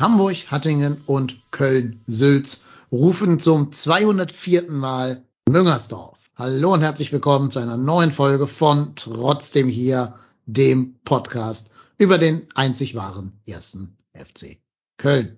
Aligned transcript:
Hamburg, 0.00 0.50
Hattingen 0.50 1.02
und 1.04 1.42
Köln-Sülz 1.50 2.62
rufen 2.90 3.38
zum 3.38 3.70
204. 3.70 4.70
Mal 4.70 5.22
Müngersdorf. 5.46 6.18
Hallo 6.36 6.72
und 6.72 6.80
herzlich 6.80 7.12
willkommen 7.12 7.50
zu 7.50 7.58
einer 7.58 7.76
neuen 7.76 8.10
Folge 8.10 8.46
von 8.46 8.94
Trotzdem 8.96 9.68
hier, 9.68 10.14
dem 10.46 10.94
Podcast 11.04 11.68
über 11.98 12.16
den 12.16 12.46
einzig 12.54 12.94
wahren 12.94 13.34
ersten 13.44 13.98
FC 14.14 14.56
Köln. 14.96 15.36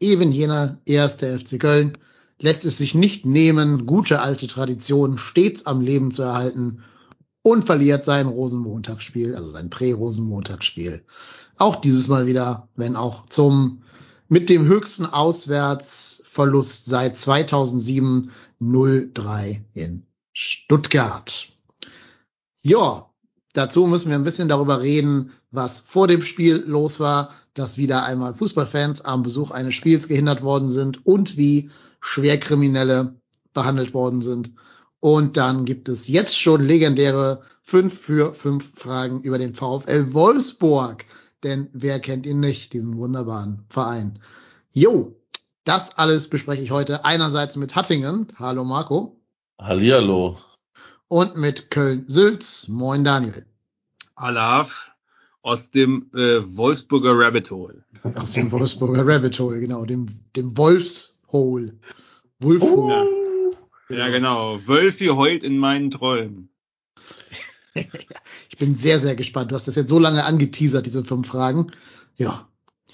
Eben 0.00 0.32
jener 0.32 0.80
erste 0.86 1.38
FC 1.38 1.60
Köln 1.60 1.98
lässt 2.38 2.64
es 2.64 2.78
sich 2.78 2.94
nicht 2.94 3.26
nehmen, 3.26 3.84
gute 3.84 4.22
alte 4.22 4.46
Traditionen 4.46 5.18
stets 5.18 5.66
am 5.66 5.82
Leben 5.82 6.10
zu 6.10 6.22
erhalten 6.22 6.82
und 7.42 7.66
verliert 7.66 8.06
sein 8.06 8.28
Rosenmontagsspiel, 8.28 9.34
also 9.34 9.50
sein 9.50 9.68
Prä-Rosenmontagsspiel. 9.68 11.04
Auch 11.56 11.76
dieses 11.76 12.08
Mal 12.08 12.26
wieder, 12.26 12.68
wenn 12.76 12.96
auch 12.96 13.26
zum 13.26 13.82
mit 14.28 14.48
dem 14.48 14.66
höchsten 14.66 15.06
Auswärtsverlust 15.06 16.86
seit 16.86 17.16
2007 17.16 18.30
0-3 18.60 19.60
in 19.74 20.06
Stuttgart. 20.32 21.48
Ja, 22.62 23.10
dazu 23.52 23.86
müssen 23.86 24.08
wir 24.08 24.16
ein 24.16 24.24
bisschen 24.24 24.48
darüber 24.48 24.80
reden, 24.80 25.32
was 25.50 25.80
vor 25.80 26.08
dem 26.08 26.22
Spiel 26.22 26.64
los 26.66 26.98
war, 26.98 27.30
dass 27.52 27.78
wieder 27.78 28.04
einmal 28.04 28.34
Fußballfans 28.34 29.02
am 29.02 29.22
Besuch 29.22 29.50
eines 29.50 29.74
Spiels 29.74 30.08
gehindert 30.08 30.42
worden 30.42 30.70
sind 30.70 31.06
und 31.06 31.36
wie 31.36 31.70
Schwerkriminelle 32.00 33.14
behandelt 33.52 33.94
worden 33.94 34.22
sind. 34.22 34.54
Und 34.98 35.36
dann 35.36 35.64
gibt 35.64 35.88
es 35.88 36.08
jetzt 36.08 36.40
schon 36.40 36.62
legendäre 36.62 37.42
5 37.62 37.98
für 37.98 38.34
5 38.34 38.72
Fragen 38.74 39.20
über 39.20 39.38
den 39.38 39.54
VfL 39.54 40.12
Wolfsburg. 40.12 41.04
Denn 41.44 41.68
wer 41.74 42.00
kennt 42.00 42.24
ihn 42.24 42.40
nicht, 42.40 42.72
diesen 42.72 42.96
wunderbaren 42.96 43.66
Verein? 43.68 44.18
Jo, 44.72 45.14
das 45.64 45.96
alles 45.98 46.28
bespreche 46.28 46.62
ich 46.62 46.70
heute 46.70 47.04
einerseits 47.04 47.56
mit 47.56 47.74
Hattingen. 47.74 48.28
Hallo 48.38 48.64
Marco. 48.64 49.20
Hallihallo. 49.60 50.38
Und 51.08 51.36
mit 51.36 51.70
Köln-Sülz. 51.70 52.68
Moin 52.68 53.04
Daniel. 53.04 53.44
Alaf 54.14 54.90
aus 55.42 55.70
dem 55.70 56.10
äh, 56.14 56.40
Wolfsburger 56.56 57.12
Rabbit 57.14 57.50
Hole. 57.50 57.84
Aus 58.14 58.32
dem 58.32 58.50
Wolfsburger 58.50 59.06
Rabbit 59.06 59.38
Hole, 59.38 59.60
genau, 59.60 59.84
dem, 59.84 60.06
dem 60.34 60.56
Wolfshole. 60.56 61.78
Wolfhole. 62.40 63.04
Oh. 63.04 63.54
Ja, 63.90 64.08
genau. 64.08 64.66
Wölfi 64.66 65.08
heult 65.08 65.42
in 65.42 65.58
meinen 65.58 65.90
Träumen. 65.90 66.48
ich 68.54 68.58
bin 68.58 68.76
sehr, 68.76 69.00
sehr 69.00 69.16
gespannt. 69.16 69.50
Du 69.50 69.56
hast 69.56 69.66
das 69.66 69.74
jetzt 69.74 69.88
so 69.88 69.98
lange 69.98 70.24
angeteasert, 70.24 70.86
diese 70.86 71.04
fünf 71.04 71.26
Fragen. 71.26 71.72
Ja. 72.14 72.46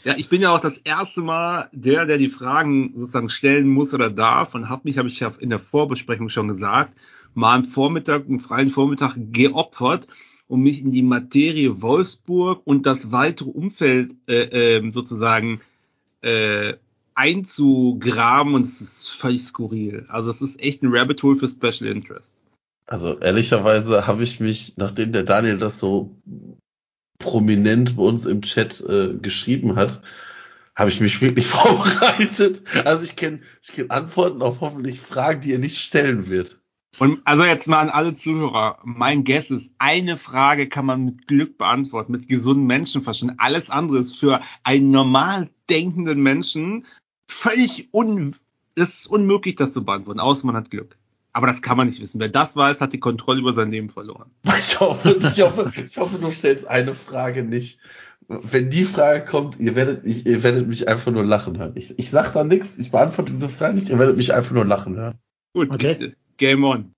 Ja, 0.04 0.15
ich 0.16 0.31
bin 0.31 0.41
ja 0.41 0.54
auch 0.54 0.60
das 0.60 0.78
erste 0.78 1.21
Mal 1.21 1.69
der, 1.72 2.06
der 2.06 2.16
die 2.16 2.31
Fragen 2.31 2.94
sozusagen 2.97 3.28
stellen 3.28 3.69
muss 3.69 3.93
oder 3.93 4.09
darf 4.09 4.54
und 4.54 4.71
habe 4.71 4.82
mich, 4.84 4.97
habe 4.97 5.09
ich 5.09 5.21
ja 5.21 5.31
in 5.38 5.50
der 5.50 5.59
Vorbesprechung 5.59 6.31
schon 6.31 6.48
gesagt, 6.48 6.94
mal 7.34 7.56
am 7.56 7.65
Vormittag, 7.65 8.26
einen 8.26 8.41
freien 8.41 8.71
Vormittag 8.71 9.16
geopfert, 9.19 10.09
um 10.48 10.62
mich 10.62 10.81
in 10.81 10.93
die 10.93 11.03
Materie 11.03 11.82
Wolfsburg 11.82 12.62
und 12.65 12.87
das 12.87 13.12
weitere 13.12 13.50
Umfeld 13.50 14.15
äh, 14.28 14.78
äh, 14.78 14.91
sozusagen 14.91 15.60
äh, 16.22 16.72
einzugraben 17.15 18.54
und 18.54 18.62
es 18.62 18.81
ist 18.81 19.10
völlig 19.10 19.42
skurril. 19.42 20.06
Also 20.09 20.31
es 20.31 20.41
ist 20.41 20.59
echt 20.62 20.82
ein 20.82 20.88
Rabbit 20.91 21.22
Hole 21.22 21.37
für 21.37 21.50
Special 21.50 21.91
Interest. 21.91 22.38
Also 22.91 23.21
ehrlicherweise 23.21 24.09
habe 24.09 24.25
ich 24.25 24.41
mich, 24.41 24.75
nachdem 24.77 25.12
der 25.12 25.23
Daniel 25.23 25.59
das 25.59 25.78
so 25.78 26.21
prominent 27.21 27.97
bei 27.97 28.03
uns 28.03 28.27
im 28.27 28.43
Chat 28.43 28.81
äh, 28.81 29.15
geschrieben 29.15 29.77
hat, 29.77 30.03
habe 30.75 30.91
ich 30.91 31.01
mich 31.01 31.21
wirklich 31.23 31.47
vorbereitet. 31.47 32.62
Also 32.84 33.05
ich 33.05 33.15
kenne 33.15 33.43
ich 33.62 33.73
kenn 33.73 33.91
Antworten 33.91 34.43
auf 34.43 34.61
hoffentlich 34.61 35.01
Fragen, 35.01 35.41
die 35.41 35.53
er 35.53 35.61
nicht 35.61 35.78
stellen 35.78 36.28
wird. 36.28 36.61
Und 36.99 37.21
also 37.25 37.45
jetzt 37.45 37.69
mal 37.69 37.78
an 37.78 37.91
alle 37.91 38.17
Zuhörer, 38.17 38.81
mein 38.83 39.22
Guess 39.22 39.53
ist, 39.53 39.72
eine 39.78 40.19
Frage 40.19 40.69
kann 40.69 40.87
man 40.87 41.05
mit 41.05 41.28
Glück 41.28 41.59
beantworten, 41.59 42.11
mit 42.11 42.27
gesundem 42.27 42.67
Menschenverstand. 42.67 43.34
Alles 43.39 43.71
andere 43.71 43.99
ist 43.99 44.19
für 44.19 44.41
einen 44.65 44.91
normal 44.91 45.49
denkenden 45.71 46.21
Menschen 46.21 46.87
völlig 47.31 47.89
un, 47.93 48.34
ist 48.75 49.07
unmöglich, 49.07 49.55
das 49.55 49.72
zu 49.72 49.84
beantworten, 49.84 50.19
außer 50.19 50.45
man 50.45 50.57
hat 50.57 50.72
Glück. 50.72 50.99
Aber 51.32 51.46
das 51.46 51.62
kann 51.62 51.76
man 51.76 51.86
nicht 51.86 52.00
wissen. 52.00 52.20
Wer 52.20 52.28
das 52.28 52.56
weiß, 52.56 52.80
hat 52.80 52.92
die 52.92 53.00
Kontrolle 53.00 53.41
über 53.41 53.52
sein 53.52 53.70
Leben 53.70 53.91
verloren. 53.91 54.30
Ich 54.58 54.80
hoffe, 54.80 55.16
ich 55.20 55.42
hoffe, 55.42 55.72
ich 55.84 55.96
hoffe 55.98 56.18
du 56.18 56.30
stellst 56.30 56.66
eine 56.66 56.94
Frage 56.94 57.44
nicht. 57.44 57.78
Wenn 58.28 58.70
die 58.70 58.84
Frage 58.84 59.24
kommt, 59.24 59.58
ihr 59.58 59.74
werdet, 59.74 60.04
mich, 60.04 60.24
ihr 60.26 60.42
werdet 60.42 60.68
mich 60.68 60.86
einfach 60.88 61.10
nur 61.10 61.24
lachen 61.24 61.58
hören. 61.58 61.72
Ich, 61.74 61.98
ich 61.98 62.10
sag 62.10 62.32
da 62.32 62.44
nichts, 62.44 62.78
ich 62.78 62.91
beantworte 62.91 63.32
diese 63.32 63.48
Frage 63.48 63.74
nicht, 63.74 63.88
ihr 63.88 63.98
werdet 63.98 64.16
mich 64.16 64.32
einfach 64.32 64.52
nur 64.52 64.64
lachen 64.64 64.96
hören. 64.96 65.18
Gut, 65.54 65.74
Okay. 65.74 66.14
Game 66.36 66.64
on. 66.64 66.94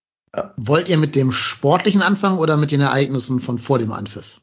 Wollt 0.57 0.89
ihr 0.89 0.99
mit 0.99 1.15
dem 1.17 1.33
Sportlichen 1.33 2.01
anfangen 2.01 2.39
oder 2.39 2.57
mit 2.57 2.71
den 2.71 2.81
Ereignissen 2.81 3.41
von 3.41 3.59
vor 3.59 3.79
dem 3.79 3.93
Anpfiff? 3.93 4.41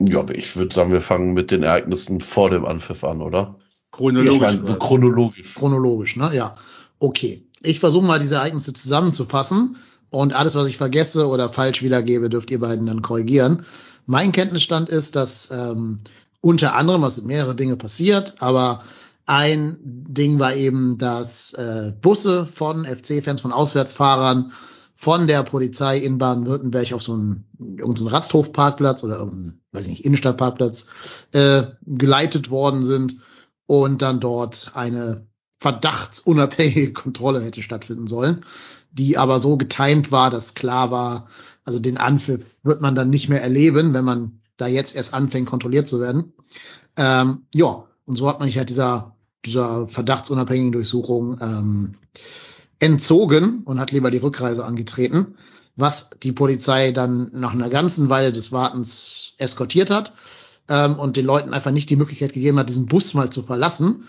Ja, 0.00 0.24
ich 0.30 0.56
würde 0.56 0.74
sagen, 0.74 0.92
wir 0.92 1.02
fangen 1.02 1.34
mit 1.34 1.50
den 1.50 1.62
Ereignissen 1.62 2.20
vor 2.20 2.50
dem 2.50 2.64
Anpfiff 2.64 3.04
an, 3.04 3.20
oder? 3.20 3.58
Chronologisch. 3.92 4.34
Ich 4.34 4.40
meine, 4.40 4.66
so 4.66 4.76
chronologisch. 4.76 5.54
Chronologisch, 5.54 6.16
ne? 6.16 6.30
Ja. 6.32 6.56
Okay. 6.98 7.44
Ich 7.62 7.80
versuche 7.80 8.04
mal 8.04 8.18
diese 8.18 8.36
Ereignisse 8.36 8.72
zusammenzufassen 8.72 9.76
und 10.10 10.34
alles, 10.34 10.54
was 10.54 10.66
ich 10.66 10.76
vergesse 10.76 11.26
oder 11.26 11.52
falsch 11.52 11.82
wiedergebe, 11.82 12.28
dürft 12.28 12.50
ihr 12.50 12.60
beiden 12.60 12.86
dann 12.86 13.02
korrigieren. 13.02 13.64
Mein 14.06 14.32
Kenntnisstand 14.32 14.88
ist, 14.88 15.14
dass 15.14 15.50
ähm, 15.50 16.00
unter 16.40 16.74
anderem, 16.74 17.02
was 17.02 17.16
sind 17.16 17.26
mehrere 17.26 17.54
Dinge 17.54 17.76
passiert, 17.76 18.36
aber 18.40 18.82
ein 19.26 19.76
Ding 19.82 20.38
war 20.38 20.56
eben, 20.56 20.98
dass 20.98 21.52
äh, 21.52 21.92
Busse 22.00 22.46
von 22.46 22.84
FC-Fans, 22.84 23.42
von 23.42 23.52
Auswärtsfahrern 23.52 24.52
von 24.96 25.26
der 25.26 25.42
Polizei 25.44 25.98
in 25.98 26.18
Baden-Württemberg 26.18 26.92
auf 26.92 27.02
so 27.02 27.12
einen, 27.12 27.46
irgendeinen 27.58 28.08
Rasthofparkplatz 28.08 29.04
oder 29.04 29.18
irgendeinen, 29.18 29.62
weiß 29.72 29.84
ich 29.84 29.90
nicht, 29.90 30.04
Innenstadtparkplatz 30.04 30.86
äh, 31.32 31.62
geleitet 31.86 32.50
worden 32.50 32.84
sind 32.84 33.16
und 33.66 34.02
dann 34.02 34.20
dort 34.20 34.72
eine 34.74 35.26
verdachtsunabhängige 35.60 36.92
Kontrolle 36.92 37.42
hätte 37.42 37.62
stattfinden 37.62 38.06
sollen, 38.06 38.44
die 38.90 39.18
aber 39.18 39.38
so 39.38 39.56
getimt 39.56 40.10
war, 40.10 40.30
dass 40.30 40.54
klar 40.54 40.90
war, 40.90 41.28
also 41.64 41.78
den 41.78 41.98
Anpfiff 41.98 42.44
wird 42.62 42.80
man 42.80 42.94
dann 42.94 43.10
nicht 43.10 43.28
mehr 43.28 43.42
erleben, 43.42 43.94
wenn 43.94 44.04
man 44.04 44.40
da 44.56 44.66
jetzt 44.66 44.96
erst 44.96 45.14
anfängt, 45.14 45.48
kontrolliert 45.48 45.86
zu 45.86 46.00
werden. 46.00 46.32
Ähm, 46.96 47.42
ja, 47.54 47.84
und 48.06 48.16
so 48.16 48.28
hat 48.28 48.40
man 48.40 48.48
sich 48.48 48.58
halt 48.58 48.70
dieser, 48.70 49.14
dieser 49.44 49.86
verdachtsunabhängigen 49.86 50.72
Durchsuchung 50.72 51.36
ähm, 51.40 51.94
entzogen 52.78 53.62
und 53.64 53.78
hat 53.78 53.92
lieber 53.92 54.10
die 54.10 54.18
Rückreise 54.18 54.64
angetreten, 54.64 55.36
was 55.76 56.10
die 56.22 56.32
Polizei 56.32 56.92
dann 56.92 57.30
nach 57.32 57.52
einer 57.52 57.68
ganzen 57.68 58.08
Weile 58.08 58.32
des 58.32 58.50
Wartens 58.50 59.34
eskortiert 59.38 59.90
hat 59.90 60.14
ähm, 60.68 60.98
und 60.98 61.16
den 61.16 61.26
Leuten 61.26 61.52
einfach 61.52 61.70
nicht 61.70 61.90
die 61.90 61.96
Möglichkeit 61.96 62.32
gegeben 62.32 62.58
hat, 62.58 62.68
diesen 62.68 62.86
Bus 62.86 63.14
mal 63.14 63.30
zu 63.30 63.42
verlassen. 63.42 64.08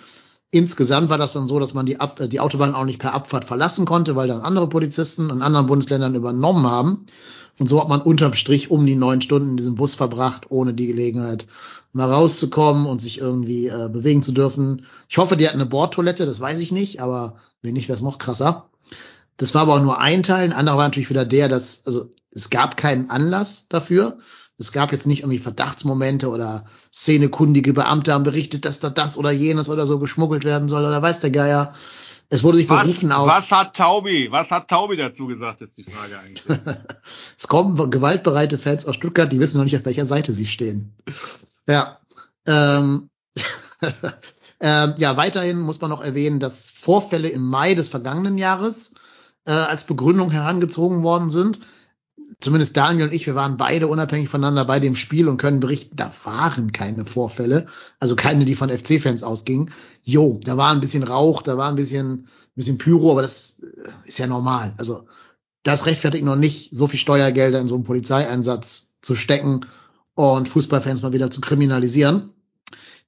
Insgesamt 0.52 1.10
war 1.10 1.18
das 1.18 1.32
dann 1.32 1.48
so, 1.48 1.60
dass 1.60 1.74
man 1.74 1.86
die, 1.86 2.00
Ab 2.00 2.20
äh, 2.20 2.28
die 2.28 2.42
Autobahn 2.42 2.76
auch 2.76 2.86
nicht 2.86 3.00
per 3.00 3.14
Abfahrt 3.14 3.46
verlassen 3.46 3.86
konnte, 3.86 4.16
weil 4.16 4.28
dann 4.28 4.42
andere 4.42 4.68
Polizisten 4.68 5.30
in 5.30 5.42
anderen 5.42 5.66
Bundesländern 5.66 6.14
übernommen 6.14 6.68
haben. 6.68 7.06
Und 7.58 7.68
so 7.68 7.80
hat 7.80 7.90
man 7.90 8.02
unterm 8.02 8.34
Strich 8.34 8.70
um 8.70 8.86
die 8.86 8.96
neun 8.96 9.22
Stunden 9.22 9.52
in 9.52 9.58
diesem 9.58 9.76
Bus 9.76 9.96
verbracht, 9.96 10.48
ohne 10.50 10.74
die 10.74 10.88
Gelegenheit 10.88 11.48
mal 11.94 12.12
rauszukommen 12.12 12.86
und 12.86 13.02
sich 13.02 13.20
irgendwie 13.20 13.68
äh, 13.68 13.90
bewegen 13.92 14.24
zu 14.24 14.32
dürfen. 14.32 14.86
Ich 15.08 15.18
hoffe, 15.18 15.38
die 15.38 15.48
hatten 15.48 15.60
eine 15.60 15.70
Bordtoilette, 15.70 16.26
das 16.26 16.40
weiß 16.40 16.60
ich 16.60 16.72
nicht, 16.72 17.02
aber 17.02 17.36
wenn 17.62 17.74
nicht, 17.74 17.88
wäre 17.88 17.98
es 17.98 18.04
noch 18.04 18.18
krasser. 18.18 18.70
Das 19.38 19.54
war 19.54 19.64
aber 19.64 19.76
auch 19.76 19.82
nur 19.82 20.00
ein 20.00 20.24
Teil. 20.24 20.44
Ein 20.44 20.54
anderer 20.54 20.78
war 20.78 20.86
natürlich 20.86 21.10
wieder 21.10 21.26
der, 21.26 21.48
dass, 21.48 21.84
also 21.86 22.12
es 22.32 22.50
gab 22.50 22.78
keinen 22.78 23.10
Anlass 23.10 23.68
dafür. 23.70 24.18
Es 24.62 24.72
gab 24.72 24.92
jetzt 24.92 25.08
nicht 25.08 25.22
irgendwie 25.22 25.40
Verdachtsmomente 25.40 26.30
oder 26.30 26.66
szenekundige 26.94 27.74
Beamte 27.74 28.14
haben 28.14 28.24
berichtet, 28.24 28.66
dass 28.66 28.80
da 28.80 28.90
das 28.90 29.18
oder 29.18 29.32
jenes 29.32 29.70
oder 29.70 29.86
so 29.86 30.00
geschmuggelt 30.00 30.44
werden 30.46 30.70
soll 30.70 30.86
oder 30.86 31.02
weiß 31.02 31.20
der 31.20 31.32
Geier. 31.32 31.74
Es 32.30 32.44
wurde 32.44 32.60
sich 32.60 32.70
Was, 32.70 32.84
berufen 32.84 33.12
auf. 33.12 33.28
was 33.28 33.52
hat 33.52 33.76
Taubi, 33.76 34.32
was 34.32 34.52
hat 34.52 34.70
Taubi 34.70 34.96
dazu 34.96 35.28
gesagt, 35.28 35.62
ist 35.62 35.78
die 35.78 35.84
Frage 35.84 36.18
eigentlich. 36.18 36.60
es 37.38 37.48
kommen 37.50 37.92
gewaltbereite 37.92 38.58
Fans 38.58 38.86
aus 38.86 38.96
Stuttgart, 38.96 39.30
die 39.32 39.40
wissen 39.40 39.58
noch 39.58 39.66
nicht, 39.66 39.76
auf 39.76 39.84
welcher 39.84 40.06
Seite 40.06 40.32
sie 40.32 40.48
stehen. 40.48 40.94
Ja. 41.68 42.00
Ähm, 42.46 43.10
ähm, 44.62 44.94
ja, 44.98 45.18
weiterhin 45.18 45.60
muss 45.60 45.82
man 45.82 45.90
noch 45.90 46.02
erwähnen, 46.02 46.40
dass 46.40 46.70
Vorfälle 46.70 47.28
im 47.28 47.42
Mai 47.42 47.74
des 47.74 47.90
vergangenen 47.90 48.38
Jahres 48.38 48.94
äh, 49.46 49.52
als 49.52 49.84
Begründung 49.86 50.32
herangezogen 50.32 51.04
worden 51.04 51.32
sind. 51.32 51.60
Zumindest 52.42 52.76
Daniel 52.76 53.08
und 53.08 53.14
ich, 53.14 53.28
wir 53.28 53.36
waren 53.36 53.58
beide 53.58 53.88
unabhängig 53.88 54.28
voneinander 54.28 54.66
bei 54.66 54.80
dem 54.80 54.96
Spiel 54.96 55.28
und 55.28 55.38
können 55.38 55.60
berichten, 55.60 55.96
da 55.96 56.12
waren 56.24 56.72
keine 56.72 57.06
Vorfälle, 57.06 57.68
also 58.00 58.16
keine, 58.16 58.46
die 58.46 58.56
von 58.56 58.70
FC-Fans 58.70 59.22
ausgingen. 59.22 59.70
Jo, 60.04 60.40
da 60.44 60.58
war 60.58 60.72
ein 60.72 60.82
bisschen 60.82 61.04
Rauch, 61.04 61.44
da 61.44 61.58
war 61.58 61.70
ein 61.70 61.76
bisschen, 61.76 62.12
ein 62.12 62.28
bisschen 62.56 62.80
Pyro, 62.80 63.12
aber 63.12 63.22
das 63.22 63.58
äh, 63.62 64.08
ist 64.08 64.18
ja 64.18 64.26
normal. 64.26 64.74
Also 64.78 65.06
das 65.62 65.86
rechtfertigt 65.86 66.26
noch 66.26 66.36
nicht, 66.36 66.76
so 66.76 66.88
viel 66.88 67.00
Steuergelder 67.00 67.60
in 67.60 67.68
so 67.68 67.76
einen 67.76 67.84
Polizeieinsatz 67.84 68.94
zu 69.04 69.16
stecken 69.16 69.68
und 70.16 70.50
Fußballfans 70.50 71.04
mal 71.04 71.14
wieder 71.14 71.30
zu 71.30 71.42
kriminalisieren. 71.42 72.32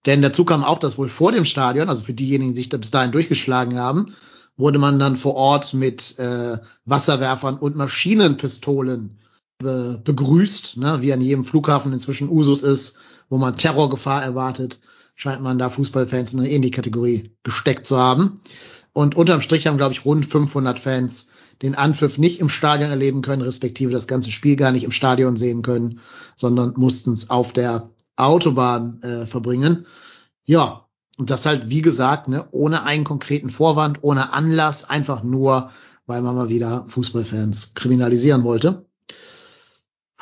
Denn 0.05 0.21
dazu 0.21 0.45
kam 0.45 0.63
auch, 0.63 0.77
dass 0.77 0.99
wohl 0.99 1.09
vor 1.09 1.31
dem 1.31 1.45
Stadion, 1.45 1.89
also 1.89 2.03
für 2.03 2.13
diejenigen, 2.13 2.53
die 2.53 2.61
sich 2.61 2.69
da 2.69 2.77
bis 2.77 2.91
dahin 2.91 3.11
durchgeschlagen 3.11 3.79
haben, 3.79 4.13
wurde 4.57 4.77
man 4.77 4.99
dann 4.99 5.17
vor 5.17 5.33
Ort 5.33 5.73
mit 5.73 6.19
äh, 6.19 6.57
Wasserwerfern 6.85 7.57
und 7.57 7.75
Maschinenpistolen 7.75 9.17
be 9.63 10.01
begrüßt, 10.03 10.77
ne, 10.77 11.01
wie 11.01 11.13
an 11.13 11.21
jedem 11.21 11.45
Flughafen 11.45 11.93
inzwischen 11.93 12.29
Usus 12.29 12.61
ist, 12.63 12.99
wo 13.29 13.37
man 13.37 13.57
Terrorgefahr 13.57 14.23
erwartet, 14.23 14.79
scheint 15.15 15.41
man 15.41 15.57
da 15.57 15.69
Fußballfans 15.69 16.33
in 16.33 16.39
eine 16.39 16.49
ähnliche 16.49 16.75
Kategorie 16.75 17.31
gesteckt 17.43 17.87
zu 17.87 17.97
haben. 17.97 18.41
Und 18.93 19.15
unterm 19.15 19.41
Strich 19.41 19.65
haben, 19.65 19.77
glaube 19.77 19.93
ich, 19.93 20.05
rund 20.05 20.25
500 20.25 20.77
Fans 20.77 21.27
den 21.61 21.75
Anpfiff 21.75 22.17
nicht 22.17 22.39
im 22.39 22.49
Stadion 22.49 22.91
erleben 22.91 23.21
können, 23.21 23.41
respektive 23.41 23.91
das 23.91 24.07
ganze 24.07 24.31
Spiel 24.31 24.55
gar 24.55 24.71
nicht 24.71 24.83
im 24.83 24.91
Stadion 24.91 25.37
sehen 25.37 25.61
können, 25.61 25.99
sondern 26.35 26.73
mussten 26.77 27.13
es 27.13 27.29
auf 27.29 27.53
der 27.53 27.89
Autobahn 28.15 29.01
äh, 29.01 29.25
verbringen. 29.25 29.85
Ja, 30.45 30.85
und 31.17 31.29
das 31.29 31.45
halt, 31.45 31.69
wie 31.69 31.81
gesagt, 31.81 32.27
ne, 32.27 32.47
ohne 32.51 32.83
einen 32.83 33.03
konkreten 33.03 33.49
Vorwand, 33.49 33.99
ohne 34.01 34.33
Anlass, 34.33 34.89
einfach 34.89 35.23
nur, 35.23 35.71
weil 36.05 36.21
man 36.21 36.35
mal 36.35 36.49
wieder 36.49 36.85
Fußballfans 36.89 37.75
kriminalisieren 37.75 38.43
wollte. 38.43 38.85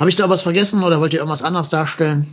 Habe 0.02 0.10
ich 0.10 0.16
da 0.16 0.32
was 0.32 0.42
vergessen 0.42 0.84
oder 0.84 1.00
wollt 1.00 1.14
ihr 1.14 1.20
irgendwas 1.20 1.44
anderes 1.44 1.70
darstellen? 1.70 2.26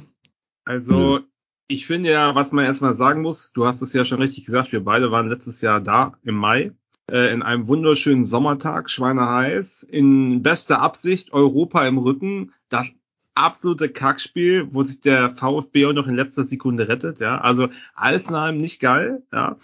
Also, 0.65 1.20
ich 1.67 1.87
finde 1.87 2.11
ja, 2.11 2.35
was 2.35 2.50
man 2.50 2.65
erstmal 2.65 2.94
sagen 2.94 3.20
muss, 3.20 3.53
du 3.53 3.67
hast 3.67 3.82
es 3.82 3.93
ja 3.93 4.06
schon 4.06 4.23
richtig 4.23 4.47
gesagt, 4.47 4.73
wir 4.73 4.82
beide 4.82 5.11
waren 5.11 5.29
letztes 5.29 5.61
Jahr 5.61 5.82
da 5.82 6.15
im 6.23 6.35
Mai, 6.35 6.73
äh, 7.11 7.31
in 7.31 7.43
einem 7.43 7.69
wunderschönen 7.69 8.25
Sommertag, 8.25 8.88
schweineheiß, 8.88 9.82
in 9.82 10.43
bester 10.43 10.81
Absicht, 10.81 11.35
Europa 11.35 11.87
im 11.87 11.99
Rücken, 11.99 12.55
das 12.70 12.94
absolute 13.38 13.88
Kackspiel, 13.88 14.69
wo 14.73 14.82
sich 14.82 15.00
der 15.00 15.31
VfB 15.37 15.87
auch 15.87 15.93
noch 15.93 16.06
in 16.06 16.17
letzter 16.17 16.44
Sekunde 16.44 16.88
rettet, 16.88 17.20
ja. 17.20 17.38
Also 17.38 17.69
alles 17.94 18.29
in 18.29 18.35
allem 18.35 18.58
nicht 18.58 18.81
geil, 18.81 19.23
ja. 19.32 19.56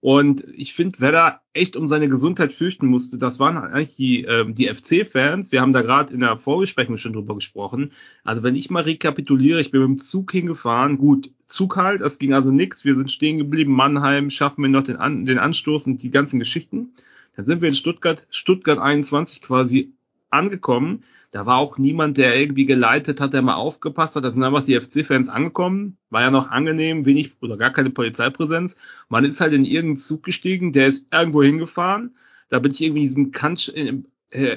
Und 0.00 0.44
ich 0.54 0.74
finde, 0.74 0.98
wer 1.00 1.12
da 1.12 1.40
echt 1.54 1.76
um 1.76 1.88
seine 1.88 2.08
Gesundheit 2.08 2.52
fürchten 2.52 2.86
musste, 2.86 3.18
das 3.18 3.40
waren 3.40 3.56
eigentlich 3.56 3.96
die, 3.96 4.24
ähm, 4.24 4.54
die 4.54 4.66
FC-Fans. 4.66 5.52
Wir 5.52 5.60
haben 5.60 5.72
da 5.72 5.82
gerade 5.82 6.12
in 6.12 6.20
der 6.20 6.36
Vorbesprechung 6.36 6.96
schon 6.96 7.14
drüber 7.14 7.34
gesprochen. 7.34 7.92
Also 8.22 8.42
wenn 8.42 8.54
ich 8.54 8.70
mal 8.70 8.82
rekapituliere, 8.82 9.60
ich 9.60 9.70
bin 9.70 9.80
mit 9.80 9.88
dem 9.88 9.98
Zug 9.98 10.32
hingefahren, 10.32 10.98
gut, 10.98 11.30
Zug 11.46 11.76
halt, 11.76 12.00
es 12.00 12.18
ging 12.18 12.34
also 12.34 12.50
nix, 12.50 12.84
wir 12.84 12.96
sind 12.96 13.10
stehen 13.10 13.38
geblieben, 13.38 13.72
Mannheim, 13.72 14.30
schaffen 14.30 14.62
wir 14.62 14.70
noch 14.70 14.82
den, 14.82 14.96
An 14.96 15.24
den 15.24 15.38
Anstoß 15.38 15.86
und 15.86 16.02
die 16.02 16.10
ganzen 16.10 16.38
Geschichten. 16.38 16.92
Dann 17.36 17.46
sind 17.46 17.62
wir 17.62 17.68
in 17.68 17.74
Stuttgart, 17.74 18.26
Stuttgart 18.30 18.78
21 18.78 19.40
quasi 19.40 19.92
angekommen. 20.30 21.04
Da 21.32 21.46
war 21.46 21.56
auch 21.56 21.78
niemand, 21.78 22.18
der 22.18 22.38
irgendwie 22.38 22.66
geleitet 22.66 23.18
hat, 23.18 23.32
der 23.32 23.40
mal 23.40 23.54
aufgepasst 23.54 24.16
hat. 24.16 24.24
Da 24.24 24.30
sind 24.30 24.44
einfach 24.44 24.64
die 24.64 24.78
FC-Fans 24.78 25.30
angekommen. 25.30 25.96
War 26.10 26.20
ja 26.20 26.30
noch 26.30 26.50
angenehm, 26.50 27.06
wenig 27.06 27.32
oder 27.40 27.56
gar 27.56 27.70
keine 27.70 27.88
Polizeipräsenz. 27.88 28.76
Man 29.08 29.24
ist 29.24 29.40
halt 29.40 29.54
in 29.54 29.64
irgendeinen 29.64 29.96
Zug 29.96 30.24
gestiegen, 30.24 30.72
der 30.72 30.88
ist 30.88 31.06
irgendwo 31.10 31.42
hingefahren. 31.42 32.14
Da 32.50 32.58
bin 32.58 32.72
ich 32.72 32.82
irgendwie 32.82 33.00
in 33.00 33.08
diesem 33.08 33.30
Kantsch, 33.30 33.70
äh, 33.70 34.02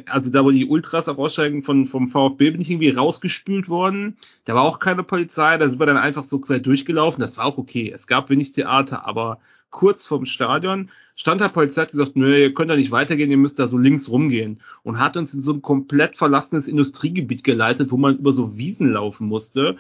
also 0.06 0.30
da, 0.32 0.44
wo 0.44 0.52
die 0.52 0.66
Ultras 0.66 1.08
auch 1.08 1.18
aussteigen 1.18 1.64
von, 1.64 1.88
vom 1.88 2.10
VfB, 2.10 2.52
bin 2.52 2.60
ich 2.60 2.70
irgendwie 2.70 2.90
rausgespült 2.90 3.70
worden. 3.70 4.18
Da 4.44 4.54
war 4.54 4.64
auch 4.64 4.80
keine 4.80 5.04
Polizei, 5.04 5.58
da 5.58 5.70
sind 5.70 5.80
wir 5.80 5.86
dann 5.86 5.96
einfach 5.96 6.26
so 6.26 6.40
quer 6.40 6.60
durchgelaufen. 6.60 7.22
Das 7.22 7.38
war 7.38 7.46
auch 7.46 7.58
okay. 7.58 7.90
Es 7.90 8.06
gab 8.06 8.30
wenig 8.30 8.52
Theater, 8.52 9.08
aber 9.08 9.40
kurz 9.70 10.06
vorm 10.06 10.26
Stadion 10.26 10.90
stand 11.16 11.42
der 11.42 11.50
Polizei 11.50 11.84
hat 11.84 11.92
gesagt, 11.92 12.16
nö, 12.16 12.38
ihr 12.38 12.54
könnt 12.54 12.70
da 12.70 12.76
nicht 12.76 12.92
weitergehen, 12.92 13.32
ihr 13.32 13.38
müsst 13.38 13.58
da 13.58 13.68
so 13.68 13.78
links 13.78 14.10
rumgehen. 14.10 14.62
Und 14.84 15.00
hat 15.00 15.18
uns 15.18 15.34
in 15.34 15.42
so 15.42 15.54
ein 15.54 15.62
komplett 15.62 16.18
verlassenes 16.18 16.68
Industriegebiet 16.68 17.44
geleitet, 17.44 17.92
wo 17.92 17.98
man 17.98 18.18
über 18.18 18.34
so 18.34 18.58
Wiesen 18.58 18.92
laufen 18.92 19.28
musste. 19.28 19.78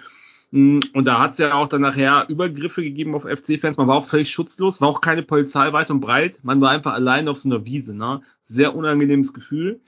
Mm, 0.51 0.79
und 0.93 1.05
da 1.05 1.19
hat 1.19 1.31
es 1.31 1.37
ja 1.37 1.53
auch 1.53 1.67
dann 1.67 1.81
nachher 1.81 2.25
Übergriffe 2.29 2.81
gegeben 2.81 3.15
auf 3.15 3.23
FC-Fans. 3.23 3.77
Man 3.77 3.87
war 3.87 3.97
auch 3.97 4.07
völlig 4.07 4.31
schutzlos, 4.31 4.79
war 4.79 4.87
auch 4.87 5.01
keine 5.01 5.23
Polizei 5.23 5.73
weit 5.73 5.89
und 5.89 5.99
breit. 5.99 6.39
Man 6.43 6.61
war 6.61 6.71
einfach 6.71 6.93
allein 6.93 7.27
auf 7.27 7.39
so 7.39 7.49
einer 7.49 7.65
Wiese. 7.65 7.95
Ne? 7.95 8.21
Sehr 8.45 8.75
unangenehmes 8.75 9.33
Gefühl. 9.33 9.81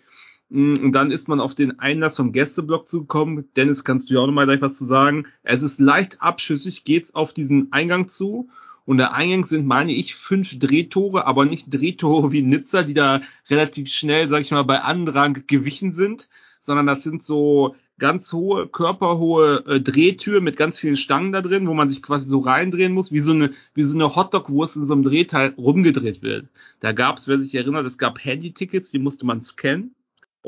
Mm, 0.49 0.73
und 0.81 0.91
dann 0.93 1.11
ist 1.11 1.29
man 1.29 1.39
auf 1.39 1.55
den 1.55 1.79
Einlass 1.79 2.17
vom 2.17 2.33
Gästeblock 2.33 2.87
zugekommen. 2.87 3.47
Dennis, 3.55 3.85
kannst 3.85 4.09
du 4.09 4.15
ja 4.15 4.19
auch 4.19 4.27
nochmal 4.27 4.45
gleich 4.45 4.61
was 4.61 4.77
zu 4.77 4.85
sagen. 4.85 5.27
Es 5.43 5.63
ist 5.63 5.79
leicht 5.79 6.21
abschüssig, 6.21 6.83
geht's 6.83 7.15
auf 7.15 7.31
diesen 7.31 7.71
Eingang 7.71 8.09
zu. 8.09 8.49
Und 8.87 8.99
der 8.99 9.13
Eingang 9.13 9.43
sind, 9.43 9.67
meine 9.67 9.91
ich, 9.91 10.15
fünf 10.15 10.57
Drehtore, 10.59 11.27
aber 11.27 11.43
nicht 11.43 11.73
Drehtore 11.73 12.31
wie 12.31 12.41
Nizza, 12.41 12.83
die 12.83 12.93
da 12.93 13.21
relativ 13.49 13.89
schnell, 13.89 14.29
sag 14.29 14.43
ich 14.43 14.51
mal, 14.51 14.63
bei 14.63 14.79
Andrang 14.79 15.43
gewichen 15.45 15.91
sind, 15.91 16.29
sondern 16.61 16.87
das 16.87 17.03
sind 17.03 17.21
so 17.21 17.75
ganz 17.99 18.31
hohe, 18.31 18.65
körperhohe 18.69 19.65
äh, 19.67 19.81
Drehtüren 19.81 20.45
mit 20.45 20.55
ganz 20.55 20.79
vielen 20.79 20.95
Stangen 20.95 21.33
da 21.33 21.41
drin, 21.41 21.67
wo 21.67 21.73
man 21.73 21.89
sich 21.89 22.01
quasi 22.01 22.29
so 22.29 22.39
reindrehen 22.39 22.93
muss, 22.93 23.11
wie 23.11 23.19
so 23.19 23.33
eine, 23.33 23.51
wie 23.73 23.83
so 23.83 23.97
eine 23.97 24.15
Hotdog-Wurst 24.15 24.77
in 24.77 24.85
so 24.85 24.93
einem 24.93 25.03
Drehteil 25.03 25.53
rumgedreht 25.57 26.21
wird. 26.21 26.47
Da 26.79 26.93
gab 26.93 27.17
es, 27.17 27.27
wer 27.27 27.39
sich 27.39 27.53
erinnert, 27.55 27.85
es 27.85 27.97
gab 27.97 28.23
Handy-Tickets, 28.23 28.91
die 28.91 28.99
musste 28.99 29.25
man 29.25 29.41
scannen. 29.41 29.95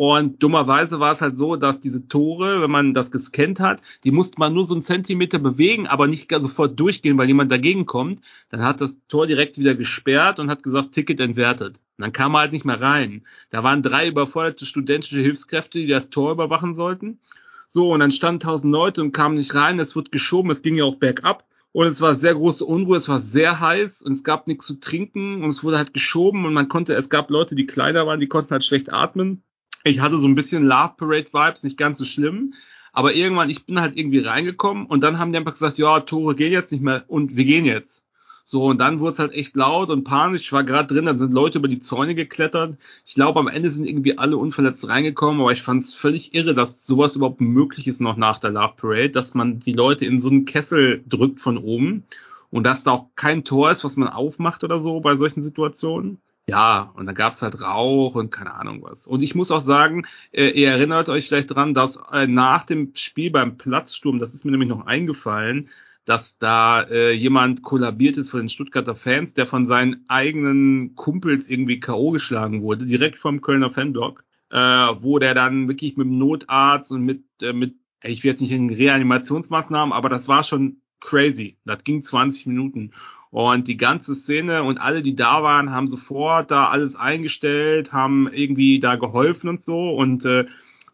Und 0.01 0.41
dummerweise 0.41 1.01
war 1.01 1.11
es 1.11 1.21
halt 1.21 1.35
so, 1.35 1.57
dass 1.57 1.81
diese 1.81 2.07
Tore, 2.07 2.61
wenn 2.61 2.71
man 2.71 2.93
das 2.93 3.11
gescannt 3.11 3.59
hat, 3.59 3.81
die 4.05 4.11
musste 4.11 4.39
man 4.39 4.53
nur 4.53 4.63
so 4.63 4.73
einen 4.73 4.81
Zentimeter 4.81 5.39
bewegen, 5.39 5.87
aber 5.87 6.07
nicht 6.07 6.31
sofort 6.31 6.79
durchgehen, 6.79 7.17
weil 7.17 7.27
jemand 7.27 7.51
dagegen 7.51 7.85
kommt. 7.85 8.21
Dann 8.47 8.61
hat 8.61 8.79
das 8.79 8.97
Tor 9.09 9.27
direkt 9.27 9.57
wieder 9.57 9.75
gesperrt 9.75 10.39
und 10.39 10.49
hat 10.49 10.63
gesagt, 10.63 10.93
Ticket 10.93 11.19
entwertet. 11.19 11.81
Und 11.97 12.01
dann 12.01 12.13
kam 12.13 12.31
man 12.31 12.43
halt 12.43 12.53
nicht 12.53 12.63
mehr 12.63 12.79
rein. 12.79 13.25
Da 13.49 13.61
waren 13.61 13.83
drei 13.83 14.07
überforderte 14.07 14.65
studentische 14.65 15.19
Hilfskräfte, 15.19 15.79
die 15.79 15.87
das 15.87 16.09
Tor 16.09 16.31
überwachen 16.31 16.75
sollten. 16.75 17.19
So, 17.67 17.91
und 17.91 17.99
dann 17.99 18.13
standen 18.13 18.39
tausend 18.39 18.71
Leute 18.71 19.01
und 19.01 19.11
kamen 19.11 19.35
nicht 19.35 19.53
rein. 19.53 19.79
Es 19.79 19.97
wird 19.97 20.13
geschoben, 20.13 20.49
es 20.49 20.61
ging 20.61 20.75
ja 20.75 20.85
auch 20.85 20.95
bergab. 20.95 21.43
Und 21.73 21.87
es 21.87 21.99
war 21.99 22.15
sehr 22.15 22.35
große 22.35 22.63
Unruhe, 22.63 22.95
es 22.95 23.09
war 23.09 23.19
sehr 23.19 23.59
heiß 23.59 24.01
und 24.03 24.13
es 24.13 24.23
gab 24.23 24.47
nichts 24.47 24.65
zu 24.65 24.79
trinken 24.79 25.43
und 25.43 25.49
es 25.49 25.61
wurde 25.61 25.77
halt 25.77 25.93
geschoben 25.93 26.45
und 26.45 26.53
man 26.53 26.69
konnte, 26.69 26.93
es 26.95 27.09
gab 27.09 27.29
Leute, 27.29 27.53
die 27.53 27.65
kleiner 27.65 28.07
waren, 28.07 28.21
die 28.21 28.27
konnten 28.29 28.51
halt 28.51 28.63
schlecht 28.63 28.93
atmen. 28.93 29.43
Ich 29.83 29.99
hatte 30.01 30.19
so 30.19 30.27
ein 30.27 30.35
bisschen 30.35 30.65
Love 30.65 30.93
Parade 30.97 31.27
Vibes, 31.31 31.63
nicht 31.63 31.77
ganz 31.77 31.97
so 31.97 32.05
schlimm. 32.05 32.53
Aber 32.91 33.13
irgendwann, 33.13 33.49
ich 33.49 33.65
bin 33.65 33.79
halt 33.79 33.95
irgendwie 33.97 34.19
reingekommen 34.19 34.85
und 34.85 35.03
dann 35.03 35.19
haben 35.19 35.31
die 35.31 35.37
einfach 35.37 35.53
gesagt, 35.53 35.77
ja, 35.77 35.99
Tore 36.01 36.35
gehen 36.35 36.51
jetzt 36.51 36.71
nicht 36.71 36.81
mehr 36.81 37.05
und 37.07 37.35
wir 37.35 37.45
gehen 37.45 37.65
jetzt. 37.65 38.03
So, 38.51 38.65
und 38.65 38.79
dann 38.79 38.99
wurde 38.99 39.13
es 39.13 39.19
halt 39.19 39.31
echt 39.31 39.55
laut 39.55 39.91
und 39.91 40.05
panisch. 40.05 40.41
Ich 40.41 40.51
war 40.51 40.63
gerade 40.63 40.91
drin, 40.91 41.05
dann 41.05 41.19
sind 41.19 41.33
Leute 41.33 41.59
über 41.59 41.67
die 41.67 41.79
Zäune 41.79 42.15
geklettert. 42.15 42.77
Ich 43.05 43.13
glaube, 43.13 43.39
am 43.39 43.47
Ende 43.47 43.69
sind 43.69 43.85
irgendwie 43.85 44.17
alle 44.17 44.37
unverletzt 44.37 44.89
reingekommen, 44.89 45.39
aber 45.39 45.51
ich 45.51 45.61
fand 45.61 45.83
es 45.83 45.93
völlig 45.93 46.33
irre, 46.33 46.55
dass 46.55 46.83
sowas 46.83 47.15
überhaupt 47.15 47.41
möglich 47.41 47.87
ist 47.87 48.01
noch 48.01 48.17
nach 48.17 48.39
der 48.39 48.49
Love 48.49 48.73
Parade, 48.75 49.11
dass 49.11 49.35
man 49.35 49.59
die 49.59 49.73
Leute 49.73 50.05
in 50.05 50.19
so 50.19 50.29
einen 50.29 50.45
Kessel 50.45 51.03
drückt 51.07 51.41
von 51.41 51.59
oben 51.59 52.05
und 52.49 52.63
dass 52.63 52.83
da 52.83 52.91
auch 52.91 53.05
kein 53.15 53.43
Tor 53.43 53.69
ist, 53.69 53.83
was 53.83 53.97
man 53.97 54.09
aufmacht 54.09 54.63
oder 54.63 54.79
so 54.79 54.99
bei 54.99 55.15
solchen 55.15 55.43
Situationen. 55.43 56.19
Ja, 56.49 56.91
und 56.95 57.05
da 57.05 57.11
gab's 57.11 57.43
halt 57.43 57.61
Rauch 57.61 58.15
und 58.15 58.31
keine 58.31 58.55
Ahnung 58.55 58.81
was. 58.81 59.05
Und 59.05 59.21
ich 59.21 59.35
muss 59.35 59.51
auch 59.51 59.61
sagen, 59.61 60.07
äh, 60.31 60.49
ihr 60.49 60.69
erinnert 60.69 61.07
euch 61.07 61.27
vielleicht 61.27 61.53
dran, 61.53 61.75
dass 61.75 61.99
äh, 62.11 62.25
nach 62.25 62.65
dem 62.65 62.93
Spiel 62.95 63.29
beim 63.29 63.57
Platzsturm, 63.57 64.17
das 64.17 64.33
ist 64.33 64.45
mir 64.45 64.51
nämlich 64.51 64.69
noch 64.69 64.87
eingefallen, 64.87 65.69
dass 66.05 66.39
da 66.39 66.81
äh, 66.81 67.11
jemand 67.11 67.61
kollabiert 67.61 68.17
ist 68.17 68.31
von 68.31 68.39
den 68.39 68.49
Stuttgarter 68.49 68.95
Fans, 68.95 69.35
der 69.35 69.45
von 69.45 69.67
seinen 69.67 70.05
eigenen 70.07 70.95
Kumpels 70.95 71.47
irgendwie 71.47 71.79
K.O. 71.79 72.09
geschlagen 72.09 72.63
wurde, 72.63 72.87
direkt 72.87 73.19
vom 73.19 73.41
Kölner 73.41 73.69
Fanblock, 73.71 74.23
äh, 74.49 74.57
wo 74.57 75.19
der 75.19 75.35
dann 75.35 75.67
wirklich 75.67 75.97
mit 75.97 76.07
dem 76.07 76.17
Notarzt 76.17 76.91
und 76.91 77.03
mit, 77.03 77.25
äh, 77.43 77.53
mit, 77.53 77.75
ich 78.01 78.23
will 78.23 78.31
jetzt 78.31 78.41
nicht 78.41 78.53
in 78.53 78.71
Reanimationsmaßnahmen, 78.71 79.93
aber 79.93 80.09
das 80.09 80.27
war 80.27 80.43
schon 80.43 80.81
crazy. 80.99 81.59
Das 81.63 81.83
ging 81.83 82.03
20 82.03 82.47
Minuten. 82.47 82.91
Und 83.31 83.67
die 83.67 83.77
ganze 83.77 84.15
Szene 84.15 84.63
und 84.63 84.79
alle, 84.79 85.03
die 85.03 85.13
da 85.13 85.43
waren, 85.43 85.71
haben 85.71 85.87
sofort 85.87 86.49
da 86.49 86.69
alles 86.69 86.95
eingestellt, 86.95 87.93
haben 87.93 88.27
irgendwie 88.31 88.79
da 88.79 88.95
geholfen 88.95 89.49
und 89.49 89.63
so. 89.63 89.91
Und 89.91 90.25
äh, 90.25 90.45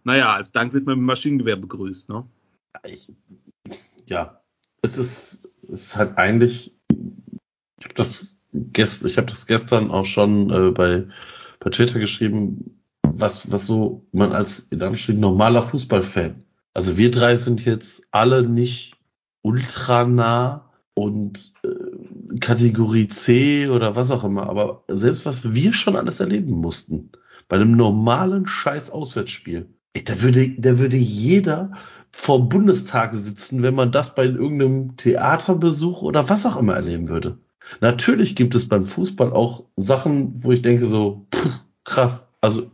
naja, 0.03 0.33
als 0.33 0.51
Dank 0.51 0.73
wird 0.73 0.85
man 0.85 0.95
mit 0.95 1.03
dem 1.03 1.05
Maschinengewehr 1.05 1.55
begrüßt, 1.55 2.09
ne? 2.09 2.25
ich, 2.83 3.09
ja, 4.05 4.41
es 4.81 4.97
ist, 4.97 5.49
es 5.63 5.81
ist 5.81 5.95
halt 5.95 6.17
eigentlich, 6.17 6.75
ich 6.89 7.85
habe 7.85 7.95
das, 7.95 8.37
gest, 8.53 9.17
hab 9.17 9.27
das 9.27 9.47
gestern 9.47 9.91
auch 9.91 10.05
schon 10.05 10.49
äh, 10.49 10.71
bei, 10.71 11.07
bei 11.59 11.69
Twitter 11.69 11.99
geschrieben, 11.99 12.81
was, 13.01 13.51
was 13.51 13.65
so 13.65 14.05
man 14.11 14.33
als 14.33 14.59
in 14.59 14.81
Anführungsstrichen 14.81 15.21
normaler 15.21 15.61
Fußballfan. 15.61 16.43
Also 16.73 16.97
wir 16.97 17.11
drei 17.11 17.37
sind 17.37 17.63
jetzt 17.63 18.07
alle 18.11 18.47
nicht 18.47 18.97
ultra 19.41 20.05
nah 20.05 20.69
und 20.93 21.53
äh, 21.63 21.67
Kategorie 22.39 23.07
C 23.07 23.67
oder 23.67 23.95
was 23.95 24.11
auch 24.11 24.23
immer, 24.23 24.49
aber 24.49 24.83
selbst 24.87 25.25
was 25.25 25.53
wir 25.53 25.73
schon 25.73 25.95
alles 25.95 26.19
erleben 26.19 26.55
mussten, 26.55 27.11
bei 27.47 27.57
einem 27.57 27.71
normalen 27.71 28.47
scheiß 28.47 28.89
Auswärtsspiel, 28.89 29.67
ey, 29.93 30.03
da 30.03 30.21
würde, 30.21 30.55
da 30.59 30.79
würde 30.79 30.97
jeder 30.97 31.71
vor 32.11 32.47
Bundestag 32.47 33.13
sitzen, 33.13 33.61
wenn 33.61 33.75
man 33.75 33.91
das 33.91 34.15
bei 34.15 34.25
irgendeinem 34.25 34.95
Theaterbesuch 34.97 36.01
oder 36.01 36.29
was 36.29 36.45
auch 36.45 36.57
immer 36.57 36.75
erleben 36.75 37.09
würde. 37.09 37.37
Natürlich 37.81 38.35
gibt 38.35 38.55
es 38.55 38.67
beim 38.67 38.85
Fußball 38.85 39.33
auch 39.33 39.65
Sachen, 39.75 40.43
wo 40.43 40.51
ich 40.51 40.61
denke 40.61 40.85
so, 40.85 41.27
pff, 41.33 41.59
krass. 41.83 42.29
Also 42.41 42.71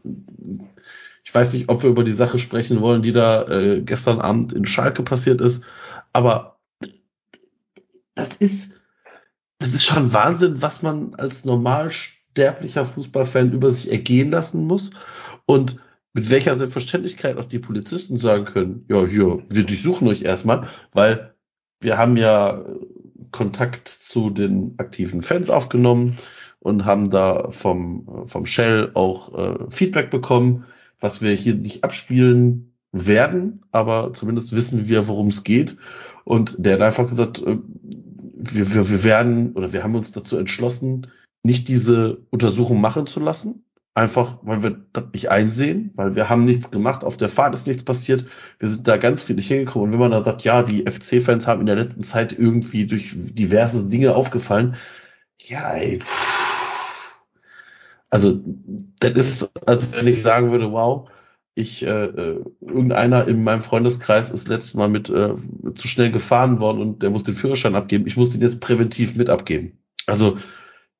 ich 1.23 1.33
weiß 1.33 1.53
nicht, 1.53 1.69
ob 1.69 1.83
wir 1.83 1.89
über 1.89 2.03
die 2.03 2.11
Sache 2.11 2.39
sprechen 2.39 2.81
wollen, 2.81 3.01
die 3.01 3.13
da 3.13 3.47
äh, 3.47 3.81
gestern 3.81 4.19
Abend 4.19 4.53
in 4.53 4.65
Schalke 4.65 5.03
passiert 5.03 5.41
ist, 5.41 5.63
aber 6.13 6.59
das 8.15 8.35
ist, 8.37 8.70
das 9.61 9.73
ist 9.73 9.85
schon 9.85 10.11
Wahnsinn, 10.11 10.61
was 10.61 10.81
man 10.81 11.13
als 11.15 11.45
normal 11.45 11.91
sterblicher 11.91 12.85
Fußballfan 12.85 13.51
über 13.51 13.71
sich 13.71 13.91
ergehen 13.91 14.31
lassen 14.31 14.65
muss 14.65 14.91
und 15.45 15.79
mit 16.13 16.29
welcher 16.29 16.57
Selbstverständlichkeit 16.57 17.37
auch 17.37 17.45
die 17.45 17.59
Polizisten 17.59 18.19
sagen 18.19 18.45
können, 18.45 18.85
ja, 18.89 19.05
hier, 19.05 19.43
wir 19.49 19.63
durchsuchen 19.63 20.07
euch 20.07 20.23
erstmal, 20.23 20.67
weil 20.91 21.35
wir 21.79 21.97
haben 21.97 22.17
ja 22.17 22.65
Kontakt 23.31 23.87
zu 23.87 24.29
den 24.29 24.73
aktiven 24.77 25.21
Fans 25.21 25.49
aufgenommen 25.49 26.15
und 26.59 26.85
haben 26.85 27.09
da 27.09 27.51
vom, 27.51 28.27
vom 28.27 28.45
Shell 28.45 28.91
auch 28.93 29.37
äh, 29.37 29.69
Feedback 29.69 30.09
bekommen, 30.09 30.65
was 30.99 31.21
wir 31.21 31.33
hier 31.33 31.55
nicht 31.55 31.83
abspielen 31.83 32.73
werden, 32.91 33.63
aber 33.71 34.11
zumindest 34.13 34.55
wissen 34.55 34.89
wir, 34.89 35.07
worum 35.07 35.27
es 35.27 35.43
geht. 35.43 35.77
Und 36.23 36.55
der 36.57 36.73
hat 36.73 36.81
einfach 36.81 37.09
gesagt, 37.09 37.41
äh, 37.41 37.57
wir, 38.41 38.73
wir, 38.73 38.89
wir 38.89 39.03
werden 39.03 39.53
oder 39.53 39.73
wir 39.73 39.83
haben 39.83 39.95
uns 39.95 40.11
dazu 40.11 40.37
entschlossen, 40.37 41.07
nicht 41.43 41.67
diese 41.67 42.25
Untersuchung 42.29 42.81
machen 42.81 43.07
zu 43.07 43.19
lassen. 43.19 43.65
Einfach, 43.93 44.39
weil 44.43 44.63
wir 44.63 44.85
das 44.93 45.03
nicht 45.11 45.29
einsehen, 45.29 45.91
weil 45.95 46.15
wir 46.15 46.29
haben 46.29 46.45
nichts 46.45 46.71
gemacht, 46.71 47.03
auf 47.03 47.17
der 47.17 47.27
Fahrt 47.27 47.53
ist 47.53 47.67
nichts 47.67 47.83
passiert, 47.83 48.25
wir 48.57 48.69
sind 48.69 48.87
da 48.87 48.95
ganz 48.95 49.21
friedlich 49.21 49.49
hingekommen. 49.49 49.87
Und 49.87 49.91
wenn 49.91 49.99
man 49.99 50.11
da 50.11 50.23
sagt, 50.23 50.43
ja, 50.43 50.63
die 50.63 50.89
FC-Fans 50.89 51.45
haben 51.45 51.59
in 51.59 51.65
der 51.65 51.75
letzten 51.75 52.01
Zeit 52.01 52.31
irgendwie 52.31 52.87
durch 52.87 53.11
diverse 53.13 53.89
Dinge 53.89 54.15
aufgefallen, 54.15 54.77
ja, 55.39 55.73
ey, 55.73 55.99
also 58.09 58.41
das 58.99 59.13
ist, 59.13 59.67
als 59.67 59.91
wenn 59.91 60.07
ich 60.07 60.21
sagen 60.21 60.51
würde, 60.51 60.71
wow, 60.71 61.09
ich, 61.53 61.83
äh, 61.85 62.05
äh, 62.05 62.43
irgendeiner 62.61 63.27
in 63.27 63.43
meinem 63.43 63.61
Freundeskreis 63.61 64.31
ist 64.31 64.47
letztes 64.47 64.73
Mal 64.73 64.87
mit 64.87 65.09
äh, 65.09 65.35
zu 65.75 65.87
schnell 65.87 66.11
gefahren 66.11 66.59
worden 66.59 66.81
und 66.81 67.03
der 67.03 67.09
muss 67.09 67.23
den 67.23 67.35
Führerschein 67.35 67.75
abgeben. 67.75 68.07
Ich 68.07 68.17
muss 68.17 68.29
den 68.29 68.41
jetzt 68.41 68.61
präventiv 68.61 69.15
mit 69.15 69.29
abgeben. 69.29 69.79
Also 70.05 70.37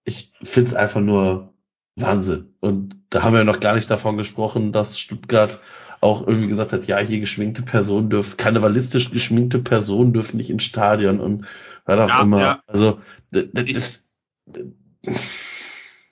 ich 0.03 0.33
finde 0.43 0.71
es 0.71 0.75
einfach 0.75 1.01
nur 1.01 1.53
Wahnsinn. 1.95 2.53
Und 2.59 2.95
da 3.09 3.23
haben 3.23 3.33
wir 3.33 3.43
noch 3.43 3.59
gar 3.59 3.75
nicht 3.75 3.89
davon 3.89 4.17
gesprochen, 4.17 4.71
dass 4.71 4.99
Stuttgart 4.99 5.61
auch 6.01 6.25
irgendwie 6.27 6.47
gesagt 6.47 6.73
hat, 6.73 6.87
ja, 6.87 6.97
hier 6.97 7.19
geschminkte 7.19 7.61
Personen 7.61 8.09
dürfen, 8.09 8.35
karnevalistisch 8.37 9.11
geschminkte 9.11 9.59
Personen 9.59 10.13
dürfen 10.13 10.37
nicht 10.37 10.49
ins 10.49 10.63
Stadion 10.63 11.19
und 11.19 11.45
was 11.85 11.99
auch 11.99 12.09
ja, 12.09 12.21
immer. 12.21 12.41
Ja. 12.41 12.63
Also 12.67 12.99
das, 13.31 13.45
das 13.53 13.65
ist. 13.65 14.13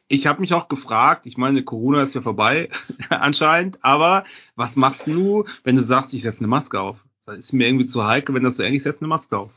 Ich 0.09 0.25
habe 0.27 0.41
mich 0.41 0.53
auch 0.53 0.67
gefragt, 0.67 1.27
ich 1.27 1.37
meine, 1.37 1.63
Corona 1.63 2.03
ist 2.03 2.15
ja 2.15 2.21
vorbei 2.21 2.69
anscheinend, 3.09 3.77
aber 3.83 4.25
was 4.55 4.75
machst 4.75 5.07
du, 5.07 5.45
wenn 5.63 5.75
du 5.75 5.83
sagst, 5.83 6.13
ich 6.13 6.23
setze 6.23 6.41
eine 6.41 6.47
Maske 6.47 6.81
auf? 6.81 6.97
Das 7.25 7.37
ist 7.37 7.53
mir 7.53 7.67
irgendwie 7.67 7.85
zu 7.85 8.05
heikel, 8.05 8.33
wenn 8.33 8.43
das 8.43 8.55
so 8.55 8.63
ähnlich 8.63 8.81
setzt 8.81 9.01
eine 9.01 9.07
Maske 9.07 9.37
auf. 9.37 9.51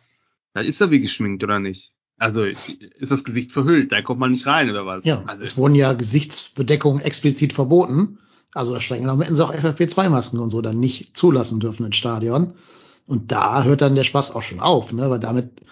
Dann 0.53 0.67
ist 0.67 0.81
er 0.83 0.91
wie 0.91 1.01
geschminkt, 1.01 1.43
oder 1.43 1.59
nicht? 1.59 1.93
Also 2.19 2.45
ist 2.45 3.11
das 3.11 3.25
Gesicht 3.25 3.51
verhüllt, 3.51 3.91
da 3.91 4.03
kommt 4.03 4.21
man 4.21 4.31
nicht 4.31 4.47
rein 4.47 4.71
oder 4.71 4.85
was? 4.85 5.05
Ja, 5.07 5.25
also, 5.27 5.43
es 5.43 5.57
wurden 5.57 5.75
ja 5.75 5.95
Gesichtsbedeckungen 5.95 7.03
explizit 7.03 7.55
verboten. 7.55 8.19
Also 8.55 8.79
streng 8.79 9.01
genommen 9.01 9.23
hätten 9.23 9.35
sie 9.35 9.45
auch 9.45 9.55
FFP2-Masken 9.55 10.39
und 10.39 10.51
so 10.51 10.61
dann 10.61 10.79
nicht 10.79 11.17
zulassen 11.17 11.59
dürfen 11.59 11.87
ins 11.87 11.97
Stadion. 11.97 12.53
Und 13.07 13.33
da 13.33 13.65
hört 13.65 13.81
dann 13.81 13.95
der 13.95 14.05
Spaß 14.05 14.37
auch 14.37 14.43
schon 14.43 14.61
auf, 14.61 14.93
ne? 14.93 15.09
weil 15.11 15.19
damit 15.19 15.63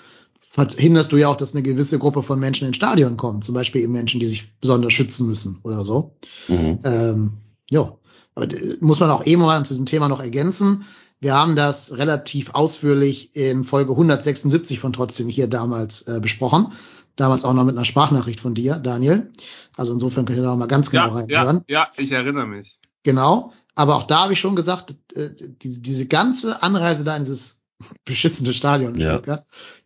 verhinderst 0.50 1.12
du 1.12 1.16
ja 1.16 1.28
auch, 1.28 1.37
dass 1.37 1.54
eine 1.54 1.62
gewisse 1.62 1.99
Gruppe 1.99 2.23
von 2.23 2.38
Menschen 2.40 2.66
ins 2.66 2.76
Stadion 2.76 3.16
kommt. 3.16 3.45
Zum 3.45 3.54
Beispiel 3.54 3.83
eben 3.83 3.92
Menschen, 3.92 4.21
die 4.21 4.26
sich 4.26 4.52
besonders 4.61 4.92
schützen 4.92 5.26
müssen 5.26 5.59
oder 5.62 5.85
so. 5.85 6.16
Mhm. 6.49 6.80
Ähm, 6.85 7.33
ja, 7.71 7.97
aber 8.35 8.49
muss 8.80 9.00
man 9.00 9.11
auch 9.11 9.25
eben 9.25 9.42
mal 9.42 9.64
zu 9.64 9.75
diesem 9.75 9.87
Thema 9.87 10.09
noch 10.09 10.21
ergänzen. 10.21 10.85
Wir 11.21 11.35
haben 11.35 11.54
das 11.54 11.97
relativ 11.99 12.50
ausführlich 12.54 13.37
in 13.37 13.64
Folge 13.64 13.92
176 13.92 14.80
von 14.80 14.92
trotzdem 14.92 15.28
hier 15.28 15.47
damals 15.47 16.02
äh, 16.02 16.19
besprochen. 16.21 16.73
Damals 17.16 17.45
auch 17.45 17.52
noch 17.52 17.64
mit 17.64 17.76
einer 17.76 17.85
Sprachnachricht 17.85 18.40
von 18.40 18.54
dir, 18.54 18.76
Daniel. 18.76 19.30
Also 19.76 19.92
insofern 19.92 20.25
könnt 20.25 20.38
ihr 20.38 20.42
da 20.42 20.50
noch 20.50 20.57
mal 20.57 20.66
ganz 20.66 20.90
genau 20.90 21.09
ja, 21.09 21.12
reinhören. 21.12 21.64
Ja, 21.69 21.78
ja, 21.80 21.88
ich 21.97 22.11
erinnere 22.12 22.47
mich. 22.47 22.80
Genau. 23.02 23.52
Aber 23.75 23.97
auch 23.97 24.04
da 24.04 24.25
habe 24.25 24.33
ich 24.33 24.40
schon 24.40 24.57
gesagt, 24.57 24.95
äh, 25.14 25.28
die, 25.38 25.83
diese 25.83 26.07
ganze 26.07 26.62
Anreise 26.62 27.04
da 27.04 27.16
in 27.16 27.25
dieses 27.25 27.60
beschissene 28.04 28.52
Stadion 28.52 28.94
in 28.94 29.00
ja. 29.00 29.22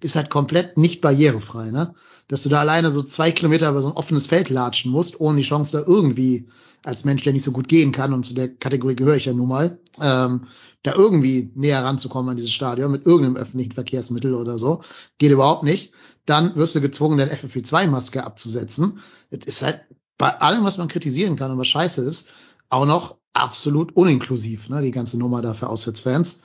ist 0.01 0.17
halt 0.17 0.31
komplett 0.31 0.77
nicht 0.77 1.01
barrierefrei, 1.01 1.71
ne? 1.71 1.95
Dass 2.29 2.43
du 2.43 2.49
da 2.49 2.61
alleine 2.61 2.91
so 2.91 3.03
zwei 3.03 3.33
Kilometer 3.33 3.69
über 3.69 3.83
so 3.83 3.89
ein 3.89 3.97
offenes 3.97 4.27
Feld 4.27 4.49
latschen 4.49 4.91
musst, 4.91 5.21
ohne 5.21 5.39
die 5.39 5.47
Chance 5.47 5.73
da 5.77 5.85
irgendwie 5.87 6.49
als 6.83 7.05
Mensch, 7.05 7.23
der 7.23 7.33
nicht 7.33 7.43
so 7.43 7.53
gut 7.53 7.69
gehen 7.69 7.93
kann, 7.93 8.13
und 8.13 8.25
zu 8.25 8.35
der 8.35 8.49
Kategorie 8.49 8.97
gehöre 8.97 9.17
ich 9.17 9.27
ja 9.27 9.33
nun 9.33 9.49
mal, 9.49 9.79
ähm, 10.01 10.47
da 10.83 10.95
irgendwie 10.95 11.51
näher 11.55 11.83
ranzukommen 11.83 12.31
an 12.31 12.37
dieses 12.37 12.53
Stadion 12.53 12.93
mit 12.93 13.07
irgendeinem 13.07 13.37
öffentlichen 13.37 13.73
Verkehrsmittel 13.73 14.35
oder 14.35 14.59
so. 14.59 14.83
Geht 15.19 15.33
überhaupt 15.33 15.65
nicht. 15.65 15.93
Dann 16.27 16.55
wirst 16.57 16.75
du 16.75 16.81
gezwungen, 16.81 17.19
deine 17.19 17.33
FFP2-Maske 17.35 18.23
abzusetzen. 18.23 19.01
Das 19.31 19.47
ist 19.47 19.63
halt 19.63 19.81
bei 20.19 20.41
allem, 20.41 20.65
was 20.65 20.79
man 20.79 20.89
kritisieren 20.89 21.37
kann 21.37 21.51
und 21.51 21.59
was 21.59 21.69
scheiße 21.69 22.03
ist, 22.03 22.29
auch 22.69 22.87
noch 22.87 23.17
absolut 23.33 23.97
uninklusiv, 23.97 24.69
ne, 24.69 24.83
die 24.83 24.91
ganze 24.91 25.19
Nummer 25.19 25.43
da 25.43 25.55
für 25.55 25.69
Auswärtsfans. 25.69 26.43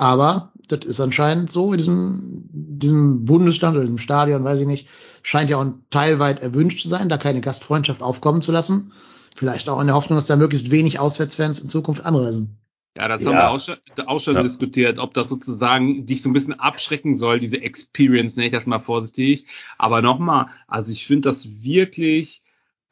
Aber 0.00 0.52
das 0.66 0.86
ist 0.86 0.98
anscheinend 0.98 1.50
so 1.50 1.72
in 1.72 1.78
diesem, 1.78 2.48
diesem 2.52 3.26
Bundesstand 3.26 3.74
oder 3.76 3.84
diesem 3.84 3.98
Stadion, 3.98 4.44
weiß 4.44 4.60
ich 4.60 4.66
nicht, 4.66 4.88
scheint 5.22 5.50
ja 5.50 5.58
auch 5.58 5.64
ein 5.64 5.84
Teil 5.90 6.18
weit 6.18 6.40
erwünscht 6.40 6.80
zu 6.80 6.88
sein, 6.88 7.10
da 7.10 7.18
keine 7.18 7.42
Gastfreundschaft 7.42 8.00
aufkommen 8.00 8.40
zu 8.40 8.50
lassen. 8.50 8.92
Vielleicht 9.36 9.68
auch 9.68 9.78
in 9.78 9.88
der 9.88 9.96
Hoffnung, 9.96 10.16
dass 10.16 10.26
da 10.26 10.36
möglichst 10.36 10.70
wenig 10.70 10.98
Auswärtsfans 10.98 11.60
in 11.60 11.68
Zukunft 11.68 12.06
anreisen. 12.06 12.56
Ja, 12.96 13.08
das 13.08 13.22
ja. 13.22 13.28
haben 13.28 13.36
wir 13.36 13.50
auch 13.50 13.60
schon, 13.60 13.76
auch 14.06 14.20
schon 14.20 14.36
ja. 14.36 14.42
diskutiert, 14.42 14.98
ob 14.98 15.12
das 15.12 15.28
sozusagen 15.28 16.06
dich 16.06 16.22
so 16.22 16.30
ein 16.30 16.32
bisschen 16.32 16.58
abschrecken 16.58 17.14
soll, 17.14 17.38
diese 17.38 17.60
Experience, 17.60 18.36
nenne 18.36 18.46
ich 18.46 18.54
das 18.54 18.64
mal 18.64 18.80
vorsichtig. 18.80 19.44
Aber 19.76 20.00
nochmal, 20.00 20.46
also 20.66 20.92
ich 20.92 21.06
finde 21.06 21.28
das 21.28 21.46
wirklich, 21.62 22.42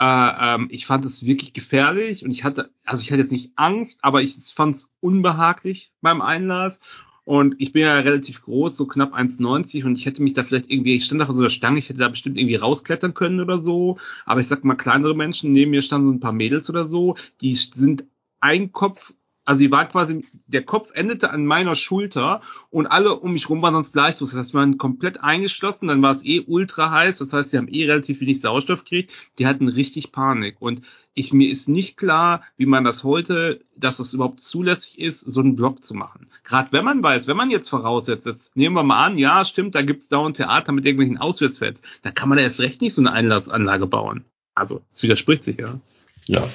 äh, 0.01 0.55
ähm, 0.55 0.69
ich 0.71 0.87
fand 0.87 1.05
es 1.05 1.27
wirklich 1.27 1.53
gefährlich 1.53 2.25
und 2.25 2.31
ich 2.31 2.45
hatte, 2.45 2.71
also 2.85 3.03
ich 3.03 3.11
hatte 3.11 3.21
jetzt 3.21 3.33
nicht 3.33 3.53
Angst, 3.57 3.99
aber 4.03 4.23
ich 4.23 4.35
fand 4.55 4.77
es 4.77 4.91
unbehaglich 5.01 5.93
beim 6.01 6.23
Einlass. 6.23 6.81
Und 7.25 7.57
ich 7.59 7.73
bin 7.73 7.83
ja 7.83 7.99
relativ 7.99 8.41
groß, 8.41 8.75
so 8.75 8.87
knapp 8.87 9.13
1,90 9.13 9.85
und 9.85 9.99
ich 9.99 10.07
hätte 10.07 10.23
mich 10.23 10.33
da 10.33 10.45
vielleicht 10.45 10.71
irgendwie, 10.71 10.97
ich 10.97 11.05
stand 11.05 11.21
auf 11.21 11.29
so 11.29 11.43
einer 11.43 11.51
Stange, 11.51 11.79
ich 11.79 11.91
hätte 11.91 11.99
da 11.99 12.09
bestimmt 12.09 12.39
irgendwie 12.39 12.55
rausklettern 12.55 13.13
können 13.13 13.41
oder 13.41 13.61
so. 13.61 13.99
Aber 14.25 14.41
ich 14.41 14.49
sag 14.49 14.65
mal, 14.65 14.77
kleinere 14.77 15.15
Menschen, 15.15 15.53
neben 15.53 15.73
mir 15.73 15.83
standen 15.83 16.07
so 16.07 16.13
ein 16.15 16.21
paar 16.21 16.33
Mädels 16.33 16.71
oder 16.71 16.87
so, 16.87 17.17
die 17.43 17.55
sind 17.55 18.07
ein 18.41 18.73
Kopf 18.73 19.13
also 19.49 19.61
die 19.61 19.71
war 19.71 19.87
quasi, 19.87 20.27
der 20.47 20.63
Kopf 20.63 20.91
endete 20.93 21.31
an 21.31 21.47
meiner 21.47 21.75
Schulter 21.75 22.43
und 22.69 22.87
alle 22.87 23.19
um 23.19 23.33
mich 23.33 23.49
rum 23.49 23.63
waren 23.63 23.73
sonst 23.73 23.95
gleichlos. 23.95 24.33
Das 24.33 24.39
heißt, 24.39 24.53
wir 24.53 24.61
waren 24.61 24.77
komplett 24.77 25.23
eingeschlossen, 25.23 25.89
dann 25.89 26.03
war 26.03 26.13
es 26.13 26.23
eh 26.23 26.45
ultra 26.47 26.91
heiß, 26.91 27.17
das 27.17 27.33
heißt, 27.33 27.49
sie 27.49 27.57
haben 27.57 27.69
eh 27.69 27.87
relativ 27.87 28.21
wenig 28.21 28.43
Sauerstoff 28.43 28.85
gekriegt. 28.85 29.11
Die 29.39 29.47
hatten 29.47 29.69
richtig 29.69 30.13
Panik. 30.13 30.57
Und 30.61 30.83
ich, 31.15 31.33
mir 31.33 31.49
ist 31.49 31.67
nicht 31.67 31.97
klar, 31.97 32.43
wie 32.59 32.67
man 32.67 32.85
das 32.85 33.05
heute, 33.05 33.65
dass 33.75 33.97
das 33.97 34.13
überhaupt 34.13 34.43
zulässig 34.43 34.99
ist, 34.99 35.21
so 35.21 35.41
einen 35.41 35.57
Block 35.57 35.83
zu 35.83 35.95
machen. 35.95 36.29
Gerade 36.45 36.71
wenn 36.73 36.85
man 36.85 37.03
weiß, 37.03 37.27
wenn 37.27 37.39
man 37.39 37.51
jetzt 37.51 37.71
voraussetzt, 37.71 38.27
jetzt 38.27 38.55
nehmen 38.55 38.77
wir 38.77 38.83
mal 38.83 39.03
an, 39.03 39.17
ja, 39.17 39.47
stimmt, 39.47 39.75
da 39.75 39.81
gibt's 39.81 40.11
dauernd 40.11 40.37
Theater 40.37 40.73
mit 40.73 40.85
irgendwelchen 40.85 41.17
Auswärtsfans, 41.17 41.81
da 42.03 42.11
kann 42.11 42.29
man 42.29 42.37
erst 42.37 42.61
recht 42.61 42.83
nicht 42.83 42.93
so 42.93 43.01
eine 43.01 43.13
Einlassanlage 43.13 43.87
bauen. 43.87 44.27
Also, 44.55 44.83
es 44.93 45.03
widerspricht 45.03 45.43
sich 45.43 45.57
ja. 45.57 45.81
Ja. 46.27 46.47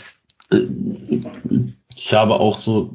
Ich 1.95 2.13
habe 2.13 2.35
auch 2.35 2.57
so, 2.57 2.93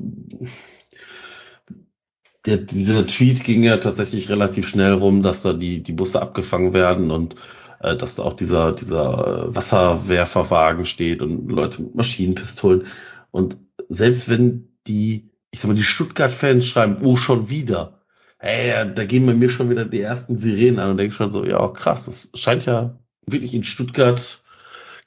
der, 2.46 2.58
dieser 2.58 3.06
Tweet 3.06 3.44
ging 3.44 3.62
ja 3.62 3.76
tatsächlich 3.78 4.28
relativ 4.28 4.68
schnell 4.68 4.94
rum, 4.94 5.22
dass 5.22 5.42
da 5.42 5.52
die, 5.52 5.82
die 5.82 5.92
Busse 5.92 6.22
abgefangen 6.22 6.72
werden 6.72 7.10
und 7.10 7.36
äh, 7.80 7.96
dass 7.96 8.14
da 8.14 8.22
auch 8.22 8.34
dieser, 8.34 8.72
dieser 8.72 9.54
Wasserwerferwagen 9.54 10.84
steht 10.86 11.22
und 11.22 11.48
Leute 11.50 11.82
mit 11.82 11.94
Maschinenpistolen. 11.94 12.86
Und 13.30 13.58
selbst 13.88 14.28
wenn 14.28 14.68
die, 14.86 15.30
ich 15.50 15.60
sag 15.60 15.68
mal, 15.68 15.74
die 15.74 15.82
Stuttgart-Fans 15.82 16.66
schreiben, 16.66 16.98
oh, 17.02 17.16
schon 17.16 17.50
wieder, 17.50 18.00
ey, 18.38 18.94
da 18.94 19.04
gehen 19.04 19.26
bei 19.26 19.34
mir 19.34 19.50
schon 19.50 19.70
wieder 19.70 19.84
die 19.84 20.00
ersten 20.00 20.36
Sirenen 20.36 20.78
an 20.78 20.90
und 20.90 20.96
denke 20.96 21.14
schon 21.14 21.30
so, 21.30 21.44
ja, 21.44 21.66
krass, 21.68 22.06
das 22.06 22.30
scheint 22.40 22.66
ja 22.66 22.98
wirklich 23.26 23.54
in 23.54 23.64
Stuttgart 23.64 24.42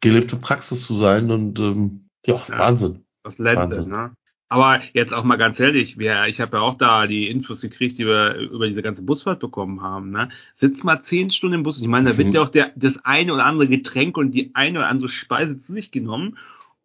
gelebte 0.01 0.35
Praxis 0.35 0.85
zu 0.85 0.93
sein 0.93 1.31
und 1.31 1.59
ähm, 1.59 2.07
Ja. 2.25 2.41
Wahnsinn. 2.47 3.05
Das 3.23 3.37
Ländle, 3.37 3.63
Wahnsinn. 3.63 3.89
ne? 3.89 4.11
Aber 4.49 4.81
jetzt 4.93 5.13
auch 5.13 5.23
mal 5.23 5.37
ganz 5.37 5.59
ehrlich, 5.61 5.97
wir, 5.97 6.25
ich 6.27 6.41
habe 6.41 6.57
ja 6.57 6.61
auch 6.63 6.75
da 6.75 7.07
die 7.07 7.29
Infos 7.29 7.61
gekriegt, 7.61 7.97
die 7.97 8.05
wir 8.05 8.35
über 8.35 8.67
diese 8.67 8.81
ganze 8.81 9.01
Busfahrt 9.01 9.39
bekommen 9.39 9.81
haben. 9.81 10.11
Ne? 10.11 10.27
Sitzt 10.55 10.83
mal 10.83 10.99
zehn 10.99 11.31
Stunden 11.31 11.55
im 11.55 11.63
Bus. 11.63 11.79
Ich 11.79 11.87
meine, 11.87 12.09
da 12.11 12.17
wird 12.17 12.27
Mhm. 12.29 12.33
ja 12.33 12.41
auch 12.41 12.49
der, 12.49 12.71
das 12.75 13.05
eine 13.05 13.33
oder 13.33 13.45
andere 13.45 13.69
Getränk 13.69 14.17
und 14.17 14.31
die 14.31 14.51
eine 14.53 14.79
oder 14.79 14.89
andere 14.89 15.07
Speise 15.07 15.57
zu 15.57 15.71
sich 15.71 15.91
genommen. 15.91 16.37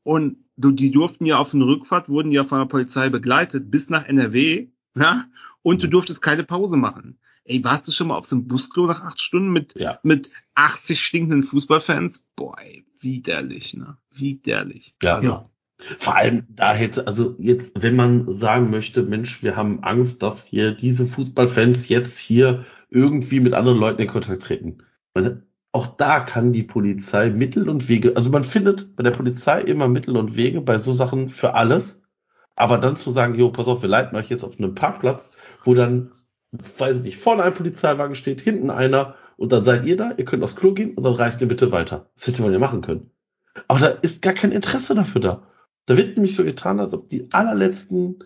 Und 0.05 0.37
du, 0.57 0.71
die 0.71 0.93
durften 0.93 1.25
ja 1.26 1.38
auf 1.38 1.50
der 1.50 1.61
Rückfahrt, 1.62 2.09
wurden 2.09 2.31
ja 2.31 2.45
von 2.45 2.61
der 2.61 2.66
Polizei 2.66 3.09
begleitet 3.09 3.69
bis 3.69 3.90
nach 3.90 4.07
NRW. 4.07 4.69
Ja? 4.95 5.25
Und 5.62 5.83
du 5.83 5.88
durftest 5.88 6.23
keine 6.23 6.45
Pause 6.45 6.76
machen. 6.76 7.19
Ey, 7.43 7.64
warst 7.64 7.88
du 7.88 7.93
schon 7.93 8.07
mal 8.09 8.16
auf 8.16 8.26
so 8.26 8.37
einem 8.37 8.47
Busklo 8.47 8.87
nach 8.87 9.02
acht 9.02 9.21
Stunden 9.21 9.50
mit, 9.50 9.75
Ja. 9.76 9.99
mit 10.05 10.31
80 10.55 11.00
stinkenden 11.00 11.43
Fußballfans? 11.43 12.25
Boah, 12.37 12.57
ey, 12.61 12.85
widerlich, 13.00 13.75
ne? 13.75 13.97
Widerlich. 14.12 14.95
Ja. 15.02 15.16
Also, 15.16 15.28
Ja. 15.31 15.45
Vor 15.78 16.16
allem 16.16 16.45
da 16.49 16.73
hätte, 16.73 17.06
also 17.06 17.37
jetzt, 17.38 17.83
wenn 17.83 17.97
man 17.97 18.33
sagen 18.33 18.71
möchte, 18.71 19.02
Mensch, 19.02 19.42
wir 19.42 19.56
haben 19.56 19.83
Angst, 19.83 20.23
dass 20.23 20.47
hier 20.47 20.73
diese 20.73 21.06
Fußballfans 21.06 21.88
jetzt 21.88 22.18
hier 22.18 22.64
irgendwie 22.90 23.40
mit 23.40 23.54
anderen 23.54 23.78
Leuten 23.78 24.00
in 24.00 24.09
Kontakt 24.09 24.42
treten. 24.42 24.78
Man, 25.14 25.42
auch 25.73 25.87
da 25.87 26.21
kann 26.21 26.52
die 26.52 26.62
Polizei 26.62 27.28
Mittel 27.28 27.68
und 27.68 27.88
Wege, 27.88 28.16
also 28.16 28.30
man 28.30 28.45
findet 28.45 28.97
bei 28.97 29.02
der 29.02 29.11
Polizei 29.11 29.61
immer 29.61 29.88
Mittel 29.88 30.16
und 30.16 30.35
Wege 30.35 30.62
bei 30.62 30.78
so 30.78 30.92
Sachen 30.92 31.28
für 31.28 31.54
alles. 31.54 32.02
Aber 32.54 32.78
dann 32.78 32.97
zu 32.97 33.11
sagen, 33.11 33.35
jo, 33.35 33.50
pass 33.50 33.66
auf, 33.66 33.83
wir 33.83 33.88
leiten 33.90 34.16
euch 34.16 34.30
jetzt 34.30 34.45
auf 34.45 34.59
einen 34.59 34.75
Parkplatz, 34.75 35.37
wo 35.62 35.75
dann, 35.75 36.11
weiß 36.78 36.97
ich 36.97 37.02
nicht, 37.02 37.18
vorne 37.18 37.42
ein 37.42 37.52
Polizeiwagen 37.52 38.14
steht, 38.14 38.40
hinten 38.40 38.71
einer 38.71 39.14
und 39.37 39.52
dann 39.52 39.62
seid 39.62 39.85
ihr 39.85 39.99
da, 39.99 40.12
ihr 40.16 40.25
könnt 40.25 40.42
aufs 40.42 40.56
Klo 40.56 40.73
gehen 40.73 40.95
und 40.95 41.04
dann 41.04 41.14
reist 41.14 41.42
ihr 41.42 41.49
bitte 41.49 41.71
weiter. 41.71 42.09
Das 42.14 42.26
hätte 42.26 42.40
man 42.40 42.52
ja 42.52 42.59
machen 42.59 42.80
können. 42.80 43.11
Aber 43.68 43.80
da 43.80 43.87
ist 43.88 44.23
gar 44.23 44.33
kein 44.33 44.52
Interesse 44.52 44.95
dafür 44.95 45.21
da. 45.21 45.42
Da 45.87 45.97
wird 45.97 46.16
nämlich 46.16 46.35
so 46.35 46.45
getan, 46.45 46.81
als 46.81 46.93
ob 46.93 47.09
die 47.09 47.33
allerletzten 47.33 48.19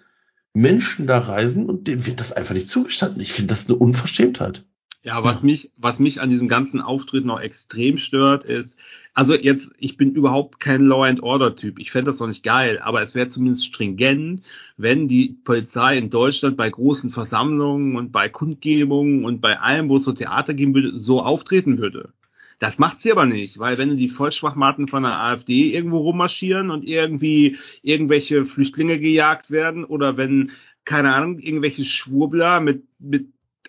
Menschen 0.53 1.07
da 1.07 1.19
reisen 1.19 1.67
und 1.67 1.87
dem 1.87 2.07
wird 2.07 2.21
das 2.21 2.33
einfach 2.33 2.55
nicht 2.55 2.71
zugestanden. 2.71 3.21
Ich 3.21 3.33
finde 3.33 3.49
das 3.49 3.69
eine 3.69 3.77
Unverschämtheit. 3.77 4.65
Ja, 5.03 5.25
was 5.25 5.43
mich, 5.43 5.73
was 5.79 5.99
mich 5.99 6.21
an 6.21 6.29
diesem 6.29 6.47
ganzen 6.47 6.83
Auftritt 6.83 7.25
noch 7.25 7.41
extrem 7.41 7.97
stört, 7.97 8.45
ist, 8.45 8.79
also 9.15 9.35
jetzt, 9.35 9.73
ich 9.79 9.97
bin 9.97 10.13
überhaupt 10.13 10.61
kein 10.61 10.85
Law 10.85 11.05
and 11.05 11.23
Order 11.23 11.57
Typ. 11.57 11.79
Ich 11.79 11.91
fände 11.91 12.11
das 12.11 12.21
noch 12.21 12.27
nicht 12.27 12.43
geil, 12.43 12.79
aber 12.83 13.01
es 13.01 13.15
wäre 13.15 13.29
zumindest 13.29 13.65
stringent, 13.65 14.43
wenn 14.77 15.09
die 15.09 15.39
Polizei 15.43 15.97
in 15.97 16.11
Deutschland 16.11 16.59
bei 16.59 16.69
großen 16.69 17.11
Versammlungen 17.11 17.97
und 17.97 18.13
bei 18.13 18.29
Kundgebungen 18.29 19.25
und 19.25 19.41
bei 19.41 19.59
allem, 19.59 19.89
wo 19.89 19.97
es 19.97 20.05
so 20.05 20.13
Theater 20.13 20.53
geben 20.53 20.75
würde, 20.75 20.99
so 20.99 21.23
auftreten 21.23 21.79
würde. 21.79 22.13
Das 22.61 22.79
macht 22.79 23.01
sie 23.01 23.11
aber 23.11 23.25
nicht, 23.25 23.59
weil 23.59 23.79
wenn 23.79 23.97
die 23.97 24.11
Vollschwachmaten 24.11 24.87
von 24.87 25.03
der 25.03 25.19
AfD 25.19 25.75
irgendwo 25.75 25.99
rummarschieren 25.99 26.71
und 26.71 26.85
irgendwie 26.85 27.57
irgendwelche 27.83 28.45
Flüchtlinge 28.45 29.01
gejagt 29.01 29.51
werden 29.51 29.85
oder 29.85 30.19
wenn, 30.19 30.53
keine 30.85 31.15
Ahnung, 31.15 31.39
irgendwelche 31.39 31.85
Schwurbler 31.85 32.61
mit, 32.61 32.85
mit 32.99 33.29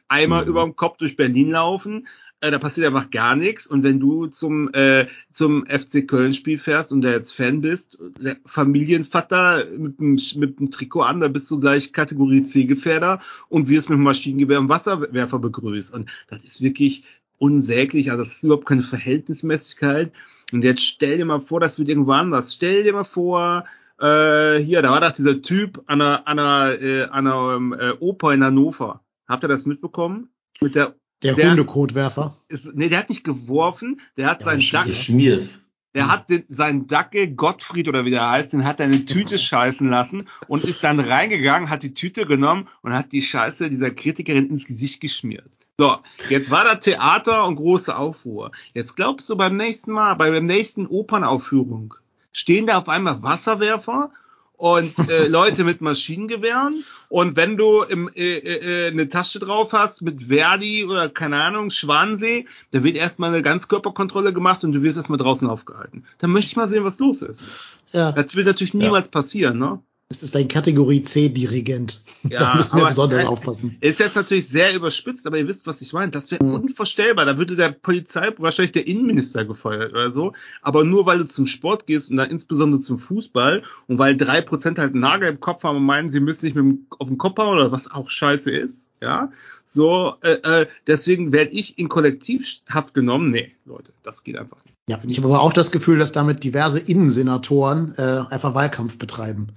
Eimer 0.10 0.41
Mhm. 0.43 0.48
über 0.50 0.63
dem 0.63 0.75
Kopf 0.75 0.98
durch 0.98 1.15
Berlin 1.15 1.51
laufen, 1.51 2.05
äh, 2.41 2.51
da 2.51 2.60
passiert 2.60 2.86
einfach 2.88 3.10
gar 3.12 3.38
nichts. 3.38 3.65
Und 3.65 3.83
wenn 3.83 4.00
du 4.01 4.27
zum, 4.27 4.69
äh, 4.74 5.07
zum 5.31 5.65
FC 5.67 6.05
Köln 6.05 6.33
Spiel 6.33 6.57
fährst 6.57 6.91
und 6.91 7.01
da 7.01 7.12
jetzt 7.12 7.31
Fan 7.31 7.62
bist, 7.62 7.98
der 8.19 8.38
Familienvater 8.45 9.67
mit 9.77 10.00
dem, 10.00 10.19
mit 10.36 10.60
dem 10.60 10.69
Trikot 10.69 11.03
an, 11.03 11.21
da 11.21 11.29
bist 11.29 11.50
du 11.50 11.60
gleich 11.62 11.93
Kategorie 11.93 12.43
C-Gefährder 12.43 13.21
und 13.48 13.69
wirst 13.69 13.89
mit 13.89 13.98
dem 14.00 14.03
Maschinengewehr 14.03 14.60
und 14.60 14.69
Wasserwerfer 14.69 15.39
begrüßt. 15.39 15.93
Und 15.93 16.10
das 16.27 16.43
ist 16.43 16.62
wirklich 16.62 17.03
unsäglich. 17.41 18.11
Also 18.11 18.23
das 18.23 18.33
ist 18.33 18.43
überhaupt 18.43 18.67
keine 18.67 18.83
Verhältnismäßigkeit. 18.83 20.11
Und 20.53 20.63
jetzt 20.63 20.83
stell 20.85 21.17
dir 21.17 21.25
mal 21.25 21.41
vor, 21.41 21.59
das 21.59 21.79
wird 21.79 21.89
irgendwo 21.89 22.11
anders. 22.11 22.53
Stell 22.53 22.83
dir 22.83 22.93
mal 22.93 23.03
vor, 23.03 23.65
äh, 23.99 24.57
hier, 24.59 24.81
da 24.81 24.91
war 24.91 25.01
doch 25.01 25.11
dieser 25.11 25.41
Typ 25.41 25.81
an 25.87 26.01
einer, 26.01 26.27
an 26.27 26.39
einer, 26.39 26.81
äh, 26.81 27.03
an 27.03 27.27
einer 27.27 27.55
ähm, 27.55 27.73
äh, 27.77 27.91
Oper 27.99 28.33
in 28.33 28.43
Hannover. 28.43 29.01
Habt 29.27 29.43
ihr 29.43 29.47
das 29.47 29.65
mitbekommen? 29.65 30.29
Mit 30.61 30.75
der, 30.75 30.95
Der, 31.23 31.35
Der- 31.35 31.51
Hundekotwerfer. 31.51 32.35
ist, 32.49 32.75
nee, 32.75 32.89
der 32.89 32.99
hat 32.99 33.09
nicht 33.09 33.23
geworfen, 33.23 34.01
der 34.17 34.27
hat 34.29 34.41
Ja, 34.41 34.47
seinen 34.49 34.69
Dackel, 34.71 34.91
Geschmiert. 34.91 35.59
der 35.95 36.11
hat 36.11 36.29
den, 36.29 36.43
seinen 36.49 36.87
Dackel 36.87 37.33
Gottfried 37.35 37.87
oder 37.87 38.05
wie 38.05 38.11
der 38.11 38.29
heißt, 38.29 38.53
den 38.53 38.65
hat 38.65 38.79
er 38.79 38.87
in 38.87 38.93
eine 38.93 39.05
Tüte 39.05 39.37
scheißen 39.39 39.87
lassen 39.89 40.27
und 40.47 40.63
ist 40.65 40.83
dann 40.83 40.99
reingegangen, 40.99 41.69
hat 41.69 41.83
die 41.83 41.93
Tüte 41.93 42.25
genommen 42.25 42.67
und 42.81 42.93
hat 42.93 43.11
die 43.13 43.21
Scheiße 43.21 43.69
dieser 43.69 43.91
Kritikerin 43.91 44.49
ins 44.49 44.65
Gesicht 44.65 44.99
geschmiert. 44.99 45.51
So, 45.81 45.98
jetzt 46.29 46.51
war 46.51 46.63
da 46.63 46.75
Theater 46.75 47.48
und 47.48 47.55
große 47.55 47.98
Aufruhr. 47.98 48.51
Jetzt 48.75 48.96
glaubst 48.96 49.27
du 49.31 49.35
beim 49.35 49.57
nächsten 49.57 49.94
Mal, 49.94 50.13
bei 50.13 50.29
der 50.29 50.39
nächsten 50.39 50.85
Opernaufführung, 50.85 51.96
stehen 52.31 52.67
da 52.67 52.77
auf 52.77 52.87
einmal 52.87 53.24
Wasserwerfer 53.24 54.11
und 54.57 54.96
äh, 55.09 55.25
Leute 55.27 55.63
mit 55.63 55.81
Maschinengewehren 55.81 56.83
und 57.09 57.35
wenn 57.35 57.57
du 57.57 57.81
im, 57.81 58.11
äh, 58.13 58.37
äh, 58.37 58.91
eine 58.91 59.09
Tasche 59.09 59.39
drauf 59.39 59.74
hast 59.74 60.03
mit 60.03 60.25
Verdi 60.25 60.85
oder 60.85 61.09
keine 61.09 61.37
Ahnung, 61.41 61.72
Schwansee, 61.72 62.46
da 62.70 62.83
wird 62.83 62.96
erstmal 62.96 63.33
eine 63.33 63.41
Ganzkörperkontrolle 63.41 64.33
gemacht 64.33 64.63
und 64.63 64.74
du 64.74 64.83
wirst 64.83 64.98
erstmal 64.98 65.17
draußen 65.17 65.50
aufgehalten. 65.50 66.05
Dann 66.20 66.29
möchte 66.29 66.50
ich 66.50 66.55
mal 66.57 66.70
sehen, 66.70 66.83
was 66.83 67.00
los 67.00 67.24
ist. 67.24 67.77
Ja, 67.91 68.11
Das 68.11 68.35
wird 68.35 68.46
natürlich 68.46 68.75
niemals 68.75 69.07
passieren, 69.07 69.57
ne? 69.57 69.81
Es 70.11 70.21
ist 70.24 70.35
ein 70.35 70.47
Kategorie 70.47 71.01
C-Dirigent. 71.01 72.03
Ja, 72.29 72.39
da 72.39 72.55
müssen 72.55 72.77
wir 72.77 72.85
besonders 72.87 73.24
äh, 73.24 73.27
aufpassen. 73.27 73.77
Ist 73.79 74.00
jetzt 74.00 74.15
natürlich 74.15 74.47
sehr 74.47 74.75
überspitzt, 74.75 75.25
aber 75.25 75.37
ihr 75.37 75.47
wisst, 75.47 75.65
was 75.65 75.81
ich 75.81 75.93
meine. 75.93 76.11
Das 76.11 76.29
wäre 76.29 76.43
Mhm. 76.43 76.53
unvorstellbar. 76.55 77.25
Da 77.25 77.37
würde 77.37 77.55
der 77.55 77.69
Polizei 77.69 78.29
wahrscheinlich 78.37 78.74
der 78.74 78.85
Innenminister 78.87 79.45
gefeuert 79.45 79.91
oder 79.93 80.11
so. 80.11 80.33
Aber 80.61 80.83
nur 80.83 81.05
weil 81.05 81.19
du 81.19 81.25
zum 81.27 81.47
Sport 81.47 81.87
gehst 81.87 82.11
und 82.11 82.17
dann 82.17 82.29
insbesondere 82.29 82.81
zum 82.81 83.00
Fußball 83.00 83.63
und 83.87 83.97
weil 83.97 84.15
drei 84.17 84.41
Prozent 84.41 84.77
halt 84.77 84.91
einen 84.91 85.01
Nagel 85.01 85.29
im 85.29 85.39
Kopf 85.39 85.63
haben 85.63 85.77
und 85.77 85.85
meinen, 85.85 86.11
sie 86.11 86.19
müssen 86.19 86.45
nicht 86.45 86.55
mit 86.55 86.63
dem, 86.65 86.85
auf 87.00 87.07
den 87.07 87.17
Kopf 87.17 87.37
hauen 87.39 87.55
oder 87.57 87.71
was 87.71 87.89
auch 87.89 88.09
scheiße 88.09 88.51
ist. 88.51 88.89
Ja, 89.01 89.31
so, 89.65 90.15
äh, 90.21 90.33
äh, 90.61 90.67
deswegen 90.85 91.31
werde 91.31 91.51
ich 91.51 91.79
in 91.79 91.89
Kollektivhaft 91.89 92.93
genommen. 92.93 93.31
Nee, 93.31 93.51
Leute, 93.65 93.93
das 94.03 94.24
geht 94.24 94.37
einfach 94.37 94.57
nicht. 94.65 94.75
Ja, 94.87 95.00
ich 95.07 95.17
habe 95.17 95.27
aber 95.29 95.41
auch 95.41 95.53
das 95.53 95.71
Gefühl, 95.71 95.97
dass 95.97 96.11
damit 96.11 96.43
diverse 96.43 96.77
Innensenatoren 96.79 97.93
äh, 97.97 98.24
einfach 98.29 98.53
Wahlkampf 98.53 98.97
betreiben. 98.97 99.47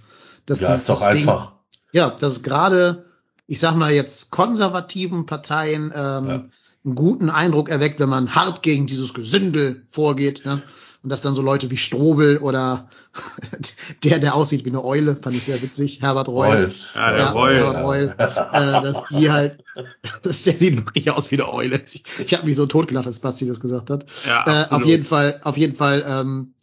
Das, 0.47 0.61
Ja, 0.61 0.69
das- 0.69 0.79
ist 0.79 0.89
doch 0.89 0.99
das 1.01 1.09
Ding- 1.11 1.29
einfach. 1.29 1.53
Ja, 1.93 2.11
dass 2.11 2.43
gerade, 2.43 3.05
ich 3.47 3.61
sag 3.61 3.77
mal 3.77 3.93
jetzt 3.93 4.31
konservativen 4.31 5.27
Parteien 5.27 5.93
ähm, 5.95 6.27
Ja. 6.29 6.43
einen 6.85 6.95
guten 6.95 7.31
Eindruck 7.31 7.69
erweckt, 7.71 8.01
wenn 8.01 8.09
man 8.09 8.35
hart 8.35 8.63
gegen 8.63 8.87
dieses 8.87 9.15
Gesindel 9.15 9.87
vorgeht. 9.91 10.43
Ja? 10.45 10.61
Und 11.03 11.11
dass 11.11 11.21
dann 11.23 11.35
so 11.35 11.43
Leute 11.43 11.71
wie 11.71 11.77
Strobel 11.77 12.39
oder 12.39 12.89
der, 14.05 14.19
der 14.19 14.35
aussieht 14.35 14.65
wie 14.65 14.71
eine 14.71 14.83
Eule, 14.83 15.17
fand 15.17 15.37
ich 15.37 15.45
sehr 15.45 15.61
witzig, 15.63 16.01
Herbert 16.03 16.29
Reul. 16.29 16.47
Reul. 16.57 16.73
Ja, 16.95 17.11
der 17.11 17.19
Ja, 17.21 17.31
Reul. 17.31 17.55
Herbert 17.55 17.85
Reul, 17.85 18.15
äh, 18.19 18.83
dass 18.83 18.97
die 19.11 19.31
halt, 19.31 19.65
das, 20.23 20.43
der 20.43 20.57
sieht 20.57 20.77
wirklich 20.85 21.11
aus 21.11 21.31
wie 21.31 21.37
eine 21.37 21.53
Eule. 21.53 21.81
Ich, 21.87 22.03
ich 22.25 22.35
habe 22.35 22.47
mich 22.47 22.57
so 22.57 22.67
totgelacht, 22.67 23.07
als 23.07 23.21
Basti 23.21 23.47
das 23.47 23.61
gesagt 23.61 23.91
hat. 23.91 24.07
Ja, 24.27 24.65
äh, 24.65 24.75
auf 24.75 24.85
jeden 24.85 25.05
Fall, 25.05 25.41
auf 25.45 25.57
jeden 25.57 25.77
Fall, 25.77 26.05
ähm, 26.09 26.55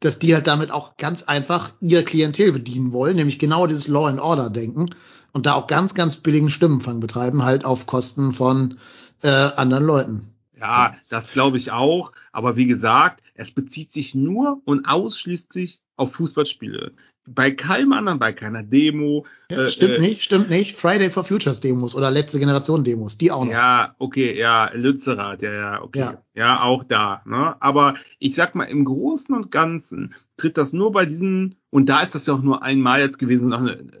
dass 0.00 0.18
die 0.18 0.34
halt 0.34 0.46
damit 0.46 0.70
auch 0.70 0.96
ganz 0.96 1.22
einfach 1.22 1.72
ihr 1.80 2.04
Klientel 2.04 2.52
bedienen 2.52 2.92
wollen, 2.92 3.16
nämlich 3.16 3.38
genau 3.38 3.66
dieses 3.66 3.88
Law 3.88 4.08
and 4.08 4.20
Order 4.20 4.50
denken 4.50 4.86
und 5.32 5.46
da 5.46 5.54
auch 5.54 5.66
ganz, 5.66 5.94
ganz 5.94 6.16
billigen 6.16 6.50
Stimmenfang 6.50 7.00
betreiben, 7.00 7.44
halt 7.44 7.64
auf 7.64 7.86
Kosten 7.86 8.32
von 8.32 8.78
äh, 9.22 9.28
anderen 9.28 9.84
Leuten. 9.84 10.34
Ja, 10.58 10.94
das 11.08 11.32
glaube 11.32 11.56
ich 11.56 11.72
auch. 11.72 12.12
Aber 12.32 12.56
wie 12.56 12.66
gesagt, 12.66 13.22
es 13.34 13.52
bezieht 13.52 13.90
sich 13.90 14.14
nur 14.14 14.60
und 14.64 14.86
ausschließlich 14.86 15.80
auf 15.96 16.14
Fußballspiele. 16.14 16.92
Bei 17.26 17.50
keinem 17.50 17.92
anderen, 17.92 18.18
bei 18.18 18.32
keiner 18.32 18.62
Demo. 18.62 19.26
Ja, 19.50 19.62
äh, 19.62 19.70
stimmt 19.70 19.98
äh, 19.98 20.00
nicht, 20.00 20.22
stimmt 20.22 20.50
nicht. 20.50 20.76
Friday 20.76 21.10
for 21.10 21.24
Futures 21.24 21.60
Demos 21.60 21.94
oder 21.94 22.10
letzte 22.10 22.38
Generation 22.38 22.82
Demos, 22.82 23.18
die 23.18 23.30
auch 23.30 23.44
noch. 23.44 23.52
Ja, 23.52 23.94
okay, 23.98 24.36
ja, 24.36 24.70
Lützerath, 24.72 25.42
ja, 25.42 25.52
ja, 25.52 25.82
okay. 25.82 25.98
Ja. 25.98 26.22
Ja. 26.34 26.62
auch 26.62 26.82
da. 26.84 27.22
Ne? 27.26 27.54
Aber 27.60 27.94
ich 28.18 28.34
sag 28.34 28.54
mal, 28.54 28.64
im 28.64 28.84
Großen 28.84 29.34
und 29.34 29.50
Ganzen 29.50 30.14
tritt 30.36 30.56
das 30.56 30.72
nur 30.72 30.92
bei 30.92 31.06
diesen, 31.06 31.56
und 31.68 31.88
da 31.88 32.00
ist 32.00 32.14
das 32.14 32.26
ja 32.26 32.34
auch 32.34 32.42
nur 32.42 32.62
einmal 32.62 33.00
jetzt 33.00 33.18
gewesen, 33.18 33.52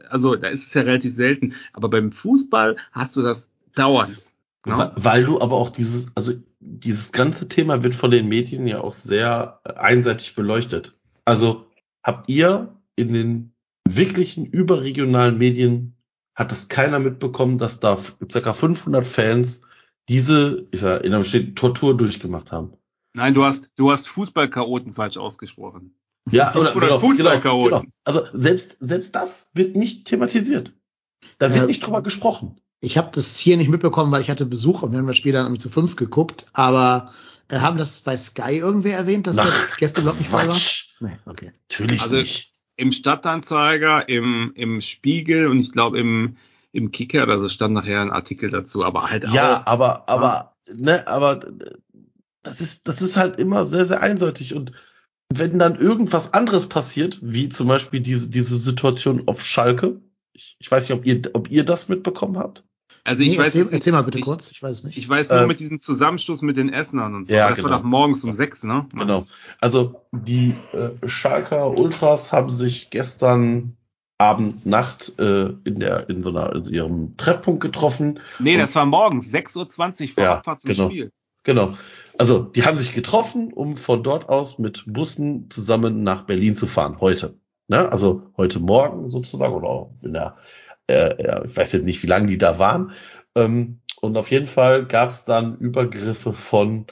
also 0.08 0.36
da 0.36 0.48
ist 0.48 0.66
es 0.66 0.74
ja 0.74 0.82
relativ 0.82 1.14
selten, 1.14 1.54
aber 1.72 1.90
beim 1.90 2.12
Fußball 2.12 2.76
hast 2.92 3.16
du 3.16 3.22
das 3.22 3.50
dauernd. 3.74 4.24
Ne? 4.66 4.92
Weil 4.96 5.24
du 5.24 5.40
aber 5.40 5.56
auch 5.56 5.70
dieses, 5.70 6.14
also 6.16 6.32
dieses 6.60 7.12
ganze 7.12 7.48
Thema 7.48 7.82
wird 7.82 7.94
von 7.94 8.10
den 8.10 8.28
Medien 8.28 8.66
ja 8.66 8.80
auch 8.80 8.92
sehr 8.92 9.60
äh, 9.64 9.72
einseitig 9.72 10.34
beleuchtet. 10.34 10.94
Also 11.24 11.66
habt 12.02 12.28
ihr 12.28 12.76
in 13.00 13.12
den 13.12 13.52
wirklichen 13.88 14.46
überregionalen 14.46 15.38
Medien, 15.38 15.96
hat 16.34 16.52
das 16.52 16.68
keiner 16.68 16.98
mitbekommen, 16.98 17.58
dass 17.58 17.80
da 17.80 17.98
circa 18.30 18.52
500 18.52 19.06
Fans 19.06 19.62
diese, 20.08 20.66
ich 20.70 20.80
sag, 20.80 21.02
in 21.04 21.12
einem 21.14 21.24
steht, 21.24 21.56
Tortur 21.56 21.96
durchgemacht 21.96 22.52
haben. 22.52 22.72
Nein, 23.14 23.34
du 23.34 23.44
hast, 23.44 23.70
du 23.76 23.90
hast 23.90 24.08
Fußballchaoten 24.08 24.94
falsch 24.94 25.16
ausgesprochen. 25.16 25.94
Ja, 26.30 26.50
oder, 26.54 26.72
500 26.72 26.88
genau, 26.88 26.98
Fußballchaoten. 27.00 27.70
genau, 27.70 27.80
genau. 27.80 27.92
Also 28.04 28.22
selbst, 28.32 28.76
selbst 28.80 29.14
das 29.14 29.50
wird 29.54 29.74
nicht 29.76 30.06
thematisiert. 30.06 30.74
Da 31.38 31.48
wird 31.50 31.60
Ja. 31.62 31.66
nicht 31.66 31.84
drüber 31.84 32.02
gesprochen. 32.02 32.60
Ich 32.80 32.96
habe 32.96 33.10
das 33.12 33.36
hier 33.36 33.56
nicht 33.56 33.68
mitbekommen, 33.68 34.10
weil 34.12 34.20
ich 34.22 34.30
hatte 34.30 34.46
Besuch 34.46 34.82
und 34.82 34.92
wir 34.92 34.98
haben 34.98 35.06
das 35.06 35.16
Spiel 35.16 35.32
dann 35.32 35.46
irgendwie 35.46 35.60
zu 35.60 35.68
fünf 35.70 35.96
geguckt, 35.96 36.46
aber 36.52 37.12
äh, 37.48 37.58
haben 37.58 37.76
das 37.76 38.00
bei 38.02 38.16
Sky 38.16 38.58
irgendwer 38.58 38.96
erwähnt, 38.96 39.26
dass 39.26 39.38
Ach, 39.38 39.46
der 39.68 39.76
Gästeblock 39.76 40.18
nicht 40.18 40.30
voll 40.30 40.46
war? 40.48 40.56
Nee, 41.00 41.16
okay. 41.26 41.52
Natürlich 41.70 42.00
Also- 42.02 42.14
nicht. 42.16 42.49
Im 42.80 42.92
Stadtanzeiger, 42.92 44.08
im, 44.08 44.52
im 44.54 44.80
Spiegel 44.80 45.48
und 45.48 45.58
ich 45.60 45.72
glaube 45.72 45.98
im, 46.00 46.36
im 46.72 46.90
Kicker, 46.92 47.28
also 47.28 47.48
stand 47.48 47.74
nachher 47.74 48.00
ein 48.00 48.10
Artikel 48.10 48.50
dazu, 48.50 48.84
aber 48.84 49.10
halt 49.10 49.24
Ja, 49.24 49.60
auch. 49.62 49.66
aber, 49.66 50.08
aber, 50.08 50.56
ne, 50.74 51.06
aber 51.06 51.46
äh, 51.46 51.70
das 52.42 52.60
ist, 52.60 52.88
das 52.88 53.02
ist 53.02 53.16
halt 53.16 53.38
immer 53.38 53.66
sehr, 53.66 53.84
sehr 53.84 54.00
einseitig. 54.02 54.54
Und 54.54 54.72
wenn 55.28 55.58
dann 55.58 55.76
irgendwas 55.76 56.32
anderes 56.32 56.68
passiert, 56.68 57.18
wie 57.22 57.48
zum 57.48 57.68
Beispiel 57.68 58.00
diese, 58.00 58.30
diese 58.30 58.56
Situation 58.56 59.28
auf 59.28 59.44
Schalke, 59.44 60.00
ich, 60.32 60.56
ich 60.58 60.70
weiß 60.70 60.88
nicht, 60.88 60.98
ob 60.98 61.06
ihr, 61.06 61.22
ob 61.34 61.50
ihr 61.50 61.64
das 61.64 61.88
mitbekommen 61.88 62.38
habt. 62.38 62.64
Also 63.04 63.22
ich 63.22 63.32
nee, 63.32 63.38
weiß 63.38 63.54
erzähl, 63.54 63.74
erzähl 63.74 63.92
mal 63.92 64.02
bitte 64.02 64.18
ich, 64.18 64.24
kurz, 64.24 64.50
ich 64.50 64.62
weiß 64.62 64.70
es 64.78 64.84
nicht. 64.84 64.98
Ich 64.98 65.08
weiß 65.08 65.30
nur 65.30 65.40
Ähm, 65.40 65.48
mit 65.48 65.58
diesem 65.58 65.78
Zusammenstoß 65.78 66.42
mit 66.42 66.56
den 66.56 66.68
Essenern 66.72 67.14
und 67.14 67.26
so. 67.26 67.34
Ja, 67.34 67.48
das 67.48 67.56
genau. 67.56 67.70
war 67.70 67.78
doch 67.78 67.84
morgens 67.84 68.24
um 68.24 68.32
sechs, 68.32 68.64
ne? 68.64 68.86
Genau. 68.94 69.26
Also 69.60 70.02
die 70.12 70.54
äh, 70.72 71.08
Schalker 71.08 71.70
Ultras 71.76 72.32
haben 72.32 72.50
sich 72.50 72.90
gestern 72.90 73.76
Abend, 74.18 74.66
Nacht 74.66 75.18
äh, 75.18 75.48
in 75.64 75.80
der 75.80 76.10
in 76.10 76.22
so 76.22 76.28
einer 76.28 76.54
in 76.54 76.66
ihrem 76.66 77.16
Treffpunkt 77.16 77.62
getroffen. 77.62 78.20
Nee, 78.38 78.58
das 78.58 78.74
war 78.74 78.84
morgens, 78.84 79.32
6.20 79.32 79.56
Uhr 79.56 80.08
vor 80.08 80.24
Ja, 80.24 80.34
Abfahrt 80.34 80.60
zum 80.60 80.70
genau. 80.72 80.90
Spiel. 80.90 81.10
Genau. 81.42 81.76
Also 82.18 82.40
die 82.40 82.64
haben 82.64 82.76
sich 82.76 82.92
getroffen, 82.92 83.50
um 83.50 83.78
von 83.78 84.02
dort 84.02 84.28
aus 84.28 84.58
mit 84.58 84.84
Bussen 84.86 85.48
zusammen 85.50 86.02
nach 86.02 86.24
Berlin 86.24 86.54
zu 86.54 86.66
fahren. 86.66 86.98
Heute. 87.00 87.38
Ne? 87.68 87.90
Also 87.90 88.24
heute 88.36 88.60
Morgen 88.60 89.08
sozusagen 89.08 89.54
oder 89.54 89.68
auch 89.68 89.94
in 90.02 90.12
der, 90.12 90.36
äh, 90.90 91.46
ich 91.46 91.56
weiß 91.56 91.72
jetzt 91.72 91.84
nicht, 91.84 92.02
wie 92.02 92.08
lange 92.08 92.26
die 92.26 92.38
da 92.38 92.58
waren. 92.58 92.92
Ähm, 93.34 93.80
und 94.00 94.16
auf 94.16 94.30
jeden 94.30 94.46
Fall 94.46 94.86
gab 94.86 95.10
es 95.10 95.24
dann 95.24 95.58
Übergriffe 95.58 96.32
von, 96.32 96.86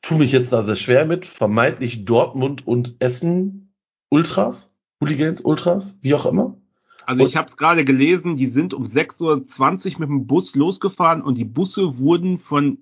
tu 0.00 0.16
mich 0.16 0.32
jetzt 0.32 0.52
da 0.52 0.64
sehr 0.64 0.76
schwer 0.76 1.04
mit, 1.04 1.26
vermeintlich 1.26 2.04
Dortmund 2.04 2.66
und 2.66 2.96
Essen 3.00 3.74
Ultras, 4.10 4.74
Hooligans, 5.00 5.40
Ultras, 5.40 5.98
wie 6.00 6.14
auch 6.14 6.26
immer. 6.26 6.61
Also 7.06 7.22
Und- 7.22 7.28
ich 7.28 7.36
habe 7.36 7.46
es 7.46 7.56
gerade 7.56 7.84
gelesen, 7.84 8.36
die 8.36 8.46
sind 8.46 8.74
um 8.74 8.84
6.20 8.84 9.94
Uhr 9.94 10.00
mit 10.00 10.08
dem 10.08 10.26
Bus 10.26 10.54
losgefahren 10.54 11.22
und 11.22 11.36
die 11.36 11.44
Busse 11.44 11.98
wurden 11.98 12.38
von, 12.38 12.78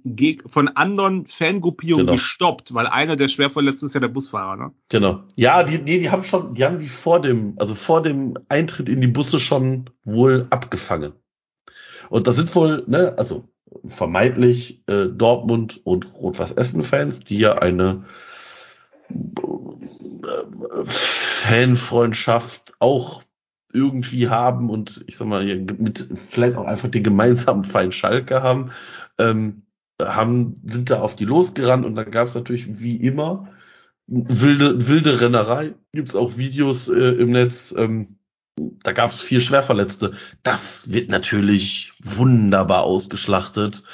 von 0.46 0.68
anderen 0.68 1.26
Fangruppierungen 1.26 2.06
Genau. 2.06 2.16
gestoppt, 2.16 2.74
weil 2.74 2.86
einer 2.86 3.16
der 3.16 3.28
schwer 3.28 3.50
verletzt 3.50 3.82
ist 3.82 3.94
ja 3.94 4.00
der 4.00 4.08
Busfahrer, 4.08 4.56
ne? 4.56 4.72
Genau. 4.88 5.22
Ja, 5.36 5.62
die, 5.62 5.78
die, 5.84 6.00
die 6.00 6.10
haben 6.10 6.24
schon, 6.24 6.54
die 6.54 6.64
haben 6.64 6.78
die 6.78 6.88
vor 6.88 7.20
dem, 7.20 7.54
also 7.58 7.74
vor 7.74 8.02
dem 8.02 8.34
Eintritt 8.48 8.88
in 8.88 9.00
die 9.00 9.06
Busse 9.06 9.40
schon 9.40 9.90
wohl 10.04 10.46
abgefangen. 10.50 11.12
Und 12.08 12.26
das 12.26 12.36
sind 12.36 12.54
wohl, 12.54 12.84
ne, 12.86 13.14
also 13.16 13.48
vermeintlich 13.86 14.82
äh, 14.88 15.06
Dortmund 15.06 15.80
und 15.84 16.12
Rot-Weiß 16.14 16.52
Essen-Fans, 16.52 17.20
die 17.20 17.38
ja 17.38 17.54
eine 17.58 18.04
äh, 19.10 20.84
Fanfreundschaft 20.84 22.74
auch 22.80 23.22
irgendwie 23.72 24.28
haben 24.28 24.70
und 24.70 25.04
ich 25.06 25.16
sag 25.16 25.28
mal, 25.28 25.44
mit 25.44 26.08
vielleicht 26.14 26.56
auch 26.56 26.66
einfach 26.66 26.88
den 26.88 27.02
gemeinsamen 27.02 27.62
Feind 27.62 27.94
Schalke 27.94 28.42
haben, 28.42 28.70
ähm, 29.18 29.62
haben, 30.00 30.60
sind 30.64 30.90
da 30.90 31.00
auf 31.00 31.16
die 31.16 31.24
losgerannt 31.24 31.84
und 31.84 31.94
dann 31.94 32.10
gab 32.10 32.28
es 32.28 32.34
natürlich 32.34 32.80
wie 32.80 32.96
immer 32.96 33.48
wilde, 34.10 34.88
wilde 34.88 35.20
Rennerei. 35.20 35.74
Gibt's 35.92 36.16
auch 36.16 36.36
Videos 36.36 36.88
äh, 36.88 37.12
im 37.12 37.30
Netz. 37.30 37.74
Ähm, 37.76 38.16
da 38.82 38.92
gab 38.92 39.12
es 39.12 39.20
vier 39.20 39.40
Schwerverletzte. 39.40 40.14
Das 40.42 40.92
wird 40.92 41.08
natürlich 41.08 41.92
wunderbar 42.02 42.82
ausgeschlachtet. 42.82 43.84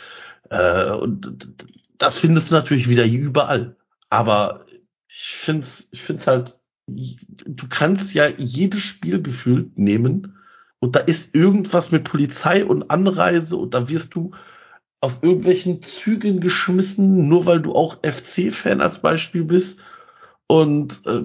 Äh, 0.50 0.90
und 0.90 1.66
das 1.98 2.18
findest 2.18 2.50
du 2.50 2.54
natürlich 2.54 2.88
wieder 2.88 3.04
überall. 3.04 3.76
Aber 4.08 4.64
ich 5.08 5.36
find's, 5.36 5.88
ich 5.92 6.02
find's 6.02 6.26
halt, 6.26 6.60
du 6.86 7.68
kannst 7.68 8.14
ja 8.14 8.28
jedes 8.28 8.80
Spiel 8.80 9.20
gefühlt 9.20 9.76
nehmen 9.78 10.38
und 10.78 10.94
da 10.94 11.00
ist 11.00 11.34
irgendwas 11.34 11.90
mit 11.90 12.04
Polizei 12.04 12.64
und 12.64 12.90
Anreise 12.90 13.56
und 13.56 13.74
da 13.74 13.88
wirst 13.88 14.14
du 14.14 14.32
aus 15.00 15.22
irgendwelchen 15.22 15.82
Zügen 15.82 16.40
geschmissen, 16.40 17.28
nur 17.28 17.46
weil 17.46 17.60
du 17.60 17.74
auch 17.74 17.98
FC-Fan 18.02 18.80
als 18.80 19.00
Beispiel 19.00 19.44
bist. 19.44 19.82
Und 20.46 21.02
äh, 21.06 21.24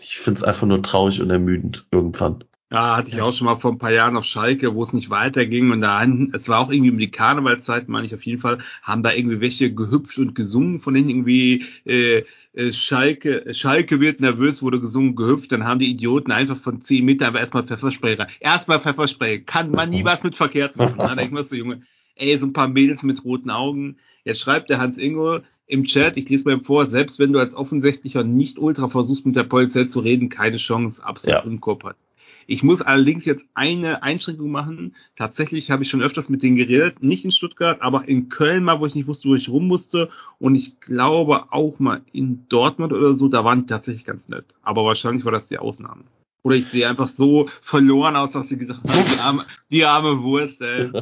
ich 0.00 0.18
find's 0.18 0.42
einfach 0.42 0.66
nur 0.66 0.82
traurig 0.82 1.20
und 1.20 1.30
ermüdend 1.30 1.86
irgendwann. 1.90 2.44
Ja, 2.72 2.96
hatte 2.96 3.10
ich 3.10 3.20
auch 3.20 3.32
schon 3.32 3.44
mal 3.44 3.60
vor 3.60 3.70
ein 3.70 3.78
paar 3.78 3.92
Jahren 3.92 4.16
auf 4.16 4.24
Schalke, 4.24 4.74
wo 4.74 4.82
es 4.82 4.92
nicht 4.92 5.08
weiterging 5.08 5.70
und 5.70 5.80
da, 5.82 6.04
es 6.32 6.48
war 6.48 6.58
auch 6.58 6.72
irgendwie 6.72 6.90
um 6.90 6.98
die 6.98 7.12
Karnevalszeit, 7.12 7.88
meine 7.88 8.06
ich 8.06 8.14
auf 8.14 8.26
jeden 8.26 8.40
Fall, 8.40 8.58
haben 8.82 9.04
da 9.04 9.12
irgendwie 9.12 9.40
welche 9.40 9.72
gehüpft 9.72 10.18
und 10.18 10.34
gesungen, 10.34 10.80
von 10.80 10.94
denen 10.94 11.08
irgendwie 11.08 11.64
äh, 11.84 12.24
äh, 12.54 12.72
Schalke, 12.72 13.54
Schalke 13.54 14.00
wird 14.00 14.20
nervös, 14.20 14.62
wurde 14.62 14.80
gesungen, 14.80 15.14
gehüpft, 15.14 15.52
dann 15.52 15.64
haben 15.64 15.78
die 15.78 15.90
Idioten 15.90 16.32
einfach 16.32 16.56
von 16.56 16.80
10 16.80 17.04
Metern 17.04 17.28
einfach 17.28 17.40
erstmal 17.40 17.62
Pfefferspray 17.62 18.14
rein. 18.14 18.28
Erstmal 18.40 18.80
Pfefferspray, 18.80 19.42
kann 19.42 19.70
man 19.70 19.90
nie 19.90 20.04
was 20.04 20.24
mit 20.24 20.34
verkehrt 20.34 20.76
machen. 20.76 20.98
Da 20.98 21.14
denk 21.14 21.38
ich 21.38 21.46
so, 21.46 21.54
Junge, 21.54 21.82
ey, 22.16 22.36
so 22.36 22.46
ein 22.46 22.52
paar 22.52 22.68
Mädels 22.68 23.04
mit 23.04 23.24
roten 23.24 23.50
Augen. 23.50 23.98
Jetzt 24.24 24.40
schreibt 24.40 24.70
der 24.70 24.78
Hans 24.78 24.98
Ingo 24.98 25.38
im 25.68 25.84
Chat, 25.84 26.16
ich 26.16 26.28
lese 26.28 26.48
mal 26.48 26.58
vor, 26.60 26.86
selbst 26.86 27.20
wenn 27.20 27.32
du 27.32 27.38
als 27.38 27.54
offensichtlicher 27.54 28.24
Nicht-Ultra 28.24 28.88
versuchst, 28.88 29.24
mit 29.24 29.36
der 29.36 29.44
Polizei 29.44 29.84
zu 29.84 30.00
reden, 30.00 30.30
keine 30.30 30.56
Chance, 30.56 31.04
absolut 31.04 31.44
Ja. 31.44 31.44
unkooperativ. 31.44 32.05
Ich 32.46 32.62
muss 32.62 32.80
allerdings 32.82 33.24
jetzt 33.24 33.46
eine 33.54 34.02
Einschränkung 34.02 34.50
machen. 34.50 34.94
Tatsächlich 35.16 35.70
habe 35.70 35.82
ich 35.82 35.90
schon 35.90 36.02
öfters 36.02 36.28
mit 36.28 36.42
denen 36.42 36.56
geredet, 36.56 37.02
nicht 37.02 37.24
in 37.24 37.32
Stuttgart, 37.32 37.80
aber 37.82 38.06
in 38.08 38.28
Köln 38.28 38.62
mal, 38.64 38.80
wo 38.80 38.86
ich 38.86 38.94
nicht 38.94 39.08
wusste, 39.08 39.28
wo 39.28 39.34
ich 39.34 39.48
rum 39.48 39.66
musste. 39.66 40.10
Und 40.38 40.54
ich 40.54 40.80
glaube 40.80 41.52
auch 41.52 41.78
mal 41.78 42.02
in 42.12 42.46
Dortmund 42.48 42.92
oder 42.92 43.16
so, 43.16 43.28
da 43.28 43.44
waren 43.44 43.60
die 43.60 43.66
tatsächlich 43.66 44.04
ganz 44.04 44.28
nett. 44.28 44.54
Aber 44.62 44.84
wahrscheinlich 44.84 45.24
war 45.24 45.32
das 45.32 45.48
die 45.48 45.58
Ausnahme. 45.58 46.04
Oder 46.42 46.54
ich 46.56 46.66
sehe 46.68 46.88
einfach 46.88 47.08
so 47.08 47.48
verloren 47.62 48.14
aus, 48.14 48.32
dass 48.32 48.48
sie 48.48 48.56
gesagt 48.58 48.88
haben, 48.88 49.04
die 49.12 49.18
arme, 49.20 49.44
die 49.70 49.84
arme 49.84 50.22
Wurst, 50.22 50.62
ey. 50.62 50.92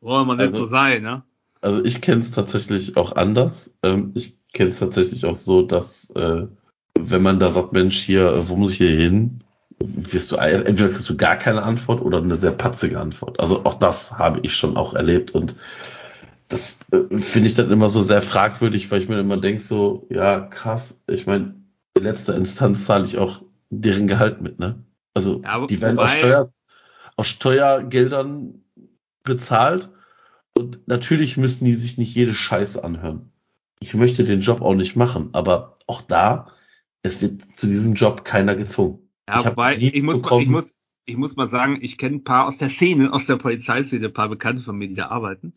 Wollen 0.00 0.26
wir 0.26 0.36
nicht 0.36 0.46
Also- 0.46 0.64
so 0.64 0.66
sein, 0.70 1.02
ne? 1.02 1.22
Also 1.60 1.84
ich 1.84 2.00
kenne 2.00 2.22
es 2.22 2.32
tatsächlich 2.32 2.96
auch 2.96 3.14
anders. 3.14 3.76
Ähm, 3.84 4.10
ich 4.14 4.36
kenne 4.52 4.70
es 4.70 4.80
tatsächlich 4.80 5.24
auch 5.26 5.36
so, 5.36 5.62
dass 5.62 6.10
äh, 6.10 6.46
wenn 6.98 7.22
man 7.22 7.38
da 7.38 7.50
sagt, 7.50 7.72
Mensch, 7.72 7.98
hier, 8.00 8.32
äh, 8.32 8.48
wo 8.48 8.56
muss 8.56 8.72
ich 8.72 8.78
hier 8.78 8.90
hin, 8.90 9.44
wirst 9.88 10.30
du 10.32 10.36
entweder 10.36 10.88
kriegst 10.90 11.08
du 11.08 11.16
gar 11.16 11.36
keine 11.36 11.62
Antwort 11.62 12.02
oder 12.02 12.18
eine 12.18 12.36
sehr 12.36 12.52
patzige 12.52 13.00
Antwort. 13.00 13.40
Also 13.40 13.64
auch 13.64 13.74
das 13.74 14.18
habe 14.18 14.40
ich 14.42 14.54
schon 14.54 14.76
auch 14.76 14.94
erlebt 14.94 15.32
und 15.32 15.56
das 16.48 16.80
äh, 16.92 17.18
finde 17.18 17.48
ich 17.48 17.54
dann 17.54 17.70
immer 17.70 17.88
so 17.88 18.02
sehr 18.02 18.22
fragwürdig, 18.22 18.90
weil 18.90 19.02
ich 19.02 19.08
mir 19.08 19.20
immer 19.20 19.38
denke 19.38 19.62
so, 19.62 20.06
ja 20.10 20.40
krass, 20.40 21.04
ich 21.08 21.26
meine, 21.26 21.54
in 21.94 22.02
letzter 22.02 22.36
Instanz 22.36 22.84
zahle 22.84 23.04
ich 23.04 23.18
auch 23.18 23.42
deren 23.70 24.06
Gehalt 24.06 24.40
mit, 24.40 24.58
ne? 24.58 24.84
Also 25.14 25.42
Ja, 25.42 25.66
die 25.66 25.80
werden 25.80 25.98
aus, 25.98 26.12
Steuer, 26.12 26.52
aus 27.16 27.28
Steuergeldern 27.28 28.62
bezahlt 29.24 29.88
und 30.54 30.86
natürlich 30.88 31.36
müssen 31.36 31.64
die 31.64 31.74
sich 31.74 31.98
nicht 31.98 32.14
jede 32.14 32.34
Scheiße 32.34 32.82
anhören. 32.82 33.32
Ich 33.80 33.94
möchte 33.94 34.24
den 34.24 34.40
Job 34.40 34.62
auch 34.62 34.74
nicht 34.74 34.96
machen, 34.96 35.30
aber 35.32 35.78
auch 35.86 36.02
da, 36.02 36.48
es 37.02 37.20
wird 37.20 37.42
zu 37.54 37.66
diesem 37.66 37.94
Job 37.94 38.24
keiner 38.24 38.54
gezwungen. 38.54 39.01
Ja, 39.28 39.40
Ich 39.40 39.46
wobei, 39.46 39.76
ich 39.76 40.02
muss, 40.02 40.22
mal, 40.22 40.42
ich 40.42 40.48
muss, 40.48 40.74
ich 41.04 41.16
muss 41.16 41.36
mal 41.36 41.48
sagen, 41.48 41.78
ich 41.80 41.98
kenne 41.98 42.16
ein 42.16 42.24
paar 42.24 42.46
aus 42.46 42.58
der 42.58 42.68
Szene, 42.68 43.12
aus 43.12 43.26
der 43.26 43.36
Polizeiszene, 43.36 44.06
ein 44.06 44.12
paar 44.12 44.28
Bekannte 44.28 44.62
von 44.62 44.76
mir, 44.76 44.88
die 44.88 44.94
da 44.94 45.08
arbeiten. 45.08 45.54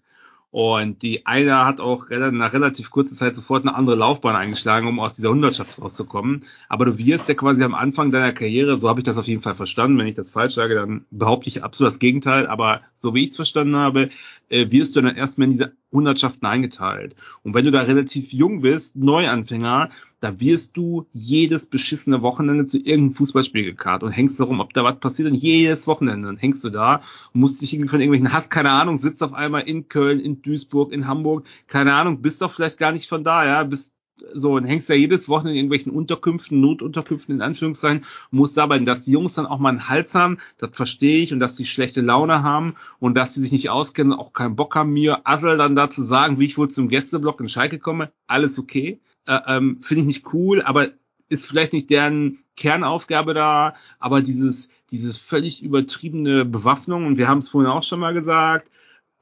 Und 0.52 1.02
die 1.02 1.26
eine 1.26 1.66
hat 1.66 1.82
auch 1.82 2.10
nach 2.10 2.54
relativ 2.54 2.90
kurzer 2.90 3.14
Zeit 3.14 3.36
sofort 3.36 3.64
eine 3.64 3.76
andere 3.76 3.98
Laufbahn 3.98 4.38
eingeschlagen, 4.38 4.88
um 4.88 5.02
aus 5.02 5.16
dieser 5.16 5.30
Hundertschaft 5.32 5.82
rauszukommen. 5.82 6.46
Aber 6.70 6.86
du 6.86 6.98
wirst 6.98 7.28
ja 7.28 7.36
quasi 7.36 7.62
am 7.62 7.76
Anfang 7.76 8.10
deiner 8.10 8.32
Karriere, 8.32 8.80
so 8.80 8.88
habe 8.88 9.02
ich 9.02 9.06
das 9.06 9.18
auf 9.18 9.28
jeden 9.28 9.42
Fall 9.42 9.56
verstanden. 9.56 9.98
Wenn 9.98 10.08
ich 10.08 10.16
das 10.16 10.30
falsch 10.30 10.54
sage, 10.54 10.76
dann 10.76 11.06
behaupte 11.12 11.50
ich 11.50 11.62
absolut 11.62 11.92
das 11.92 12.00
Gegenteil. 12.00 12.48
Aber 12.48 12.84
so 12.96 13.14
wie 13.14 13.26
ich 13.26 13.32
es 13.32 13.36
verstanden 13.36 13.76
habe, 13.76 14.12
äh, 14.48 14.72
wirst 14.72 14.96
du 14.96 15.02
dann 15.02 15.18
erstmal 15.18 15.46
in 15.46 15.52
diese 15.52 15.74
Hundertschaften 15.92 16.48
eingeteilt. 16.48 17.18
Und 17.44 17.54
wenn 17.54 17.66
du 17.66 17.72
da 17.72 17.82
relativ 17.82 18.32
jung 18.32 18.62
bist, 18.62 18.96
Neuanfänger, 18.96 19.90
da 20.26 20.40
wirst 20.40 20.76
du 20.76 21.06
jedes 21.14 21.68
beschissene 21.68 22.24
Wochenende 22.24 22.66
zu 22.66 22.80
irgendeinem 22.80 23.14
Fußballspiel 23.14 23.64
gekarrt 23.64 24.02
und 24.02 24.10
hängst 24.10 24.40
darum, 24.40 24.60
ob 24.60 24.74
da 24.74 24.84
was 24.84 25.00
passiert 25.00 25.30
und 25.30 25.36
jedes 25.36 25.86
Wochenende. 25.86 26.28
Dann 26.28 26.38
hängst 26.38 26.64
du 26.64 26.72
da 26.72 27.04
und 27.32 27.42
musst 27.42 27.62
dich 27.62 27.76
irgendwie 27.76 27.90
von 27.90 28.02
irgendwelchen, 28.02 28.34
hast 28.34 28.50
keine 28.50 28.72
Ahnung, 28.72 28.98
sitzt 28.98 29.22
auf 29.22 29.34
einmal 29.34 29.62
in 29.68 29.88
Köln, 29.88 30.20
in 30.20 30.42
Duisburg, 30.42 30.92
in 30.92 31.06
Hamburg, 31.06 31.46
keine 31.68 31.94
Ahnung, 31.94 32.24
bist 32.24 32.42
doch 32.42 32.52
vielleicht 32.52 32.80
gar 32.80 32.92
nicht 32.92 33.08
von 33.08 33.24
da, 33.24 33.46
ja, 33.46 33.64
bist 33.66 33.94
so 34.34 34.54
und 34.54 34.66
hängst 34.66 34.90
ja 34.90 34.96
jedes 34.96 35.30
Wochenende 35.30 35.52
in 35.52 35.58
irgendwelchen 35.58 35.92
Unterkünften, 35.92 36.60
Notunterkünften 36.60 37.36
in 37.36 37.42
Anführungszeichen, 37.44 38.04
musst 38.32 38.58
dabei, 38.58 38.80
dass 38.80 39.06
die 39.06 39.12
Jungs 39.12 39.36
dann 39.36 39.46
auch 39.46 39.60
mal 39.60 39.70
einen 39.70 39.90
Hals 39.90 40.16
haben, 40.16 40.40
das 40.58 40.72
verstehe 40.74 41.22
ich 41.22 41.34
und 41.34 41.40
dass 41.40 41.56
die 41.56 41.68
schlechte 41.68 42.02
Laune 42.02 42.42
haben 42.42 42.74
und 42.98 43.14
dass 43.14 43.36
die 43.36 43.42
sich 43.42 43.52
nicht 43.52 43.70
auskennen, 43.70 44.14
auch 44.14 44.34
keinen 44.34 44.56
Bock 44.56 44.74
haben, 44.74 44.92
mir 44.92 45.22
Assel 45.26 45.58
dann 45.58 45.76
da 45.76 45.92
zu 45.92 46.02
sagen, 46.02 46.40
wie 46.40 46.46
ich 46.46 46.58
wohl 46.58 46.72
zum 46.72 46.90
Gästeblock 46.90 47.42
in 47.42 47.50
Schalke 47.50 47.78
komme, 47.78 48.12
alles 48.26 48.58
okay 48.58 49.00
äh, 49.28 49.40
ähm, 49.48 49.80
finde 49.82 50.02
ich 50.02 50.08
nicht 50.08 50.34
cool, 50.34 50.62
aber 50.62 50.88
ist 51.30 51.48
vielleicht 51.48 51.74
nicht 51.74 51.90
deren 51.90 52.40
Kernaufgabe 52.56 53.34
da, 53.34 53.76
aber 54.00 54.22
dieses 54.22 54.70
diese 54.92 55.14
völlig 55.14 55.64
übertriebene 55.64 56.46
Bewaffnung. 56.46 57.06
Und 57.06 57.18
wir 57.18 57.28
haben 57.28 57.40
es 57.40 57.50
vorhin 57.50 57.72
auch 57.72 57.84
schon 57.84 58.00
mal 58.00 58.14
gesagt, 58.14 58.70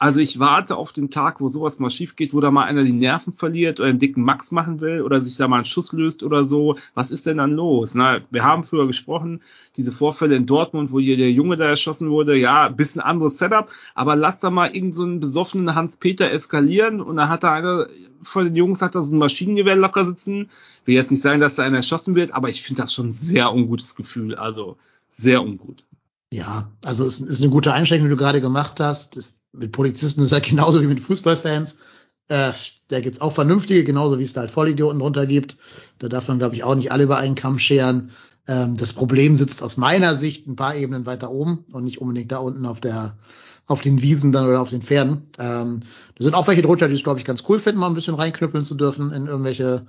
also 0.03 0.19
ich 0.19 0.37
warte 0.37 0.75
auf 0.75 0.91
den 0.91 1.11
Tag, 1.11 1.39
wo 1.39 1.47
sowas 1.47 1.79
mal 1.79 1.89
schief 1.89 2.17
geht, 2.17 2.33
wo 2.33 2.41
da 2.41 2.51
mal 2.51 2.65
einer 2.65 2.83
die 2.83 2.91
Nerven 2.91 3.31
verliert 3.37 3.79
oder 3.79 3.87
einen 3.87 3.99
dicken 3.99 4.21
Max 4.21 4.51
machen 4.51 4.81
will 4.81 5.01
oder 5.01 5.21
sich 5.21 5.37
da 5.37 5.47
mal 5.47 5.59
ein 5.59 5.65
Schuss 5.65 5.93
löst 5.93 6.23
oder 6.23 6.43
so. 6.43 6.75
Was 6.93 7.09
ist 7.09 7.25
denn 7.25 7.37
dann 7.37 7.53
los? 7.53 7.95
Na, 7.95 8.19
wir 8.29 8.43
haben 8.43 8.65
früher 8.65 8.85
gesprochen, 8.85 9.41
diese 9.77 9.93
Vorfälle 9.93 10.35
in 10.35 10.45
Dortmund, 10.45 10.91
wo 10.91 10.99
hier 10.99 11.15
der 11.15 11.31
Junge 11.31 11.55
da 11.55 11.69
erschossen 11.69 12.09
wurde, 12.09 12.35
ja, 12.35 12.67
bisschen 12.67 13.01
anderes 13.01 13.37
Setup, 13.37 13.69
aber 13.95 14.17
lass 14.17 14.41
da 14.41 14.49
mal 14.49 14.65
irgendeinen 14.65 14.91
so 14.91 15.03
einen 15.03 15.19
besoffenen 15.21 15.73
Hans-Peter 15.73 16.29
eskalieren 16.29 16.99
und 16.99 17.15
da 17.15 17.29
hat 17.29 17.43
da 17.43 17.53
einer 17.53 17.87
von 18.23 18.43
den 18.43 18.57
Jungs 18.57 18.81
hat 18.81 18.95
da 18.95 19.03
so 19.03 19.15
ein 19.15 19.19
Maschinengewehr 19.19 19.77
locker 19.77 20.05
sitzen. 20.05 20.49
Will 20.83 20.95
jetzt 20.95 21.11
nicht 21.11 21.21
sagen, 21.21 21.39
dass 21.39 21.55
da 21.55 21.63
einer 21.63 21.77
erschossen 21.77 22.15
wird, 22.15 22.33
aber 22.33 22.49
ich 22.49 22.61
finde 22.61 22.81
das 22.81 22.93
schon 22.93 23.07
ein 23.07 23.13
sehr 23.13 23.53
ungutes 23.53 23.95
Gefühl. 23.95 24.35
Also 24.35 24.75
sehr 25.09 25.41
ungut. 25.41 25.85
Ja, 26.33 26.69
also 26.83 27.05
es 27.05 27.21
ist 27.21 27.39
eine 27.41 27.51
gute 27.51 27.71
Einschränkung, 27.71 28.09
die 28.09 28.15
du 28.15 28.21
gerade 28.21 28.41
gemacht 28.41 28.81
hast. 28.81 29.15
Das 29.15 29.39
mit 29.53 29.71
Polizisten 29.71 30.21
ist 30.21 30.31
halt 30.31 30.45
genauso 30.49 30.81
wie 30.81 30.87
mit 30.87 30.99
Fußballfans. 30.99 31.79
Äh, 32.27 32.51
da 32.89 32.99
gibt's 32.99 33.21
auch 33.21 33.33
vernünftige, 33.33 33.83
genauso 33.83 34.19
wie 34.19 34.23
es 34.23 34.33
da 34.33 34.41
halt 34.41 34.51
Vollidioten 34.51 34.99
drunter 34.99 35.25
gibt. 35.25 35.57
Da 35.99 36.09
darf 36.09 36.27
man, 36.27 36.39
glaube 36.39 36.55
ich, 36.55 36.63
auch 36.63 36.75
nicht 36.75 36.91
alle 36.91 37.03
über 37.03 37.17
einen 37.17 37.35
Kamm 37.35 37.59
scheren. 37.59 38.11
Ähm, 38.47 38.77
das 38.77 38.93
Problem 38.93 39.35
sitzt 39.35 39.63
aus 39.63 39.77
meiner 39.77 40.15
Sicht 40.15 40.47
ein 40.47 40.55
paar 40.55 40.75
Ebenen 40.75 41.05
weiter 41.05 41.31
oben 41.31 41.65
und 41.71 41.85
nicht 41.85 42.01
unbedingt 42.01 42.31
da 42.31 42.37
unten 42.37 42.65
auf 42.65 42.81
der 42.81 43.17
auf 43.65 43.81
den 43.81 44.01
Wiesen 44.01 44.31
dann 44.31 44.47
oder 44.47 44.61
auf 44.61 44.69
den 44.69 44.81
Pferden. 44.81 45.29
Ähm, 45.39 45.81
da 46.15 46.23
sind 46.23 46.35
auch 46.35 46.47
welche 46.47 46.61
drunter, 46.61 46.87
die 46.87 46.95
es, 46.95 47.03
glaube 47.03 47.19
ich, 47.19 47.25
ganz 47.25 47.43
cool 47.47 47.59
finden, 47.59 47.79
mal 47.79 47.87
ein 47.87 47.93
bisschen 47.93 48.15
reinknüppeln 48.15 48.65
zu 48.65 48.75
dürfen 48.75 49.11
in 49.11 49.27
irgendwelche, 49.27 49.85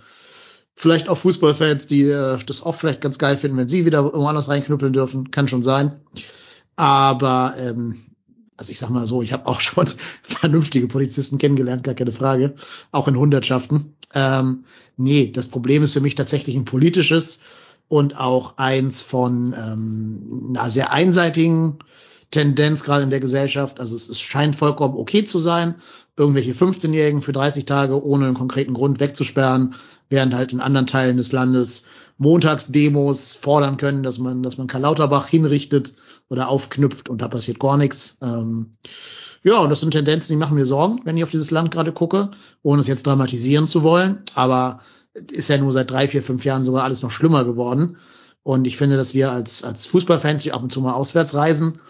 vielleicht 0.76 1.08
auch 1.08 1.18
Fußballfans, 1.18 1.86
die 1.86 2.02
äh, 2.02 2.38
das 2.46 2.62
auch 2.62 2.76
vielleicht 2.76 3.00
ganz 3.00 3.18
geil 3.18 3.36
finden, 3.36 3.56
wenn 3.56 3.68
sie 3.68 3.84
wieder 3.84 3.98
irgendwo 3.98 4.26
anders 4.26 4.48
reinknüppeln 4.48 4.92
dürfen. 4.92 5.30
Kann 5.30 5.48
schon 5.48 5.64
sein. 5.64 6.00
Aber 6.76 7.54
ähm, 7.58 7.96
also 8.56 8.70
ich 8.70 8.78
sag 8.78 8.90
mal 8.90 9.06
so, 9.06 9.22
ich 9.22 9.32
habe 9.32 9.46
auch 9.46 9.60
schon 9.62 9.88
vernünftige 10.22 10.88
Polizisten 10.88 11.38
kennengelernt, 11.38 11.84
gar 11.84 11.94
keine 11.94 12.12
Frage, 12.12 12.54
auch 12.92 13.08
in 13.08 13.16
Hundertschaften. 13.16 13.94
Ähm, 14.14 14.64
nee, 14.96 15.30
das 15.32 15.48
Problem 15.48 15.82
ist 15.82 15.92
für 15.92 16.00
mich 16.00 16.14
tatsächlich 16.14 16.56
ein 16.56 16.64
politisches 16.64 17.40
und 17.88 18.16
auch 18.16 18.56
eins 18.56 19.02
von 19.02 19.54
ähm, 19.56 20.56
einer 20.56 20.70
sehr 20.70 20.92
einseitigen 20.92 21.78
Tendenz 22.30 22.82
gerade 22.82 23.04
in 23.04 23.10
der 23.10 23.20
Gesellschaft. 23.20 23.80
Also 23.80 23.96
es, 23.96 24.08
es 24.08 24.20
scheint 24.20 24.56
vollkommen 24.56 24.96
okay 24.96 25.24
zu 25.24 25.38
sein, 25.38 25.76
irgendwelche 26.16 26.52
15-Jährigen 26.52 27.22
für 27.22 27.32
30 27.32 27.66
Tage 27.66 28.04
ohne 28.04 28.26
einen 28.26 28.34
konkreten 28.34 28.74
Grund 28.74 29.00
wegzusperren, 29.00 29.74
während 30.08 30.34
halt 30.34 30.52
in 30.52 30.60
anderen 30.60 30.86
Teilen 30.86 31.16
des 31.16 31.32
Landes 31.32 31.86
Montagsdemos 32.18 33.32
fordern 33.32 33.76
können, 33.76 34.04
dass 34.04 34.18
man, 34.18 34.42
dass 34.42 34.56
man 34.56 34.68
Karl 34.68 34.82
Lauterbach 34.82 35.26
hinrichtet 35.26 35.94
oder 36.28 36.48
aufknüpft 36.48 37.08
und 37.08 37.22
da 37.22 37.28
passiert 37.28 37.58
gar 37.60 37.76
nichts. 37.76 38.18
Ähm, 38.22 38.76
ja, 39.42 39.58
und 39.58 39.70
das 39.70 39.80
sind 39.80 39.90
Tendenzen, 39.90 40.32
die 40.32 40.38
machen 40.38 40.56
mir 40.56 40.66
Sorgen, 40.66 41.00
wenn 41.04 41.16
ich 41.16 41.22
auf 41.22 41.30
dieses 41.30 41.50
Land 41.50 41.70
gerade 41.70 41.92
gucke, 41.92 42.30
ohne 42.62 42.80
es 42.80 42.86
jetzt 42.86 43.06
dramatisieren 43.06 43.66
zu 43.66 43.82
wollen. 43.82 44.22
Aber 44.34 44.80
ist 45.14 45.48
ja 45.48 45.58
nur 45.58 45.72
seit 45.72 45.90
drei, 45.90 46.08
vier, 46.08 46.22
fünf 46.22 46.44
Jahren 46.44 46.64
sogar 46.64 46.84
alles 46.84 47.02
noch 47.02 47.10
schlimmer 47.10 47.44
geworden. 47.44 47.98
Und 48.42 48.66
ich 48.66 48.76
finde, 48.76 48.96
dass 48.96 49.14
wir 49.14 49.32
als, 49.32 49.62
als 49.64 49.86
Fußballfans, 49.86 50.42
die 50.42 50.52
ab 50.52 50.62
und 50.62 50.72
zu 50.72 50.80
mal 50.80 50.92
auswärts 50.92 51.34
reisen, 51.34 51.80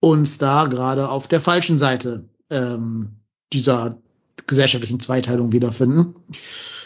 uns 0.00 0.38
da 0.38 0.66
gerade 0.66 1.08
auf 1.08 1.28
der 1.28 1.40
falschen 1.40 1.78
Seite 1.78 2.28
ähm, 2.50 3.16
dieser 3.52 3.98
gesellschaftlichen 4.46 5.00
Zweiteilung 5.00 5.52
wiederfinden. 5.52 6.14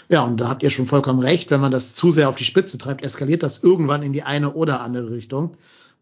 Ja, 0.09 0.23
und 0.23 0.41
da 0.41 0.49
habt 0.49 0.63
ihr 0.63 0.71
schon 0.71 0.87
vollkommen 0.87 1.19
recht, 1.19 1.51
wenn 1.51 1.61
man 1.61 1.73
das 1.73 1.95
zu 1.95 2.11
sehr 2.11 2.29
auf 2.29 2.37
die 2.37 2.45
Spitze 2.45 2.79
treibt, 2.79 3.05
eskaliert 3.05 3.43
das 3.43 3.63
irgendwann 3.63 4.03
in 4.03 4.13
die 4.13 4.23
eine 4.23 4.53
oder 4.53 4.81
andere 4.81 5.11
Richtung. 5.11 5.57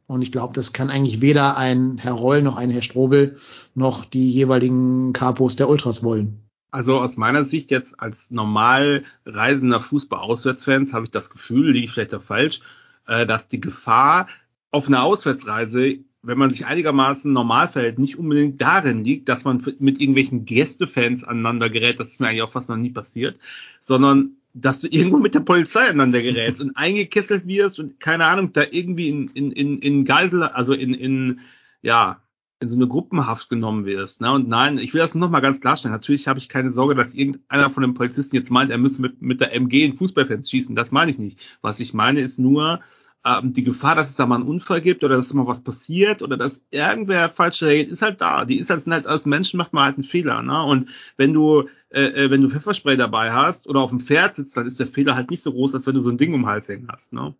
Und 0.07 0.23
ich 0.23 0.33
glaube, 0.33 0.55
das 0.55 0.73
kann 0.73 0.90
eigentlich 0.90 1.21
weder 1.21 1.57
ein 1.57 1.99
Herr 1.99 2.12
Roll 2.12 2.43
noch 2.43 2.57
ein 2.57 2.71
Herr 2.71 2.83
Strobel 2.83 3.38
noch 3.75 4.05
die 4.05 4.31
jeweiligen 4.31 5.12
Kapos 5.12 5.57
der 5.57 5.69
Ultras 5.69 6.03
wollen. 6.03 6.40
Also 6.71 6.99
aus 6.99 7.17
meiner 7.17 7.45
Sicht 7.45 7.71
jetzt 7.71 8.01
als 8.01 8.31
normal 8.31 9.05
reisender 9.25 9.81
Fußball-Auswärtsfans 9.81 10.93
habe 10.93 11.05
ich 11.05 11.11
das 11.11 11.31
Gefühl, 11.31 11.71
liege 11.71 11.87
ich 11.87 11.93
vielleicht 11.93 12.14
auch 12.14 12.23
falsch, 12.23 12.61
äh, 13.07 13.27
dass 13.27 13.49
die 13.49 13.61
Gefahr 13.61 14.27
auf 14.73 14.88
einer 14.88 15.05
Auswärtsreise, 15.05 15.99
wenn 16.23 16.38
man 16.38 16.51
sich 16.51 16.67
einigermaßen 16.67 17.33
normal 17.33 17.69
verhält, 17.69 18.01
nicht 18.01 18.19
unbedingt 18.19 18.61
darin 18.61 19.05
liegt, 19.05 19.29
dass 19.29 19.45
man 19.45 19.62
mit 19.79 20.01
irgendwelchen 20.01 20.47
Gästefans 20.47 21.23
aneinander 21.23 21.71
gerät, 21.71 22.01
das 22.01 22.11
ist 22.11 22.21
mir 22.21 22.27
eigentlich 22.27 22.43
auch 22.43 22.53
fast 22.53 22.69
noch 22.69 22.77
nie 22.77 22.90
passiert, 22.90 23.38
sondern 23.81 24.33
dass 24.55 24.81
du 24.81 24.87
irgendwo 24.88 25.19
mit 25.19 25.35
der 25.35 25.40
Polizei 25.40 25.83
aneinander 25.83 26.23
gerätst 26.23 26.62
und 26.62 26.77
eingekesselt 26.77 27.47
wirst 27.47 27.81
und 27.81 27.99
keine 27.99 28.25
Ahnung, 28.25 28.53
da 28.53 28.62
irgendwie 28.71 29.09
in, 29.09 29.29
in, 29.29 29.51
in, 29.51 29.79
in 29.79 30.05
Geisel, 30.05 30.45
also 30.45 30.73
in, 30.73 30.95
in, 30.95 31.40
ja, 31.83 32.23
in 32.61 32.71
so 32.71 32.77
eine 32.77 32.87
Gruppenhaft 32.87 33.51
genommen 33.51 33.85
wirst. 33.85 34.21
Ne? 34.21 34.33
Und 34.33 34.49
nein, 34.49 34.79
ich 34.79 34.95
will 34.95 35.01
das 35.01 35.17
noch 35.17 35.29
mal 35.29 35.40
ganz 35.40 35.61
klarstellen. 35.61 35.93
Natürlich 35.93 36.29
habe 36.29 36.38
ich 36.38 36.49
keine 36.49 36.71
Sorge, 36.71 36.95
dass 36.95 37.14
irgendeiner 37.14 37.69
von 37.69 37.83
den 37.83 37.95
Polizisten 37.95 38.37
jetzt 38.37 38.51
meint, 38.51 38.71
er 38.71 38.79
müsse 38.79 39.03
mit, 39.03 39.21
mit 39.21 39.40
der 39.40 39.53
MG 39.53 39.85
in 39.85 39.97
Fußballfans 39.97 40.49
schießen. 40.49 40.77
Das 40.77 40.93
meine 40.93 41.11
ich 41.11 41.19
nicht. 41.19 41.38
Was 41.61 41.81
ich 41.81 41.93
meine 41.93 42.21
ist 42.21 42.38
nur, 42.38 42.81
ähm, 43.24 43.52
die 43.52 43.64
Gefahr, 43.64 43.94
dass 43.94 44.08
es 44.08 44.16
da 44.16 44.26
mal 44.26 44.37
einen 44.37 44.48
Unfall 44.48 44.80
gibt 44.80 45.02
oder 45.04 45.16
dass 45.16 45.32
mal 45.34 45.46
was 45.46 45.62
passiert 45.62 46.22
oder 46.22 46.37
dass 46.37 46.64
irgendwer 46.70 47.28
falsch 47.28 47.62
reagiert, 47.62 47.90
ist 47.90 48.02
halt 48.02 48.20
da. 48.20 48.44
Die 48.44 48.58
ist 48.58 48.70
halt, 48.70 48.80
sind 48.82 48.92
halt 48.92 49.06
als 49.06 49.26
Menschen 49.26 49.58
macht 49.58 49.72
man 49.72 49.84
halt 49.84 49.96
einen 49.96 50.04
Fehler. 50.04 50.42
Ne? 50.42 50.62
Und 50.62 50.87
wenn 51.16 51.32
du 51.32 51.64
äh, 51.94 52.24
äh, 52.24 52.30
wenn 52.30 52.42
du 52.42 52.50
Pfefferspray 52.50 52.96
dabei 52.96 53.30
hast 53.30 53.68
oder 53.68 53.80
auf 53.80 53.90
dem 53.90 54.00
Pferd 54.00 54.34
sitzt, 54.34 54.56
dann 54.56 54.66
ist 54.66 54.80
der 54.80 54.88
Fehler 54.88 55.14
halt 55.14 55.30
nicht 55.30 55.42
so 55.42 55.52
groß, 55.52 55.74
als 55.74 55.87
wenn 55.87 55.94
du 55.94 56.00
so 56.00 56.10
ein 56.10 56.18
Ding 56.18 56.34
um 56.34 56.42
den 56.42 56.48
Hals 56.48 56.68
hängen 56.68 56.88
hast. 56.92 57.12
Ne? 57.12 57.34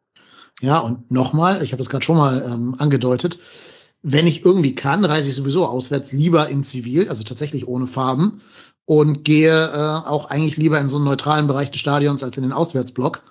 Ja, 0.60 0.78
und 0.78 1.10
nochmal, 1.10 1.62
ich 1.62 1.72
habe 1.72 1.82
das 1.82 1.90
gerade 1.90 2.04
schon 2.04 2.16
mal 2.16 2.44
ähm, 2.46 2.76
angedeutet, 2.78 3.40
wenn 4.02 4.28
ich 4.28 4.44
irgendwie 4.44 4.74
kann, 4.74 5.04
reise 5.04 5.28
ich 5.28 5.34
sowieso 5.34 5.66
auswärts 5.66 6.12
lieber 6.12 6.48
in 6.48 6.62
Zivil, 6.62 7.08
also 7.08 7.24
tatsächlich 7.24 7.66
ohne 7.66 7.88
Farben 7.88 8.42
und 8.84 9.24
gehe 9.24 9.72
äh, 9.72 10.08
auch 10.08 10.26
eigentlich 10.30 10.56
lieber 10.56 10.78
in 10.78 10.88
so 10.88 10.96
einen 10.96 11.06
neutralen 11.06 11.48
Bereich 11.48 11.72
des 11.72 11.80
Stadions 11.80 12.22
als 12.22 12.36
in 12.36 12.44
den 12.44 12.52
Auswärtsblock, 12.52 13.22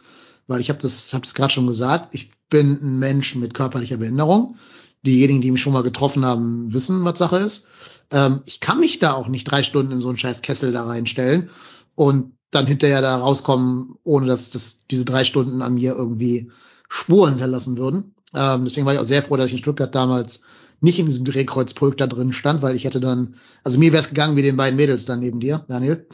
weil 0.47 0.61
ich 0.61 0.69
habe 0.69 0.79
das, 0.79 1.13
hab 1.13 1.23
das 1.23 1.33
gerade 1.33 1.53
schon 1.53 1.67
gesagt, 1.67 2.09
ich 2.13 2.31
bin 2.49 2.79
ein 2.81 2.99
Mensch 2.99 3.35
mit 3.35 3.53
körperlicher 3.53 3.97
Behinderung. 3.97 4.57
Diejenigen, 5.05 5.41
die 5.41 5.51
mich 5.51 5.61
schon 5.61 5.73
mal 5.73 5.83
getroffen 5.83 6.25
haben, 6.25 6.71
wissen, 6.73 7.03
was 7.03 7.19
Sache 7.19 7.37
ist. 7.37 7.67
Ähm, 8.11 8.41
ich 8.45 8.59
kann 8.59 8.79
mich 8.79 8.99
da 8.99 9.13
auch 9.13 9.27
nicht 9.27 9.45
drei 9.45 9.63
Stunden 9.63 9.91
in 9.91 9.99
so 9.99 10.09
einen 10.09 10.17
scheiß 10.17 10.41
Kessel 10.41 10.71
da 10.71 10.85
reinstellen 10.85 11.49
und 11.95 12.33
dann 12.51 12.67
hinterher 12.67 13.01
da 13.01 13.17
rauskommen, 13.17 13.95
ohne 14.03 14.27
dass 14.27 14.51
das, 14.51 14.85
diese 14.87 15.05
drei 15.05 15.23
Stunden 15.23 15.61
an 15.61 15.73
mir 15.73 15.95
irgendwie 15.95 16.51
Spuren 16.87 17.31
hinterlassen 17.31 17.77
würden. 17.77 18.13
Ähm, 18.35 18.65
deswegen 18.65 18.85
war 18.85 18.93
ich 18.93 18.99
auch 18.99 19.03
sehr 19.03 19.23
froh, 19.23 19.35
dass 19.35 19.47
ich 19.47 19.53
in 19.53 19.59
Stuttgart 19.59 19.93
damals 19.93 20.43
nicht 20.79 20.99
in 20.99 21.05
diesem 21.05 21.25
Drehkreuzpulk 21.25 21.97
da 21.97 22.07
drin 22.07 22.33
stand, 22.33 22.61
weil 22.61 22.75
ich 22.75 22.83
hätte 22.83 22.99
dann, 22.99 23.35
also 23.63 23.79
mir 23.79 23.91
wäre 23.93 24.03
es 24.03 24.09
gegangen 24.09 24.35
wie 24.35 24.41
den 24.41 24.57
beiden 24.57 24.75
Mädels 24.75 25.05
dann 25.05 25.21
neben 25.21 25.39
dir, 25.39 25.65
Daniel. 25.67 26.05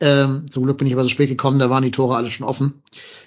Ähm, 0.00 0.46
zum 0.50 0.64
Glück 0.64 0.78
bin 0.78 0.86
ich 0.86 0.92
aber 0.92 1.04
so 1.04 1.08
spät 1.08 1.28
gekommen, 1.28 1.58
da 1.58 1.70
waren 1.70 1.84
die 1.84 1.92
Tore 1.92 2.16
alle 2.16 2.30
schon 2.30 2.46
offen. 2.46 2.82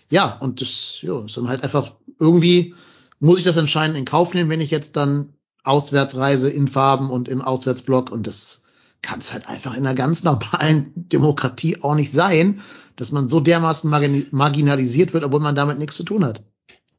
Ja, 0.09 0.37
und 0.39 0.61
das 0.61 1.01
ja, 1.01 1.19
ist 1.25 1.37
dann 1.37 1.47
halt 1.47 1.63
einfach 1.63 1.93
irgendwie, 2.19 2.75
muss 3.19 3.39
ich 3.39 3.45
das 3.45 3.57
anscheinend 3.57 3.97
in 3.97 4.05
Kauf 4.05 4.33
nehmen, 4.33 4.49
wenn 4.49 4.61
ich 4.61 4.71
jetzt 4.71 4.95
dann 4.95 5.33
Auswärtsreise 5.63 6.49
in 6.49 6.67
Farben 6.67 7.09
und 7.09 7.27
im 7.27 7.41
Auswärtsblock 7.41 8.11
und 8.11 8.27
das 8.27 8.65
kann 9.01 9.19
es 9.19 9.33
halt 9.33 9.47
einfach 9.47 9.73
in 9.75 9.85
einer 9.85 9.95
ganz 9.95 10.23
normalen 10.23 10.91
Demokratie 10.95 11.81
auch 11.81 11.95
nicht 11.95 12.11
sein, 12.11 12.61
dass 12.95 13.11
man 13.11 13.29
so 13.29 13.39
dermaßen 13.39 13.89
marginalisiert 14.31 15.13
wird, 15.13 15.23
obwohl 15.23 15.41
man 15.41 15.55
damit 15.55 15.79
nichts 15.79 15.95
zu 15.95 16.03
tun 16.03 16.23
hat. 16.23 16.43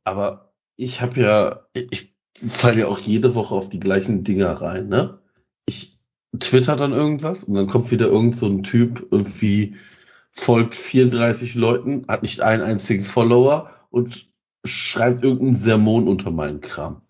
Aber 0.04 0.52
ich 0.76 1.00
habe 1.00 1.20
ja, 1.20 1.66
ich 1.72 2.14
falle 2.48 2.80
ja 2.80 2.86
auch 2.86 2.98
jede 2.98 3.34
Woche 3.34 3.54
auf 3.54 3.70
die 3.70 3.80
gleichen 3.80 4.24
Dinger 4.24 4.52
rein, 4.52 4.88
ne? 4.88 5.18
Ich 5.64 5.98
twitter 6.38 6.76
dann 6.76 6.92
irgendwas 6.92 7.44
und 7.44 7.54
dann 7.54 7.66
kommt 7.66 7.90
wieder 7.90 8.06
irgend 8.06 8.36
so 8.36 8.46
ein 8.46 8.62
Typ 8.62 9.08
irgendwie 9.10 9.76
folgt 10.36 10.74
34 10.74 11.54
Leuten, 11.54 12.04
hat 12.08 12.22
nicht 12.22 12.40
einen 12.40 12.62
einzigen 12.62 13.04
Follower 13.04 13.70
und 13.90 14.28
schreibt 14.64 15.24
irgendeinen 15.24 15.56
Sermon 15.56 16.08
unter 16.08 16.30
meinen 16.30 16.60
Kram. 16.60 17.02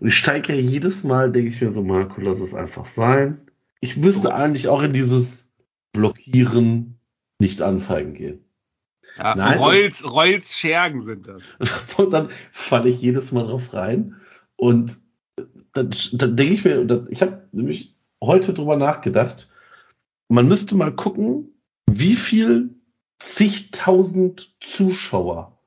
Und 0.00 0.08
ich 0.08 0.16
steige 0.16 0.54
ja 0.54 0.60
jedes 0.60 1.04
Mal, 1.04 1.30
denke 1.32 1.48
ich 1.50 1.60
mir 1.60 1.72
so, 1.72 1.82
Marco, 1.82 2.20
lass 2.20 2.40
es 2.40 2.54
einfach 2.54 2.86
sein. 2.86 3.50
Ich 3.80 3.96
müsste 3.96 4.34
eigentlich 4.34 4.68
auch 4.68 4.82
in 4.82 4.92
dieses 4.92 5.52
Blockieren 5.92 6.98
nicht 7.38 7.62
anzeigen 7.62 8.14
gehen. 8.14 8.44
Ja, 9.16 9.34
Nein, 9.34 9.58
Reus, 9.58 10.04
Reus 10.04 10.52
Schergen 10.52 11.04
sind 11.04 11.28
das. 11.28 11.42
Und 11.96 12.12
dann 12.12 12.30
falle 12.52 12.88
ich 12.88 13.00
jedes 13.00 13.32
Mal 13.32 13.46
drauf 13.46 13.72
rein. 13.72 14.16
Und 14.56 14.98
dann, 15.72 15.94
dann 16.12 16.36
denke 16.36 16.54
ich 16.54 16.64
mir, 16.64 17.06
ich 17.10 17.22
habe 17.22 17.48
nämlich 17.52 17.94
heute 18.22 18.54
drüber 18.54 18.76
nachgedacht, 18.76 19.50
man 20.28 20.48
müsste 20.48 20.74
mal 20.74 20.94
gucken, 20.94 21.55
wie 21.90 22.14
viel 22.14 22.76
zigtausend 23.18 24.56
Zuschauer 24.60 25.58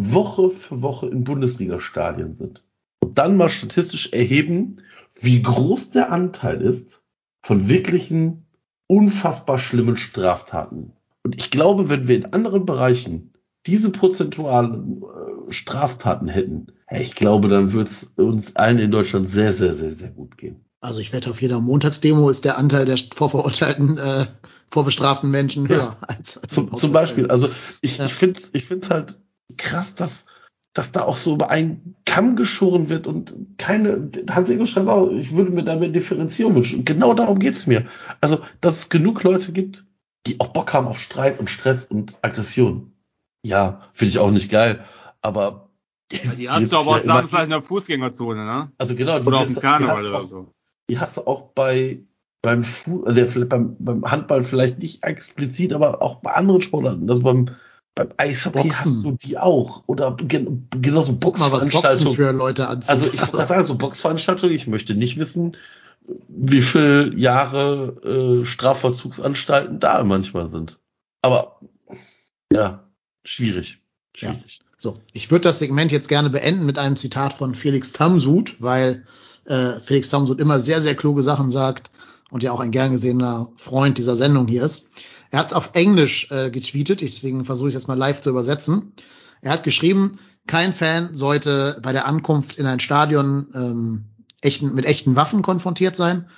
Woche 0.00 0.50
für 0.50 0.82
Woche 0.82 1.08
in 1.08 1.24
Bundesliga-Stadien 1.24 2.34
sind 2.34 2.64
und 3.00 3.18
dann 3.18 3.36
mal 3.36 3.48
statistisch 3.48 4.12
erheben, 4.12 4.78
wie 5.20 5.42
groß 5.42 5.90
der 5.90 6.12
Anteil 6.12 6.60
ist 6.62 7.02
von 7.42 7.68
wirklichen 7.68 8.46
unfassbar 8.86 9.58
schlimmen 9.58 9.96
Straftaten. 9.96 10.92
Und 11.22 11.36
ich 11.36 11.50
glaube, 11.50 11.88
wenn 11.88 12.08
wir 12.08 12.16
in 12.16 12.32
anderen 12.32 12.64
Bereichen 12.64 13.34
diese 13.66 13.90
prozentualen 13.90 15.02
äh, 15.02 15.52
Straftaten 15.52 16.28
hätten, 16.28 16.68
ich 16.90 17.14
glaube, 17.14 17.48
dann 17.48 17.72
würde 17.72 17.90
es 17.90 18.04
uns 18.16 18.56
allen 18.56 18.78
in 18.78 18.90
Deutschland 18.90 19.28
sehr, 19.28 19.52
sehr, 19.52 19.74
sehr, 19.74 19.92
sehr 19.92 20.10
gut 20.10 20.38
gehen. 20.38 20.64
Also 20.80 21.00
ich 21.00 21.12
wette, 21.12 21.30
auf 21.30 21.42
jeder 21.42 21.60
Montagsdemo 21.60 22.30
ist 22.30 22.44
der 22.44 22.56
Anteil 22.56 22.84
der 22.84 22.96
vorverurteilten, 23.14 23.98
äh, 23.98 24.26
vorbestraften 24.70 25.30
Menschen 25.30 25.68
höher 25.68 25.78
Ja. 25.78 25.96
als, 26.02 26.38
als 26.38 26.54
Zum, 26.54 26.76
zum 26.76 26.92
Beispiel, 26.92 27.30
also 27.30 27.48
ich, 27.80 27.98
Ja. 27.98 28.06
ich 28.06 28.14
finde 28.14 28.38
es 28.40 28.54
ich 28.54 28.64
find's 28.64 28.88
halt 28.90 29.18
krass, 29.56 29.96
dass, 29.96 30.26
dass 30.74 30.92
da 30.92 31.02
auch 31.02 31.16
so 31.16 31.34
über 31.34 31.48
einen 31.50 31.96
Kamm 32.04 32.36
geschoren 32.36 32.88
wird 32.90 33.06
und 33.08 33.34
keine, 33.58 34.10
Hans 34.30 34.50
Ego 34.50 34.66
schreibt 34.66 34.88
auch, 34.88 35.10
ich 35.10 35.32
würde 35.34 35.50
mir 35.50 35.64
da 35.64 35.74
mehr 35.74 35.88
Differenzierung 35.88 36.54
wünschen. 36.54 36.80
Und 36.80 36.84
genau 36.84 37.12
darum 37.14 37.40
geht's 37.40 37.66
mir. 37.66 37.86
Also, 38.20 38.38
dass 38.60 38.78
es 38.78 38.88
genug 38.88 39.22
Leute 39.24 39.50
gibt, 39.52 39.84
die 40.26 40.38
auch 40.40 40.48
Bock 40.48 40.72
haben 40.74 40.86
auf 40.86 41.00
Streit 41.00 41.40
und 41.40 41.50
Stress 41.50 41.86
und 41.86 42.16
Aggression. 42.22 42.92
Ja, 43.42 43.80
finde 43.94 44.10
ich 44.10 44.18
auch 44.20 44.30
nicht 44.30 44.50
geil, 44.50 44.84
aber 45.22 45.70
Ja, 46.12 46.32
die 46.34 46.48
hast 46.50 46.70
du 46.70 46.76
aber 46.76 46.86
auch 46.88 46.96
ja 46.98 47.02
immer- 47.02 47.14
Samstag 47.16 47.44
in 47.44 47.50
der 47.50 47.62
Fußgängerzone, 47.62 48.44
ne? 48.44 48.70
Also 48.78 48.94
genau, 48.94 49.18
die, 49.18 49.26
Oder 49.26 49.38
auf 49.38 49.46
dem 49.46 49.56
Karneval 49.60 50.06
oder 50.06 50.22
so. 50.22 50.54
Die 50.88 50.98
hast 50.98 51.16
du 51.16 51.26
auch 51.26 51.52
bei 51.54 52.00
beim, 52.42 52.62
Fu 52.64 53.04
vielleicht 53.04 53.48
beim, 53.48 53.76
beim 53.78 54.04
Handball 54.04 54.44
vielleicht 54.44 54.78
nicht 54.78 55.04
explizit, 55.04 55.72
aber 55.72 56.02
auch 56.02 56.16
bei 56.16 56.32
anderen 56.32 56.62
Sportarten. 56.62 57.08
Also 57.10 57.22
beim, 57.22 57.50
beim 57.94 58.08
Eishockey 58.16 58.62
Boxen. 58.62 58.92
hast 58.92 59.04
du 59.04 59.12
die 59.12 59.38
auch. 59.38 59.82
Oder 59.86 60.16
gen 60.16 60.68
genauso 60.70 61.14
Boxveranstaltungen. 61.14 62.14
für 62.14 62.30
Leute 62.32 62.68
anzieht. 62.68 62.90
Also 62.90 63.12
ich 63.12 63.18
gerade 63.18 63.46
sagen, 63.46 63.64
so 63.64 63.74
Boxveranstaltungen, 63.76 64.54
ich 64.54 64.66
möchte 64.66 64.94
nicht 64.94 65.18
wissen, 65.18 65.56
wie 66.28 66.62
viel 66.62 67.12
Jahre 67.16 68.40
äh, 68.42 68.46
Strafvollzugsanstalten 68.46 69.80
da 69.80 70.02
manchmal 70.04 70.48
sind. 70.48 70.78
Aber 71.22 71.60
ja, 72.52 72.84
schwierig. 73.24 73.80
Schwierig. 74.14 74.60
So, 74.76 74.96
ich 75.12 75.30
würde 75.30 75.42
das 75.42 75.58
Segment 75.58 75.90
jetzt 75.90 76.08
gerne 76.08 76.30
beenden 76.30 76.64
mit 76.64 76.78
einem 76.78 76.96
Zitat 76.96 77.32
von 77.32 77.54
Felix 77.54 77.92
Tamsud, 77.92 78.56
weil 78.60 79.04
äh, 79.48 79.80
Felix 79.80 80.08
Tamsud 80.08 80.40
immer 80.40 80.60
sehr, 80.60 80.80
sehr 80.80 80.94
kluge 80.94 81.22
Sachen 81.22 81.50
sagt 81.50 81.90
und 82.30 82.42
ja 82.42 82.52
auch 82.52 82.60
ein 82.60 82.70
gern 82.70 82.92
gesehener 82.92 83.48
Freund 83.56 83.98
dieser 83.98 84.16
Sendung 84.16 84.46
hier 84.46 84.62
ist. 84.62 84.90
Er 85.30 85.40
hat 85.40 85.46
es 85.46 85.52
auf 85.52 85.70
Englisch 85.74 86.30
äh, 86.30 86.50
getweetet, 86.50 87.00
deswegen 87.00 87.44
versuche 87.44 87.68
ich 87.68 87.74
es 87.74 87.82
jetzt 87.82 87.88
mal 87.88 87.98
live 87.98 88.20
zu 88.20 88.30
übersetzen. 88.30 88.92
Er 89.42 89.52
hat 89.52 89.62
geschrieben, 89.62 90.18
kein 90.46 90.72
Fan 90.72 91.14
sollte 91.14 91.78
bei 91.82 91.92
der 91.92 92.06
Ankunft 92.06 92.58
in 92.58 92.66
ein 92.66 92.80
Stadion 92.80 93.48
ähm, 93.54 94.04
echten, 94.40 94.74
mit 94.74 94.86
echten 94.86 95.16
Waffen 95.16 95.42
konfrontiert 95.42 95.96
sein. 95.96 96.28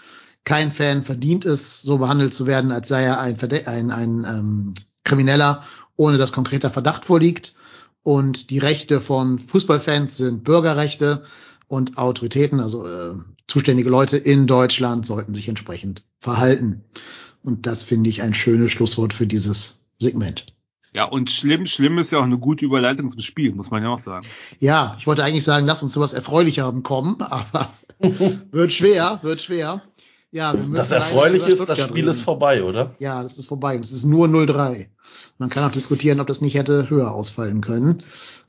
Kein 0.44 0.72
Fan 0.72 1.04
verdient 1.04 1.44
es, 1.44 1.82
so 1.82 1.98
behandelt 1.98 2.34
zu 2.34 2.46
werden, 2.46 2.72
als 2.72 2.88
sei 2.88 3.04
er 3.04 3.20
ein, 3.20 3.36
Verde 3.36 3.66
ein, 3.68 3.90
ein 3.90 4.24
ähm, 4.28 4.74
Krimineller, 5.04 5.62
ohne 5.96 6.18
dass 6.18 6.32
konkreter 6.32 6.70
Verdacht 6.70 7.04
vorliegt. 7.04 7.54
Und 8.02 8.50
die 8.50 8.58
Rechte 8.58 9.00
von 9.00 9.38
Fußballfans 9.38 10.16
sind 10.16 10.44
Bürgerrechte 10.44 11.24
und 11.70 11.98
Autoritäten, 11.98 12.58
also 12.58 12.84
äh, 12.84 13.14
zuständige 13.46 13.88
Leute 13.88 14.16
in 14.16 14.48
Deutschland 14.48 15.06
sollten 15.06 15.34
sich 15.34 15.48
entsprechend 15.48 16.02
verhalten. 16.18 16.82
Und 17.44 17.66
das 17.66 17.84
finde 17.84 18.10
ich 18.10 18.22
ein 18.22 18.34
schönes 18.34 18.72
Schlusswort 18.72 19.12
für 19.12 19.28
dieses 19.28 19.86
Segment. 19.96 20.46
Ja, 20.92 21.04
und 21.04 21.30
schlimm, 21.30 21.66
schlimm 21.66 21.98
ist 21.98 22.10
ja 22.10 22.18
auch 22.18 22.24
eine 22.24 22.38
gute 22.38 22.64
Überleitung 22.64 23.08
zum 23.08 23.20
Spiel, 23.20 23.54
muss 23.54 23.70
man 23.70 23.84
ja 23.84 23.90
auch 23.90 24.00
sagen. 24.00 24.26
Ja, 24.58 24.96
ich 24.98 25.06
wollte 25.06 25.22
eigentlich 25.22 25.44
sagen, 25.44 25.64
lass 25.64 25.80
uns 25.84 25.92
zu 25.92 26.00
was 26.00 26.12
Erfreulicherem 26.12 26.82
kommen, 26.82 27.16
aber 27.22 27.70
wird 28.00 28.72
schwer, 28.72 29.20
wird 29.22 29.40
schwer. 29.40 29.80
Ja, 30.32 30.52
wir 30.52 30.60
müssen 30.60 30.74
Das 30.74 30.90
Erfreuliche 30.90 31.52
ist, 31.52 31.68
das 31.68 31.78
Spiel 31.78 31.94
reden. 32.02 32.08
ist 32.08 32.20
vorbei, 32.22 32.64
oder? 32.64 32.96
Ja, 32.98 33.22
das 33.22 33.38
ist 33.38 33.46
vorbei. 33.46 33.76
Es 33.76 33.92
ist 33.92 34.04
nur 34.04 34.26
0-3. 34.26 34.88
Man 35.38 35.50
kann 35.50 35.64
auch 35.64 35.72
diskutieren, 35.72 36.20
ob 36.20 36.26
das 36.26 36.40
nicht 36.40 36.54
hätte 36.54 36.90
höher 36.90 37.12
ausfallen 37.12 37.60
können. 37.60 38.02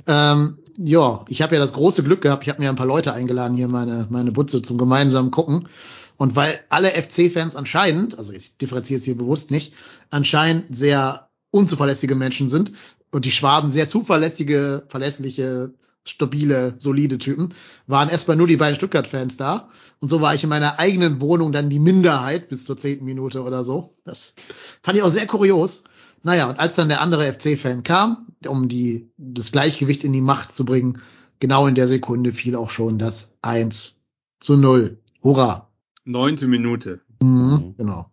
Ähm, 0.07 0.57
ja, 0.77 1.25
ich 1.27 1.41
habe 1.41 1.55
ja 1.55 1.61
das 1.61 1.73
große 1.73 2.03
Glück 2.03 2.21
gehabt, 2.21 2.43
ich 2.43 2.49
habe 2.49 2.61
mir 2.61 2.69
ein 2.69 2.75
paar 2.75 2.85
Leute 2.85 3.13
eingeladen 3.13 3.57
hier 3.57 3.67
meine 3.67 4.07
meine 4.09 4.31
Butze 4.31 4.61
zum 4.61 4.77
gemeinsamen 4.77 5.31
gucken. 5.31 5.67
Und 6.17 6.35
weil 6.35 6.59
alle 6.69 6.89
FC-Fans 6.89 7.55
anscheinend, 7.55 8.17
also 8.17 8.31
ich 8.31 8.57
differenziere 8.57 8.99
es 8.99 9.05
hier 9.05 9.17
bewusst 9.17 9.49
nicht, 9.49 9.73
anscheinend 10.11 10.77
sehr 10.77 11.29
unzuverlässige 11.49 12.15
Menschen 12.15 12.47
sind 12.47 12.73
und 13.11 13.25
die 13.25 13.31
Schwaben 13.31 13.69
sehr 13.69 13.87
zuverlässige, 13.87 14.83
verlässliche, 14.87 15.73
stabile, 16.05 16.75
solide 16.77 17.17
Typen, 17.17 17.53
waren 17.87 18.09
erstmal 18.09 18.37
nur 18.37 18.47
die 18.47 18.57
beiden 18.57 18.75
Stuttgart-Fans 18.75 19.37
da. 19.37 19.69
Und 19.99 20.09
so 20.09 20.21
war 20.21 20.33
ich 20.33 20.43
in 20.43 20.49
meiner 20.49 20.79
eigenen 20.79 21.21
Wohnung 21.21 21.51
dann 21.51 21.69
die 21.69 21.79
Minderheit 21.79 22.49
bis 22.49 22.65
zur 22.65 22.77
zehnten 22.77 23.05
Minute 23.05 23.43
oder 23.43 23.63
so. 23.63 23.95
Das 24.03 24.35
fand 24.81 24.97
ich 24.97 25.03
auch 25.03 25.11
sehr 25.11 25.27
kurios. 25.27 25.83
Naja, 26.23 26.49
und 26.49 26.59
als 26.59 26.75
dann 26.75 26.89
der 26.89 27.01
andere 27.01 27.31
FC-Fan 27.31 27.83
kam, 27.83 28.27
um 28.47 28.67
die, 28.67 29.11
das 29.17 29.51
Gleichgewicht 29.51 30.03
in 30.03 30.13
die 30.13 30.21
Macht 30.21 30.53
zu 30.53 30.65
bringen, 30.65 31.01
genau 31.39 31.67
in 31.67 31.75
der 31.75 31.87
Sekunde 31.87 32.31
fiel 32.31 32.55
auch 32.55 32.69
schon 32.69 32.99
das 32.99 33.37
1 33.41 34.05
zu 34.39 34.57
0. 34.57 34.99
Hurra. 35.23 35.69
Neunte 36.03 36.47
Minute. 36.47 37.01
Mhm, 37.21 37.75
genau. 37.77 38.11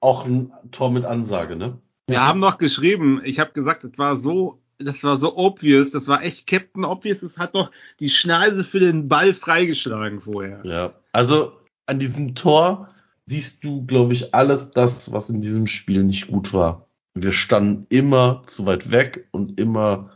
Auch 0.00 0.26
ein 0.26 0.52
Tor 0.70 0.90
mit 0.90 1.04
Ansage, 1.04 1.56
ne? 1.56 1.78
Wir 2.06 2.26
haben 2.26 2.40
noch 2.40 2.56
geschrieben, 2.56 3.20
ich 3.24 3.38
habe 3.38 3.52
gesagt, 3.52 3.84
das 3.84 3.92
war 3.96 4.16
so, 4.16 4.62
das 4.78 5.04
war 5.04 5.18
so 5.18 5.36
obvious, 5.36 5.90
das 5.90 6.08
war 6.08 6.22
echt 6.22 6.46
Captain 6.46 6.84
Obvious, 6.84 7.22
es 7.22 7.36
hat 7.36 7.54
doch 7.54 7.70
die 8.00 8.08
Schneise 8.08 8.64
für 8.64 8.80
den 8.80 9.08
Ball 9.08 9.34
freigeschlagen 9.34 10.22
vorher. 10.22 10.62
Ja. 10.64 10.94
Also 11.12 11.52
an 11.84 11.98
diesem 11.98 12.34
Tor 12.34 12.88
siehst 13.26 13.62
du, 13.62 13.84
glaube 13.84 14.14
ich, 14.14 14.34
alles 14.34 14.70
das, 14.70 15.12
was 15.12 15.28
in 15.28 15.42
diesem 15.42 15.66
Spiel 15.66 16.02
nicht 16.02 16.28
gut 16.28 16.54
war. 16.54 16.87
Wir 17.14 17.32
standen 17.32 17.86
immer 17.88 18.42
zu 18.46 18.66
weit 18.66 18.90
weg 18.90 19.28
und 19.32 19.58
immer 19.58 20.10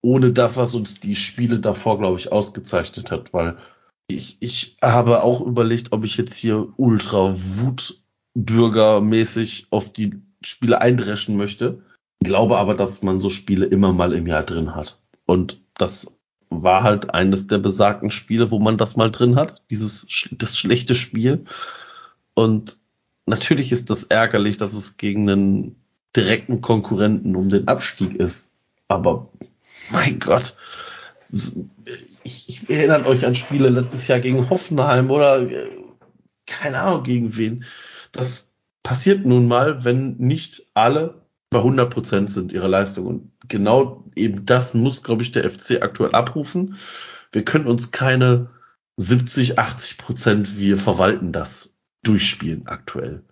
ohne 0.00 0.32
das, 0.32 0.56
was 0.56 0.74
uns 0.74 1.00
die 1.00 1.16
Spiele 1.16 1.58
davor, 1.58 1.98
glaube 1.98 2.18
ich, 2.18 2.32
ausgezeichnet 2.32 3.10
hat, 3.10 3.34
weil 3.34 3.58
ich, 4.06 4.38
ich 4.40 4.78
habe 4.82 5.22
auch 5.22 5.40
überlegt, 5.40 5.92
ob 5.92 6.04
ich 6.04 6.16
jetzt 6.16 6.34
hier 6.34 6.68
ultra 6.76 7.34
wutbürgermäßig 8.34 9.66
auf 9.70 9.92
die 9.92 10.14
Spiele 10.42 10.80
eindreschen 10.80 11.36
möchte. 11.36 11.82
Glaube 12.20 12.56
aber, 12.58 12.74
dass 12.74 13.02
man 13.02 13.20
so 13.20 13.28
Spiele 13.30 13.66
immer 13.66 13.92
mal 13.92 14.12
im 14.14 14.26
Jahr 14.26 14.44
drin 14.44 14.74
hat. 14.74 14.98
Und 15.26 15.60
das 15.74 16.18
war 16.50 16.82
halt 16.82 17.12
eines 17.14 17.46
der 17.46 17.58
besagten 17.58 18.10
Spiele, 18.10 18.50
wo 18.50 18.58
man 18.58 18.78
das 18.78 18.96
mal 18.96 19.10
drin 19.10 19.36
hat, 19.36 19.62
dieses 19.70 20.06
das 20.32 20.56
schlechte 20.56 20.94
Spiel. 20.94 21.44
Und 22.34 22.78
natürlich 23.26 23.72
ist 23.72 23.90
das 23.90 24.04
ärgerlich, 24.04 24.56
dass 24.56 24.72
es 24.72 24.96
gegen 24.96 25.28
einen 25.28 25.76
direkten 26.16 26.60
Konkurrenten 26.60 27.36
um 27.36 27.50
den 27.50 27.68
Abstieg 27.68 28.14
ist. 28.14 28.52
Aber 28.88 29.30
mein 29.90 30.18
Gott, 30.18 30.56
ich, 32.22 32.48
ich 32.48 32.70
erinnere 32.70 33.06
euch 33.06 33.26
an 33.26 33.36
Spiele 33.36 33.68
letztes 33.68 34.08
Jahr 34.08 34.20
gegen 34.20 34.48
Hoffenheim 34.48 35.10
oder 35.10 35.42
äh, 35.42 35.70
keine 36.46 36.80
Ahnung 36.80 37.02
gegen 37.02 37.36
wen. 37.36 37.64
Das 38.12 38.54
passiert 38.82 39.26
nun 39.26 39.46
mal, 39.46 39.84
wenn 39.84 40.16
nicht 40.16 40.70
alle 40.74 41.22
bei 41.50 41.58
100 41.58 41.90
Prozent 41.90 42.30
sind 42.30 42.52
ihrer 42.52 42.68
Leistung. 42.68 43.06
Und 43.06 43.32
genau 43.48 44.04
eben 44.14 44.46
das 44.46 44.74
muss, 44.74 45.02
glaube 45.02 45.22
ich, 45.22 45.32
der 45.32 45.48
FC 45.48 45.82
aktuell 45.82 46.12
abrufen. 46.12 46.76
Wir 47.32 47.44
können 47.44 47.66
uns 47.66 47.90
keine 47.90 48.50
70, 48.96 49.58
80 49.58 49.98
Prozent, 49.98 50.58
wir 50.58 50.76
verwalten 50.76 51.32
das, 51.32 51.74
durchspielen 52.02 52.66
aktuell. 52.66 53.22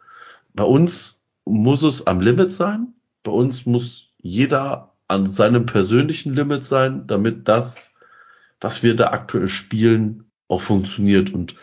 Bei 0.54 0.64
uns 0.64 1.15
muss 1.46 1.82
es 1.82 2.06
am 2.06 2.20
Limit 2.20 2.52
sein. 2.52 2.92
Bei 3.22 3.32
uns 3.32 3.64
muss 3.64 4.12
jeder 4.18 4.92
an 5.08 5.26
seinem 5.26 5.66
persönlichen 5.66 6.34
Limit 6.34 6.64
sein, 6.64 7.06
damit 7.06 7.48
das, 7.48 7.94
was 8.60 8.82
wir 8.82 8.96
da 8.96 9.08
aktuell 9.12 9.48
spielen, 9.48 10.30
auch 10.48 10.60
funktioniert. 10.60 11.32
Und 11.32 11.54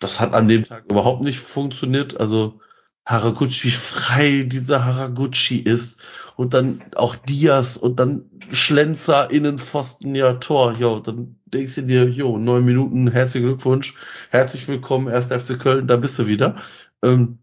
das 0.00 0.20
hat 0.20 0.34
an 0.34 0.48
dem 0.48 0.66
Tag 0.66 0.84
überhaupt 0.90 1.22
nicht 1.22 1.40
funktioniert. 1.40 2.20
Also 2.20 2.60
Haraguchi, 3.06 3.64
wie 3.64 3.70
frei 3.70 4.42
dieser 4.42 4.84
Haraguchi 4.84 5.58
ist. 5.58 6.00
Und 6.36 6.52
dann 6.52 6.82
auch 6.96 7.16
Diaz 7.16 7.76
und 7.76 7.98
dann 7.98 8.30
Schlenzer, 8.50 9.30
Innenpfosten, 9.30 10.14
ja, 10.14 10.34
Tor. 10.34 10.74
Jo, 10.78 10.98
dann 11.00 11.36
denkst 11.46 11.76
du 11.76 11.82
dir, 11.82 12.08
jo, 12.08 12.38
neun 12.38 12.64
Minuten, 12.64 13.10
herzlichen 13.10 13.46
Glückwunsch, 13.46 13.94
herzlich 14.30 14.66
willkommen, 14.68 15.08
erst 15.08 15.32
FC 15.32 15.58
Köln, 15.58 15.86
da 15.86 15.96
bist 15.96 16.18
du 16.18 16.26
wieder. 16.26 16.56
Ähm, 17.02 17.38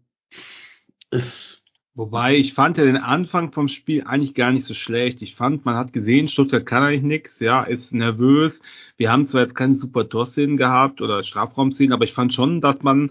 ist, 1.12 1.62
Wobei, 1.94 2.38
ich 2.38 2.54
fand 2.54 2.78
ja 2.78 2.86
den 2.86 2.96
Anfang 2.96 3.52
vom 3.52 3.68
Spiel 3.68 4.04
eigentlich 4.04 4.34
gar 4.34 4.50
nicht 4.50 4.64
so 4.64 4.72
schlecht. 4.72 5.20
Ich 5.20 5.34
fand, 5.34 5.66
man 5.66 5.76
hat 5.76 5.92
gesehen, 5.92 6.26
Stuttgart 6.26 6.64
kann 6.64 6.82
eigentlich 6.82 7.02
nix, 7.02 7.38
ja, 7.38 7.62
ist 7.64 7.92
nervös. 7.92 8.62
Wir 8.96 9.12
haben 9.12 9.26
zwar 9.26 9.42
jetzt 9.42 9.54
keine 9.54 9.74
super 9.74 10.08
Torszenen 10.08 10.56
gehabt 10.56 11.02
oder 11.02 11.22
Strafraumszenen, 11.22 11.92
aber 11.92 12.06
ich 12.06 12.14
fand 12.14 12.32
schon, 12.32 12.62
dass 12.62 12.82
man 12.82 13.10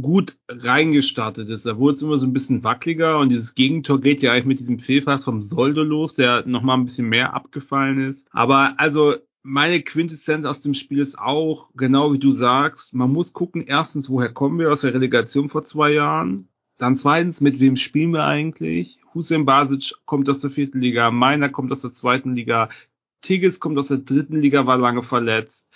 gut 0.00 0.38
reingestartet 0.48 1.50
ist. 1.50 1.66
Da 1.66 1.76
wurde 1.76 1.96
es 1.96 2.02
immer 2.02 2.16
so 2.16 2.26
ein 2.26 2.32
bisschen 2.32 2.64
wackeliger 2.64 3.18
und 3.18 3.28
dieses 3.28 3.54
Gegentor 3.54 4.00
geht 4.00 4.22
ja 4.22 4.32
eigentlich 4.32 4.46
mit 4.46 4.60
diesem 4.60 4.78
Fehlpass 4.78 5.24
vom 5.24 5.42
Soldo 5.42 5.82
los, 5.82 6.14
der 6.14 6.46
nochmal 6.46 6.78
ein 6.78 6.86
bisschen 6.86 7.10
mehr 7.10 7.34
abgefallen 7.34 8.08
ist. 8.08 8.28
Aber 8.30 8.80
also 8.80 9.16
meine 9.42 9.82
Quintessenz 9.82 10.46
aus 10.46 10.62
dem 10.62 10.72
Spiel 10.72 11.00
ist 11.00 11.18
auch, 11.18 11.68
genau 11.74 12.14
wie 12.14 12.18
du 12.18 12.32
sagst, 12.32 12.94
man 12.94 13.12
muss 13.12 13.34
gucken, 13.34 13.62
erstens, 13.66 14.08
woher 14.08 14.32
kommen 14.32 14.58
wir 14.58 14.72
aus 14.72 14.80
der 14.82 14.94
Relegation 14.94 15.50
vor 15.50 15.64
zwei 15.64 15.92
Jahren? 15.92 16.48
Dann 16.82 16.96
zweitens, 16.96 17.40
mit 17.40 17.60
wem 17.60 17.76
spielen 17.76 18.10
wir 18.12 18.24
eigentlich? 18.24 18.98
Hussein 19.14 19.44
Basic 19.44 19.94
kommt 20.04 20.28
aus 20.28 20.40
der 20.40 20.50
vierten 20.50 20.80
Liga, 20.80 21.12
Meiner 21.12 21.48
kommt 21.48 21.70
aus 21.70 21.82
der 21.82 21.92
zweiten 21.92 22.32
Liga, 22.32 22.70
Tigges 23.20 23.60
kommt 23.60 23.78
aus 23.78 23.86
der 23.86 23.98
dritten 23.98 24.40
Liga, 24.40 24.66
war 24.66 24.78
lange 24.78 25.04
verletzt 25.04 25.68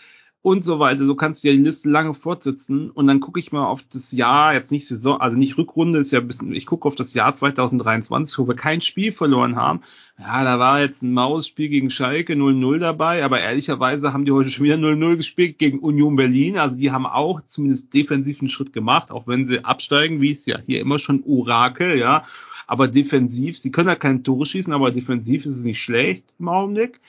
und 0.47 0.63
so 0.63 0.79
weiter. 0.79 1.05
So 1.05 1.17
kannst 1.17 1.43
du 1.43 1.49
ja 1.49 1.55
die 1.55 1.63
Liste 1.65 1.91
lange 1.91 2.15
fortsetzen 2.15 2.93
und 2.93 3.09
dann 3.09 3.19
gucke 3.19 3.41
ich 3.41 3.51
mal 3.51 3.67
auf 3.67 3.83
das 3.93 4.13
Jahr, 4.13 4.55
jetzt 4.55 4.71
nicht 4.71 4.87
Saison, 4.87 5.21
also 5.21 5.37
nicht 5.37 5.59
Rückrunde, 5.59 5.99
ist 5.99 6.13
ja 6.13 6.21
ein 6.21 6.29
bisschen, 6.29 6.55
ich 6.55 6.67
gucke 6.67 6.87
auf 6.87 6.95
das 6.95 7.15
Jahr 7.15 7.35
2023, 7.35 8.39
wo 8.39 8.47
wir 8.47 8.55
kein 8.55 8.81
Spiel 8.81 9.11
verloren 9.11 9.57
haben. 9.57 9.81
Ja, 10.21 10.45
da 10.45 10.61
war 10.61 10.81
jetzt 10.81 11.03
ein 11.03 11.13
Mausspiel 11.13 11.69
gegen 11.69 11.91
Schalke 11.91 12.35
0-0 12.35 12.79
dabei, 12.79 13.25
aber 13.25 13.41
ehrlicherweise 13.41 14.13
haben 14.13 14.25
die 14.25 14.31
heute 14.31 14.51
schon 14.51 14.65
wieder 14.65 14.77
0-0 14.77 15.17
gespielt 15.17 15.59
gegen 15.59 15.81
Union 15.81 16.15
Berlin. 16.15 16.59
Also 16.59 16.77
die 16.77 16.93
haben 16.93 17.07
auch 17.07 17.41
zumindest 17.45 17.93
defensiv 17.93 18.41
einen 18.41 18.49
Schritt 18.49 18.73
gemacht, 18.73 19.11
auch 19.11 19.27
wenn 19.27 19.47
sie 19.47 19.65
absteigen, 19.65 20.21
wie 20.21 20.31
es 20.31 20.47
ja 20.47 20.61
hier 20.65 20.79
immer 20.79 21.01
schon 21.01 21.25
Orakel, 21.27 21.99
ja. 21.99 22.25
Aber 22.69 22.87
defensiv, 22.87 23.59
sie 23.59 23.73
können 23.73 23.89
ja 23.89 23.97
keine 23.97 24.23
Tore 24.23 24.47
schießen, 24.47 24.73
aber 24.73 24.93
defensiv 24.93 25.45
ist 25.45 25.57
es 25.57 25.65
nicht 25.65 25.83
schlecht 25.83 26.25
im 26.39 26.49
Augenblick. 26.49 27.01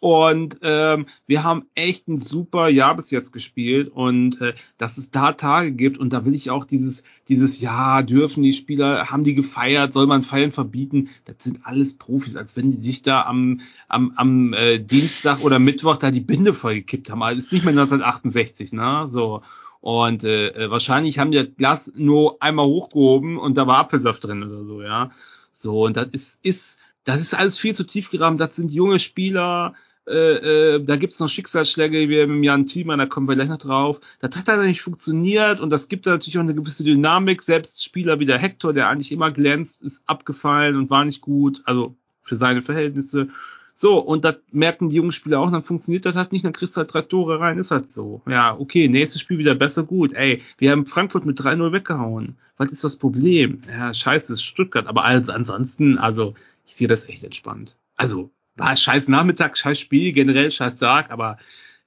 Und 0.00 0.58
ähm, 0.62 1.06
wir 1.26 1.44
haben 1.44 1.66
echt 1.74 2.08
ein 2.08 2.16
super 2.16 2.68
Jahr 2.68 2.96
bis 2.96 3.10
jetzt 3.10 3.32
gespielt 3.32 3.88
und 3.88 4.40
äh, 4.40 4.54
dass 4.76 4.98
es 4.98 5.12
da 5.12 5.32
Tage 5.32 5.72
gibt 5.72 5.98
und 5.98 6.12
da 6.12 6.24
will 6.24 6.34
ich 6.34 6.50
auch 6.50 6.64
dieses 6.64 7.04
dieses 7.28 7.60
ja 7.60 8.02
dürfen 8.02 8.42
die 8.42 8.52
Spieler 8.52 9.06
haben 9.10 9.22
die 9.22 9.36
gefeiert 9.36 9.92
soll 9.92 10.08
man 10.08 10.24
feiern 10.24 10.50
verbieten? 10.50 11.10
Das 11.24 11.36
sind 11.40 11.60
alles 11.64 11.96
Profis 11.96 12.36
als 12.36 12.56
wenn 12.56 12.70
die 12.70 12.80
sich 12.80 13.02
da 13.02 13.22
am 13.22 13.60
am, 13.86 14.12
am 14.16 14.52
äh, 14.54 14.80
Dienstag 14.80 15.40
oder 15.42 15.58
Mittwoch 15.58 15.96
da 15.96 16.10
die 16.10 16.20
Binde 16.20 16.52
vollgekippt 16.52 17.10
haben. 17.10 17.22
Also 17.22 17.38
ist 17.38 17.52
nicht 17.52 17.64
mehr 17.64 17.70
1968 17.70 18.72
ne? 18.72 19.06
So. 19.08 19.42
Und 19.80 20.24
äh, 20.24 20.48
äh, 20.48 20.70
wahrscheinlich 20.70 21.18
haben 21.18 21.32
die 21.32 21.38
das 21.38 21.56
Glas 21.56 21.92
nur 21.94 22.40
einmal 22.40 22.66
hochgehoben 22.66 23.36
und 23.36 23.56
da 23.56 23.66
war 23.66 23.78
Apfelsaft 23.78 24.24
drin 24.24 24.42
oder 24.42 24.64
so 24.64 24.82
ja? 24.82 25.10
So 25.52 25.84
und 25.84 25.96
das 25.96 26.08
ist 26.10 26.40
ist 26.44 26.80
das 27.04 27.20
ist 27.20 27.34
alles 27.34 27.58
viel 27.58 27.74
zu 27.74 27.84
tief 27.84 28.10
gerammt. 28.10 28.40
Das 28.40 28.56
sind 28.56 28.70
junge 28.70 28.98
Spieler. 28.98 29.74
Äh, 30.06 30.74
äh, 30.76 30.84
da 30.84 30.96
gibt's 30.96 31.20
noch 31.20 31.28
Schicksalsschläge 31.28 32.08
wie 32.08 32.20
im 32.20 32.42
Jan 32.42 32.66
Thiemann, 32.66 32.98
da 32.98 33.06
kommen 33.06 33.28
wir 33.28 33.36
gleich 33.36 33.48
noch 33.48 33.58
drauf. 33.58 34.00
Das 34.20 34.36
hat 34.36 34.48
dann 34.48 34.66
nicht 34.66 34.82
funktioniert 34.82 35.60
und 35.60 35.70
das 35.70 35.88
gibt 35.88 36.06
da 36.06 36.10
natürlich 36.10 36.38
auch 36.38 36.42
eine 36.42 36.54
gewisse 36.54 36.82
Dynamik. 36.82 37.40
Selbst 37.42 37.84
Spieler 37.84 38.18
wie 38.18 38.26
der 38.26 38.38
Hector, 38.38 38.72
der 38.72 38.88
eigentlich 38.88 39.12
immer 39.12 39.30
glänzt, 39.30 39.82
ist 39.82 40.02
abgefallen 40.06 40.76
und 40.76 40.90
war 40.90 41.04
nicht 41.04 41.20
gut, 41.20 41.62
also 41.66 41.94
für 42.22 42.34
seine 42.34 42.62
Verhältnisse. 42.62 43.28
So, 43.74 43.98
und 43.98 44.24
das 44.24 44.36
merken 44.50 44.88
die 44.88 44.96
jungen 44.96 45.12
Spieler 45.12 45.40
auch, 45.40 45.50
dann 45.50 45.62
funktioniert 45.62 46.04
das 46.04 46.14
halt 46.14 46.32
nicht, 46.32 46.44
dann 46.44 46.52
kriegst 46.52 46.76
du 46.76 46.80
halt 46.80 46.92
drei 46.92 47.02
Tore 47.02 47.40
rein, 47.40 47.58
ist 47.58 47.70
halt 47.70 47.92
so. 47.92 48.22
Ja, 48.28 48.56
okay, 48.58 48.88
nächstes 48.88 49.20
Spiel 49.20 49.38
wieder 49.38 49.54
besser, 49.54 49.84
gut. 49.84 50.12
Ey, 50.12 50.42
wir 50.58 50.72
haben 50.72 50.84
Frankfurt 50.84 51.24
mit 51.24 51.40
3-0 51.40 51.72
weggehauen. 51.72 52.36
Was 52.58 52.70
ist 52.70 52.84
das 52.84 52.96
Problem? 52.96 53.62
Ja, 53.70 53.94
scheiße, 53.94 54.34
ist 54.34 54.42
Stuttgart, 54.42 54.86
aber 54.86 55.04
ansonsten, 55.04 55.98
also, 55.98 56.34
ich 56.64 56.76
sehe 56.76 56.88
das 56.88 57.08
echt 57.08 57.24
entspannt. 57.24 57.76
Also, 57.96 58.30
war 58.56 58.76
scheiß 58.76 59.08
Nachmittag, 59.08 59.56
scheiß 59.56 59.78
Spiel, 59.78 60.12
generell 60.12 60.50
scheiß 60.50 60.78
Tag, 60.78 61.10
aber 61.10 61.38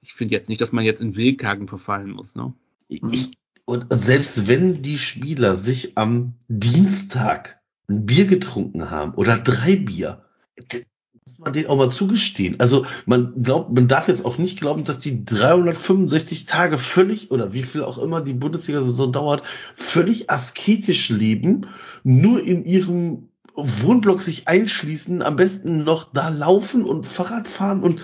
ich 0.02 0.14
finde 0.14 0.34
jetzt 0.34 0.48
nicht, 0.48 0.60
dass 0.60 0.72
man 0.72 0.84
jetzt 0.84 1.00
in 1.00 1.16
Wildkagen 1.16 1.68
verfallen 1.68 2.10
muss, 2.10 2.34
ne? 2.34 2.52
und 3.66 3.86
selbst 3.90 4.46
wenn 4.46 4.80
die 4.82 4.98
Spieler 4.98 5.56
sich 5.56 5.98
am 5.98 6.34
Dienstag 6.48 7.60
ein 7.88 8.06
Bier 8.06 8.26
getrunken 8.26 8.90
haben 8.90 9.14
oder 9.14 9.38
drei 9.38 9.76
Bier, 9.76 10.24
muss 11.24 11.38
man 11.38 11.52
denen 11.52 11.66
auch 11.66 11.76
mal 11.76 11.90
zugestehen. 11.90 12.60
Also 12.60 12.86
man 13.06 13.42
glaubt, 13.42 13.72
man 13.72 13.88
darf 13.88 14.06
jetzt 14.06 14.24
auch 14.24 14.38
nicht 14.38 14.60
glauben, 14.60 14.84
dass 14.84 15.00
die 15.00 15.24
365 15.24 16.46
Tage 16.46 16.78
völlig 16.78 17.32
oder 17.32 17.52
wie 17.52 17.64
viel 17.64 17.82
auch 17.82 17.98
immer 17.98 18.20
die 18.20 18.34
Bundesliga-Saison 18.34 19.12
dauert, 19.12 19.42
völlig 19.74 20.30
asketisch 20.30 21.08
leben, 21.08 21.66
nur 22.04 22.42
in 22.42 22.64
ihrem 22.64 23.28
Wohnblock 23.56 24.20
sich 24.20 24.48
einschließen, 24.48 25.22
am 25.22 25.36
besten 25.36 25.84
noch 25.84 26.12
da 26.12 26.28
laufen 26.28 26.84
und 26.84 27.06
Fahrrad 27.06 27.48
fahren 27.48 27.82
und 27.82 28.02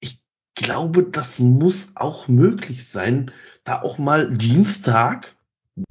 ich 0.00 0.20
glaube, 0.54 1.04
das 1.04 1.38
muss 1.38 1.92
auch 1.94 2.28
möglich 2.28 2.88
sein, 2.88 3.30
da 3.64 3.80
auch 3.82 3.98
mal 3.98 4.30
Dienstag, 4.30 5.36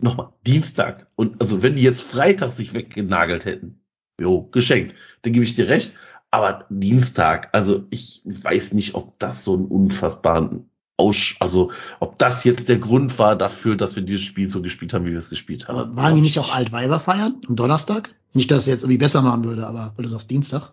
nochmal 0.01 0.33
Dienstag 0.45 1.07
und 1.15 1.41
also 1.41 1.63
wenn 1.63 1.77
die 1.77 1.83
jetzt 1.83 2.01
Freitag 2.01 2.51
sich 2.51 2.73
weggenagelt 2.73 3.45
hätten, 3.45 3.81
jo, 4.19 4.43
geschenkt, 4.43 4.95
dann 5.21 5.33
gebe 5.33 5.45
ich 5.45 5.55
dir 5.55 5.69
recht, 5.69 5.93
aber 6.31 6.65
Dienstag, 6.69 7.49
also 7.53 7.85
ich 7.89 8.21
weiß 8.25 8.73
nicht, 8.73 8.95
ob 8.95 9.17
das 9.17 9.43
so 9.43 9.55
einen 9.55 9.65
unfassbaren 9.65 10.68
aus, 10.99 11.35
also 11.39 11.71
ob 11.99 12.19
das 12.19 12.43
jetzt 12.43 12.69
der 12.69 12.77
Grund 12.77 13.17
war 13.17 13.35
dafür, 13.35 13.75
dass 13.75 13.95
wir 13.95 14.03
dieses 14.03 14.23
Spiel 14.23 14.49
so 14.49 14.61
gespielt 14.61 14.93
haben, 14.93 15.05
wie 15.05 15.11
wir 15.11 15.19
es 15.19 15.29
gespielt 15.29 15.67
haben. 15.67 15.77
Aber 15.77 15.95
waren 15.95 16.15
die 16.15 16.21
nicht 16.21 16.37
auch 16.39 16.53
Altweiber 16.53 16.99
feiern 16.99 17.35
am 17.47 17.55
Donnerstag? 17.55 18.13
Nicht, 18.33 18.51
dass 18.51 18.59
es 18.59 18.65
jetzt 18.67 18.83
irgendwie 18.83 18.99
besser 18.99 19.23
machen 19.23 19.43
würde, 19.43 19.65
aber 19.65 19.93
weil 19.95 20.03
du 20.03 20.09
sagst 20.09 20.29
Dienstag. 20.29 20.71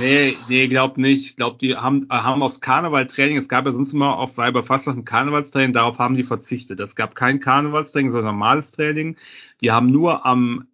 Nee, 0.00 0.36
nee, 0.48 0.66
glaub 0.66 0.98
nicht. 0.98 1.36
Glaub, 1.36 1.58
die 1.60 1.76
haben, 1.76 2.06
haben 2.10 2.42
aufs 2.42 2.60
Karnevaltraining, 2.60 3.36
es 3.36 3.48
gab 3.48 3.64
ja 3.66 3.72
sonst 3.72 3.92
immer 3.92 4.16
auf 4.16 4.36
Weiberfastnacht 4.36 4.98
ein 4.98 5.04
Karnevalstraining, 5.04 5.72
darauf 5.72 5.98
haben 5.98 6.16
die 6.16 6.24
verzichtet. 6.24 6.80
Es 6.80 6.96
gab 6.96 7.14
kein 7.14 7.38
Karnevalstraining, 7.38 8.10
sondern 8.10 8.34
normales 8.34 8.72
Training. 8.72 9.16
Die 9.60 9.70
haben 9.70 9.86
nur 9.86 10.26
am 10.26 10.66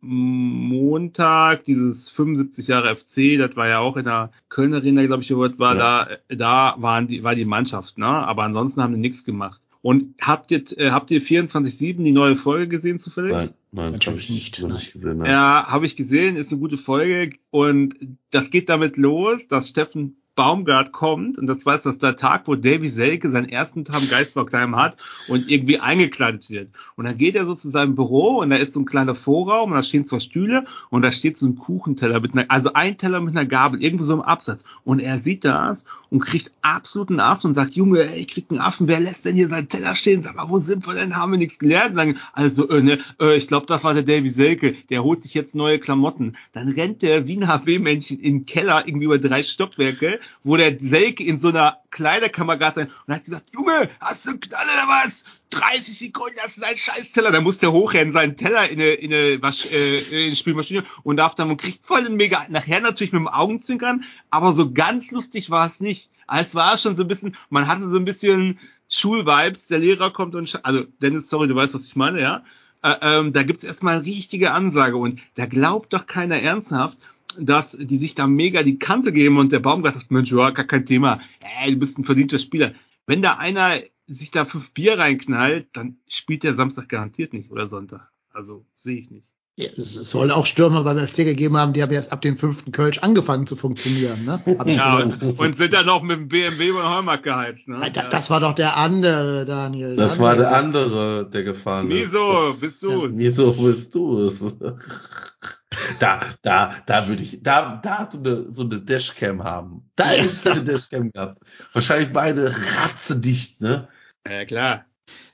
Montag 1.05 1.65
dieses 1.65 2.09
75 2.09 2.69
Jahre 2.69 2.97
FC, 2.97 3.39
das 3.39 3.57
war 3.57 3.69
ja 3.69 3.81
auch 3.81 3.97
in 3.97 4.05
der 4.05 4.31
Kölner 4.49 4.79
Arena, 4.79 5.05
glaube 5.07 5.23
ich, 5.23 5.31
war 5.31 5.77
ja. 5.77 6.07
da, 6.29 6.35
da 6.35 6.75
waren 6.79 7.07
die, 7.07 7.23
war 7.23 7.35
die 7.35 7.45
Mannschaft, 7.45 7.99
ne? 7.99 8.07
Aber 8.07 8.45
ansonsten 8.45 8.83
haben 8.83 8.95
die 8.95 9.01
nichts 9.01 9.25
gemacht. 9.25 9.61
Und 9.83 10.15
habt 10.21 10.51
ihr, 10.51 10.63
äh, 10.79 10.91
habt 10.91 11.11
ihr 11.11 11.21
24-7 11.21 12.03
die 12.03 12.13
neue 12.13 12.37
Folge 12.37 12.69
gesehen 12.69 12.99
zufällig? 12.99 13.33
Nein, 13.33 13.51
nein, 13.71 13.93
natürlich 13.93 14.31
nicht. 14.31 14.63
Nein. 14.63 14.73
nicht 14.73 14.95
gesehen, 14.95 15.19
nein. 15.19 15.31
Ja, 15.31 15.67
habe 15.69 15.85
ich 15.85 15.95
gesehen, 15.95 16.37
ist 16.37 16.51
eine 16.51 16.61
gute 16.61 16.79
Folge. 16.79 17.37
Und 17.51 17.95
das 18.31 18.51
geht 18.51 18.71
damit 18.71 18.97
los, 18.97 19.47
dass 19.47 19.69
Steffen 19.69 20.17
Baumgart 20.35 20.93
kommt 20.93 21.39
und 21.39 21.47
das 21.47 21.65
war 21.65 21.75
jetzt 21.75 22.03
der 22.03 22.17
Tag, 22.17 22.43
wo 22.47 22.57
Davy 22.57 22.89
Selke 22.89 23.31
seinen 23.31 23.49
ersten 23.49 23.85
Tag 23.85 24.03
im 24.03 24.09
Geistbockheim 24.09 24.77
hat 24.77 24.97
und 25.29 25.49
irgendwie 25.49 25.79
eingekleidet 25.79 26.51
wird. 26.51 26.71
Und 26.97 27.05
dann 27.05 27.17
geht 27.17 27.37
er 27.37 27.47
so 27.47 27.55
zu 27.55 27.71
seinem 27.71 27.95
Büro 27.95 28.39
und 28.39 28.51
da 28.51 28.57
ist 28.57 28.73
so 28.73 28.81
ein 28.81 28.85
kleiner 28.85 29.15
Vorraum 29.15 29.71
und 29.71 29.77
da 29.77 29.83
stehen 29.83 30.07
zwei 30.07 30.21
Stühle 30.21 30.65
und 30.91 31.03
da 31.03 31.13
steht 31.13 31.37
so 31.37 31.47
ein 31.47 31.57
Kuchenteller 31.57 32.21
mit 32.21 32.33
einer, 32.33 32.51
also 32.51 32.73
ein 32.73 32.99
Teller 32.99 33.21
mit 33.21 33.37
einer 33.37 33.47
Gabel, 33.47 33.83
irgendwo 33.83 34.05
so 34.05 34.15
im 34.15 34.23
Absatz. 34.23 34.65
Und 34.85 35.01
er 35.01 35.21
sieht 35.21 35.45
das 35.45 35.85
und 36.11 36.21
kriegt 36.21 36.53
absoluten 36.63 37.21
Affen 37.21 37.49
und 37.49 37.55
sagt, 37.55 37.75
Junge, 37.75 38.05
ey, 38.05 38.21
ich 38.21 38.29
krieg 38.29 38.47
einen 38.51 38.61
Affen, 38.61 38.89
wer 38.89 39.01
lässt 39.01 39.25
denn 39.25 39.35
hier 39.35 39.49
seinen 39.49 39.69
Teller 39.69 39.95
stehen? 39.95 40.23
Sag 40.23 40.37
mal, 40.37 40.49
wo 40.49 40.59
sind 40.59 40.87
wir 40.87 40.95
denn? 40.95 41.17
Haben 41.17 41.33
wir 41.33 41.39
nichts 41.39 41.59
gelernt? 41.59 41.91
Und 41.91 41.97
dann, 41.97 42.19
also, 42.33 42.69
äh, 42.69 42.83
ne, 42.83 42.99
äh, 43.21 43.37
ich 43.37 43.49
glaube, 43.49 43.67
das 43.67 43.85
war 43.85 43.95
der 43.95 44.03
Davy 44.03 44.29
Selke, 44.29 44.75
der 44.91 45.03
holt 45.03 45.23
sich 45.23 45.35
jetzt 45.35 45.55
neue 45.55 45.79
Klamotten. 45.79 46.37
Dann 46.53 46.69
rennt 46.69 47.03
der 47.03 47.27
wie 47.27 47.37
ein 47.37 47.49
HB-Männchen 47.49 48.19
in 48.19 48.39
den 48.39 48.47
Keller, 48.47 48.85
irgendwie 48.87 49.07
über 49.07 49.19
drei 49.19 49.43
Stockwerke, 49.43 50.21
wo 50.43 50.57
der 50.57 50.79
Selke 50.79 51.25
in 51.25 51.39
so 51.39 51.49
einer 51.49 51.79
Kleiderkammer 51.91 52.59
sein 52.73 52.91
und 53.07 53.15
hat 53.15 53.25
gesagt, 53.25 53.51
Junge, 53.53 53.89
hast 54.01 54.27
du 54.27 54.31
einen 54.31 54.41
Knalle 54.41 54.71
oder 54.73 54.89
was? 54.89 55.25
30 55.51 55.99
Sekunden 55.99 56.37
hast 56.43 56.57
du 56.57 56.61
deinen 56.61 56.77
Scheißteller. 56.77 57.31
Dann 57.31 57.45
muss 57.45 57.59
der 57.59 57.73
hochrennen, 57.73 58.13
seinen 58.13 58.37
Teller 58.37 58.69
in 58.69 58.81
eine, 58.81 58.93
in 58.93 59.13
eine, 59.13 59.43
Wasch, 59.43 59.67
äh, 59.73 59.99
in 59.99 60.27
eine 60.27 60.37
Spielmaschine 60.37 60.85
und 61.03 61.17
darf 61.17 61.35
dann 61.35 61.51
und 61.51 61.61
kriegt 61.61 61.85
voll 61.87 62.05
den 62.05 62.17
Mega, 62.17 62.45
nachher 62.49 62.81
natürlich 62.81 63.13
mit 63.13 63.21
dem 63.21 63.29
Augenzwinkern, 63.29 64.05
aber 64.31 64.55
so 64.55 64.73
ganz 64.73 65.11
lustig 65.11 65.51
war 65.51 65.67
es 65.67 65.81
nicht. 65.81 66.11
Es 66.33 66.55
war 66.55 66.79
schon 66.79 66.97
so 66.97 67.05
ein 67.05 67.09
bisschen, 67.09 67.37
man 67.51 67.69
hatte 67.69 67.89
so 67.89 67.99
ein 67.99 68.05
bisschen 68.05 68.59
Schulvibes, 68.89 69.69
der 69.69 69.79
Lehrer 69.79 70.11
kommt 70.11 70.35
und, 70.35 70.65
also 70.65 70.85
Dennis, 71.01 71.29
sorry, 71.29 71.49
du 71.49 71.55
weißt, 71.55 71.75
was 71.75 71.87
ich 71.87 71.97
meine, 71.97 72.21
ja? 72.21 72.45
Äh, 72.83 72.97
ähm, 73.01 73.33
da 73.33 73.43
gibt's 73.43 73.65
erstmal 73.65 73.99
richtige 73.99 74.53
Ansage 74.53 74.97
und 74.97 75.21
da 75.35 75.47
glaubt 75.47 75.93
doch 75.93 76.07
keiner 76.07 76.41
ernsthaft, 76.41 76.99
dass 77.41 77.77
die 77.81 77.97
sich 77.97 78.15
da 78.15 78.27
mega 78.27 78.63
die 78.63 78.79
Kante 78.79 79.13
geben 79.13 79.39
und 79.39 79.53
der 79.53 79.61
Baumgart 79.61 79.95
sagt, 79.95 80.11
Mensch, 80.11 80.33
ja, 80.33 80.51
gar 80.51 80.67
kein 80.67 80.87
Thema, 80.87 81.21
ey, 81.63 81.73
du 81.73 81.79
bist 81.79 81.99
ein 81.99 82.05
verdienter 82.05 82.39
Spieler. 82.39 82.73
Wenn 83.07 83.23
da 83.23 83.37
einer 83.37 83.71
sich 84.07 84.31
da 84.31 84.45
fünf 84.45 84.73
Bier 84.73 84.99
reinknallt, 84.99 85.69
dann 85.73 85.97
spielt 86.09 86.43
der 86.43 86.55
Samstag 86.55 86.89
garantiert 86.89 87.33
nicht 87.33 87.51
oder 87.51 87.69
Sonntag. 87.69 88.11
Also 88.33 88.65
sehe 88.77 88.99
ich 88.99 89.11
nicht. 89.11 89.35
Ja, 89.57 89.69
es 89.77 89.95
soll 89.95 90.33
auch 90.33 90.47
Stürmer 90.47 90.83
beim 90.83 90.99
FC 90.99 91.19
gegeben 91.19 91.57
haben, 91.57 91.75
die 91.75 91.83
haben 91.83 91.93
erst 91.93 92.11
ab 92.11 92.21
dem 92.23 92.37
fünften 92.37 92.73
Kölsch 92.73 92.99
angefangen 92.99 93.47
zu 93.47 93.55
funktionieren. 93.55 94.25
Ne? 94.25 94.41
ja, 94.67 94.99
und, 94.99 95.39
und, 95.39 95.57
sind 95.57 95.73
dann 95.73 95.87
noch 95.87 96.03
mit 96.03 96.19
dem 96.19 96.29
BMW 96.29 96.73
von 96.73 96.83
Heumark 96.83 97.23
geheizt. 97.23 97.69
Ne? 97.69 97.81
Ja, 97.95 98.09
das 98.09 98.31
war 98.31 98.41
doch 98.41 98.55
der 98.57 98.77
andere, 98.77 99.45
Daniel. 99.45 99.95
Das 99.95 100.19
war 100.19 100.35
der 100.35 100.57
andere, 100.57 101.31
der 101.33 101.45
gefahren 101.45 101.89
ist. 101.93 102.13
Wieso 102.13 102.55
bist 102.61 102.83
du 102.83 103.07
es? 103.07 103.17
Wieso 103.17 103.53
bist 103.53 103.95
du 103.95 104.27
es? 104.27 104.43
Da, 105.99 106.21
da, 106.43 106.75
da 106.87 107.09
würde 107.09 107.23
ich, 107.23 107.43
da, 107.43 107.81
da 107.83 108.09
so 108.11 108.19
eine, 108.19 108.47
so 108.53 108.63
eine 108.65 108.81
Dashcam 108.81 109.45
haben. 109.45 109.91
Da 109.97 110.07
hätte 110.07 110.29
ich 110.33 110.51
eine 110.51 110.65
Dashcam 110.65 111.11
gehabt. 111.11 111.43
Wahrscheinlich 111.73 112.13
beide 112.13 112.55
ratzendicht, 112.77 113.61
ne? 113.61 113.89
Ja, 114.29 114.45
klar. 114.45 114.87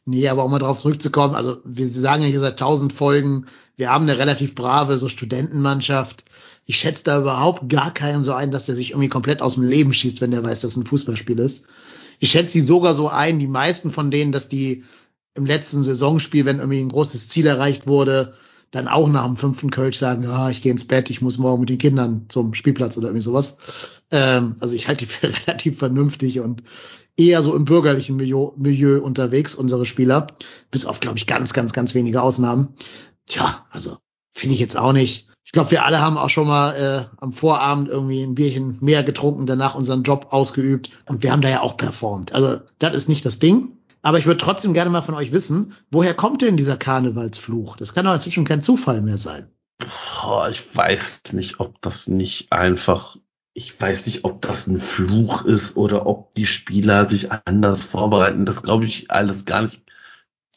Nee, 0.04 0.28
aber 0.28 0.44
um 0.44 0.50
mal 0.50 0.58
drauf 0.58 0.78
zurückzukommen, 0.78 1.34
also 1.34 1.58
wir 1.64 1.86
sagen 1.86 2.22
ja 2.22 2.28
hier 2.28 2.40
seit 2.40 2.58
tausend 2.58 2.92
Folgen, 2.92 3.46
wir 3.76 3.90
haben 3.90 4.02
eine 4.02 4.18
relativ 4.18 4.54
brave 4.54 4.98
so 4.98 5.08
Studentenmannschaft. 5.08 6.24
Ich 6.66 6.78
schätze 6.78 7.04
da 7.04 7.20
überhaupt 7.20 7.68
gar 7.68 7.94
keinen 7.94 8.22
so 8.22 8.32
ein, 8.32 8.50
dass 8.50 8.66
der 8.66 8.74
sich 8.74 8.90
irgendwie 8.90 9.08
komplett 9.08 9.42
aus 9.42 9.54
dem 9.54 9.68
Leben 9.68 9.92
schießt, 9.92 10.20
wenn 10.20 10.30
der 10.32 10.44
weiß, 10.44 10.60
dass 10.60 10.72
es 10.72 10.76
ein 10.76 10.86
Fußballspiel 10.86 11.38
ist. 11.38 11.66
Ich 12.18 12.32
schätze 12.32 12.52
die 12.52 12.60
sogar 12.60 12.94
so 12.94 13.08
ein, 13.08 13.38
die 13.38 13.46
meisten 13.46 13.90
von 13.90 14.10
denen, 14.10 14.32
dass 14.32 14.48
die 14.48 14.84
im 15.34 15.46
letzten 15.46 15.82
Saisonspiel, 15.82 16.44
wenn 16.44 16.58
irgendwie 16.58 16.80
ein 16.80 16.88
großes 16.88 17.28
Ziel 17.28 17.46
erreicht 17.46 17.86
wurde, 17.86 18.34
dann 18.70 18.88
auch 18.88 19.08
nach 19.08 19.26
dem 19.26 19.36
fünften 19.36 19.70
Kölsch 19.70 19.98
sagen, 19.98 20.22
ja, 20.22 20.48
ich 20.48 20.62
gehe 20.62 20.70
ins 20.70 20.86
Bett, 20.86 21.10
ich 21.10 21.20
muss 21.20 21.38
morgen 21.38 21.60
mit 21.60 21.70
den 21.70 21.78
Kindern 21.78 22.26
zum 22.28 22.54
Spielplatz 22.54 22.96
oder 22.96 23.08
irgendwie 23.08 23.24
sowas. 23.24 23.56
Ähm, 24.10 24.56
also 24.60 24.74
ich 24.74 24.86
halte 24.88 25.06
die 25.06 25.12
für 25.12 25.32
relativ 25.46 25.78
vernünftig 25.78 26.40
und 26.40 26.62
eher 27.16 27.42
so 27.42 27.54
im 27.54 27.64
bürgerlichen 27.64 28.16
Milieu, 28.16 28.52
Milieu 28.56 29.00
unterwegs, 29.00 29.54
unsere 29.54 29.84
Spieler, 29.84 30.28
bis 30.70 30.86
auf, 30.86 31.00
glaube 31.00 31.18
ich, 31.18 31.26
ganz, 31.26 31.52
ganz, 31.52 31.72
ganz 31.72 31.94
wenige 31.94 32.22
Ausnahmen. 32.22 32.74
Tja, 33.26 33.66
also 33.70 33.98
finde 34.32 34.54
ich 34.54 34.60
jetzt 34.60 34.76
auch 34.76 34.92
nicht. 34.92 35.26
Ich 35.44 35.52
glaube, 35.52 35.72
wir 35.72 35.84
alle 35.84 36.00
haben 36.00 36.16
auch 36.16 36.30
schon 36.30 36.46
mal 36.46 36.72
äh, 36.76 37.16
am 37.20 37.32
Vorabend 37.32 37.88
irgendwie 37.88 38.22
ein 38.22 38.36
Bierchen 38.36 38.78
mehr 38.80 39.02
getrunken, 39.02 39.46
danach 39.46 39.74
unseren 39.74 40.04
Job 40.04 40.28
ausgeübt 40.30 40.90
und 41.06 41.24
wir 41.24 41.32
haben 41.32 41.42
da 41.42 41.48
ja 41.48 41.62
auch 41.62 41.76
performt. 41.76 42.32
Also 42.32 42.60
das 42.78 42.94
ist 42.94 43.08
nicht 43.08 43.24
das 43.24 43.40
Ding. 43.40 43.79
Aber 44.02 44.18
ich 44.18 44.26
würde 44.26 44.42
trotzdem 44.42 44.72
gerne 44.72 44.90
mal 44.90 45.02
von 45.02 45.14
euch 45.14 45.32
wissen, 45.32 45.74
woher 45.90 46.14
kommt 46.14 46.42
denn 46.42 46.56
dieser 46.56 46.76
Karnevalsfluch? 46.76 47.76
Das 47.76 47.94
kann 47.94 48.06
doch 48.06 48.14
inzwischen 48.14 48.44
kein 48.44 48.62
Zufall 48.62 49.02
mehr 49.02 49.18
sein. 49.18 49.48
Boah, 50.22 50.48
ich 50.48 50.74
weiß 50.74 51.32
nicht, 51.32 51.60
ob 51.60 51.80
das 51.82 52.06
nicht 52.06 52.52
einfach, 52.52 53.16
ich 53.54 53.78
weiß 53.78 54.06
nicht, 54.06 54.24
ob 54.24 54.42
das 54.42 54.66
ein 54.66 54.78
Fluch 54.78 55.44
ist 55.44 55.76
oder 55.76 56.06
ob 56.06 56.34
die 56.34 56.46
Spieler 56.46 57.06
sich 57.06 57.28
anders 57.44 57.82
vorbereiten. 57.82 58.44
Das 58.44 58.62
glaube 58.62 58.86
ich 58.86 59.10
alles 59.10 59.44
gar 59.44 59.62
nicht. 59.62 59.82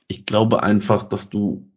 Ich 0.08 0.26
glaube 0.26 0.64
einfach, 0.64 1.04
dass 1.04 1.30
du, 1.30 1.70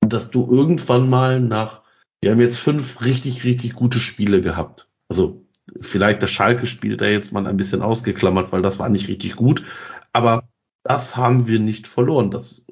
dass 0.00 0.30
du 0.30 0.48
irgendwann 0.50 1.08
mal 1.08 1.40
nach, 1.40 1.82
wir 2.20 2.30
haben 2.30 2.40
jetzt 2.40 2.58
fünf 2.58 3.00
richtig, 3.02 3.44
richtig 3.44 3.74
gute 3.74 4.00
Spiele 4.00 4.40
gehabt. 4.40 4.88
Also 5.08 5.44
vielleicht 5.80 6.22
das 6.22 6.30
Schalke-Spiel 6.30 6.96
da 6.96 7.06
jetzt 7.06 7.32
mal 7.32 7.46
ein 7.46 7.56
bisschen 7.56 7.82
ausgeklammert, 7.82 8.52
weil 8.52 8.62
das 8.62 8.78
war 8.78 8.88
nicht 8.88 9.08
richtig 9.08 9.36
gut. 9.36 9.64
Aber 10.12 10.48
das 10.84 11.16
haben 11.16 11.46
wir 11.46 11.58
nicht 11.58 11.86
verloren. 11.86 12.30
Das 12.30 12.66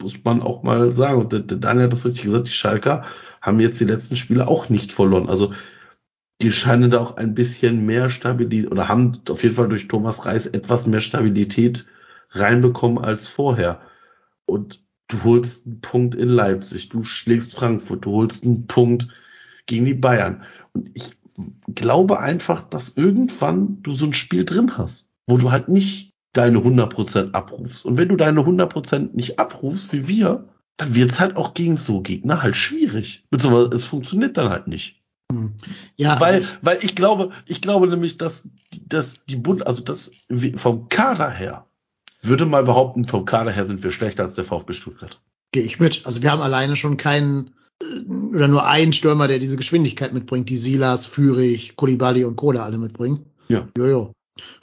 muss 0.00 0.14
man 0.24 0.42
auch 0.42 0.62
mal 0.62 0.92
sagen. 0.92 1.20
Und 1.20 1.32
der, 1.32 1.40
Daniel 1.40 1.84
hat 1.84 1.92
das 1.92 2.04
richtig 2.04 2.24
gesagt, 2.24 2.48
die 2.48 2.52
Schalker 2.52 3.04
haben 3.40 3.60
jetzt 3.60 3.80
die 3.80 3.84
letzten 3.84 4.16
Spiele 4.16 4.48
auch 4.48 4.68
nicht 4.68 4.92
verloren. 4.92 5.28
Also 5.28 5.52
die 6.40 6.52
scheinen 6.52 6.90
da 6.90 6.98
auch 6.98 7.16
ein 7.16 7.34
bisschen 7.34 7.84
mehr 7.84 8.08
Stabilität 8.08 8.70
oder 8.70 8.88
haben 8.88 9.20
auf 9.28 9.42
jeden 9.42 9.54
Fall 9.54 9.68
durch 9.68 9.88
Thomas 9.88 10.24
Reis 10.24 10.46
etwas 10.46 10.86
mehr 10.86 11.00
Stabilität 11.00 11.86
reinbekommen 12.30 12.98
als 12.98 13.28
vorher. 13.28 13.80
Und 14.46 14.82
du 15.08 15.22
holst 15.24 15.66
einen 15.66 15.80
Punkt 15.80 16.14
in 16.14 16.28
Leipzig, 16.28 16.88
du 16.88 17.04
schlägst 17.04 17.54
Frankfurt, 17.54 18.04
du 18.04 18.12
holst 18.12 18.44
einen 18.44 18.66
Punkt 18.66 19.08
gegen 19.66 19.84
die 19.84 19.94
Bayern. 19.94 20.42
Und 20.72 20.90
ich 20.94 21.10
glaube 21.74 22.20
einfach, 22.20 22.62
dass 22.62 22.96
irgendwann 22.96 23.82
du 23.82 23.94
so 23.94 24.06
ein 24.06 24.14
Spiel 24.14 24.44
drin 24.44 24.78
hast, 24.78 25.08
wo 25.26 25.36
du 25.36 25.50
halt 25.50 25.68
nicht 25.68 26.09
deine 26.32 26.58
100% 26.58 27.32
abrufst. 27.32 27.84
Und 27.84 27.96
wenn 27.96 28.08
du 28.08 28.16
deine 28.16 28.40
100% 28.40 29.14
nicht 29.14 29.38
abrufst, 29.38 29.92
wie 29.92 30.06
wir, 30.08 30.48
dann 30.76 30.94
wird's 30.94 31.20
halt 31.20 31.36
auch 31.36 31.54
gegen 31.54 31.76
so 31.76 32.00
Gegner 32.00 32.42
halt 32.42 32.56
schwierig. 32.56 33.24
Beziehungsweise 33.30 33.76
es 33.76 33.84
funktioniert 33.84 34.36
dann 34.36 34.48
halt 34.48 34.66
nicht. 34.66 35.02
Hm. 35.30 35.52
Ja, 35.96 36.20
weil, 36.20 36.36
also, 36.36 36.48
weil 36.62 36.78
ich 36.82 36.94
glaube, 36.94 37.30
ich 37.46 37.60
glaube 37.60 37.86
nämlich, 37.88 38.16
dass, 38.16 38.48
dass 38.86 39.24
die 39.26 39.36
Bund, 39.36 39.66
also 39.66 39.82
das 39.82 40.12
vom 40.56 40.88
Kader 40.88 41.30
her, 41.30 41.66
würde 42.22 42.46
mal 42.46 42.64
behaupten, 42.64 43.06
vom 43.06 43.24
Kader 43.24 43.50
her 43.50 43.66
sind 43.66 43.82
wir 43.82 43.92
schlechter 43.92 44.24
als 44.24 44.34
der 44.34 44.44
VfB 44.44 44.72
Stuttgart. 44.72 45.20
gehe 45.52 45.62
ich 45.62 45.80
mit. 45.80 46.02
Also 46.04 46.22
wir 46.22 46.30
haben 46.30 46.42
alleine 46.42 46.76
schon 46.76 46.96
keinen 46.96 47.52
äh, 47.82 48.34
oder 48.34 48.48
nur 48.48 48.66
einen 48.66 48.92
Stürmer, 48.92 49.28
der 49.28 49.38
diese 49.38 49.56
Geschwindigkeit 49.56 50.12
mitbringt, 50.12 50.48
die 50.48 50.56
Silas, 50.56 51.06
Führig, 51.06 51.76
Kulibali 51.76 52.24
und 52.24 52.36
Koda 52.36 52.64
alle 52.64 52.78
mitbringen. 52.78 53.26
Ja. 53.48 53.68
Jojo. 53.76 54.12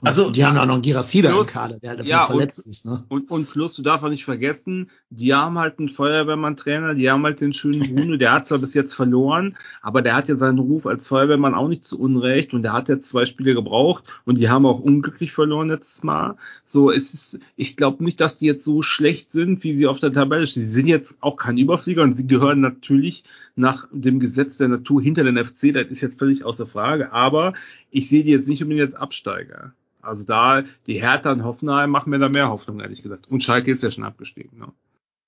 Und 0.02 0.08
Also, 0.08 0.30
die 0.30 0.46
haben 0.46 0.58
auch 0.58 0.66
noch 0.66 0.76
einen 0.76 0.82
Girasida 0.82 1.32
plus- 1.32 1.48
im 1.48 1.54
Kader, 1.54 1.80
der 1.80 1.90
halt 1.90 2.06
ja, 2.06 2.28
verletzt 2.28 2.66
ist, 2.66 2.86
ne? 2.86 3.04
Und, 3.10 3.32
und 3.32 3.50
plus, 3.50 3.76
du 3.76 3.82
darfst 3.82 4.06
auch 4.06 4.10
nicht 4.10 4.26
vergessen, 4.26 4.90
die 5.10 5.34
haben 5.34 5.58
halt 5.58 5.80
einen 5.80 5.90
Feuerwehrmann-Trainer, 5.90 6.94
die 6.96 7.10
haben 7.10 7.24
halt 7.24 7.42
den 7.42 7.54
schönen 7.54 7.96
Bruno, 7.96 8.18
der 8.18 8.32
hat 8.34 8.46
zwar 8.46 8.60
bis 8.60 8.74
jetzt 8.74 8.94
verloren, 8.94 9.58
aber 9.82 10.02
der 10.02 10.16
hat 10.16 10.28
ja 10.28 10.36
seinen 10.36 10.60
Ruf 10.60 10.86
als 10.86 11.08
Feuerwehrmann 11.08 11.54
auch 11.54 11.68
nicht 11.68 11.84
zu 11.84 12.00
Unrecht 12.00 12.54
und 12.54 12.62
der 12.62 12.74
hat 12.74 12.90
jetzt 12.90 13.08
zwei 13.08 13.26
Spiele 13.26 13.54
gebraucht 13.54 14.04
und 14.26 14.38
die 14.38 14.50
haben 14.50 14.66
auch 14.66 14.80
unglücklich 14.80 15.32
verloren 15.32 15.70
letztes 15.70 16.04
Mal. 16.04 16.36
So, 16.66 16.92
es 16.92 17.14
ist, 17.14 17.40
ich 17.56 17.78
glaube 17.78 18.04
nicht, 18.04 18.20
dass 18.20 18.38
die 18.38 18.46
jetzt 18.46 18.66
so 18.66 18.82
schlecht 18.82 19.32
sind, 19.32 19.64
wie 19.64 19.76
sie 19.76 19.88
auf 19.88 20.00
der 20.00 20.14
Tabelle 20.14 20.48
stehen. 20.48 20.64
Sie 20.64 20.70
sind 20.70 20.88
jetzt 20.88 21.18
auch 21.22 21.38
kein 21.38 21.58
Überflieger 21.58 22.04
und 22.04 22.16
sie 22.16 22.28
gehören 22.28 22.60
natürlich 22.60 23.24
nach 23.58 23.88
dem 23.92 24.20
Gesetz 24.20 24.58
der 24.58 24.68
Natur 24.68 25.02
hinter 25.02 25.24
den 25.24 25.44
FC, 25.44 25.74
das 25.74 25.88
ist 25.88 26.02
jetzt 26.02 26.20
völlig 26.20 26.46
außer 26.46 26.68
Frage, 26.68 27.12
aber 27.12 27.54
ich 27.98 28.10
sehe 28.10 28.24
die 28.24 28.32
jetzt 28.32 28.48
nicht 28.48 28.62
unbedingt 28.62 28.86
als 28.86 28.96
Absteiger. 28.96 29.74
Also 30.02 30.24
da, 30.24 30.64
die 30.86 31.02
Hertha 31.02 31.32
und 31.32 31.44
Hoffenheim 31.44 31.90
machen 31.90 32.12
mir 32.12 32.20
da 32.20 32.30
mehr 32.30 32.50
Hoffnung, 32.50 32.80
ehrlich 32.80 33.02
gesagt. 33.02 33.30
Und 33.30 33.44
Schalke 33.44 33.72
ist 33.72 33.84
ja 33.84 33.92
schon 33.92 34.04
abgestiegen. 34.04 34.58
Ne? 34.58 34.68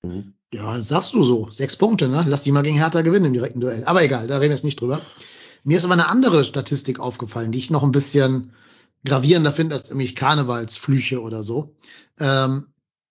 Mhm. 0.02 0.32
Ja, 0.52 0.80
sagst 0.80 1.14
du 1.14 1.22
so. 1.22 1.50
Sechs 1.50 1.76
Punkte, 1.76 2.08
ne? 2.08 2.24
Lass 2.26 2.44
die 2.44 2.52
mal 2.52 2.62
gegen 2.62 2.78
Hertha 2.78 3.02
gewinnen 3.02 3.26
im 3.26 3.32
direkten 3.32 3.60
Duell. 3.60 3.84
Aber 3.84 4.02
egal, 4.02 4.26
da 4.26 4.36
reden 4.36 4.50
wir 4.50 4.56
jetzt 4.56 4.64
nicht 4.64 4.80
drüber. 4.80 5.00
Mir 5.64 5.76
ist 5.76 5.84
aber 5.84 5.94
eine 5.94 6.08
andere 6.08 6.44
Statistik 6.44 6.98
aufgefallen, 7.00 7.52
die 7.52 7.58
ich 7.58 7.70
noch 7.70 7.82
ein 7.82 7.92
bisschen 7.92 8.52
gravierender 9.04 9.52
finde 9.52 9.74
als 9.74 9.88
irgendwie 9.88 10.14
Karnevalsflüche 10.14 11.20
oder 11.20 11.42
so. 11.42 11.74
Ähm, 12.18 12.66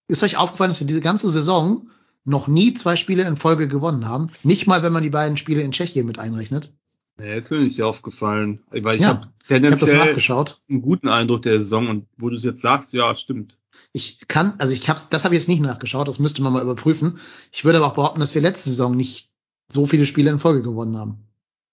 ist 0.08 0.24
euch 0.24 0.38
aufgefallen, 0.38 0.72
dass 0.72 0.80
wir 0.80 0.88
diese 0.88 1.02
ganze 1.02 1.30
Saison 1.30 1.90
noch 2.26 2.48
nie 2.48 2.74
zwei 2.74 2.96
Spiele 2.96 3.24
in 3.24 3.38
Folge 3.38 3.68
gewonnen 3.68 4.08
haben? 4.08 4.28
Nicht 4.44 4.68
mal, 4.68 4.84
wenn 4.84 4.94
man 4.94 5.04
die 5.04 5.10
beiden 5.10 5.38
Spiele 5.38 5.62
in 5.62 5.72
Tschechien 5.72 6.08
mit 6.08 6.18
einrechnet. 6.18 6.74
Nee, 7.20 7.34
jetzt 7.36 7.50
bin 7.50 7.66
ich 7.66 7.76
dir 7.76 7.88
aufgefallen. 7.88 8.60
Weil 8.72 8.96
ich 8.96 9.02
Ja, 9.02 9.10
habe 9.10 9.20
Ich 9.46 9.52
habe 9.52 9.62
das 9.62 9.80
tendenziell 9.80 9.98
nachgeschaut. 9.98 10.62
einen 10.70 10.82
guten 10.82 11.08
Eindruck 11.08 11.42
der 11.42 11.60
Saison 11.60 11.88
und 11.90 12.08
wo 12.18 12.30
du 12.30 12.38
es 12.38 12.44
jetzt 12.44 12.62
sagst, 12.62 12.94
ja, 12.94 13.14
stimmt. 13.16 13.56
Ich 13.92 14.28
kann, 14.28 14.54
also 14.60 14.74
ich 14.74 14.88
hab's, 14.88 15.10
das 15.10 15.24
habe 15.26 15.36
ich 15.36 15.42
jetzt 15.42 15.48
nicht 15.48 15.62
nachgeschaut, 15.62 16.08
das 16.08 16.20
müsste 16.20 16.42
man 16.44 16.54
mal 16.54 16.62
überprüfen. 16.62 17.20
Ich 17.52 17.66
würde 17.66 17.80
aber 17.80 17.88
auch 17.88 17.96
behaupten, 17.96 18.20
dass 18.20 18.36
wir 18.36 18.42
letzte 18.42 18.70
Saison 18.70 18.96
nicht 18.96 19.32
so 19.68 19.88
viele 19.88 20.06
Spiele 20.06 20.30
in 20.30 20.40
Folge 20.40 20.62
gewonnen 20.62 20.98
haben. 20.98 21.26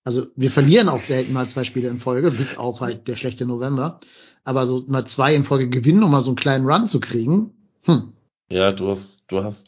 Also 0.05 0.27
wir 0.37 0.51
verlieren 0.51 0.89
auch 0.89 1.01
selten 1.01 1.33
mal 1.33 1.49
zwei 1.49 1.65
Spiele 1.65 1.89
in 1.89 1.99
Folge, 1.99 2.31
bis 2.31 2.57
auf 2.57 2.81
halt 2.81 3.09
der 3.09 3.17
schlechte 3.17 3.45
November. 3.45 4.01
Aber 4.45 4.67
so 4.67 4.85
mal 4.87 5.05
zwei 5.05 5.35
in 5.35 5.45
Folge 5.45 5.69
gewinnen, 5.69 6.03
um 6.05 6.11
mal 6.13 6.21
so 6.21 6.31
einen 6.31 6.37
kleinen 6.37 6.67
Run 6.67 6.87
zu 6.87 7.01
kriegen. 7.01 7.51
Hm. 7.85 8.13
Ja, 8.49 8.71
du 8.73 8.89
hast, 8.91 9.25
du 9.27 9.43
hast, 9.43 9.67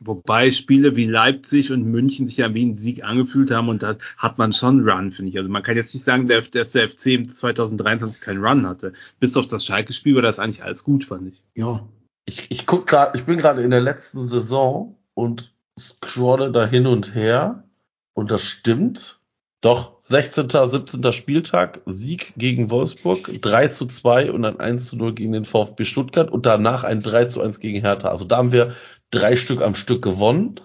Wobei 0.00 0.52
Spiele 0.52 0.94
wie 0.94 1.06
Leipzig 1.06 1.72
und 1.72 1.82
München 1.84 2.26
sich 2.26 2.36
ja 2.36 2.54
wie 2.54 2.64
ein 2.64 2.74
Sieg 2.74 3.02
angefühlt 3.02 3.50
haben 3.50 3.68
und 3.68 3.82
das 3.82 3.98
hat 4.16 4.38
man 4.38 4.52
schon 4.52 4.88
Run, 4.88 5.10
finde 5.10 5.30
ich. 5.30 5.38
Also 5.38 5.50
man 5.50 5.62
kann 5.64 5.76
jetzt 5.76 5.92
nicht 5.92 6.04
sagen, 6.04 6.28
der- 6.28 6.42
dass 6.42 6.72
der 6.72 6.84
FC 6.88 7.14
im 7.14 7.32
2023 7.32 8.22
keinen 8.22 8.44
Run 8.44 8.66
hatte. 8.66 8.92
Bis 9.18 9.36
auf 9.36 9.48
das 9.48 9.64
Schalke-Spiel 9.64 10.14
war 10.14 10.22
das 10.22 10.38
eigentlich 10.38 10.62
alles 10.62 10.84
gut, 10.84 11.04
fand 11.04 11.32
ich. 11.32 11.42
Ja. 11.56 11.86
ich, 12.26 12.50
ich 12.50 12.66
guck 12.66 12.86
gerade, 12.86 13.18
ich 13.18 13.24
bin 13.24 13.38
gerade 13.38 13.62
in 13.62 13.70
der 13.70 13.80
letzten 13.80 14.24
Saison 14.24 14.96
und 15.14 15.52
scrolle 15.78 16.52
da 16.52 16.66
hin 16.66 16.86
und 16.86 17.14
her 17.14 17.64
und 18.14 18.30
das 18.30 18.42
stimmt. 18.44 19.18
Doch, 19.60 20.00
16., 20.00 20.48
17. 20.48 21.12
Spieltag, 21.12 21.80
Sieg 21.86 22.34
gegen 22.36 22.70
Wolfsburg, 22.70 23.28
3 23.42 23.68
zu 23.68 23.86
2 23.86 24.30
und 24.30 24.44
ein 24.44 24.60
1 24.60 24.86
zu 24.86 24.96
0 24.96 25.14
gegen 25.14 25.32
den 25.32 25.44
VfB 25.44 25.84
Stuttgart 25.84 26.30
und 26.30 26.46
danach 26.46 26.84
ein 26.84 27.00
3 27.00 27.24
zu 27.24 27.40
1 27.40 27.58
gegen 27.58 27.80
Hertha. 27.80 28.08
Also 28.08 28.24
da 28.24 28.36
haben 28.36 28.52
wir 28.52 28.74
drei 29.10 29.36
Stück 29.36 29.62
am 29.62 29.74
Stück 29.74 30.02
gewonnen. 30.02 30.60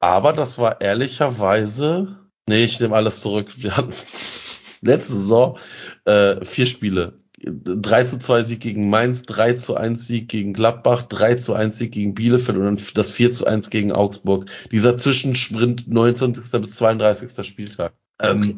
Aber 0.00 0.32
das 0.32 0.58
war 0.58 0.80
ehrlicherweise, 0.80 2.18
nee, 2.48 2.64
ich 2.64 2.80
nehme 2.80 2.94
alles 2.96 3.20
zurück. 3.20 3.48
Wir 3.56 3.76
hatten 3.76 3.92
letzte 4.82 5.14
Saison 5.14 5.58
äh, 6.04 6.44
vier 6.44 6.66
Spiele. 6.66 7.20
3 7.38 8.04
zu 8.04 8.18
2 8.18 8.44
Sieg 8.44 8.60
gegen 8.60 8.88
Mainz, 8.88 9.22
3 9.22 9.54
zu 9.54 9.76
1 9.76 10.06
Sieg 10.06 10.28
gegen 10.28 10.54
Gladbach, 10.54 11.02
3 11.02 11.34
zu 11.34 11.52
1 11.52 11.76
Sieg 11.76 11.92
gegen 11.92 12.14
Bielefeld 12.14 12.56
und 12.56 12.64
dann 12.64 12.80
das 12.94 13.10
4 13.10 13.32
zu 13.32 13.46
1 13.46 13.68
gegen 13.68 13.92
Augsburg. 13.92 14.46
Dieser 14.72 14.96
Zwischensprint 14.96 15.86
29. 15.86 16.50
bis 16.62 16.76
32. 16.76 17.46
Spieltag. 17.46 17.92
Ähm, 18.20 18.40
Okay. 18.40 18.56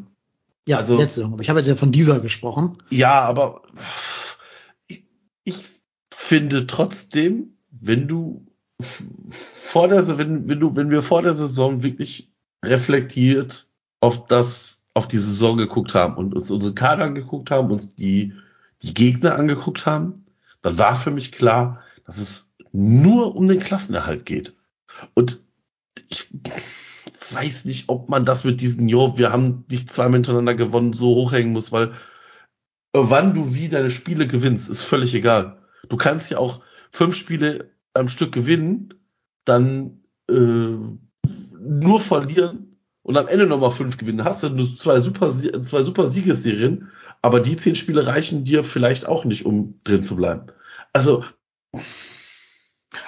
Ja, 0.68 0.76
Also- 0.78 0.96
letzte 0.96 1.16
Saison. 1.16 1.32
Aber 1.32 1.42
ich 1.42 1.48
habe 1.48 1.58
jetzt 1.58 1.68
ja 1.68 1.74
von 1.74 1.90
dieser 1.92 2.20
gesprochen. 2.20 2.78
Ja, 2.90 3.20
aber 3.22 3.62
ich, 4.86 5.04
ich 5.44 5.56
finde 6.14 6.66
trotzdem, 6.66 7.56
wenn 7.70 8.06
du 8.06 8.46
vor 8.80 9.88
der, 9.88 10.06
wenn, 10.18 10.48
wenn 10.48 10.60
du, 10.60 10.76
wenn 10.76 10.90
wir 10.90 11.02
vor 11.02 11.22
der 11.22 11.34
Saison 11.34 11.82
wirklich 11.82 12.30
reflektiert 12.64 13.68
auf 14.00 14.26
das, 14.26 14.84
auf 14.94 15.08
die 15.08 15.18
Saison 15.18 15.56
geguckt 15.56 15.94
haben 15.94 16.16
und 16.16 16.34
uns 16.34 16.50
unsere 16.50 16.74
Kader 16.74 17.04
angeguckt 17.04 17.50
haben, 17.50 17.70
uns 17.70 17.94
die, 17.94 18.34
die 18.82 18.94
Gegner 18.94 19.36
angeguckt 19.36 19.86
haben, 19.86 20.24
dann 20.62 20.78
war 20.78 20.96
für 20.96 21.10
mich 21.10 21.32
klar, 21.32 21.82
dass 22.06 22.18
es 22.18 22.54
nur 22.72 23.36
um 23.36 23.48
den 23.48 23.60
Klassenerhalt 23.60 24.26
geht. 24.26 24.56
Und 25.14 25.42
ich 26.08 26.28
weiß 27.30 27.64
nicht, 27.64 27.88
ob 27.88 28.08
man 28.08 28.24
das 28.24 28.44
mit 28.44 28.60
diesen, 28.60 28.88
jo, 28.88 29.18
wir 29.18 29.32
haben 29.32 29.66
dich 29.68 29.88
zweimal 29.88 30.18
hintereinander 30.18 30.54
gewonnen, 30.54 30.92
so 30.92 31.14
hochhängen 31.14 31.52
muss, 31.52 31.72
weil 31.72 31.92
wann 32.92 33.34
du 33.34 33.54
wie 33.54 33.68
deine 33.68 33.90
Spiele 33.90 34.26
gewinnst, 34.26 34.68
ist 34.68 34.82
völlig 34.82 35.14
egal. 35.14 35.58
Du 35.88 35.96
kannst 35.96 36.30
ja 36.30 36.38
auch 36.38 36.62
fünf 36.90 37.14
Spiele 37.14 37.70
am 37.94 38.08
Stück 38.08 38.32
gewinnen, 38.32 38.94
dann 39.44 40.02
äh, 40.30 40.34
nur 40.34 42.00
verlieren 42.00 42.78
und 43.02 43.16
am 43.16 43.28
Ende 43.28 43.46
nochmal 43.46 43.70
fünf 43.70 43.96
gewinnen. 43.96 44.24
Hast 44.24 44.42
du 44.42 44.50
nur 44.50 44.76
zwei 44.76 45.00
super, 45.00 45.30
zwei 45.30 45.82
super 45.82 46.08
Siegesserien, 46.08 46.90
aber 47.22 47.40
die 47.40 47.56
zehn 47.56 47.74
Spiele 47.74 48.06
reichen 48.06 48.44
dir 48.44 48.64
vielleicht 48.64 49.06
auch 49.06 49.24
nicht, 49.24 49.46
um 49.46 49.80
drin 49.84 50.04
zu 50.04 50.16
bleiben. 50.16 50.46
Also, 50.92 51.24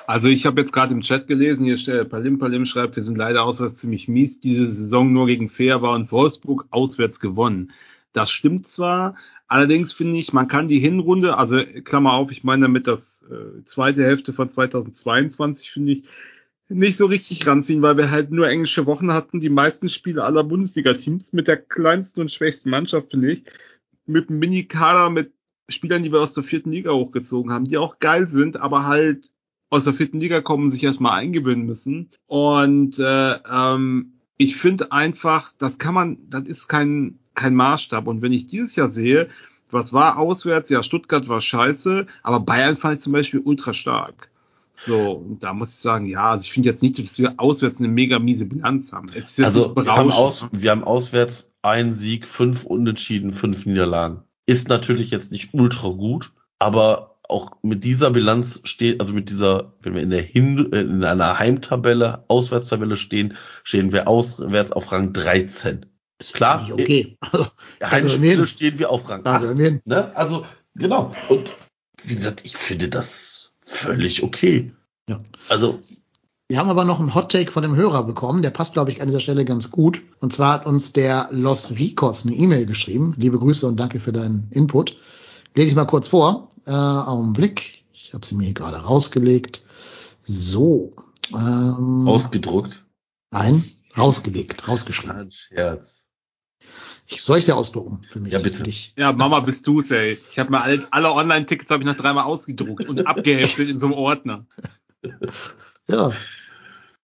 Also 0.07 0.29
ich 0.29 0.47
habe 0.47 0.61
jetzt 0.61 0.73
gerade 0.73 0.93
im 0.93 1.03
Chat 1.03 1.27
gelesen, 1.27 1.65
hier 1.65 1.79
steht 1.79 2.09
Palim 2.09 2.39
Palim 2.39 2.67
schreibt, 2.67 2.97
wir 2.97 3.05
sind 3.05 3.17
leider 3.17 3.45
auswärts 3.45 3.77
ziemlich 3.77 4.09
mies, 4.09 4.41
diese 4.41 4.67
Saison 4.67 5.13
nur 5.13 5.27
gegen 5.27 5.49
Feerbar 5.49 5.95
und 5.95 6.11
Wolfsburg 6.13 6.67
auswärts 6.71 7.21
gewonnen. 7.21 7.73
Das 8.13 8.31
stimmt 8.31 8.67
zwar, 8.67 9.17
allerdings 9.51 9.93
finde 9.93 10.17
ich, 10.17 10.33
man 10.33 10.49
kann 10.49 10.69
die 10.69 10.79
Hinrunde, 10.79 11.37
also 11.37 11.61
Klammer 11.85 12.15
auf, 12.15 12.31
ich 12.31 12.45
meine 12.45 12.63
damit 12.63 12.87
das 12.87 13.23
äh, 13.31 13.65
zweite 13.65 14.03
Hälfte 14.03 14.33
von 14.33 14.49
2022, 14.49 15.71
finde 15.71 15.93
ich, 15.93 16.05
nicht 16.69 16.97
so 16.97 17.07
richtig 17.07 17.45
ranziehen, 17.47 17.83
weil 17.83 17.97
wir 17.97 18.13
halt 18.13 18.31
nur 18.31 18.49
englische 18.49 18.87
Wochen 18.87 19.13
hatten, 19.13 19.41
die 19.41 19.49
meisten 19.49 19.89
Spiele 19.89 20.23
aller 20.23 20.45
Bundesliga-Teams 20.45 21.33
mit 21.33 21.49
der 21.49 21.57
kleinsten 21.57 22.21
und 22.21 22.31
schwächsten 22.31 22.71
Mannschaft, 22.71 23.11
finde 23.11 23.33
ich, 23.33 23.43
mit 24.07 24.31
einem 24.31 24.39
Mini-Kader, 24.39 25.11
mit 25.11 25.33
Spielern, 25.69 26.05
die 26.05 26.13
wir 26.13 26.21
aus 26.21 26.35
der 26.35 26.45
vierten 26.45 26.71
Liga 26.71 26.93
hochgezogen 26.93 27.53
haben, 27.53 27.65
die 27.65 27.77
auch 27.77 27.99
geil 27.99 28.29
sind, 28.29 28.57
aber 28.57 28.87
halt 28.87 29.31
aus 29.69 29.85
der 29.85 29.95
vierten 29.95 30.21
Liga 30.21 30.41
kommen, 30.41 30.71
sich 30.71 30.85
erstmal 30.85 31.19
eingewöhnen 31.19 31.67
müssen. 31.67 32.11
Und 32.27 33.01
äh, 33.01 33.35
ähm, 33.51 34.21
ich 34.37 34.57
finde 34.57 34.93
einfach, 34.93 35.53
das 35.59 35.79
kann 35.79 35.95
man, 35.95 36.19
das 36.29 36.49
ist 36.49 36.69
kein, 36.69 37.19
kein 37.41 37.55
Maßstab. 37.55 38.07
Und 38.07 38.23
wenn 38.23 38.33
ich 38.33 38.47
dieses 38.47 38.77
Jahr 38.77 38.89
sehe, 38.89 39.29
was 39.71 39.93
war 39.93 40.19
auswärts, 40.19 40.71
ja, 40.71 40.83
Stuttgart 40.83 41.29
war 41.29 41.41
scheiße, 41.41 42.07
aber 42.23 42.41
Bayern 42.41 42.77
fand 42.77 42.97
ich 42.97 43.01
zum 43.01 43.13
Beispiel 43.13 43.41
ultra 43.41 43.73
stark. 43.73 44.29
So, 44.83 45.13
und 45.13 45.43
da 45.43 45.53
muss 45.53 45.71
ich 45.71 45.77
sagen, 45.77 46.07
ja, 46.07 46.31
also 46.31 46.45
ich 46.45 46.53
finde 46.53 46.71
jetzt 46.71 46.83
nicht, 46.83 46.99
dass 46.99 47.19
wir 47.19 47.35
auswärts 47.37 47.79
eine 47.79 47.89
mega 47.89 48.19
miese 48.19 48.47
Bilanz 48.47 48.93
haben. 48.93 49.11
Also 49.15 49.77
wir 49.77 49.95
haben, 49.95 50.11
aus, 50.11 50.47
wir 50.53 50.71
haben 50.71 50.85
auswärts 50.85 51.55
einen 51.63 51.93
Sieg, 51.93 52.27
fünf 52.27 52.65
Unentschieden, 52.65 53.31
fünf 53.31 53.67
Niederlagen. 53.67 54.23
Ist 54.47 54.69
natürlich 54.69 55.11
jetzt 55.11 55.33
nicht 55.33 55.53
ultra 55.53 55.89
gut, 55.89 56.33
aber 56.59 57.19
auch 57.29 57.53
mit 57.63 57.85
dieser 57.85 58.11
Bilanz 58.11 58.61
steht, 58.65 59.01
also 59.01 59.13
mit 59.13 59.31
dieser, 59.31 59.75
wenn 59.83 59.95
wir 59.95 60.03
in 60.03 60.11
der 60.11 60.23
Hin 60.23 60.73
äh, 60.73 60.81
in 60.81 61.05
einer 61.05 61.39
Heimtabelle, 61.39 62.25
Auswärtstabelle 62.29 62.97
stehen, 62.97 63.37
stehen 63.63 63.93
wir 63.93 64.09
auswärts 64.09 64.73
auf 64.73 64.91
Rang 64.93 65.13
13. 65.13 65.87
Ist 66.21 66.35
klar. 66.35 66.69
Okay. 66.71 67.17
Also, 67.21 67.47
Heimspiele 67.83 68.47
stehen 68.47 68.79
wir 68.79 68.91
auf 68.91 69.09
Rang 69.09 69.25
8. 69.25 69.57
Ne? 69.57 70.13
Also, 70.15 70.45
genau. 70.75 71.15
Und 71.29 71.53
wie 72.05 72.15
gesagt, 72.15 72.43
ich 72.45 72.57
finde 72.57 72.89
das 72.89 73.55
völlig 73.63 74.23
okay. 74.23 74.71
Ja. 75.09 75.21
Also. 75.49 75.81
Wir 76.49 76.59
haben 76.59 76.69
aber 76.69 76.85
noch 76.85 76.99
einen 76.99 77.15
Hot 77.15 77.31
Take 77.31 77.53
von 77.53 77.63
dem 77.63 77.77
Hörer 77.77 78.03
bekommen, 78.03 78.43
der 78.43 78.51
passt, 78.51 78.73
glaube 78.73 78.91
ich, 78.91 79.01
an 79.01 79.07
dieser 79.07 79.21
Stelle 79.21 79.45
ganz 79.45 79.71
gut. 79.71 80.03
Und 80.19 80.33
zwar 80.33 80.55
hat 80.55 80.67
uns 80.67 80.93
der 80.93 81.29
Los 81.31 81.71
Ricos 81.71 82.27
eine 82.27 82.35
E-Mail 82.35 82.67
geschrieben. 82.67 83.15
Liebe 83.17 83.39
Grüße 83.39 83.67
und 83.69 83.79
danke 83.79 84.01
für 84.01 84.13
deinen 84.13 84.49
Input. 84.51 84.97
Lese 85.55 85.71
ich 85.71 85.77
mal 85.77 85.85
kurz 85.85 86.09
vor. 86.09 86.51
Äh, 86.67 86.73
Augenblick. 86.73 87.85
Ich 87.93 88.13
habe 88.13 88.27
sie 88.27 88.35
mir 88.35 88.45
hier 88.45 88.55
gerade 88.55 88.79
rausgelegt. 88.79 89.63
So. 90.21 90.93
Ähm, 91.33 92.09
Ausgedruckt? 92.09 92.85
Nein, 93.31 93.65
rausgelegt, 93.97 94.67
rausgeschrieben. 94.67 95.17
Ein 95.17 95.31
Scherz. 95.31 96.00
Ich, 97.11 97.23
soll 97.23 97.39
ich 97.39 97.45
sie 97.45 97.53
ausdrucken 97.53 98.03
für 98.09 98.21
mich? 98.21 98.33
Ja, 98.33 98.39
bitte. 98.39 98.63
Ja, 98.97 99.13
Mama, 99.13 99.41
bist 99.41 99.67
du's, 99.67 99.91
ey. 99.91 100.19
Ich 100.31 100.39
habe 100.39 100.51
mir 100.51 100.63
alle, 100.63 100.87
alle 100.91 101.13
Online-Tickets 101.13 101.71
habe 101.71 101.83
ich 101.83 101.87
noch 101.87 101.97
dreimal 101.97 102.25
ausgedruckt 102.25 102.87
und 102.89 103.01
abgeheftet 103.07 103.69
in 103.69 103.81
so 103.81 103.87
einem 103.87 103.95
Ordner. 103.97 104.47
Ja. 105.89 106.13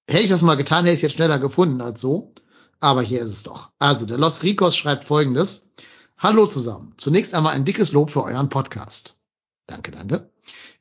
Hätte 0.08 0.22
ich 0.22 0.30
das 0.30 0.42
mal 0.42 0.54
getan, 0.54 0.84
hätte 0.84 0.94
ich 0.94 0.98
es 0.98 1.02
jetzt 1.02 1.14
schneller 1.14 1.38
gefunden 1.38 1.80
als 1.80 2.00
so. 2.00 2.32
Aber 2.78 3.02
hier 3.02 3.20
ist 3.20 3.30
es 3.30 3.42
doch. 3.42 3.70
Also, 3.78 4.06
der 4.06 4.18
Los 4.18 4.42
Ricos 4.42 4.76
schreibt 4.76 5.04
folgendes. 5.04 5.70
Hallo 6.18 6.46
zusammen. 6.46 6.94
Zunächst 6.96 7.34
einmal 7.34 7.54
ein 7.54 7.64
dickes 7.64 7.92
Lob 7.92 8.10
für 8.10 8.22
euren 8.22 8.48
Podcast. 8.48 9.18
Danke, 9.66 9.90
danke. 9.90 10.30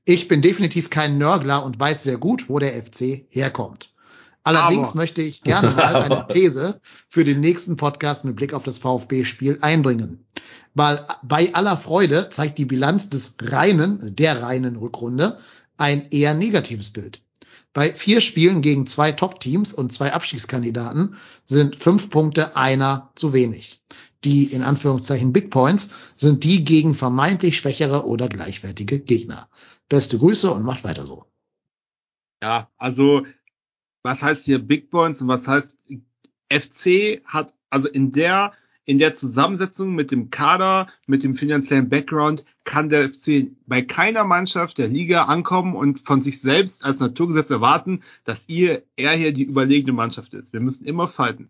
Ich 0.03 0.28
bin 0.28 0.41
definitiv 0.41 0.91
kein 0.91 1.17
Nörgler 1.17 1.65
und 1.65 1.80
weiß 1.80 2.03
sehr 2.03 2.17
gut, 2.17 2.47
wo 2.47 2.59
der 2.59 2.73
FC 2.73 3.26
herkommt. 3.30 3.94
Allerdings 4.45 4.89
Aber. 4.89 4.97
möchte 4.97 5.21
ich 5.21 5.41
gerne 5.41 5.71
mal 5.71 5.95
eine 6.03 6.25
These 6.27 6.79
für 7.09 7.25
den 7.25 7.41
nächsten 7.41 7.75
Podcast 7.75 8.23
mit 8.23 8.37
Blick 8.37 8.53
auf 8.53 8.63
das 8.63 8.79
VfB-Spiel 8.79 9.57
einbringen. 9.59 10.25
Weil 10.73 11.05
bei 11.23 11.53
aller 11.53 11.77
Freude 11.77 12.29
zeigt 12.29 12.57
die 12.57 12.65
Bilanz 12.65 13.09
des 13.09 13.35
reinen, 13.41 14.15
der 14.15 14.41
reinen 14.41 14.77
Rückrunde 14.77 15.39
ein 15.77 16.09
eher 16.11 16.33
negatives 16.33 16.91
Bild. 16.91 17.21
Bei 17.73 17.91
vier 17.91 18.21
Spielen 18.21 18.61
gegen 18.61 18.87
zwei 18.87 19.11
Top-Teams 19.11 19.73
und 19.73 19.91
zwei 19.91 20.13
Abstiegskandidaten 20.13 21.17
sind 21.45 21.75
fünf 21.75 22.09
Punkte 22.09 22.55
einer 22.55 23.11
zu 23.15 23.33
wenig 23.33 23.81
die 24.25 24.45
in 24.45 24.63
Anführungszeichen 24.63 25.31
Big 25.31 25.51
Points 25.51 25.91
sind 26.15 26.43
die 26.43 26.65
gegen 26.65 26.95
vermeintlich 26.95 27.57
schwächere 27.57 28.05
oder 28.05 28.27
gleichwertige 28.27 28.99
Gegner. 28.99 29.47
Beste 29.87 30.17
Grüße 30.17 30.51
und 30.51 30.63
macht 30.63 30.83
weiter 30.83 31.05
so. 31.05 31.25
Ja, 32.41 32.69
also 32.77 33.25
was 34.05 34.21
heißt 34.21 34.45
hier 34.45 34.59
Big 34.59 34.91
Points 34.91 35.19
und 35.21 35.27
was 35.27 35.47
heißt 35.47 35.79
FC 36.49 37.23
hat 37.25 37.55
also 37.71 37.89
in 37.89 38.11
der 38.11 38.53
in 38.87 38.99
der 38.99 39.15
Zusammensetzung 39.15 39.95
mit 39.95 40.11
dem 40.11 40.29
Kader, 40.29 40.85
mit 41.07 41.23
dem 41.23 41.35
finanziellen 41.35 41.89
Background 41.89 42.45
kann 42.65 42.87
der 42.87 43.11
FC 43.11 43.47
bei 43.65 43.81
keiner 43.81 44.23
Mannschaft 44.23 44.77
der 44.77 44.89
Liga 44.89 45.23
ankommen 45.23 45.75
und 45.75 46.01
von 46.01 46.21
sich 46.21 46.39
selbst 46.39 46.85
als 46.85 46.99
Naturgesetz 46.99 47.49
erwarten, 47.49 48.03
dass 48.25 48.47
ihr 48.47 48.83
er 48.95 49.13
hier 49.13 49.33
die 49.33 49.43
überlegene 49.43 49.93
Mannschaft 49.93 50.35
ist. 50.35 50.53
Wir 50.53 50.59
müssen 50.59 50.85
immer 50.85 51.07
fighten. 51.07 51.49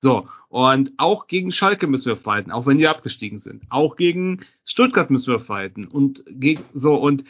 So, 0.00 0.28
und 0.48 0.94
auch 0.96 1.26
gegen 1.26 1.52
Schalke 1.52 1.86
müssen 1.86 2.06
wir 2.06 2.16
fighten, 2.16 2.52
auch 2.52 2.64
wenn 2.64 2.78
die 2.78 2.88
abgestiegen 2.88 3.38
sind. 3.38 3.64
Auch 3.68 3.96
gegen 3.96 4.46
Stuttgart 4.64 5.10
müssen 5.10 5.30
wir 5.30 5.40
fighten. 5.40 5.84
Und 5.84 6.24
gegen, 6.26 6.64
so, 6.72 6.94
und 6.94 7.24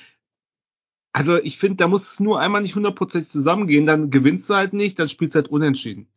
also 1.13 1.37
ich 1.37 1.59
finde, 1.59 1.77
da 1.77 1.89
muss 1.89 2.13
es 2.13 2.21
nur 2.21 2.41
einmal 2.41 2.63
nicht 2.63 2.75
hundertprozentig 2.75 3.31
zusammengehen, 3.31 3.87
dann 3.87 4.11
gewinnst 4.11 4.49
du 4.49 4.55
halt 4.55 4.73
nicht, 4.73 4.99
dann 4.99 5.09
spielst 5.09 5.35
du 5.35 5.41
halt 5.41 5.49
unentschieden 5.49 6.09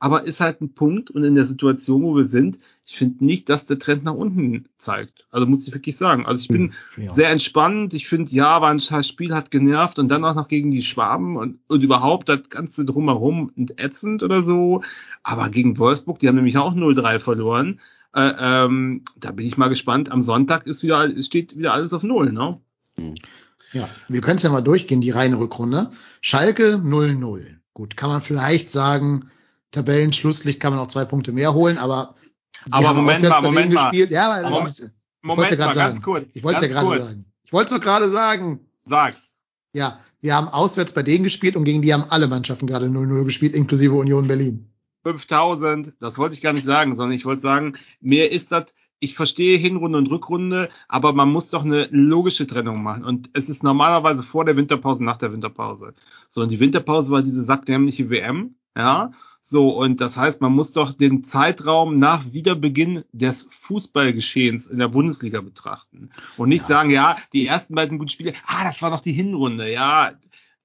aber 0.00 0.24
ist 0.24 0.40
halt 0.40 0.60
ein 0.60 0.74
Punkt 0.74 1.10
und 1.10 1.24
in 1.24 1.34
der 1.34 1.44
Situation, 1.44 2.02
wo 2.02 2.16
wir 2.16 2.24
sind, 2.24 2.58
ich 2.86 2.96
finde 2.96 3.24
nicht, 3.24 3.48
dass 3.48 3.66
der 3.66 3.78
Trend 3.78 4.04
nach 4.04 4.14
unten 4.14 4.66
zeigt. 4.78 5.26
Also 5.30 5.46
muss 5.46 5.66
ich 5.66 5.74
wirklich 5.74 5.96
sagen. 5.96 6.24
Also 6.24 6.42
ich 6.42 6.48
bin 6.48 6.72
hm, 6.94 7.04
ja. 7.04 7.10
sehr 7.10 7.30
entspannt. 7.30 7.94
Ich 7.94 8.08
finde, 8.08 8.30
ja, 8.30 8.60
war 8.62 8.70
ein 8.70 8.80
scheiß 8.80 9.08
Spiel, 9.08 9.34
hat 9.34 9.50
genervt 9.50 9.98
und 9.98 10.08
dann 10.08 10.24
auch 10.24 10.34
noch 10.34 10.48
gegen 10.48 10.70
die 10.70 10.82
Schwaben 10.82 11.36
und, 11.36 11.58
und 11.66 11.82
überhaupt 11.82 12.28
das 12.28 12.48
Ganze 12.48 12.84
drumherum 12.84 13.50
entätzend 13.56 14.22
oder 14.22 14.42
so. 14.42 14.82
Aber 15.22 15.50
gegen 15.50 15.78
Wolfsburg, 15.78 16.20
die 16.20 16.28
haben 16.28 16.36
nämlich 16.36 16.58
auch 16.58 16.74
0-3 16.74 17.18
verloren. 17.18 17.80
Äh, 18.14 18.32
ähm, 18.38 19.02
da 19.16 19.32
bin 19.32 19.46
ich 19.46 19.58
mal 19.58 19.68
gespannt. 19.68 20.10
Am 20.12 20.22
Sonntag 20.22 20.66
ist 20.66 20.82
wieder, 20.82 21.10
steht 21.22 21.58
wieder 21.58 21.74
alles 21.74 21.92
auf 21.92 22.04
Null, 22.04 22.32
ne? 22.32 22.60
Hm. 22.96 23.16
Ja, 23.72 23.88
wir 24.08 24.20
können 24.20 24.36
es 24.36 24.42
ja 24.42 24.50
mal 24.50 24.62
durchgehen, 24.62 25.00
die 25.00 25.10
reine 25.10 25.38
Rückrunde. 25.38 25.90
Schalke 26.20 26.74
0-0. 26.74 27.44
Gut, 27.74 27.96
kann 27.96 28.10
man 28.10 28.22
vielleicht 28.22 28.70
sagen, 28.70 29.30
Tabellenschlusslicht 29.70 30.60
kann 30.60 30.72
man 30.72 30.80
auch 30.80 30.88
zwei 30.88 31.04
Punkte 31.04 31.32
mehr 31.32 31.54
holen, 31.54 31.78
aber 31.78 32.14
aber 32.70 32.94
Moment 32.94 33.22
mal, 33.22 33.42
Moment 33.42 33.72
mal. 33.72 33.90
Gespielt. 33.90 34.10
Ja, 34.10 34.32
aber 34.32 34.50
Moment, 34.50 34.92
Moment 35.22 35.50
mal, 35.50 35.56
ganz 35.56 35.74
sagen. 35.74 36.02
kurz. 36.02 36.28
Ich 36.32 36.42
wollte 36.42 36.64
es 36.64 36.72
ja 36.72 36.80
gerade 36.80 37.02
sagen. 37.04 37.24
Ich 37.44 37.52
wollte 37.52 37.74
es 37.74 37.80
doch 37.80 37.84
gerade 37.84 38.10
sagen. 38.10 38.60
Sag's. 38.84 39.36
Ja, 39.72 40.00
wir 40.20 40.34
haben 40.34 40.48
auswärts 40.48 40.92
bei 40.92 41.02
denen 41.02 41.24
gespielt 41.24 41.56
und 41.56 41.64
gegen 41.64 41.82
die 41.82 41.92
haben 41.92 42.04
alle 42.08 42.26
Mannschaften 42.26 42.66
gerade 42.66 42.86
0-0 42.86 43.24
gespielt, 43.24 43.54
inklusive 43.54 43.94
Union 43.94 44.26
Berlin. 44.26 44.70
5000, 45.04 45.94
das 46.00 46.18
wollte 46.18 46.34
ich 46.34 46.42
gar 46.42 46.52
nicht 46.52 46.64
sagen, 46.64 46.96
sondern 46.96 47.16
ich 47.16 47.24
wollte 47.24 47.40
sagen, 47.40 47.78
mir 48.00 48.30
ist 48.32 48.50
das, 48.50 48.74
ich 49.00 49.14
verstehe 49.14 49.58
Hinrunde 49.58 49.98
und 49.98 50.10
Rückrunde, 50.10 50.68
aber 50.88 51.12
man 51.12 51.30
muss 51.30 51.50
doch 51.50 51.64
eine 51.64 51.88
logische 51.90 52.46
Trennung 52.46 52.82
machen. 52.82 53.04
Und 53.04 53.30
es 53.32 53.48
ist 53.48 53.62
normalerweise 53.62 54.22
vor 54.22 54.44
der 54.44 54.56
Winterpause, 54.56 55.04
nach 55.04 55.18
der 55.18 55.32
Winterpause. 55.32 55.94
So, 56.30 56.42
und 56.42 56.50
die 56.50 56.60
Winterpause 56.60 57.10
war 57.10 57.22
diese 57.22 57.42
sackdämliche 57.42 58.10
WM, 58.10 58.56
ja. 58.76 59.12
So, 59.40 59.70
und 59.70 60.02
das 60.02 60.18
heißt, 60.18 60.42
man 60.42 60.52
muss 60.52 60.72
doch 60.72 60.92
den 60.92 61.24
Zeitraum 61.24 61.94
nach 61.94 62.32
Wiederbeginn 62.32 63.04
des 63.12 63.48
Fußballgeschehens 63.50 64.66
in 64.66 64.78
der 64.78 64.88
Bundesliga 64.88 65.40
betrachten. 65.40 66.10
Und 66.36 66.50
nicht 66.50 66.62
ja. 66.62 66.66
sagen, 66.66 66.90
ja, 66.90 67.16
die 67.32 67.46
ersten 67.46 67.74
beiden 67.74 67.96
guten 67.98 68.10
Spiele, 68.10 68.34
ah, 68.46 68.64
das 68.64 68.82
war 68.82 68.90
noch 68.90 69.00
die 69.00 69.12
Hinrunde, 69.12 69.72
ja, 69.72 70.12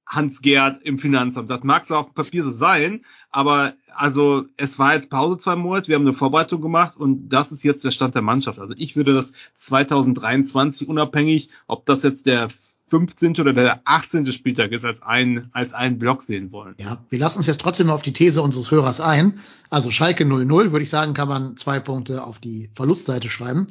Hans-Gerd 0.07 0.83
im 0.83 0.97
Finanzamt. 0.97 1.49
Das 1.49 1.63
mag 1.63 1.85
zwar 1.85 1.99
auf 1.99 2.05
dem 2.07 2.13
Papier 2.13 2.43
so 2.43 2.51
sein, 2.51 3.03
aber 3.31 3.73
also 3.93 4.45
es 4.57 4.77
war 4.79 4.93
jetzt 4.93 5.09
Pause 5.09 5.37
zwei 5.37 5.55
Monate, 5.55 5.87
wir 5.87 5.95
haben 5.95 6.07
eine 6.07 6.13
Vorbereitung 6.13 6.61
gemacht 6.61 6.97
und 6.97 7.29
das 7.29 7.51
ist 7.51 7.63
jetzt 7.63 7.83
der 7.83 7.91
Stand 7.91 8.15
der 8.15 8.21
Mannschaft. 8.21 8.59
Also 8.59 8.73
ich 8.77 8.95
würde 8.95 9.13
das 9.13 9.33
2023 9.55 10.87
unabhängig, 10.87 11.49
ob 11.67 11.85
das 11.85 12.03
jetzt 12.03 12.25
der 12.25 12.49
15. 12.89 13.39
oder 13.39 13.53
der 13.53 13.81
18. 13.85 14.31
Spieltag 14.31 14.71
ist, 14.71 14.85
als 14.85 15.01
ein, 15.01 15.47
als 15.51 15.73
einen 15.73 15.97
Block 15.97 16.21
sehen 16.21 16.51
wollen. 16.51 16.75
Ja, 16.79 16.99
wir 17.09 17.17
lassen 17.17 17.39
uns 17.39 17.47
jetzt 17.47 17.61
trotzdem 17.61 17.89
auf 17.89 18.03
die 18.03 18.13
These 18.13 18.41
unseres 18.41 18.69
Hörers 18.69 19.01
ein. 19.01 19.39
Also 19.71 19.89
Schalke 19.89 20.25
0-0, 20.25 20.71
würde 20.71 20.83
ich 20.83 20.91
sagen, 20.91 21.15
kann 21.15 21.27
man 21.27 21.57
zwei 21.57 21.79
Punkte 21.79 22.23
auf 22.23 22.37
die 22.37 22.69
Verlustseite 22.75 23.31
schreiben. 23.31 23.65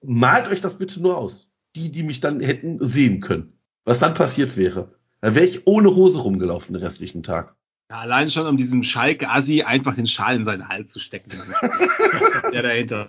Malt 0.02 0.48
euch 0.48 0.60
das 0.60 0.78
bitte 0.78 1.00
nur 1.00 1.16
aus. 1.16 1.48
Die, 1.76 1.90
die 1.90 2.02
mich 2.02 2.20
dann 2.20 2.40
hätten 2.40 2.84
sehen 2.84 3.20
können. 3.20 3.52
Was 3.84 3.98
dann 3.98 4.14
passiert 4.14 4.56
wäre. 4.56 4.94
Dann 5.20 5.34
wäre 5.34 5.46
ich 5.46 5.66
ohne 5.66 5.94
Hose 5.94 6.18
rumgelaufen 6.18 6.74
den 6.74 6.82
restlichen 6.82 7.22
Tag. 7.22 7.54
Ja, 7.90 7.98
allein 8.00 8.30
schon 8.30 8.46
um 8.46 8.56
diesem 8.56 8.82
Schalke-Assi 8.82 9.62
einfach 9.62 9.94
den 9.94 10.06
Schal 10.06 10.36
in 10.36 10.44
seinen 10.44 10.68
Hals 10.68 10.92
zu 10.92 11.00
stecken. 11.00 11.30
Der 12.52 12.62
dahinter. 12.62 13.08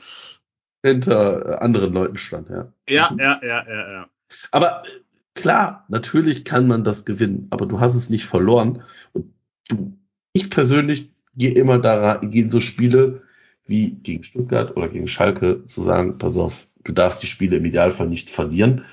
Hinter 0.86 1.46
äh, 1.46 1.56
anderen 1.58 1.94
Leuten 1.94 2.18
stand, 2.18 2.50
ja. 2.50 2.72
Ja, 2.88 3.12
Mhm. 3.12 3.20
ja, 3.20 3.40
ja, 3.44 3.66
ja, 3.68 3.92
ja. 3.92 4.10
Aber 4.52 4.84
klar, 5.36 5.86
natürlich 5.90 6.46
kann 6.46 6.68
man 6.68 6.84
das 6.84 7.06
gewinnen, 7.06 7.48
aber 7.50 7.66
du 7.66 7.80
hast 7.80 7.96
es 7.96 8.10
nicht 8.10 8.26
verloren. 8.26 8.84
Und 9.14 9.34
du, 9.68 9.98
ich 10.34 10.50
persönlich 10.50 11.12
gehe 11.36 11.54
immer 11.54 11.80
da 11.80 12.16
gehen 12.18 12.50
so 12.50 12.62
Spiele 12.62 13.22
wie 13.66 13.92
gegen 13.92 14.24
Stuttgart 14.24 14.76
oder 14.76 14.90
gegen 14.90 15.08
Schalke 15.08 15.66
zu 15.66 15.82
sagen, 15.82 16.18
pass 16.18 16.38
auf, 16.38 16.68
du 16.84 16.92
darfst 16.92 17.22
die 17.22 17.28
Spiele 17.28 17.58
im 17.58 17.66
Idealfall 17.66 18.08
nicht 18.08 18.30
verlieren, 18.30 18.86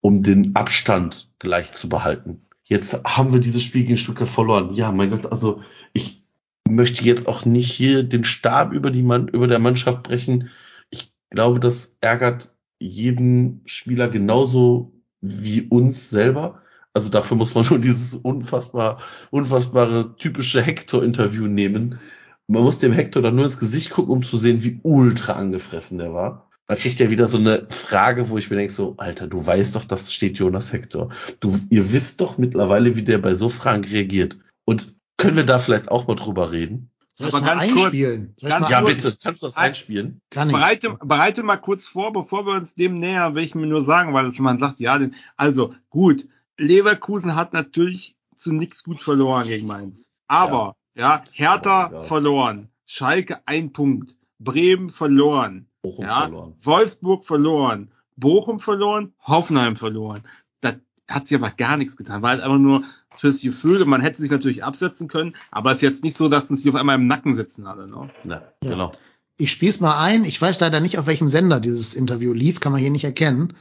um 0.00 0.20
den 0.22 0.56
Abstand 0.56 1.30
gleich 1.38 1.72
zu 1.72 1.88
behalten. 1.88 2.40
Jetzt 2.64 3.04
haben 3.04 3.32
wir 3.32 3.40
dieses 3.40 3.62
Spiel 3.62 3.82
gegen 3.82 3.98
Stuttgart 3.98 4.28
verloren. 4.28 4.72
Ja, 4.72 4.90
mein 4.92 5.10
Gott, 5.10 5.30
also 5.30 5.62
ich 5.92 6.22
möchte 6.68 7.04
jetzt 7.04 7.28
auch 7.28 7.44
nicht 7.44 7.70
hier 7.70 8.02
den 8.02 8.24
Stab 8.24 8.72
über 8.72 8.90
die 8.90 9.02
Mann, 9.02 9.28
über 9.28 9.46
der 9.46 9.58
Mannschaft 9.58 10.02
brechen. 10.02 10.50
Ich 10.88 11.12
glaube, 11.30 11.60
das 11.60 11.98
ärgert 12.00 12.54
jeden 12.78 13.60
Spieler 13.66 14.08
genauso 14.08 14.93
wie 15.24 15.62
uns 15.62 16.10
selber. 16.10 16.62
Also 16.92 17.08
dafür 17.08 17.36
muss 17.36 17.54
man 17.54 17.66
nur 17.68 17.78
dieses 17.78 18.14
unfassbar, 18.14 19.00
unfassbare 19.30 20.16
typische 20.16 20.62
Hector-Interview 20.62 21.46
nehmen. 21.46 21.98
Man 22.46 22.62
muss 22.62 22.78
dem 22.78 22.92
Hector 22.92 23.22
dann 23.22 23.34
nur 23.34 23.46
ins 23.46 23.58
Gesicht 23.58 23.90
gucken, 23.90 24.12
um 24.12 24.22
zu 24.22 24.36
sehen, 24.36 24.62
wie 24.62 24.80
ultra 24.82 25.32
angefressen 25.32 25.98
der 25.98 26.12
war. 26.12 26.50
Man 26.68 26.78
kriegt 26.78 26.98
ja 27.00 27.10
wieder 27.10 27.28
so 27.28 27.38
eine 27.38 27.66
Frage, 27.68 28.28
wo 28.28 28.38
ich 28.38 28.50
mir 28.50 28.56
denke, 28.56 28.72
so, 28.72 28.94
Alter, 28.98 29.26
du 29.26 29.44
weißt 29.44 29.74
doch, 29.74 29.84
das 29.84 30.12
steht 30.12 30.38
Jonas 30.38 30.72
Hector. 30.72 31.10
Du, 31.40 31.58
ihr 31.70 31.92
wisst 31.92 32.20
doch 32.20 32.38
mittlerweile, 32.38 32.96
wie 32.96 33.02
der 33.02 33.18
bei 33.18 33.34
so 33.34 33.48
Fragen 33.48 33.84
reagiert. 33.84 34.38
Und 34.64 34.94
können 35.16 35.36
wir 35.36 35.44
da 35.44 35.58
vielleicht 35.58 35.90
auch 35.90 36.06
mal 36.06 36.16
drüber 36.16 36.52
reden? 36.52 36.90
Soll 37.16 37.28
ich 37.28 37.34
Aber 37.34 37.44
mal 37.46 37.56
ganz 37.58 37.72
kurz- 37.72 37.84
einspielen? 37.84 38.34
Ich's 38.40 38.50
ganz 38.50 38.68
Ja, 38.68 38.80
kurz- 38.82 39.02
bitte. 39.04 39.18
Kannst 39.22 39.42
du 39.42 39.46
das 39.46 39.56
Ein- 39.56 39.64
einspielen? 39.68 40.20
Kann 40.30 40.50
ich. 40.50 40.54
Bereite, 40.56 40.98
bereite 41.02 41.42
mal 41.44 41.56
kurz 41.56 41.86
vor, 41.86 42.12
bevor 42.12 42.44
wir 42.46 42.54
uns 42.54 42.74
dem 42.74 42.98
nähern, 42.98 43.34
will 43.34 43.44
ich 43.44 43.54
mir 43.54 43.66
nur 43.66 43.84
sagen, 43.84 44.12
weil 44.14 44.26
es 44.26 44.36
jemand 44.36 44.58
sagt, 44.60 44.80
ja, 44.80 44.98
den, 44.98 45.14
also 45.36 45.74
gut, 45.90 46.26
Leverkusen 46.58 47.36
hat 47.36 47.52
natürlich 47.52 48.16
zu 48.36 48.52
nichts 48.52 48.82
gut 48.84 49.02
verloren 49.02 49.46
gegen 49.46 49.66
Mainz. 49.66 50.10
Aber, 50.26 50.76
ja, 50.96 51.22
Hertha 51.32 51.84
Aber 51.84 51.90
egal. 51.94 52.02
verloren, 52.04 52.68
Schalke 52.86 53.40
ein 53.46 53.72
Punkt, 53.72 54.16
Bremen 54.40 54.90
verloren, 54.90 55.68
Bochum 55.82 56.04
ja, 56.04 56.22
verloren. 56.22 56.54
Wolfsburg 56.62 57.24
verloren, 57.24 57.92
Bochum 58.16 58.58
verloren, 58.58 59.12
Hoffenheim 59.26 59.76
verloren. 59.76 60.22
Da 60.60 60.74
hat 61.08 61.26
sich 61.28 61.36
aber 61.38 61.50
gar 61.50 61.76
nichts 61.76 61.96
getan, 61.96 62.22
halt 62.22 62.40
einfach 62.42 62.58
nur 62.58 62.82
fürs 63.16 63.40
Gefühl 63.42 63.82
und 63.82 63.88
man 63.88 64.00
hätte 64.00 64.20
sich 64.20 64.30
natürlich 64.30 64.64
absetzen 64.64 65.08
können, 65.08 65.36
aber 65.50 65.70
es 65.72 65.78
ist 65.78 65.82
jetzt 65.82 66.04
nicht 66.04 66.16
so, 66.16 66.28
dass 66.28 66.50
uns 66.50 66.62
die 66.62 66.70
auf 66.70 66.74
einmal 66.74 66.96
im 66.96 67.06
Nacken 67.06 67.36
sitzen 67.36 67.66
alle, 67.66 67.86
ne? 67.86 68.10
Ja. 68.24 68.42
genau. 68.60 68.92
Ich 69.36 69.50
spiel's 69.50 69.80
mal 69.80 70.00
ein. 70.00 70.24
Ich 70.24 70.40
weiß 70.40 70.60
leider 70.60 70.80
nicht, 70.80 70.98
auf 70.98 71.06
welchem 71.06 71.28
Sender 71.28 71.58
dieses 71.58 71.94
Interview 71.94 72.32
lief, 72.32 72.60
kann 72.60 72.72
man 72.72 72.80
hier 72.80 72.90
nicht 72.90 73.04
erkennen. 73.04 73.54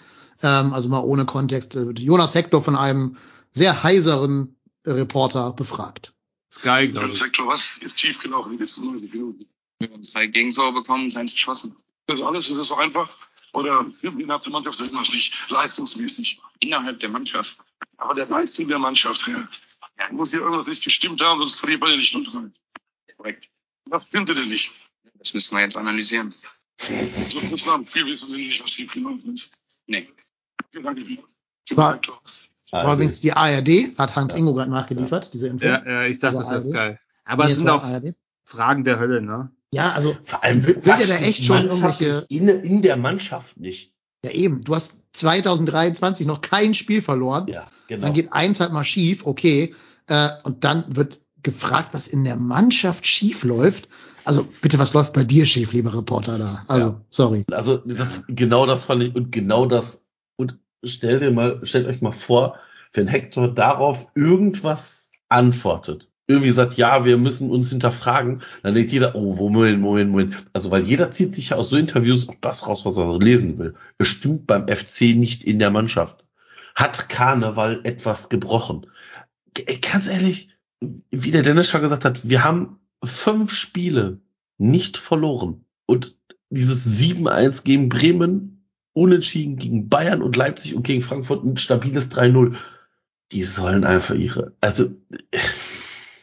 Ähm, 0.43 0.73
also 0.73 0.89
mal 0.89 0.99
ohne 0.99 1.25
Kontext. 1.25 1.75
Äh, 1.75 1.91
Jonas 1.91 2.35
Hector 2.35 2.61
von 2.61 2.75
einem 2.75 3.17
sehr 3.51 3.83
heiseren 3.83 4.55
Reporter 4.85 5.53
befragt. 5.53 6.13
Sky, 6.51 6.89
glaube 6.89 7.09
ich. 7.11 7.19
Sektor, 7.19 7.47
was 7.47 7.77
ist 7.77 7.99
schiefgelaufen 7.99 8.51
in 8.51 8.57
den 8.57 8.63
letzten 8.65 8.85
90 8.85 9.11
Minuten? 9.11 9.45
Wir 9.79 9.89
haben 9.89 10.03
zwei 10.03 10.27
Gegentore 10.27 10.73
bekommen, 10.73 11.15
eins 11.15 11.33
geschossen. 11.33 11.75
Das 12.05 12.21
alles, 12.21 12.49
ist 12.49 12.57
das 12.57 12.67
so 12.67 12.75
einfach? 12.75 13.09
Oder 13.53 13.85
innerhalb 14.01 14.43
der 14.43 14.51
Mannschaft 14.51 14.79
irgendwas 14.81 15.09
nicht 15.09 15.49
leistungsmäßig? 15.49 16.41
Innerhalb 16.59 16.99
der 16.99 17.09
Mannschaft. 17.09 17.59
Aber 17.97 18.13
der 18.13 18.25
Leistung 18.25 18.67
der 18.67 18.79
Mannschaft, 18.79 19.27
ja. 19.27 19.47
ja 19.99 20.11
muss 20.11 20.31
hier 20.31 20.41
irgendwas 20.41 20.67
nicht 20.67 20.83
gestimmt 20.83 21.21
haben, 21.21 21.39
sonst 21.39 21.59
verliert 21.59 21.81
man 21.81 21.91
ja 21.91 21.97
nicht 21.97 22.13
nur 22.13 22.23
drei. 22.23 22.49
Korrekt. 23.15 23.49
Was 23.89 24.05
stimmte 24.05 24.33
denn 24.33 24.49
nicht? 24.49 24.71
Das 25.19 25.33
müssen 25.33 25.55
wir 25.55 25.61
jetzt 25.61 25.77
analysieren. 25.77 26.33
So 26.77 27.39
dem 27.39 27.85
Spiel 27.87 28.05
wissen 28.07 28.31
Sie 28.31 28.47
nicht, 28.47 28.63
was 28.63 28.71
schiefgelaufen 28.71 29.33
ist. 29.33 29.51
Nee. 29.85 30.09
Vielen 30.71 30.83
Dank. 30.83 32.07
War, 32.71 32.93
übrigens 32.93 33.21
die 33.21 33.33
ARD, 33.33 33.97
hat 33.97 34.15
Hans 34.15 34.33
Ingo 34.33 34.53
gerade 34.53 34.71
nachgeliefert, 34.71 35.31
diese 35.33 35.47
Info. 35.47 35.65
Ja, 35.65 35.85
ja, 35.85 36.05
ich 36.05 36.19
dachte, 36.19 36.39
Also 36.39 36.51
das 36.51 36.65
ist 36.65 36.73
geil. 36.73 36.99
Aber 37.23 37.45
Nee, 37.45 37.51
es 37.51 37.57
sind 37.57 37.69
auch 37.69 37.83
ARD. 37.83 38.15
Fragen 38.43 38.83
der 38.83 38.99
Hölle, 38.99 39.21
ne? 39.21 39.51
Ja, 39.73 39.91
also 39.93 40.15
Vor 40.23 40.43
allem 40.43 40.65
will 40.65 40.75
der 40.75 41.07
da 41.07 41.15
echt 41.17 41.45
schon 41.45 41.69
irgendwelche, 41.69 42.25
in, 42.29 42.47
in 42.47 42.81
der 42.81 42.97
Mannschaft 42.97 43.59
nicht. 43.59 43.91
ja 44.23 44.31
eben, 44.31 44.61
du 44.61 44.75
hast 44.75 44.99
2023 45.13 46.27
noch 46.27 46.41
kein 46.41 46.73
Spiel 46.73 47.01
verloren. 47.01 47.47
Ja, 47.47 47.67
genau. 47.87 48.03
Dann 48.03 48.13
geht 48.13 48.33
eins 48.33 48.59
halt 48.59 48.71
mal 48.71 48.83
schief, 48.83 49.25
okay. 49.25 49.73
Äh, 50.07 50.29
und 50.43 50.63
dann 50.63 50.95
wird 50.95 51.21
gefragt, 51.41 51.89
was 51.93 52.07
in 52.07 52.23
der 52.23 52.35
Mannschaft 52.35 53.05
schief 53.05 53.43
läuft. 53.43 53.89
Also 54.25 54.47
bitte, 54.61 54.79
was 54.79 54.93
läuft 54.93 55.13
bei 55.13 55.23
dir 55.23 55.45
schief, 55.45 55.73
lieber 55.73 55.93
Reporter 55.93 56.37
da? 56.37 56.63
Also, 56.67 57.01
sorry. 57.09 57.43
Also 57.51 57.77
das, 57.77 58.23
genau 58.27 58.65
das 58.65 58.85
fand 58.85 59.03
ich 59.03 59.15
und 59.15 59.31
genau 59.31 59.65
das 59.65 60.03
und 60.37 60.57
stell 60.83 61.19
dir 61.19 61.31
mal, 61.31 61.59
stellt 61.63 61.87
euch 61.87 62.01
mal 62.01 62.13
vor, 62.13 62.57
wenn 62.93 63.07
Hector 63.07 63.47
darauf 63.47 64.07
irgendwas 64.15 65.11
antwortet, 65.29 66.09
irgendwie 66.27 66.51
sagt, 66.51 66.75
ja, 66.75 67.05
wir 67.05 67.17
müssen 67.17 67.49
uns 67.49 67.69
hinterfragen, 67.69 68.41
dann 68.61 68.75
denkt 68.75 68.91
jeder, 68.91 69.15
oh, 69.15 69.35
Moment, 69.35 69.81
Moment, 69.81 70.11
Moment. 70.11 70.35
Also 70.53 70.71
weil 70.71 70.83
jeder 70.83 71.11
zieht 71.11 71.35
sich 71.35 71.49
ja 71.49 71.57
aus 71.57 71.69
so 71.69 71.77
Interviews 71.77 72.29
auch 72.29 72.35
das 72.39 72.67
raus, 72.67 72.85
was 72.85 72.97
er 72.97 73.19
lesen 73.19 73.57
will. 73.59 73.75
Es 73.97 74.07
stimmt 74.07 74.47
beim 74.47 74.67
FC 74.67 75.15
nicht 75.15 75.43
in 75.43 75.59
der 75.59 75.69
Mannschaft. 75.69 76.25
Hat 76.75 77.09
Karneval 77.09 77.81
etwas 77.83 78.29
gebrochen? 78.29 78.87
Ganz 79.81 80.07
ehrlich, 80.07 80.49
wie 81.11 81.31
der 81.31 81.43
Dennis 81.43 81.69
schon 81.69 81.81
gesagt 81.81 82.05
hat, 82.05 82.27
wir 82.27 82.43
haben 82.43 82.79
fünf 83.03 83.51
Spiele 83.51 84.19
nicht 84.57 84.97
verloren. 84.97 85.65
Und 85.85 86.15
dieses 86.49 86.99
7-1 86.99 87.63
gegen 87.63 87.89
Bremen, 87.89 88.65
unentschieden 88.93 89.57
gegen 89.57 89.89
Bayern 89.89 90.21
und 90.21 90.35
Leipzig 90.35 90.75
und 90.75 90.83
gegen 90.83 91.01
Frankfurt 91.01 91.43
ein 91.43 91.57
stabiles 91.57 92.11
3-0. 92.11 92.55
Die 93.31 93.43
sollen 93.43 93.83
einfach 93.83 94.15
ihre, 94.15 94.53
also, 94.61 94.91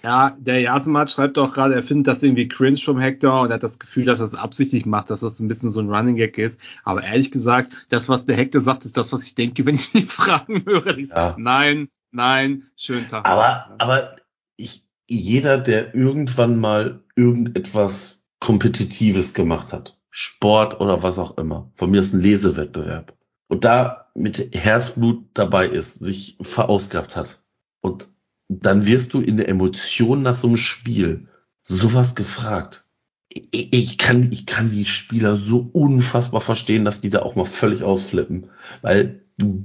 Ja, 0.03 0.35
der 0.39 0.61
Jasemat 0.61 1.11
schreibt 1.13 1.37
auch 1.39 1.53
gerade, 1.53 1.75
er 1.75 1.83
findet 1.83 2.07
das 2.07 2.23
irgendwie 2.23 2.49
cringe 2.49 2.79
vom 2.79 2.99
Hector 2.99 3.43
und 3.43 3.53
hat 3.53 3.63
das 3.63 3.79
Gefühl, 3.79 4.07
dass 4.07 4.19
er 4.19 4.25
es 4.25 4.35
absichtlich 4.35 4.87
macht, 4.87 5.11
dass 5.11 5.21
das 5.21 5.41
ein 5.41 5.49
bisschen 5.49 5.71
so 5.71 5.81
ein 5.81 5.91
Running 5.91 6.17
Gag 6.17 6.39
ist. 6.39 6.59
Aber 6.85 7.03
ehrlich 7.03 7.31
gesagt, 7.31 7.73
das, 7.91 8.09
was 8.09 8.25
der 8.25 8.37
Hector 8.37 8.63
sagt, 8.63 8.87
ist 8.87 8.97
das, 8.97 9.13
was 9.13 9.25
ich 9.25 9.35
denke, 9.35 9.67
wenn 9.67 9.75
ich 9.75 9.93
die 9.93 10.03
Fragen 10.07 10.65
höre. 10.65 10.97
Ich 10.97 11.11
Ja. 11.11 11.31
sag, 11.33 11.39
Nein, 11.39 11.89
nein, 12.13 12.71
schönen 12.77 13.09
Tag. 13.09 13.27
aber, 13.27 13.75
aber 13.79 14.17
ich 14.57 14.87
jeder, 15.07 15.59
der 15.59 15.95
irgendwann 15.95 16.59
mal 16.59 17.03
irgendetwas 17.17 18.31
Kompetitives 18.39 19.35
gemacht 19.35 19.73
hat, 19.73 19.99
Sport 20.11 20.81
oder 20.81 21.03
was 21.03 21.19
auch 21.19 21.37
immer, 21.37 21.73
von 21.75 21.91
mir 21.91 22.01
ist 22.01 22.15
ein 22.15 22.21
Lesewettbewerb, 22.21 23.17
und 23.49 23.65
da 23.65 24.11
mit 24.15 24.55
Herzblut 24.55 25.25
dabei 25.35 25.67
ist, 25.69 25.95
sich 25.99 26.39
verausgabt 26.41 27.17
hat, 27.17 27.43
und 27.81 28.09
dann 28.51 28.85
wirst 28.85 29.15
du 29.15 29.21
in 29.21 29.37
der 29.37 29.49
Emotion 29.49 30.23
nach 30.23 30.35
so 30.35 30.49
einem 30.49 30.57
Spiel 30.57 31.29
sowas 31.63 32.17
gefragt. 32.17 32.85
Ich, 33.29 33.73
ich, 33.73 33.97
kann, 33.97 34.33
ich 34.33 34.45
kann 34.45 34.73
die 34.73 34.87
Spieler 34.87 35.37
so 35.37 35.71
unfassbar 35.73 36.41
verstehen, 36.41 36.85
dass 36.85 37.01
die 37.01 37.11
da 37.11 37.21
auch 37.21 37.37
mal 37.37 37.45
völlig 37.45 37.85
ausflippen. 37.85 38.51
Weil 38.83 39.23
du, 39.39 39.65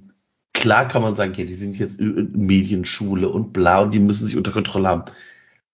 klar 0.53 0.87
kann 0.87 1.01
man 1.01 1.15
sagen, 1.15 1.33
ja, 1.33 1.45
die 1.45 1.55
sind 1.55 1.79
jetzt 1.79 1.99
Medienschule 1.99 3.27
und 3.27 3.53
bla 3.53 3.81
und 3.81 3.91
die 3.91 3.99
müssen 3.99 4.27
sich 4.27 4.37
unter 4.37 4.51
Kontrolle 4.51 4.87
haben. 4.87 5.05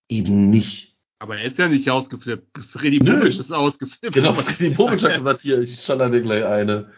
Eben 0.08 0.50
nicht. 0.50 0.98
Aber 1.20 1.38
er 1.38 1.44
ist 1.44 1.60
ja 1.60 1.68
nicht 1.68 1.90
ausgeflippt. 1.90 2.60
Freddy. 2.60 3.00
Bobic 3.00 3.38
ist 3.38 3.52
ausgeflippt. 3.52 4.16
Genau, 4.16 4.34
Freddy 4.34 4.70
Bobic 4.70 5.04
hat 5.04 5.18
gesagt, 5.18 5.42
hier, 5.42 5.60
ich 5.60 5.82
schaller 5.82 6.10
dir 6.10 6.22
gleich 6.22 6.46
eine. 6.46 6.92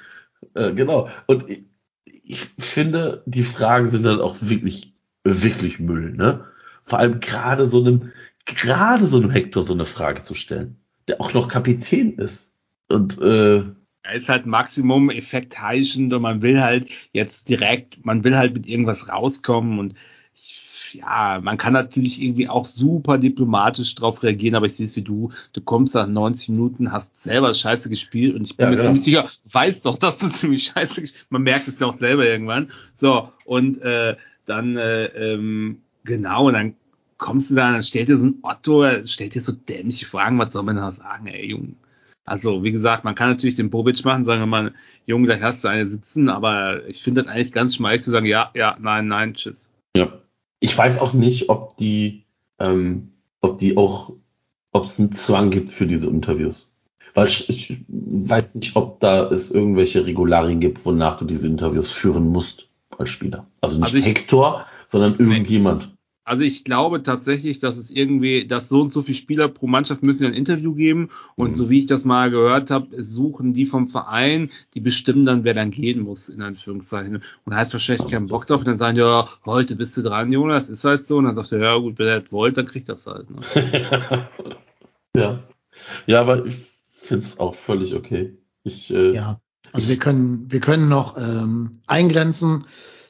Äh, 0.53 0.73
genau. 0.73 1.09
Und 1.25 1.49
ich, 1.49 1.63
ich 2.05 2.39
finde, 2.59 3.23
die 3.25 3.43
Fragen 3.43 3.89
sind 3.89 4.03
dann 4.03 4.21
auch 4.21 4.37
wirklich, 4.41 4.92
wirklich 5.23 5.79
Müll, 5.79 6.13
ne? 6.13 6.45
Vor 6.83 6.99
allem 6.99 7.19
gerade 7.19 7.67
so 7.67 7.79
einem, 7.83 8.11
gerade 8.45 9.07
so 9.07 9.17
einem 9.17 9.29
Hector 9.31 9.63
so 9.63 9.73
eine 9.73 9.85
Frage 9.85 10.23
zu 10.23 10.35
stellen, 10.35 10.77
der 11.07 11.21
auch 11.21 11.33
noch 11.33 11.47
Kapitän 11.47 12.17
ist. 12.17 12.55
Und 12.89 13.19
äh, 13.21 13.63
Er 14.03 14.15
ist 14.15 14.27
halt 14.29 14.45
Maximum 14.45 15.09
Effekt 15.09 15.59
heischend 15.61 16.11
und 16.13 16.21
man 16.21 16.41
will 16.41 16.61
halt 16.61 16.87
jetzt 17.13 17.47
direkt, 17.49 18.05
man 18.05 18.23
will 18.25 18.35
halt 18.35 18.53
mit 18.53 18.67
irgendwas 18.67 19.07
rauskommen 19.09 19.79
und 19.79 19.95
ich, 20.35 20.99
ja, 20.99 21.39
man 21.41 21.57
kann 21.57 21.73
natürlich 21.73 22.21
irgendwie 22.21 22.49
auch 22.49 22.65
super 22.65 23.17
diplomatisch 23.17 23.95
drauf 23.95 24.21
reagieren, 24.23 24.55
aber 24.55 24.65
ich 24.65 24.75
sehe 24.75 24.85
es 24.85 24.95
wie 24.97 25.01
du. 25.03 25.31
Du 25.53 25.61
kommst 25.61 25.95
nach 25.95 26.07
90 26.07 26.49
Minuten, 26.49 26.91
hast 26.91 27.17
selber 27.21 27.53
Scheiße 27.53 27.89
gespielt 27.89 28.35
und 28.35 28.43
ich 28.43 28.57
bin 28.57 28.65
Ja, 28.65 28.69
mir 28.69 28.75
genau. 28.75 28.87
ziemlich 28.87 29.03
sicher, 29.03 29.29
weiß 29.45 29.81
doch, 29.83 29.97
dass 29.97 30.17
du 30.19 30.27
ziemlich 30.31 30.63
Scheiße 30.65 31.01
gespielt 31.01 31.25
Man 31.29 31.43
merkt 31.43 31.67
es 31.69 31.79
ja 31.79 31.87
auch 31.87 31.93
selber 31.93 32.25
irgendwann. 32.27 32.71
So, 32.93 33.31
und 33.45 33.81
äh, 33.81 34.17
dann, 34.45 34.77
äh, 34.77 35.05
ähm, 35.05 35.81
genau, 36.03 36.47
und 36.47 36.53
dann 36.53 36.75
kommst 37.17 37.51
du 37.51 37.55
da, 37.55 37.71
dann 37.71 37.83
stellt 37.83 38.09
dir 38.09 38.17
so 38.17 38.27
ein 38.27 38.39
Otto, 38.41 38.83
er 38.83 39.07
stellt 39.07 39.35
dir 39.35 39.41
so 39.41 39.53
dämliche 39.53 40.05
Fragen, 40.05 40.39
was 40.39 40.53
soll 40.53 40.63
man 40.63 40.75
da 40.75 40.91
sagen, 40.91 41.27
ey, 41.27 41.47
Junge? 41.51 41.75
Also, 42.25 42.63
wie 42.63 42.71
gesagt, 42.71 43.03
man 43.03 43.15
kann 43.15 43.29
natürlich 43.29 43.55
den 43.55 43.69
Bobic 43.69 44.03
machen, 44.05 44.25
sagen 44.25 44.41
wir 44.41 44.45
mal, 44.45 44.73
Junge, 45.05 45.27
da 45.27 45.39
hast 45.39 45.63
du 45.63 45.67
eine 45.67 45.87
sitzen, 45.87 46.29
aber 46.29 46.87
ich 46.87 47.03
finde 47.03 47.23
das 47.23 47.31
eigentlich 47.31 47.51
ganz 47.51 47.75
schmeichelig 47.75 48.03
zu 48.03 48.11
sagen, 48.11 48.25
ja, 48.25 48.51
ja, 48.55 48.77
nein, 48.79 49.07
nein, 49.07 49.33
tschüss. 49.33 49.71
Ja. 49.95 50.19
Ich 50.59 50.77
weiß 50.77 50.99
auch 50.99 51.13
nicht, 51.13 51.49
ob 51.49 51.75
die, 51.75 52.23
ähm, 52.59 53.11
ob 53.41 53.57
die 53.57 53.75
auch, 53.75 54.13
ob 54.71 54.85
es 54.85 54.99
einen 54.99 55.11
Zwang 55.11 55.49
gibt 55.49 55.71
für 55.71 55.85
diese 55.85 56.07
Interviews. 56.07 56.73
Weil 57.13 57.27
ich, 57.27 57.49
ich 57.49 57.83
weiß 57.87 58.55
nicht, 58.55 58.75
ob 58.75 58.99
da 59.01 59.29
es 59.29 59.51
irgendwelche 59.51 60.05
Regularien 60.05 60.61
gibt, 60.61 60.85
wonach 60.85 61.17
du 61.17 61.25
diese 61.25 61.47
Interviews 61.47 61.91
führen 61.91 62.29
musst 62.29 62.69
als 62.99 63.09
Spieler. 63.09 63.47
Also 63.61 63.77
nicht 63.77 63.85
Also 63.85 63.97
ich- 63.97 64.05
Hector, 64.05 64.65
sondern 64.87 65.17
irgendjemand. 65.19 65.89
Also 66.25 66.43
ich 66.43 66.63
glaube 66.63 67.03
tatsächlich, 67.03 67.59
dass 67.59 67.75
es 67.75 67.91
irgendwie, 67.91 68.47
dass 68.47 68.69
so 68.69 68.79
und 68.81 68.93
so 68.93 69.01
viele 69.01 69.17
Spieler 69.17 69.49
pro 69.49 69.67
Mannschaft 69.67 70.03
müssen 70.03 70.25
ein 70.25 70.33
Interview 70.33 70.73
geben 70.73 71.09
und 71.35 71.49
Mhm. 71.49 71.53
so 71.55 71.69
wie 71.69 71.79
ich 71.79 71.85
das 71.85 72.05
mal 72.05 72.31
gehört 72.31 72.71
habe, 72.71 73.03
suchen 73.03 73.53
die 73.53 73.65
vom 73.65 73.89
Verein, 73.89 74.49
die 74.73 74.79
bestimmen 74.79 75.25
dann, 75.25 75.43
wer 75.43 75.53
dann 75.53 75.69
gehen 75.69 75.99
muss, 76.01 76.29
in 76.29 76.41
Anführungszeichen. 76.41 77.21
Und 77.43 77.55
hat 77.55 77.73
wahrscheinlich 77.73 78.07
keinen 78.09 78.27
Bock 78.27 78.47
drauf 78.47 78.61
und 78.61 78.67
dann 78.67 78.77
sagen, 78.77 78.97
ja, 78.97 79.27
heute 79.45 79.75
bist 79.75 79.97
du 79.97 80.01
dran, 80.01 80.31
Jonas, 80.31 80.69
ist 80.69 80.85
halt 80.85 81.05
so. 81.05 81.17
Und 81.17 81.25
dann 81.25 81.35
sagt 81.35 81.51
er, 81.51 81.59
ja 81.59 81.75
gut, 81.77 81.99
wenn 81.99 82.07
er 82.07 82.21
das 82.21 82.31
wollt, 82.31 82.55
dann 82.55 82.67
kriegt 82.67 82.87
das 82.87 83.05
halt. 83.05 83.27
Ne? 83.29 83.41
ja. 85.17 85.43
Ja, 86.07 86.21
aber 86.21 86.45
ich 86.45 86.55
finde 86.89 87.25
es 87.25 87.37
auch 87.37 87.53
völlig 87.55 87.95
okay. 87.95 88.37
Ich, 88.63 88.93
äh, 88.93 89.11
Ja, 89.11 89.41
also 89.73 89.89
wir 89.89 89.97
können, 89.97 90.49
wir 90.49 90.59
können 90.59 90.87
noch 90.87 91.17
ähm, 91.17 91.71
eingrenzen. 91.87 92.65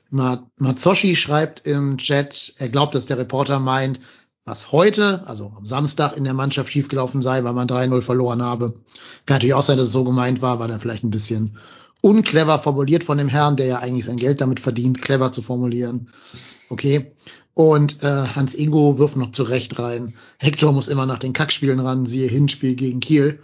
Ma 0.09 0.49
Mazoshi 0.57 1.15
schreibt 1.15 1.67
im 1.67 1.97
Chat, 1.97 2.53
er 2.57 2.69
glaubt, 2.69 2.95
dass 2.95 3.05
der 3.05 3.17
Reporter 3.17 3.59
meint, 3.59 3.99
was 4.45 4.71
heute, 4.71 5.27
also 5.27 5.53
am 5.55 5.65
Samstag 5.65 6.17
in 6.17 6.23
der 6.23 6.33
Mannschaft 6.33 6.71
schiefgelaufen 6.71 7.21
sei, 7.21 7.43
weil 7.43 7.53
man 7.53 7.67
3-0 7.67 8.01
verloren 8.01 8.41
habe. 8.41 8.73
Kann 9.25 9.35
natürlich 9.35 9.53
auch 9.53 9.63
sein, 9.63 9.77
dass 9.77 9.87
es 9.87 9.93
so 9.93 10.03
gemeint 10.03 10.41
war, 10.41 10.59
war 10.59 10.67
dann 10.67 10.79
vielleicht 10.79 11.03
ein 11.03 11.11
bisschen 11.11 11.57
unclever 12.01 12.59
formuliert 12.59 13.03
von 13.03 13.17
dem 13.17 13.29
Herrn, 13.29 13.55
der 13.55 13.65
ja 13.65 13.79
eigentlich 13.79 14.05
sein 14.05 14.17
Geld 14.17 14.41
damit 14.41 14.59
verdient, 14.59 15.01
clever 15.01 15.31
zu 15.31 15.41
formulieren. 15.41 16.09
Okay. 16.69 17.13
Und 17.53 18.03
äh, 18.03 18.27
Hans 18.35 18.55
Ingo 18.55 18.97
wirft 18.97 19.15
noch 19.15 19.31
zurecht 19.31 19.77
rein. 19.79 20.15
Hector 20.39 20.71
muss 20.71 20.87
immer 20.87 21.05
nach 21.05 21.19
den 21.19 21.33
Kackspielen 21.33 21.79
ran, 21.79 22.05
siehe 22.05 22.27
Hinspiel 22.27 22.75
gegen 22.75 22.99
Kiel. 22.99 23.39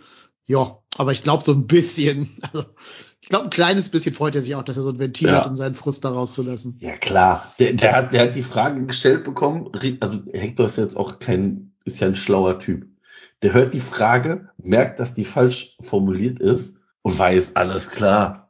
Ja, 0.45 0.79
aber 0.97 1.11
ich 1.11 1.23
glaube 1.23 1.43
so 1.43 1.53
ein 1.53 1.67
bisschen, 1.67 2.29
also 2.51 2.65
ich 3.29 3.31
glaube 3.31 3.45
ein 3.45 3.51
kleines 3.51 3.89
bisschen 3.89 4.15
freut 4.15 4.33
er 4.33 4.41
sich 4.41 4.55
auch, 4.55 4.63
dass 4.63 4.75
er 4.77 4.81
so 4.81 4.89
ein 4.89 4.97
Ventil 4.97 5.27
Ja. 5.27 5.41
hat, 5.41 5.45
um 5.45 5.53
seinen 5.53 5.75
Frust 5.75 6.03
da 6.03 6.09
rauszulassen. 6.09 6.77
Ja, 6.79 6.97
klar. 6.97 7.53
Der, 7.59 7.73
der, 7.73 7.95
hat, 7.95 8.11
der 8.11 8.23
hat 8.23 8.35
die 8.35 8.41
Frage 8.41 8.83
gestellt 8.87 9.23
bekommen. 9.23 9.69
Also 9.99 10.21
Hector 10.33 10.65
ist 10.65 10.77
jetzt 10.79 10.97
auch 10.97 11.19
kein, 11.19 11.71
ist 11.85 11.99
ja 11.99 12.07
ein 12.07 12.15
schlauer 12.15 12.57
Typ. 12.57 12.87
Der 13.43 13.53
hört 13.53 13.75
die 13.75 13.81
Frage, 13.81 14.49
merkt, 14.57 14.99
dass 14.99 15.13
die 15.13 15.25
falsch 15.25 15.77
formuliert 15.79 16.39
ist 16.39 16.79
und 17.03 17.19
weiß, 17.19 17.55
alles 17.55 17.91
klar. 17.91 18.49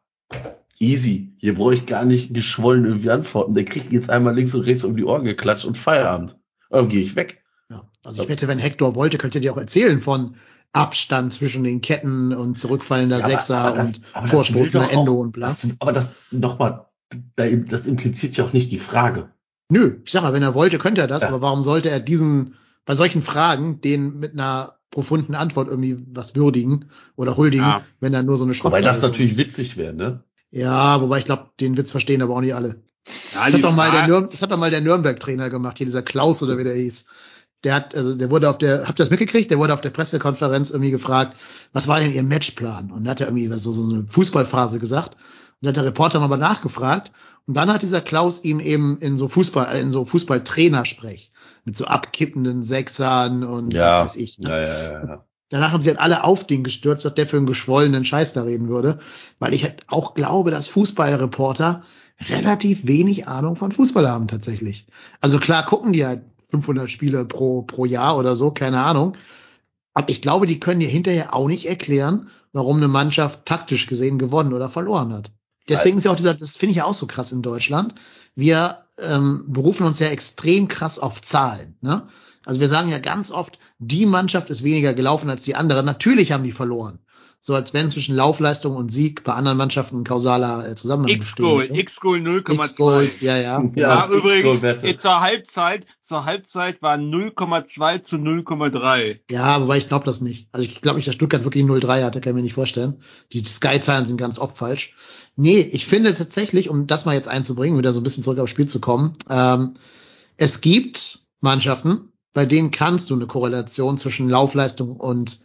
Easy. 0.80 1.34
Hier 1.40 1.56
brauche 1.56 1.74
ich 1.74 1.86
gar 1.86 2.06
nicht 2.06 2.34
geschwollen 2.34 2.86
irgendwie 2.86 3.10
antworten. 3.10 3.56
Der 3.56 3.66
kriegt 3.66 3.92
jetzt 3.92 4.10
einmal 4.10 4.34
links 4.34 4.54
und 4.56 4.62
rechts 4.62 4.86
um 4.86 4.96
die 4.96 5.04
Ohren 5.04 5.26
geklatscht 5.26 5.66
und 5.66 5.78
Feierabend. 5.78 6.38
Dann 6.70 6.88
gehe 6.88 7.02
ich 7.02 7.18
weg. 7.18 7.44
Ja, 7.70 7.84
also 8.06 8.24
ich 8.24 8.30
wette, 8.30 8.48
wenn 8.48 8.60
Hector 8.60 8.96
wollte, 8.96 9.18
könnte 9.18 9.40
er 9.40 9.42
dir 9.42 9.52
auch 9.52 9.58
erzählen 9.58 10.00
von 10.00 10.36
Abstand 10.74 11.34
zwischen 11.34 11.64
den 11.64 11.82
Ketten 11.82 12.34
und 12.34 12.60
zurückfallender 12.60 13.20
Ja, 13.20 13.26
Sechser 13.28 13.58
aber 13.60 13.78
das- 13.78 14.02
und 14.22 14.28
vorstoßender 14.30 14.88
doch 14.88 14.94
auch- 14.94 15.00
Endo 15.00 15.14
und 15.16 15.32
bla. 15.32 15.50
Das, 15.50 15.68
aber 15.80 15.92
das 15.94 16.12
nochmal, 16.32 16.86
da- 17.36 17.48
das 17.50 17.88
impliziert 17.88 18.38
ja 18.38 18.46
auch 18.46 18.54
nicht 18.54 18.72
die 18.72 18.78
Frage. 18.78 19.30
Nö, 19.70 19.98
ich 20.06 20.12
sag 20.12 20.22
mal, 20.24 20.34
wenn 20.34 20.44
er 20.44 20.54
wollte, 20.56 20.78
könnte 20.78 21.02
er 21.02 21.08
das, 21.08 21.24
Ja. 21.24 21.30
aber 21.30 21.42
warum 21.42 21.62
sollte 21.64 21.90
er 21.90 22.00
diesen, 22.00 22.56
bei 22.86 22.94
solchen 22.96 23.22
Fragen, 23.22 23.82
den 23.82 24.20
mit 24.20 24.34
einer 24.34 24.76
profunden 24.92 25.36
Antwort 25.36 25.68
irgendwie 25.70 25.98
was 26.12 26.36
würdigen 26.36 26.86
oder 27.16 27.38
huldigen, 27.38 27.66
Ja. 27.66 27.82
wenn 28.00 28.14
er 28.14 28.24
nur 28.24 28.38
so 28.38 28.44
eine 28.46 28.54
Schrott 28.54 28.72
Wobei 28.72 28.82
das 28.82 29.02
natürlich 29.02 29.38
witzig 29.38 29.78
wäre, 29.78 29.94
ne? 29.94 30.24
Ja, 30.52 31.00
wobei 31.02 31.20
ich 31.20 31.26
glaube, 31.26 31.50
den 31.60 31.78
Witz 31.78 31.92
verstehen 31.92 32.22
aber 32.24 32.36
auch 32.36 32.42
nicht 32.42 32.56
alle. 32.56 32.82
Ja, 33.34 33.46
Das 33.46 33.54
hat, 33.54 33.64
doch 33.64 33.76
mal 33.76 33.92
der 33.92 34.08
Nürn, 34.08 34.28
das 34.32 34.42
hat 34.42 34.52
doch 34.52 34.58
mal 34.58 34.72
der 34.72 34.82
Nürnberg-Trainer 34.82 35.50
gemacht, 35.52 35.78
hier 35.78 35.86
dieser 35.86 36.02
Klaus 36.02 36.42
oder 36.44 36.58
wie 36.58 36.64
der 36.64 36.74
hieß. 36.76 37.06
Der 37.64 37.76
hat, 37.76 37.94
also 37.96 38.16
der 38.16 38.30
wurde 38.32 38.50
auf 38.50 38.58
der, 38.58 38.88
habt 38.88 39.00
ihr 39.00 39.04
das 39.04 39.10
mitgekriegt? 39.10 39.52
Der 39.52 39.60
wurde 39.60 39.74
auf 39.74 39.82
der 39.82 39.90
Pressekonferenz 39.90 40.70
irgendwie 40.70 40.92
gefragt, 40.92 41.36
was 41.74 41.88
war 41.88 42.00
denn 42.00 42.14
ihr 42.14 42.24
Matchplan? 42.24 42.92
Und 42.92 43.04
da 43.04 43.12
hat 43.12 43.22
er 43.22 43.28
irgendwie 43.28 43.52
so, 43.58 43.74
so 43.74 43.84
eine 43.84 44.06
Fußballphase 44.06 44.80
gesagt. 44.80 45.16
Und 45.16 45.66
da 45.66 45.70
hat 45.70 45.76
der 45.76 45.86
Reporter 45.86 46.20
nochmal 46.20 46.38
nachgefragt. 46.38 47.12
Und 47.48 47.58
dann 47.58 47.74
hat 47.74 47.82
dieser 47.82 48.02
Klaus 48.02 48.44
ihm 48.44 48.60
eben 48.60 48.98
in 49.00 49.18
so 49.18 49.28
Fußball, 49.28 49.76
in 49.78 49.92
so 49.92 50.06
Fußballtrainersprech 50.06 51.32
mit 51.66 51.78
so 51.78 51.86
abkippenden 51.86 52.64
Sechsern 52.64 53.44
und 53.44 53.74
Ja. 53.74 54.00
was 54.00 54.10
weiß 54.10 54.16
ich. 54.16 54.40
Ne? 54.40 54.50
Ja, 54.50 54.62
ja, 54.62 54.84
ja, 54.84 55.04
ja. 55.06 55.26
Danach 55.50 55.72
haben 55.72 55.82
sie 55.82 55.90
halt 55.90 56.00
alle 56.00 56.24
auf 56.24 56.46
den 56.46 56.64
gestürzt, 56.64 57.06
was 57.06 57.16
der 57.16 57.28
für 57.28 57.38
einen 57.38 57.48
geschwollenen 57.48 58.06
Scheiß 58.06 58.34
da 58.34 58.44
reden 58.44 58.70
würde. 58.70 59.00
Weil 59.40 59.54
ich 59.54 59.64
halt 59.64 59.84
auch 59.88 60.14
glaube, 60.14 60.52
dass 60.52 60.68
Fußballreporter 60.68 61.84
relativ 62.30 62.86
wenig 62.86 63.28
Ahnung 63.28 63.56
von 63.56 63.72
Fußball 63.72 64.08
haben 64.08 64.28
tatsächlich. 64.28 64.86
Also 65.22 65.40
klar 65.40 65.66
gucken 65.66 65.92
die 65.92 66.06
halt 66.06 66.22
500 66.50 66.90
Spiele 66.90 67.26
pro, 67.26 67.64
pro 67.64 67.86
Jahr 67.86 68.18
oder 68.18 68.36
so, 68.36 68.52
keine 68.52 68.82
Ahnung. 68.82 69.16
Aber 69.94 70.10
ich 70.10 70.22
glaube, 70.22 70.48
die 70.48 70.60
können 70.60 70.80
dir 70.80 70.90
hinterher 70.90 71.34
auch 71.34 71.48
nicht 71.48 71.68
erklären, 71.68 72.30
warum 72.54 72.78
eine 72.78 72.88
Mannschaft 72.88 73.46
taktisch 73.46 73.88
gesehen 73.88 74.18
gewonnen 74.18 74.54
oder 74.54 74.70
verloren 74.70 75.14
hat. 75.14 75.32
Deswegen 75.68 76.00
ist 76.00 76.06
ja 76.06 76.12
auch 76.12 76.16
dieser, 76.16 76.34
das 76.34 76.58
finde 76.58 76.72
ich 76.72 76.78
ja 76.78 76.86
auch 76.86 76.96
so 76.96 77.06
krass 77.06 77.32
in 77.32 77.44
Deutschland. 77.44 77.94
Wir 78.36 78.86
ähm, 78.98 79.46
berufen 79.48 79.86
uns 79.86 80.00
ja 80.00 80.08
extrem 80.08 80.68
krass 80.68 80.98
auf 80.98 81.22
Zahlen. 81.22 81.78
Ne? 81.82 82.08
Also 82.46 82.60
wir 82.60 82.68
sagen 82.68 82.90
ja 82.90 82.98
ganz 82.98 83.32
oft, 83.32 83.60
die 83.78 84.08
Mannschaft 84.08 84.50
ist 84.50 84.64
weniger 84.64 84.94
gelaufen 84.94 85.30
als 85.30 85.44
die 85.44 85.56
andere. 85.56 85.84
Natürlich 85.84 86.32
haben 86.32 86.44
die 86.44 86.52
verloren. 86.52 87.00
So 87.42 87.56
als 87.56 87.74
wenn 87.74 87.90
zwischen 87.90 88.16
Laufleistung 88.16 88.76
und 88.76 88.92
Sieg 88.92 89.24
bei 89.24 89.34
anderen 89.34 89.58
Mannschaften 89.58 90.00
ein 90.02 90.04
kausaler 90.04 90.68
äh, 90.70 90.76
Zusammenhang 90.76 91.16
X-Goal, 91.16 91.70
ne? 91.70 91.80
X-Goal 91.80 92.18
X-Goals, 92.20 93.22
0,2. 93.22 93.24
ja, 93.26 93.38
ja. 93.40 93.64
Ja, 93.76 94.08
übrigens, 94.10 94.56
X-Goal-Wette. 94.56 94.88
eh, 94.88 94.96
zur 94.98 95.22
Halbzeit, 95.22 95.86
zur 96.02 96.26
Halbzeit 96.26 96.82
war 96.82 96.98
0,2 96.98 98.04
zu 98.04 98.18
0,3. 98.18 99.20
Ja, 99.32 99.62
wobei 99.62 99.78
ich 99.78 99.88
glaube 99.88 100.04
das 100.06 100.20
nicht. 100.20 100.50
Also 100.52 100.66
ich 100.66 100.82
glaube 100.82 100.98
nicht, 100.98 101.08
dass 101.08 101.16
Stuttgart 101.16 101.46
wirklich 101.46 101.64
0-3 101.64 102.04
hatte, 102.04 102.20
kann 102.20 102.32
ich 102.32 102.36
mir 102.36 102.42
nicht 102.42 102.54
vorstellen. 102.56 103.02
Die 103.32 103.44
Sky-Zahlen 103.44 104.06
sind 104.06 104.18
ganz 104.18 104.38
oft 104.38 104.58
falsch. 104.58 104.96
Nee, 105.38 105.62
ich 105.62 105.86
finde 105.86 106.14
tatsächlich, 106.14 106.70
um 106.70 106.88
das 106.88 107.06
mal 107.06 107.16
jetzt 107.16 107.30
einzubringen, 107.30 107.78
wieder 107.78 107.94
so 107.94 108.02
ein 108.02 108.04
bisschen 108.04 108.24
zurück 108.24 108.40
aufs 108.40 108.52
Spiel 108.52 108.68
zu 108.68 108.82
kommen, 108.82 109.14
ähm, 109.30 109.76
es 110.36 110.60
gibt 110.60 111.20
Mannschaften, 111.40 112.12
bei 112.34 112.46
denen 112.46 112.72
kannst 112.72 113.10
du 113.10 113.16
eine 113.16 113.28
Korrelation 113.28 113.98
zwischen 113.98 114.30
Laufleistung 114.30 114.98
und 114.98 115.40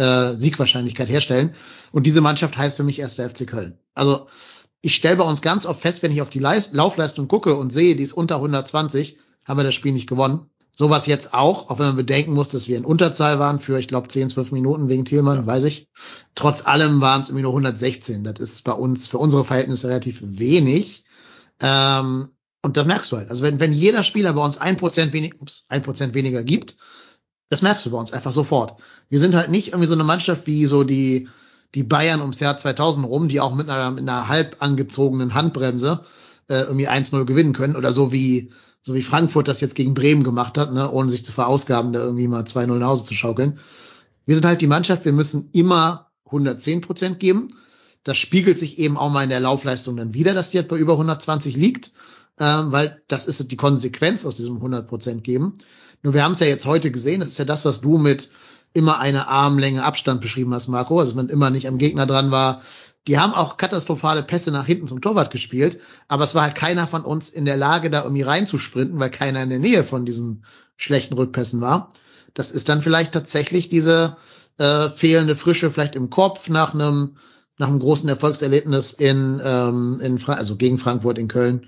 äh, 0.00 0.34
Siegwahrscheinlichkeit 0.34 1.08
herstellen. 1.08 1.54
Und 1.92 2.06
diese 2.06 2.20
Mannschaft 2.20 2.56
heißt 2.56 2.76
für 2.76 2.84
mich 2.84 2.98
erst 2.98 3.18
der 3.18 3.28
FC 3.28 3.46
Köln. 3.46 3.78
Also 3.94 4.26
ich 4.80 4.94
stelle 4.94 5.16
bei 5.16 5.24
uns 5.24 5.42
ganz 5.42 5.66
oft 5.66 5.80
fest, 5.80 6.02
wenn 6.02 6.10
ich 6.10 6.22
auf 6.22 6.30
die 6.30 6.38
Leis 6.38 6.72
Laufleistung 6.72 7.28
gucke 7.28 7.54
und 7.54 7.72
sehe, 7.72 7.96
die 7.96 8.02
ist 8.02 8.14
unter 8.14 8.36
120, 8.36 9.18
haben 9.46 9.58
wir 9.58 9.64
das 9.64 9.74
Spiel 9.74 9.92
nicht 9.92 10.08
gewonnen. 10.08 10.46
Sowas 10.74 11.04
jetzt 11.04 11.34
auch, 11.34 11.68
auch 11.68 11.78
wenn 11.78 11.88
man 11.88 11.96
bedenken 11.96 12.32
muss, 12.32 12.48
dass 12.48 12.66
wir 12.66 12.78
in 12.78 12.86
Unterzahl 12.86 13.38
waren 13.38 13.60
für, 13.60 13.78
ich 13.78 13.88
glaube, 13.88 14.08
10, 14.08 14.30
12 14.30 14.52
Minuten 14.52 14.88
wegen 14.88 15.04
Thielmann, 15.04 15.40
ja. 15.40 15.46
weiß 15.46 15.64
ich. 15.64 15.88
Trotz 16.34 16.66
allem 16.66 17.02
waren 17.02 17.20
es 17.20 17.28
irgendwie 17.28 17.42
nur 17.42 17.52
116. 17.52 18.24
Das 18.24 18.38
ist 18.38 18.64
bei 18.64 18.72
uns, 18.72 19.06
für 19.06 19.18
unsere 19.18 19.44
Verhältnisse 19.44 19.88
relativ 19.88 20.20
wenig. 20.22 21.04
Ähm, 21.60 22.28
und 22.62 22.76
das 22.78 22.86
merkst 22.86 23.12
du 23.12 23.18
halt. 23.18 23.28
Also 23.28 23.42
wenn, 23.42 23.60
wenn 23.60 23.74
jeder 23.74 24.02
Spieler 24.02 24.32
bei 24.32 24.42
uns 24.42 24.56
ein 24.56 24.78
Prozent 24.78 25.12
weniger, 25.12 25.36
ups, 25.40 25.66
ein 25.68 25.82
Prozent 25.82 26.14
weniger 26.14 26.42
gibt, 26.42 26.76
das 27.50 27.62
merkst 27.62 27.84
du 27.84 27.90
bei 27.90 27.98
uns 27.98 28.12
einfach 28.12 28.32
sofort. 28.32 28.76
Wir 29.10 29.20
sind 29.20 29.34
halt 29.34 29.50
nicht 29.50 29.68
irgendwie 29.68 29.86
so 29.86 29.94
eine 29.94 30.04
Mannschaft 30.04 30.46
wie 30.46 30.64
so 30.66 30.84
die, 30.84 31.28
die 31.74 31.82
Bayern 31.82 32.20
ums 32.20 32.40
Jahr 32.40 32.56
2000 32.56 33.06
rum, 33.06 33.28
die 33.28 33.40
auch 33.40 33.54
mit 33.54 33.68
einer, 33.68 33.90
mit 33.90 34.08
einer 34.08 34.28
halb 34.28 34.56
angezogenen 34.60 35.34
Handbremse 35.34 36.04
äh, 36.48 36.62
irgendwie 36.62 36.88
1-0 36.88 37.24
gewinnen 37.26 37.52
können 37.52 37.76
oder 37.76 37.92
so 37.92 38.12
wie 38.12 38.50
so 38.82 38.94
wie 38.94 39.02
Frankfurt 39.02 39.48
das 39.48 39.60
jetzt 39.60 39.74
gegen 39.74 39.94
Bremen 39.94 40.24
gemacht 40.24 40.56
hat, 40.56 40.72
ne, 40.72 40.90
ohne 40.90 41.10
sich 41.10 41.24
zu 41.24 41.32
verausgaben, 41.32 41.92
da 41.92 42.00
irgendwie 42.00 42.28
mal 42.28 42.44
2-0 42.44 42.78
nach 42.78 42.88
Hause 42.88 43.04
zu 43.04 43.14
schaukeln. 43.14 43.58
Wir 44.24 44.34
sind 44.34 44.46
halt 44.46 44.62
die 44.62 44.66
Mannschaft, 44.66 45.04
wir 45.04 45.12
müssen 45.12 45.50
immer 45.52 46.10
110 46.26 46.80
Prozent 46.80 47.18
geben. 47.18 47.48
Das 48.04 48.16
spiegelt 48.16 48.56
sich 48.56 48.78
eben 48.78 48.96
auch 48.96 49.10
mal 49.10 49.24
in 49.24 49.28
der 49.28 49.40
Laufleistung 49.40 49.96
dann 49.96 50.14
wieder, 50.14 50.32
dass 50.32 50.50
die 50.50 50.58
halt 50.58 50.68
bei 50.68 50.78
über 50.78 50.94
120 50.94 51.56
liegt, 51.56 51.92
ähm, 52.38 52.72
weil 52.72 53.02
das 53.08 53.26
ist 53.26 53.50
die 53.50 53.56
Konsequenz 53.56 54.24
aus 54.24 54.36
diesem 54.36 54.56
100 54.56 54.88
Prozent 54.88 55.24
geben. 55.24 55.58
Nur 56.02 56.14
wir 56.14 56.24
haben 56.24 56.32
es 56.32 56.40
ja 56.40 56.46
jetzt 56.46 56.66
heute 56.66 56.90
gesehen, 56.90 57.20
das 57.20 57.30
ist 57.30 57.38
ja 57.38 57.44
das, 57.44 57.64
was 57.64 57.80
du 57.80 57.98
mit 57.98 58.30
immer 58.72 58.98
eine 59.00 59.28
Armlänge 59.28 59.84
Abstand 59.84 60.20
beschrieben 60.20 60.54
hast, 60.54 60.68
Marco, 60.68 60.98
also 60.98 61.16
wenn 61.16 61.28
immer 61.28 61.50
nicht 61.50 61.66
am 61.66 61.78
Gegner 61.78 62.06
dran 62.06 62.30
war, 62.30 62.62
die 63.08 63.18
haben 63.18 63.34
auch 63.34 63.56
katastrophale 63.56 64.22
Pässe 64.22 64.50
nach 64.50 64.66
hinten 64.66 64.86
zum 64.86 65.00
Torwart 65.00 65.30
gespielt, 65.30 65.80
aber 66.06 66.24
es 66.24 66.34
war 66.34 66.42
halt 66.42 66.54
keiner 66.54 66.86
von 66.86 67.02
uns 67.02 67.30
in 67.30 67.44
der 67.44 67.56
Lage, 67.56 67.90
da 67.90 68.02
irgendwie 68.02 68.22
reinzusprinten, 68.22 69.00
weil 69.00 69.10
keiner 69.10 69.42
in 69.42 69.50
der 69.50 69.58
Nähe 69.58 69.84
von 69.84 70.04
diesen 70.04 70.44
schlechten 70.76 71.14
Rückpässen 71.14 71.60
war. 71.60 71.92
Das 72.34 72.50
ist 72.50 72.68
dann 72.68 72.82
vielleicht 72.82 73.12
tatsächlich 73.12 73.68
diese 73.68 74.16
äh, 74.58 74.90
fehlende 74.90 75.34
Frische 75.34 75.70
vielleicht 75.70 75.96
im 75.96 76.10
Kopf 76.10 76.48
nach 76.48 76.74
einem 76.74 77.16
nach 77.60 77.68
einem 77.68 77.78
großen 77.78 78.08
Erfolgserlebnis 78.08 78.94
in, 78.94 79.40
ähm, 79.44 80.00
in 80.02 80.18
Fra 80.18 80.32
also 80.32 80.56
gegen 80.56 80.78
Frankfurt 80.78 81.18
in 81.18 81.28
Köln. 81.28 81.66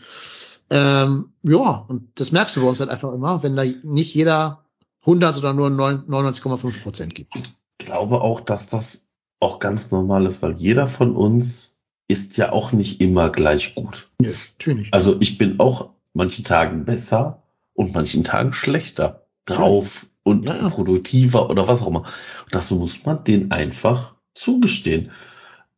Ähm, 0.73 1.35
ja, 1.43 1.85
und 1.87 2.09
das 2.15 2.33
merkst 2.33 2.57
du 2.57 2.63
bei 2.63 2.69
uns 2.69 2.81
halt 2.81 2.89
einfach 2.89 3.13
immer, 3.13 3.43
wenn 3.43 3.57
da 3.57 3.65
nicht 3.83 4.15
jeder 4.15 4.65
100 5.03 5.37
oder 5.37 5.53
nur 5.53 5.69
99,5 5.69 6.83
Prozent 6.83 7.15
gibt. 7.15 7.37
Ich 7.37 7.87
glaube 7.87 8.23
auch, 8.23 8.41
dass 8.41 8.71
das 8.71 9.11
auch 9.39 9.59
ganz 9.59 9.91
normal 9.91 10.25
ist, 10.25 10.41
weil 10.41 10.53
jeder 10.53 10.89
von 10.89 11.15
uns 11.15 11.77
ist 12.09 12.39
ja 12.39 12.53
auch 12.53 12.73
nicht 12.73 13.03
immer 13.03 13.29
gleich 13.29 13.75
gut. 13.75 14.09
Ja, 14.23 14.31
natürlich. 14.31 14.89
Also 14.93 15.21
ich 15.21 15.37
bin 15.37 15.61
auch 15.61 15.91
manchen 16.15 16.45
Tagen 16.45 16.87
besser 16.87 17.43
und 17.75 17.93
manchen 17.93 18.25
Tagen 18.25 18.55
schlechter 18.55 19.27
drauf 19.45 20.07
und 20.23 20.47
ja, 20.47 20.57
ja. 20.57 20.69
produktiver 20.71 21.51
oder 21.51 21.69
was 21.69 21.83
auch 21.83 21.89
immer. 21.89 22.05
Und 22.45 22.55
das 22.55 22.71
muss 22.71 23.05
man 23.05 23.25
den 23.25 23.51
einfach 23.51 24.15
zugestehen. 24.35 25.11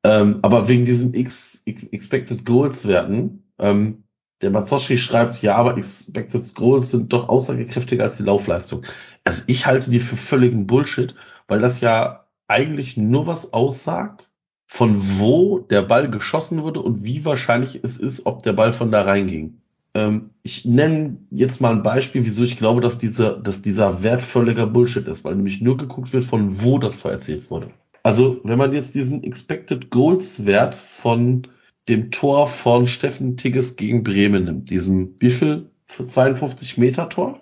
Ähm, 0.05 0.39
aber 0.43 0.69
wegen 0.69 0.85
diesen 0.85 1.15
X, 1.15 1.63
X 1.65 1.83
Expected 1.85 2.47
Goals 2.47 2.87
Werten, 2.87 3.43
ähm, 3.59 4.04
der 4.45 4.51
Mazoski 4.51 4.99
schreibt, 4.99 5.41
ja, 5.43 5.57
aber 5.57 5.77
Expected 5.79 6.55
Goals 6.55 6.91
sind 6.91 7.13
doch 7.13 7.31
aussagekräftiger 7.31 8.05
als 8.05 8.19
die 8.19 8.25
Laufleistung. 8.25 8.85
Also 9.25 9.43
ich 9.47 9.65
halte 9.65 9.91
die 9.91 10.01
für 10.01 10.17
völligen 10.17 10.67
Bullshit, 10.67 11.15
weil 11.49 11.61
das 11.61 11.81
ja 11.81 12.27
eigentlich 12.47 12.99
nur 12.99 13.27
was 13.27 13.55
aussagt, 13.55 14.31
von 14.67 15.19
wo 15.19 15.61
der 15.61 15.83
Ball 15.83 16.11
geschossen 16.11 16.63
wurde 16.63 16.81
und 16.81 17.05
wie 17.05 17.25
wahrscheinlich 17.25 17.81
es 17.83 17.99
ist, 17.99 18.27
ob 18.27 18.43
der 18.43 18.53
Ball 18.53 18.73
von 18.73 18.91
da 18.91 19.03
reinging. 19.03 19.61
Ähm, 19.95 20.31
ich 20.43 20.67
nenne 20.67 21.17
jetzt 21.31 21.63
mal 21.63 21.73
ein 21.73 21.83
Beispiel, 21.83 22.27
wieso 22.27 22.45
ich 22.45 22.59
glaube, 22.59 22.83
dass 22.83 22.99
dieser, 22.99 23.39
dass 23.39 23.63
dieser 23.63 24.03
Wert 24.03 24.23
völliger 24.23 24.67
Bullshit 24.67 25.09
ist, 25.09 25.25
weil 25.25 25.37
nämlich 25.37 25.63
nur 25.63 25.79
geguckt 25.79 26.13
wird, 26.13 26.25
von 26.25 26.63
wo 26.63 26.79
das 26.79 26.99
Tor 26.99 27.13
erzielt 27.13 27.51
wurde. 27.51 27.71
Also, 28.03 28.41
wenn 28.45 28.59
man 28.59 28.75
jetzt 28.75 28.95
diesen 28.95 29.23
Expected 29.23 29.91
Goals 29.91 30.45
Wert 30.45 30.75
von 30.75 31.47
dem 31.89 32.11
Tor 32.11 32.47
von 32.47 32.87
Steffen 32.87 33.37
Tigges 33.37 33.77
gegen 33.77 34.03
Bremen 34.03 34.45
nimmt, 34.45 34.71
diesem, 34.71 35.15
wie 35.19 35.31
viel? 35.31 35.71
Für 35.87 36.07
52 36.07 36.79
Meter 36.79 37.09
Tor? 37.09 37.41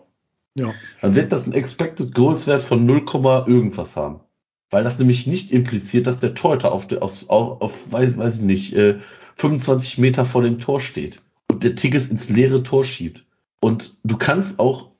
Ja. 0.56 0.74
Dann 1.00 1.14
wird 1.14 1.32
das 1.32 1.46
ein 1.46 1.52
Expected 1.52 2.14
Goals 2.14 2.46
Wert 2.46 2.62
von 2.62 2.84
0, 2.84 3.04
irgendwas 3.46 3.96
haben 3.96 4.20
weil 4.72 4.84
das 4.84 4.98
nämlich 4.98 5.26
nicht 5.26 5.52
impliziert, 5.52 6.06
dass 6.06 6.18
der 6.18 6.34
Torhüter 6.34 6.72
auf, 6.72 6.90
auf, 6.92 7.28
auf, 7.28 7.60
auf 7.60 7.92
weiß, 7.92 8.16
weiß 8.16 8.36
ich 8.36 8.40
nicht, 8.40 8.74
äh, 8.74 8.98
25 9.36 9.98
Meter 9.98 10.24
vor 10.24 10.42
dem 10.42 10.58
Tor 10.58 10.80
steht 10.80 11.20
und 11.48 11.62
der 11.62 11.76
Tigges 11.76 12.08
ins 12.08 12.30
leere 12.30 12.62
Tor 12.62 12.84
schiebt. 12.84 13.24
Und 13.60 13.98
du 14.02 14.16
kannst 14.16 14.58
auch 14.58 14.90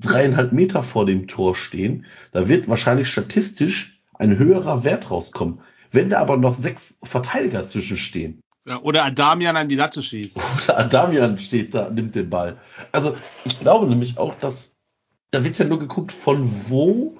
dreieinhalb 0.00 0.52
Meter 0.52 0.82
vor 0.82 1.06
dem 1.06 1.26
Tor 1.26 1.56
stehen, 1.56 2.04
da 2.32 2.48
wird 2.48 2.68
wahrscheinlich 2.68 3.08
statistisch 3.08 3.98
ein 4.12 4.38
höherer 4.38 4.84
Wert 4.84 5.10
rauskommen. 5.10 5.60
Wenn 5.90 6.10
da 6.10 6.18
aber 6.18 6.36
noch 6.36 6.54
sechs 6.54 6.98
Verteidiger 7.02 7.66
zwischenstehen. 7.66 8.40
Ja, 8.66 8.80
oder 8.80 9.04
Adamian 9.04 9.56
an 9.56 9.68
die 9.68 9.76
Latte 9.76 10.02
schießt. 10.02 10.38
Oder 10.64 10.78
Adamian 10.78 11.38
steht 11.38 11.74
da, 11.74 11.90
nimmt 11.90 12.14
den 12.14 12.30
Ball. 12.30 12.58
Also 12.92 13.16
ich 13.44 13.60
glaube 13.60 13.86
nämlich 13.86 14.18
auch, 14.18 14.34
dass 14.34 14.82
da 15.30 15.44
wird 15.44 15.58
ja 15.58 15.64
nur 15.64 15.78
geguckt, 15.78 16.12
von 16.12 16.48
wo 16.68 17.18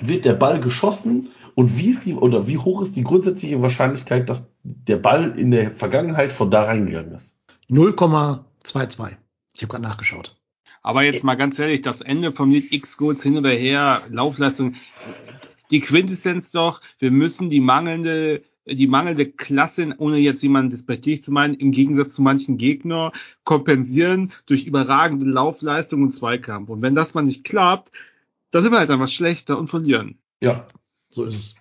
wird 0.00 0.24
der 0.24 0.32
Ball 0.32 0.60
geschossen 0.60 1.30
und 1.54 1.78
wie 1.78 1.90
ist 1.90 2.06
die 2.06 2.14
oder 2.14 2.46
wie 2.46 2.58
hoch 2.58 2.82
ist 2.82 2.96
die 2.96 3.04
grundsätzliche 3.04 3.60
Wahrscheinlichkeit, 3.62 4.28
dass 4.28 4.54
der 4.62 4.96
Ball 4.96 5.38
in 5.38 5.50
der 5.50 5.70
Vergangenheit 5.72 6.32
von 6.32 6.50
da 6.50 6.64
reingegangen 6.64 7.12
ist? 7.12 7.40
0,22. 7.68 9.16
Ich 9.54 9.62
habe 9.62 9.70
gerade 9.70 9.82
nachgeschaut. 9.82 10.36
Aber 10.82 11.02
jetzt 11.02 11.24
mal 11.24 11.34
ganz 11.34 11.58
ehrlich, 11.58 11.82
das 11.82 12.00
Ende 12.00 12.32
vom 12.32 12.50
Lied 12.50 12.72
X 12.72 12.96
Goals 12.96 13.22
hin 13.22 13.36
oder 13.36 13.50
her, 13.50 14.00
Laufleistung, 14.08 14.76
die 15.70 15.80
Quintessenz 15.80 16.52
doch, 16.52 16.80
wir 16.98 17.10
müssen 17.10 17.50
die 17.50 17.60
mangelnde 17.60 18.42
die 18.66 18.86
mangelnde 18.86 19.26
Klasse, 19.30 19.94
ohne 19.98 20.18
jetzt 20.18 20.42
jemanden 20.42 20.70
despektierlich 20.70 21.22
zu 21.22 21.32
meinen, 21.32 21.54
im 21.54 21.72
Gegensatz 21.72 22.14
zu 22.14 22.22
manchen 22.22 22.56
Gegner 22.58 23.12
kompensieren 23.44 24.32
durch 24.46 24.66
überragende 24.66 25.26
Laufleistung 25.26 26.02
und 26.02 26.12
Zweikampf. 26.12 26.68
Und 26.68 26.82
wenn 26.82 26.94
das 26.94 27.14
mal 27.14 27.22
nicht 27.22 27.44
klappt, 27.44 27.90
dann 28.50 28.62
sind 28.62 28.72
wir 28.72 28.78
halt 28.78 28.90
einfach 28.90 29.08
schlechter 29.08 29.58
und 29.58 29.68
verlieren. 29.68 30.18
Ja, 30.40 30.66
so 31.08 31.24
ist 31.24 31.34
es. 31.34 31.54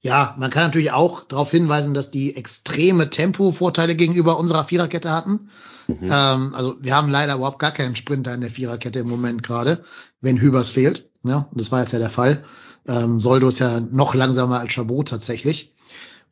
Ja, 0.00 0.36
man 0.38 0.50
kann 0.50 0.64
natürlich 0.64 0.92
auch 0.92 1.24
darauf 1.24 1.50
hinweisen, 1.50 1.94
dass 1.94 2.10
die 2.10 2.36
extreme 2.36 3.10
Tempo-Vorteile 3.10 3.96
gegenüber 3.96 4.38
unserer 4.38 4.64
Viererkette 4.64 5.10
hatten. 5.10 5.48
Mhm. 5.88 5.96
Ähm, 6.02 6.54
also 6.54 6.76
wir 6.80 6.94
haben 6.94 7.10
leider 7.10 7.34
überhaupt 7.34 7.58
gar 7.58 7.72
keinen 7.72 7.96
Sprinter 7.96 8.34
in 8.34 8.40
der 8.40 8.50
Viererkette 8.50 9.00
im 9.00 9.08
Moment 9.08 9.42
gerade, 9.42 9.84
wenn 10.20 10.40
Hübers 10.40 10.70
fehlt. 10.70 11.08
Ja, 11.24 11.48
das 11.52 11.72
war 11.72 11.80
jetzt 11.80 11.92
ja 11.92 11.98
der 11.98 12.10
Fall. 12.10 12.44
Ähm, 12.86 13.18
Soldo 13.20 13.48
ist 13.48 13.58
ja 13.58 13.80
noch 13.80 14.14
langsamer 14.14 14.60
als 14.60 14.72
Chabot 14.72 15.08
tatsächlich. 15.08 15.74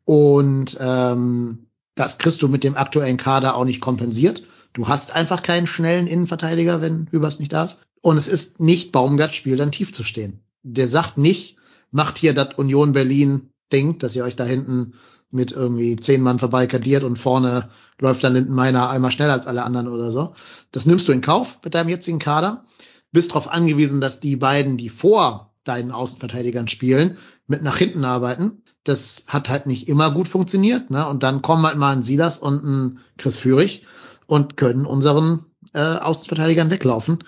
Und 0.05 0.77
ähm, 0.81 1.67
das 1.95 2.19
kriegst 2.19 2.43
du 2.43 2.49
mit 2.49 2.65
dem 2.65 2.77
aktuellen 2.77 3.17
Kader 3.17 3.57
auch 3.57 3.65
nicht 3.65 3.81
kompensiert. 3.81 4.43
Du 4.73 4.89
hast 4.89 5.15
einfach 5.15 5.43
keinen 5.43 5.67
schnellen 5.67 6.07
Innenverteidiger, 6.07 6.81
wenn 6.81 7.07
Hübers 7.11 7.39
nicht 7.39 7.53
da 7.53 7.65
ist. 7.65 7.81
Und 8.01 8.17
es 8.17 8.29
ist 8.29 8.61
nicht 8.61 8.93
Baumgarts 8.93 9.35
Spiel, 9.35 9.57
dann 9.57 9.73
tief 9.73 9.93
zu 9.93 10.05
stehen. 10.05 10.41
Der 10.63 10.89
sagt 10.89 11.17
nicht, 11.17 11.57
macht 11.91 12.19
hier 12.19 12.35
das 12.35 12.55
Union 12.55 12.93
Berlin 12.93 13.51
Ding, 13.73 13.99
dass 13.99 14.15
ihr 14.15 14.25
euch 14.25 14.37
da 14.37 14.45
hinten 14.45 14.95
mit 15.31 15.53
irgendwie 15.53 15.97
zehn 15.97 16.21
Mann 16.21 16.39
vorbeikadiert 16.39 17.03
und 17.03 17.19
vorne 17.19 17.71
läuft 18.01 18.23
dann 18.25 18.35
Lindenmeiner 18.35 18.91
einmal 18.91 19.11
schneller 19.11 19.33
als 19.33 19.47
alle 19.47 19.65
anderen 19.65 19.89
oder 19.89 20.11
so. 20.11 20.35
Das 20.73 20.87
nimmst 20.87 21.09
du 21.09 21.13
in 21.13 21.21
Kauf 21.21 21.59
mit 21.65 21.75
deinem 21.75 21.89
jetzigen 21.89 22.19
Kader. 22.19 22.65
Bist 23.11 23.31
darauf 23.31 23.49
angewiesen, 23.49 24.01
dass 24.01 24.21
die 24.21 24.37
beiden, 24.37 24.77
die 24.77 24.89
vor 24.89 25.55
deinen 25.65 25.93
Außenverteidigern 25.93 26.69
spielen, 26.69 27.17
mit 27.47 27.63
nach 27.63 27.79
hinten 27.79 28.05
arbeiten. 28.05 28.63
Das 28.85 29.25
hat 29.27 29.49
halt 29.49 29.67
nicht 29.67 29.89
immer 29.89 30.11
gut 30.11 30.29
funktioniert. 30.29 30.91
Ne? 30.91 31.07
Und 31.07 31.23
dann 31.23 31.43
kommen 31.43 31.67
halt 31.67 31.77
mal 31.77 31.93
ein 31.93 32.03
Silas 32.03 32.39
und 32.39 32.65
ein 32.65 32.99
Chris 33.17 33.39
Führig 33.39 33.87
und 34.27 34.57
können 34.57 34.87
unseren 34.87 35.47
äh, 35.73 35.81
Außenverteidigern 35.81 36.71
weglaufen. 36.71 37.19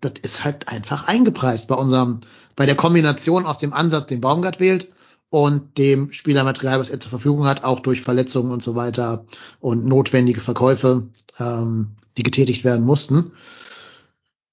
Das 0.00 0.12
ist 0.22 0.44
halt 0.44 0.68
einfach 0.68 1.08
eingepreist 1.08 1.68
bei 1.68 1.74
unserem 1.74 2.20
bei 2.54 2.66
der 2.66 2.76
Kombination 2.76 3.44
aus 3.44 3.58
dem 3.58 3.72
Ansatz, 3.72 4.06
den 4.06 4.20
Baumgart 4.22 4.60
wählt, 4.60 4.90
und 5.28 5.76
dem 5.78 6.12
Spielermaterial, 6.12 6.78
was 6.78 6.90
er 6.90 7.00
zur 7.00 7.10
Verfügung 7.10 7.46
hat, 7.46 7.64
auch 7.64 7.80
durch 7.80 8.02
Verletzungen 8.02 8.52
und 8.52 8.62
so 8.62 8.74
weiter 8.74 9.26
und 9.60 9.84
notwendige 9.84 10.40
Verkäufe, 10.40 11.08
ähm, 11.38 11.88
die 12.16 12.22
getätigt 12.22 12.64
werden 12.64 12.84
mussten. 12.84 13.32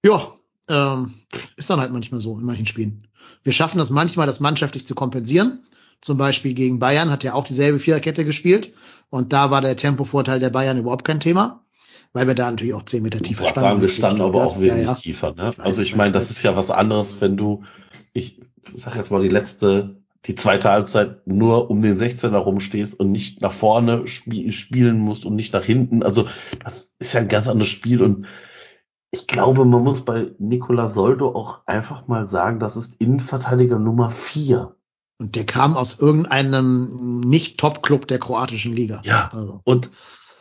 Ja, 0.04 0.34
ähm, 0.68 1.14
ist 1.56 1.70
dann 1.70 1.80
halt 1.80 1.94
manchmal 1.94 2.22
so 2.22 2.38
in 2.38 2.46
manchen 2.46 2.66
Spielen. 2.66 3.08
Wir 3.44 3.54
schaffen 3.54 3.78
das 3.78 3.90
manchmal, 3.90 4.28
das 4.28 4.40
mannschaftlich 4.40 4.88
zu 4.88 4.96
kompensieren. 4.96 5.64
Zum 6.04 6.18
Beispiel 6.18 6.54
gegen 6.54 6.80
Bayern 6.80 7.10
hat 7.10 7.24
er 7.24 7.36
auch 7.36 7.46
dieselbe 7.46 7.80
Viererkette 7.80 8.26
gespielt 8.26 8.74
und 9.10 9.34
da 9.34 9.52
war 9.52 9.62
der 9.62 9.76
Tempovorteil 9.76 10.40
der 10.40 10.50
Bayern 10.50 10.78
überhaupt 10.78 11.06
kein 11.06 11.20
Thema, 11.20 11.64
weil 12.12 12.28
wir 12.28 12.36
da 12.36 12.52
natürlich 12.52 12.74
auch 12.74 12.84
zehn 12.84 13.04
Meter 13.04 13.20
tiefer 13.20 13.48
standen. 13.48 13.62
Sagen, 13.62 13.82
wir 13.82 13.90
standen 13.90 14.22
aber 14.22 14.46
auch 14.46 14.60
wesentlich 14.60 14.86
ja, 14.86 14.92
ja. 14.92 14.98
tiefer. 14.98 15.34
Ne? 15.34 15.50
Ich 15.52 15.58
weiß, 15.58 15.66
also 15.66 15.82
ich 15.82 15.96
meine, 15.96 16.12
das 16.12 16.30
ist 16.30 16.44
ja 16.44 16.56
was 16.56 16.70
anderes, 16.70 17.22
wenn 17.22 17.38
du 17.38 17.64
ich 18.14 18.42
sag 18.76 18.96
jetzt 18.96 19.12
mal 19.12 19.22
die 19.22 19.30
letzte, 19.30 19.98
die 20.26 20.36
zweite 20.36 20.70
Halbzeit 20.70 21.28
nur 21.28 21.70
um 21.70 21.82
den 21.82 21.98
16er 21.98 22.38
rumstehst 22.38 23.00
und 23.00 23.12
nicht 23.12 23.42
nach 23.42 23.52
vorne 23.52 24.08
spiel, 24.08 24.52
spielen 24.52 25.00
musst 25.00 25.26
und 25.26 25.36
nicht 25.36 25.54
nach 25.54 25.64
hinten. 25.64 26.04
Also 26.04 26.28
das 26.64 26.92
ist 27.00 27.14
ja 27.14 27.22
ein 27.22 27.28
ganz 27.28 27.48
anderes 27.48 27.70
Spiel 27.70 28.02
und 28.02 28.26
ich 29.12 29.28
glaube, 29.28 29.64
man 29.66 29.84
muss 29.84 30.04
bei 30.04 30.32
Nicola 30.40 30.90
Soldo 30.90 31.36
auch 31.36 31.68
einfach 31.68 32.08
mal 32.08 32.28
sagen, 32.28 32.60
das 32.60 32.76
ist 32.76 32.96
Innenverteidiger 33.00 33.78
Nummer 33.78 34.10
vier. 34.10 34.76
Und 35.18 35.36
der 35.36 35.46
kam 35.46 35.78
aus 35.78 36.00
irgendeinem 36.00 37.22
nicht-Top-Club 37.22 38.08
der 38.08 38.20
kroatischen 38.20 38.74
Liga. 38.74 39.02
Ja. 39.06 39.30
Also. 39.32 39.62
Und 39.64 39.90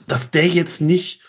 dass 0.08 0.30
der 0.30 0.48
jetzt 0.48 0.80
nicht, 0.80 1.22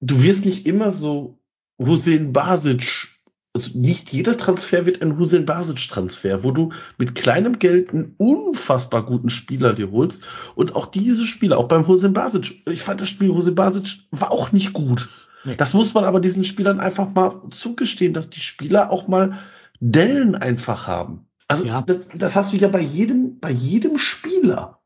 du 0.00 0.22
wirst 0.22 0.44
nicht 0.44 0.66
immer 0.66 0.92
so 0.92 1.38
Hussein 1.78 2.32
Basic, 2.32 3.08
also 3.54 3.70
nicht 3.78 4.12
jeder 4.12 4.36
Transfer 4.36 4.84
wird 4.86 5.00
ein 5.00 5.18
Hussein 5.18 5.46
Basic 5.46 5.88
Transfer, 5.88 6.42
wo 6.42 6.50
du 6.50 6.72
mit 6.98 7.14
kleinem 7.14 7.58
Geld 7.58 7.90
einen 7.90 8.14
unfassbar 8.18 9.06
guten 9.06 9.30
Spieler 9.30 9.72
dir 9.72 9.90
holst 9.90 10.24
und 10.56 10.74
auch 10.74 10.86
diese 10.86 11.24
Spieler, 11.24 11.58
auch 11.58 11.68
beim 11.68 11.86
Hussein 11.86 12.12
Basic, 12.12 12.62
ich 12.68 12.82
fand 12.82 13.00
das 13.00 13.08
Spiel 13.08 13.30
Hussein 13.30 13.54
Basic 13.54 14.00
war 14.10 14.32
auch 14.32 14.52
nicht 14.52 14.72
gut. 14.72 15.08
Nee. 15.44 15.56
Das 15.56 15.74
muss 15.74 15.94
man 15.94 16.04
aber 16.04 16.20
diesen 16.20 16.44
Spielern 16.44 16.80
einfach 16.80 17.12
mal 17.12 17.42
zugestehen, 17.50 18.14
dass 18.14 18.30
die 18.30 18.40
Spieler 18.40 18.90
auch 18.90 19.08
mal 19.08 19.38
Dellen 19.78 20.34
einfach 20.34 20.86
haben. 20.86 21.26
Also 21.48 21.64
Ja. 21.64 21.82
das, 21.82 22.08
das 22.14 22.34
hast 22.34 22.52
du 22.52 22.56
ja 22.56 22.68
bei 22.68 22.80
jedem, 22.80 23.38
bei 23.38 23.50
jedem 23.50 23.98
Spieler. 23.98 24.80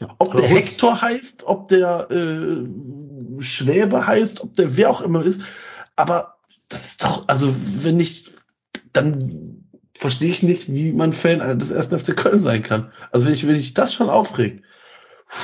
Ja. 0.00 0.14
Ob 0.18 0.32
der 0.36 0.48
Hector 0.48 1.00
heißt, 1.00 1.42
ob 1.44 1.68
der 1.68 2.08
äh, 2.10 3.42
Schwäbe 3.42 4.06
heißt, 4.06 4.42
ob 4.42 4.54
der 4.54 4.76
wer 4.76 4.90
auch 4.90 5.00
immer 5.00 5.24
ist. 5.24 5.40
Aber 5.96 6.36
das 6.68 6.86
ist 6.86 7.02
doch, 7.02 7.26
also 7.26 7.52
wenn 7.82 7.98
ich, 7.98 8.30
dann 8.92 9.64
verstehe 9.98 10.30
ich 10.30 10.44
nicht, 10.44 10.72
wie 10.72 10.92
man 10.92 11.12
Fan 11.12 11.58
des 11.58 11.72
1. 11.72 12.02
FC 12.02 12.16
Köln 12.16 12.38
sein 12.38 12.62
kann. 12.62 12.92
Also 13.10 13.26
wenn 13.26 13.34
ich, 13.34 13.46
wenn 13.46 13.56
ich 13.56 13.74
das 13.74 13.92
schon 13.92 14.08
aufregt. 14.08 14.64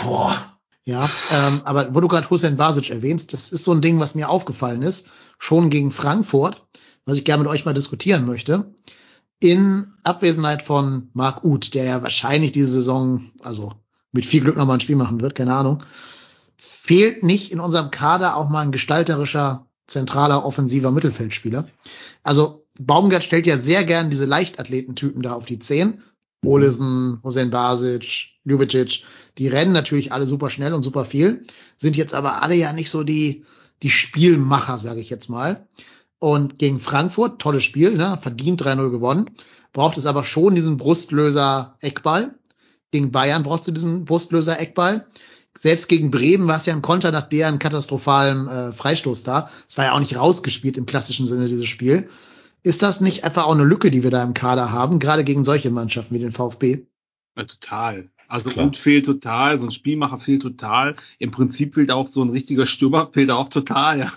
Boah. 0.03 0.53
Ja, 0.85 1.09
ähm, 1.33 1.63
aber 1.65 1.95
wo 1.95 2.01
du 2.01 2.09
gerade 2.09 2.29
Hussein 2.29 2.57
Basic 2.57 2.91
erwähnst, 2.91 3.33
das 3.33 3.51
ist 3.51 3.65
so 3.65 3.73
ein 3.73 3.81
Ding, 3.81 3.99
was 4.01 4.15
mir 4.15 4.29
aufgefallen 4.29 4.83
ist, 4.83 5.09
schon 5.39 5.71
gegen 5.71 5.91
Frankfurt, 5.91 6.67
was 7.07 7.17
ich 7.17 7.25
gerne 7.25 7.43
mit 7.43 7.51
euch 7.51 7.65
mal 7.65 7.73
diskutieren 7.73 8.27
möchte. 8.27 8.75
In 9.41 9.93
Abwesenheit 10.03 10.63
von 10.63 11.11
Marc 11.13 11.45
Uth, 11.45 11.75
der 11.75 11.85
ja 11.85 12.03
wahrscheinlich 12.03 12.53
diese 12.53 12.71
Saison, 12.71 13.31
also 13.43 13.73
mit 14.13 14.27
viel 14.27 14.41
Glück 14.41 14.57
nochmal 14.57 14.77
ein 14.77 14.81
Spiel 14.81 14.97
machen 14.97 15.21
wird, 15.21 15.35
keine 15.35 15.55
Ahnung, 15.55 15.83
fehlt 16.57 17.23
nicht 17.23 17.53
in 17.53 17.61
unserem 17.61 17.91
Kader 17.91 18.37
auch 18.37 18.49
mal 18.49 18.61
ein 18.61 18.73
gestalterischer, 18.73 19.67
zentraler, 19.87 20.45
offensiver 20.45 20.91
Mittelfeldspieler. 20.91 21.69
Also 22.23 22.67
Baumgart 22.81 23.25
stellt 23.25 23.47
ja 23.47 23.59
sehr 23.59 23.85
gern 23.85 24.11
diese 24.11 24.25
Leichtathletentypen 24.25 25.23
da 25.23 25.35
auf 25.35 25.45
die 25.45 25.59
Zehn. 25.59 26.03
Olesen, 26.45 27.21
Hussein 27.23 27.51
Basic, 27.51 28.35
Ljubicic, 28.45 29.05
die 29.39 29.49
rennen 29.49 29.73
natürlich 29.73 30.13
alle 30.13 30.27
super 30.27 30.51
schnell 30.51 30.75
und 30.75 30.83
super 30.83 31.05
viel, 31.05 31.45
sind 31.79 31.97
jetzt 31.97 32.15
aber 32.15 32.43
alle 32.43 32.55
ja 32.55 32.73
nicht 32.73 32.91
so 32.91 33.03
die, 33.03 33.45
die 33.83 33.91
Spielmacher, 33.91 34.77
sage 34.79 35.01
ich 35.01 35.09
jetzt 35.09 35.31
mal. 35.31 35.67
Und 36.25 36.59
gegen 36.59 36.81
Frankfurt, 36.81 37.39
tolles 37.39 37.65
Spiel, 37.65 37.99
ne? 37.99 38.19
verdient 38.19 38.63
3-0 38.63 38.89
gewonnen, 38.89 39.27
braucht 39.75 39.99
es 39.99 40.07
aber 40.07 40.25
schon 40.25 40.55
diesen 40.55 40.79
Brustlöser 40.79 41.77
Eckball. 41.83 42.35
Gegen 42.93 43.13
Bayern 43.13 43.43
brauchst 43.43 43.69
du 43.69 43.73
diesen 43.73 44.07
Brustlöser 44.07 44.59
Eckball. 44.59 45.07
Selbst 45.55 45.87
gegen 45.87 46.11
Bremen 46.11 46.47
war 46.47 46.57
es 46.57 46.65
ja 46.65 46.73
ein 46.73 46.81
Konter 46.81 47.13
nach 47.13 47.29
deren 47.29 47.59
katastrophalen 47.59 48.49
äh, 48.49 48.73
Freistoß 48.73 49.23
da. 49.23 49.51
Es 49.69 49.77
war 49.77 49.85
ja 49.85 49.93
auch 49.93 49.99
nicht 49.99 50.17
rausgespielt 50.17 50.79
im 50.79 50.87
klassischen 50.87 51.27
Sinne, 51.27 51.47
dieses 51.47 51.67
Spiel. 51.67 52.09
Ist 52.63 52.83
das 52.83 53.03
nicht 53.03 53.25
einfach 53.25 53.45
auch 53.45 53.53
eine 53.53 53.65
Lücke, 53.65 53.91
die 53.91 54.03
wir 54.03 54.11
da 54.11 54.23
im 54.23 54.33
Kader 54.33 54.73
haben, 54.73 55.01
gerade 55.01 55.25
gegen 55.25 55.45
solche 55.45 55.69
Mannschaften 55.69 56.15
wie 56.15 56.21
den 56.21 56.33
VfB? 56.33 56.87
Ja, 57.37 57.45
total. 57.45 58.09
Also 58.29 58.49
Klar. 58.49 58.69
Uth 58.69 58.79
fehlt 58.79 59.05
total, 59.05 59.61
so 59.61 59.67
ein 59.67 59.73
Spielmacher 59.73 60.21
fehlt 60.21 60.41
total. 60.41 60.97
Im 61.19 61.33
Prinzip 61.33 61.75
fehlt 61.75 61.91
auch 61.91 62.09
so 62.09 62.23
ein 62.23 62.31
richtiger 62.31 62.65
Stürmer, 62.65 63.11
fehlt 63.13 63.31
auch 63.31 63.51
total, 63.51 63.99
ja. 63.99 64.13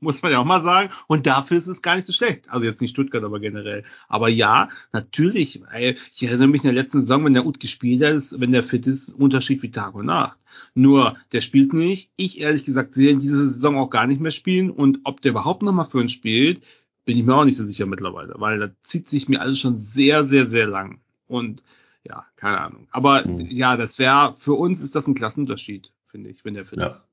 Muss 0.00 0.22
man 0.22 0.32
ja 0.32 0.38
auch 0.38 0.44
mal 0.44 0.62
sagen. 0.62 0.90
Und 1.06 1.26
dafür 1.26 1.56
ist 1.56 1.66
es 1.66 1.82
gar 1.82 1.96
nicht 1.96 2.06
so 2.06 2.12
schlecht. 2.12 2.50
Also 2.50 2.64
jetzt 2.64 2.80
nicht 2.80 2.90
Stuttgart, 2.90 3.24
aber 3.24 3.40
generell. 3.40 3.84
Aber 4.08 4.28
ja, 4.28 4.68
natürlich. 4.92 5.62
ey, 5.72 5.96
Ich 6.12 6.22
erinnere 6.22 6.48
mich 6.48 6.62
in 6.64 6.72
der 6.74 6.82
letzten 6.82 7.00
Saison, 7.00 7.24
wenn 7.24 7.34
der 7.34 7.46
Uth 7.46 7.60
gespielt 7.60 8.02
hat, 8.04 8.14
ist, 8.14 8.38
wenn 8.40 8.52
der 8.52 8.62
fit 8.62 8.86
ist, 8.86 9.08
Unterschied 9.10 9.62
wie 9.62 9.70
Tag 9.70 9.94
und 9.94 10.06
Nacht. 10.06 10.38
Nur, 10.74 11.16
der 11.32 11.40
spielt 11.40 11.72
nicht. 11.72 12.10
Ich 12.16 12.40
ehrlich 12.40 12.64
gesagt 12.64 12.94
sehe 12.94 13.10
ihn 13.10 13.18
diese 13.18 13.48
Saison 13.48 13.76
auch 13.76 13.90
gar 13.90 14.06
nicht 14.06 14.20
mehr 14.20 14.30
spielen. 14.30 14.70
Und 14.70 15.00
ob 15.04 15.20
der 15.20 15.30
überhaupt 15.32 15.62
noch 15.62 15.72
mal 15.72 15.84
für 15.84 15.98
uns 15.98 16.12
spielt, 16.12 16.62
bin 17.04 17.16
ich 17.16 17.24
mir 17.24 17.34
auch 17.34 17.44
nicht 17.44 17.56
so 17.56 17.64
sicher 17.64 17.86
mittlerweile. 17.86 18.34
Weil 18.36 18.58
da 18.58 18.70
zieht 18.82 19.08
sich 19.08 19.28
mir 19.28 19.40
alles 19.40 19.58
schon 19.58 19.78
sehr, 19.78 20.26
sehr, 20.26 20.46
sehr 20.46 20.66
lang. 20.66 21.00
Und 21.28 21.62
ja, 22.04 22.24
keine 22.36 22.60
Ahnung. 22.60 22.86
Aber 22.90 23.24
Hm. 23.24 23.36
ja, 23.50 23.76
das 23.76 23.98
wäre, 23.98 24.36
für 24.38 24.54
uns 24.54 24.80
ist 24.80 24.94
das 24.94 25.06
ein 25.06 25.14
Klassenunterschied, 25.14 25.90
finde 26.08 26.30
ich, 26.30 26.44
wenn 26.44 26.54
der 26.54 26.66
fit 26.66 26.78
Ja. 26.80 26.88
ist. 26.88 27.04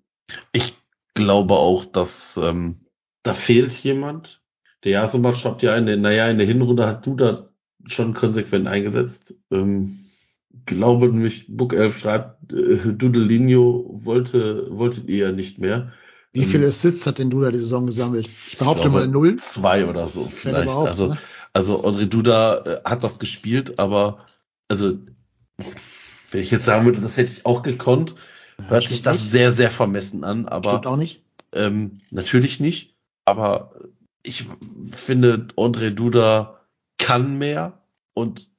Ich 0.52 0.76
glaube 1.14 1.56
auch, 1.56 1.86
dass 1.86 2.38
ähm, 2.38 2.78
da 3.24 3.34
fehlt 3.34 3.74
jemand. 3.84 4.42
Der 4.84 4.92
Jasomatsch 4.92 5.46
habt 5.46 5.64
ja 5.64 5.76
in 5.78 5.86
der, 5.86 5.98
naja, 5.98 6.28
in 6.28 6.38
der 6.38 6.48
Hinrunde 6.48 6.86
hat 6.86 7.06
du 7.06 7.16
da 7.16 7.50
schon 7.86 8.14
konsequent 8.14 8.68
eingesetzt. 8.68 9.36
Ähm, 9.52 10.00
glaube 10.66 11.08
nämlich, 11.08 11.46
Book 11.48 11.74
11 11.74 11.98
schreibt, 11.98 12.54
äh, 12.54 12.94
Dudelinho 12.94 13.90
wollte, 13.94 14.68
wolltet 14.70 15.08
ihr 15.08 15.28
ja 15.28 15.32
nicht 15.32 15.60
mehr. 15.60 15.94
Wie 16.34 16.42
Ähm, 16.42 16.50
viele 16.50 16.68
Assists 16.68 17.08
hat 17.08 17.20
denn 17.20 17.30
Duda 17.30 17.52
die 17.52 17.60
Saison 17.60 17.86
gesammelt? 17.86 18.28
Ich 18.28 18.58
behaupte 18.58 18.90
glaube, 18.90 19.06
mal 19.06 19.08
null. 19.08 19.36
Zwei 19.38 19.88
oder 19.88 20.08
so 20.08 20.32
vielleicht. 20.34 20.70
also, 20.70 21.08
ne? 21.08 21.18
also 21.54 21.84
André 21.86 22.06
Duda 22.06 22.58
äh, 22.58 22.82
hat 22.84 23.04
das 23.04 23.20
gespielt, 23.20 23.80
aber 23.80 24.26
also 24.68 24.98
wenn 26.32 26.42
ich 26.42 26.52
jetzt 26.52 26.66
sagen 26.66 26.86
würde, 26.86 27.02
das 27.02 27.18
hätte 27.18 27.32
ich 27.32 27.46
auch 27.46 27.62
gekonnt, 27.62 28.16
hört 28.68 28.88
sich 28.88 29.02
das 29.02 29.20
nicht. 29.20 29.32
sehr, 29.32 29.52
sehr 29.52 29.72
vermessen 29.72 30.24
an, 30.24 30.48
aber 30.48 30.72
Stimmt 30.72 30.88
auch 30.88 30.98
nicht. 30.98 31.24
ähm, 31.52 32.00
natürlich 32.12 32.60
nicht, 32.60 32.96
aber 33.26 33.74
ich 34.24 34.46
finde, 34.92 35.48
André 35.58 35.92
Duda 35.92 36.60
kann 36.98 37.38
mehr 37.38 37.82
und 38.14 38.50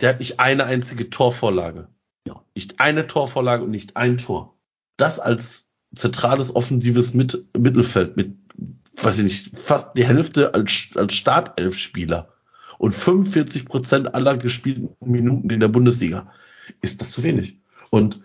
der 0.00 0.10
hat 0.10 0.18
nicht 0.18 0.40
eine 0.40 0.64
einzige 0.64 1.08
Torvorlage. 1.10 1.88
Ja. 2.26 2.42
Nicht 2.54 2.80
eine 2.80 3.06
Torvorlage 3.06 3.64
und 3.64 3.70
nicht 3.70 3.96
ein 3.96 4.18
Tor. 4.18 4.58
Das 4.96 5.20
als 5.20 5.66
zentrales 5.94 6.54
offensives 6.54 7.14
Mit 7.14 7.44
Mittelfeld 7.56 8.16
mit, 8.16 8.36
weiß 8.96 9.18
ich 9.18 9.24
nicht, 9.24 9.56
fast 9.56 9.96
die 9.96 10.06
Hälfte 10.06 10.54
als, 10.54 10.88
als 10.96 11.14
Startelfspieler 11.14 12.32
und 12.78 12.92
45 12.92 13.66
Prozent 13.66 14.14
aller 14.14 14.36
gespielten 14.36 14.88
Minuten 15.00 15.50
in 15.50 15.60
der 15.60 15.68
Bundesliga. 15.68 16.32
Ist 16.80 17.00
das 17.00 17.12
zu 17.12 17.22
wenig? 17.22 17.60
Und 17.90 18.20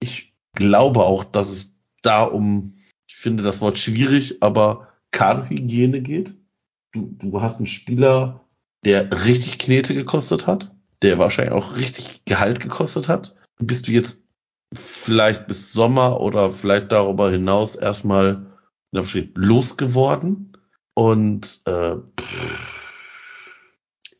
ich 0.00 0.27
glaube 0.58 1.04
auch, 1.04 1.22
dass 1.22 1.50
es 1.50 1.78
da 2.02 2.24
um, 2.24 2.74
ich 3.06 3.14
finde 3.14 3.44
das 3.44 3.60
Wort 3.60 3.78
schwierig, 3.78 4.42
aber 4.42 4.88
Kaderhygiene 5.12 6.02
geht. 6.02 6.34
Du, 6.92 7.14
du 7.18 7.40
hast 7.40 7.58
einen 7.58 7.68
Spieler, 7.68 8.44
der 8.84 9.24
richtig 9.24 9.60
Knete 9.60 9.94
gekostet 9.94 10.48
hat, 10.48 10.74
der 11.02 11.18
wahrscheinlich 11.18 11.54
auch 11.54 11.76
richtig 11.76 12.24
Gehalt 12.24 12.58
gekostet 12.58 13.08
hat. 13.08 13.36
Bist 13.60 13.86
du 13.86 13.92
jetzt 13.92 14.20
vielleicht 14.72 15.46
bis 15.46 15.72
Sommer 15.72 16.20
oder 16.20 16.50
vielleicht 16.50 16.90
darüber 16.90 17.30
hinaus 17.30 17.76
erstmal 17.76 18.46
losgeworden? 18.90 20.56
Und 20.94 21.60
äh, 21.66 21.94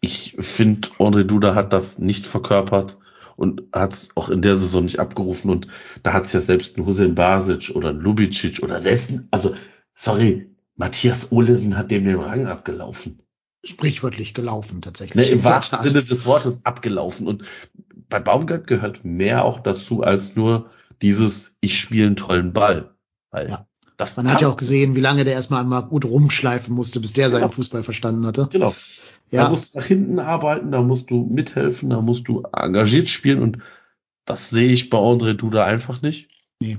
ich 0.01 0.37
finde, 0.39 0.89
André 0.99 1.25
Duda 1.25 1.57
hat 1.57 1.73
das 1.73 1.99
nicht 1.99 2.27
verkörpert 2.27 2.97
und 3.39 3.63
hat 3.73 3.93
es 3.95 4.09
auch 4.17 4.29
in 4.31 4.43
der 4.43 4.57
Saison 4.57 4.83
nicht 4.83 4.99
abgerufen. 4.99 5.51
Und 5.51 5.69
da 6.03 6.13
hat 6.13 6.25
es 6.25 6.33
ja 6.33 6.41
selbst 6.41 6.77
ein 6.77 6.85
Hussein 6.85 7.15
Basic 7.15 7.75
oder 7.77 7.91
ein 7.91 8.01
Lubicic 8.01 8.63
oder 8.63 8.83
selbst, 8.83 9.11
ein, 9.11 9.29
also 9.31 9.55
sorry, 9.95 10.51
Matthias 10.75 11.31
Olesen 11.33 11.77
hat 11.77 11.91
dem 11.91 12.05
den 12.05 12.19
Rang 12.19 12.47
abgelaufen. 12.47 13.21
Sprichwörtlich 13.65 14.35
gelaufen, 14.35 14.83
tatsächlich. 14.83 15.15
Ne, 15.31 15.33
Im 15.33 15.45
wahrsten. 15.45 15.81
Sinne 15.83 16.05
des 16.05 16.27
Wortes 16.27 16.65
abgelaufen. 16.65 17.27
Und 17.27 17.45
bei 18.09 18.19
Baumgart 18.21 18.67
gehört 18.67 19.05
mehr 19.05 19.45
auch 19.45 19.61
dazu 19.61 20.03
als 20.03 20.35
nur 20.37 20.71
dieses, 21.01 21.57
ich 21.61 21.79
spiele 21.79 22.07
einen 22.07 22.17
tollen 22.17 22.53
Ball. 22.53 22.95
Weil 23.31 23.51
Ja. 23.51 23.67
das 23.97 24.17
Man 24.17 24.31
hat 24.31 24.41
ja 24.41 24.49
auch 24.49 24.57
gesehen, 24.57 24.95
wie 24.97 25.01
lange 25.01 25.25
der 25.25 25.35
erstmal 25.35 25.61
an 25.61 25.69
Marc 25.69 25.93
Uth 25.93 26.05
rumschleifen 26.05 26.75
musste, 26.75 27.01
bis 27.01 27.13
der 27.13 27.31
seinen 27.31 27.43
Genau. 27.43 27.53
Fußball 27.53 27.83
verstanden 27.85 28.27
hatte. 28.27 28.49
Genau. 28.51 28.75
Da 29.31 29.37
Ja, 29.37 29.51
musst 29.51 29.75
du 29.75 29.79
nach 29.79 29.85
hinten 29.87 30.19
arbeiten, 30.19 30.71
da 30.71 30.83
musst 30.83 31.11
du 31.11 31.25
mithelfen, 31.25 31.91
da 31.91 32.01
musst 32.01 32.29
du 32.29 32.43
engagiert 32.53 33.09
spielen 33.11 33.43
und 33.43 33.59
das 34.25 34.51
sehe 34.51 34.71
ich 34.71 34.91
bei 34.91 34.99
André 34.99 35.35
Duda 35.35 35.65
einfach 35.65 36.03
nicht. 36.03 36.29
nee. 36.61 36.79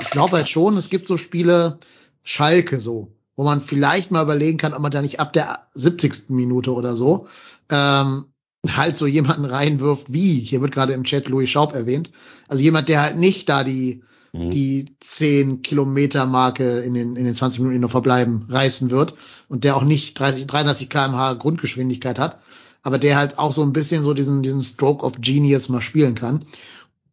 Ich 0.00 0.10
glaube 0.10 0.36
halt 0.36 0.48
schon, 0.48 0.76
es 0.76 0.90
gibt 0.90 1.06
so 1.06 1.16
Spiele, 1.16 1.78
Schalke 2.22 2.80
so, 2.80 3.12
wo 3.36 3.44
man 3.44 3.60
vielleicht 3.60 4.10
mal 4.10 4.22
überlegen 4.22 4.58
kann, 4.58 4.74
ob 4.74 4.80
man 4.80 4.90
da 4.90 5.02
nicht 5.02 5.20
ab 5.20 5.32
der 5.32 5.66
70. 5.74 6.34
Minute 6.34 6.72
oder 6.72 6.96
so 6.96 7.26
ähm, 7.70 8.26
halt 8.68 8.96
so 8.96 9.06
jemanden 9.06 9.44
reinwirft, 9.44 10.12
wie, 10.12 10.38
hier 10.40 10.60
wird 10.62 10.72
gerade 10.72 10.92
im 10.94 11.04
Chat 11.04 11.28
Louis 11.28 11.50
Schaub 11.50 11.74
erwähnt, 11.74 12.10
also 12.48 12.62
jemand, 12.62 12.88
der 12.88 13.02
halt 13.02 13.16
nicht 13.16 13.48
da 13.48 13.64
die 13.64 14.02
Mhm. 14.32 14.50
die 14.52 14.96
10 15.00 15.62
Kilometer 15.62 16.26
Marke 16.26 16.80
in 16.80 16.94
den, 16.94 17.16
in 17.16 17.24
den 17.24 17.34
20 17.34 17.60
Minuten, 17.60 17.76
die 17.76 17.80
noch 17.80 17.90
verbleiben, 17.90 18.46
reißen 18.48 18.90
wird 18.90 19.14
und 19.54 19.62
der 19.62 19.76
auch 19.76 19.84
nicht 19.84 20.18
30, 20.18 20.48
33 20.48 20.88
kmh 20.90 21.34
Grundgeschwindigkeit 21.34 22.18
hat, 22.18 22.40
aber 22.82 22.98
der 22.98 23.16
halt 23.16 23.38
auch 23.38 23.52
so 23.52 23.62
ein 23.62 23.72
bisschen 23.72 24.02
so 24.02 24.12
diesen, 24.12 24.42
diesen 24.42 24.62
Stroke 24.62 25.06
of 25.06 25.12
Genius 25.20 25.68
mal 25.68 25.80
spielen 25.80 26.16
kann. 26.16 26.44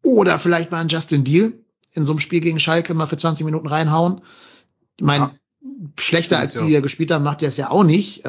Oder 0.02 0.40
vielleicht 0.40 0.72
mal 0.72 0.80
einen 0.80 0.90
Justin 0.90 1.24
Deal 1.24 1.54
in 1.94 2.04
so 2.04 2.14
einem 2.14 2.20
Spiel 2.20 2.40
gegen 2.40 2.60
Schalke 2.60 2.96
mal 2.96 3.06
für 3.06 3.16
20 3.16 3.46
Minuten 3.46 3.68
reinhauen. 3.68 4.22
Ich 4.98 5.06
meine, 5.06 5.26
Ja. 5.26 5.36
schlechter 6.00 6.40
als 6.40 6.54
die, 6.54 6.66
die 6.66 6.74
er 6.74 6.82
gespielt 6.82 7.12
haben, 7.12 7.24
macht 7.24 7.44
er 7.44 7.50
es 7.50 7.58
ja 7.58 7.70
auch 7.70 7.84
nicht. 7.84 8.26
Äh, 8.26 8.28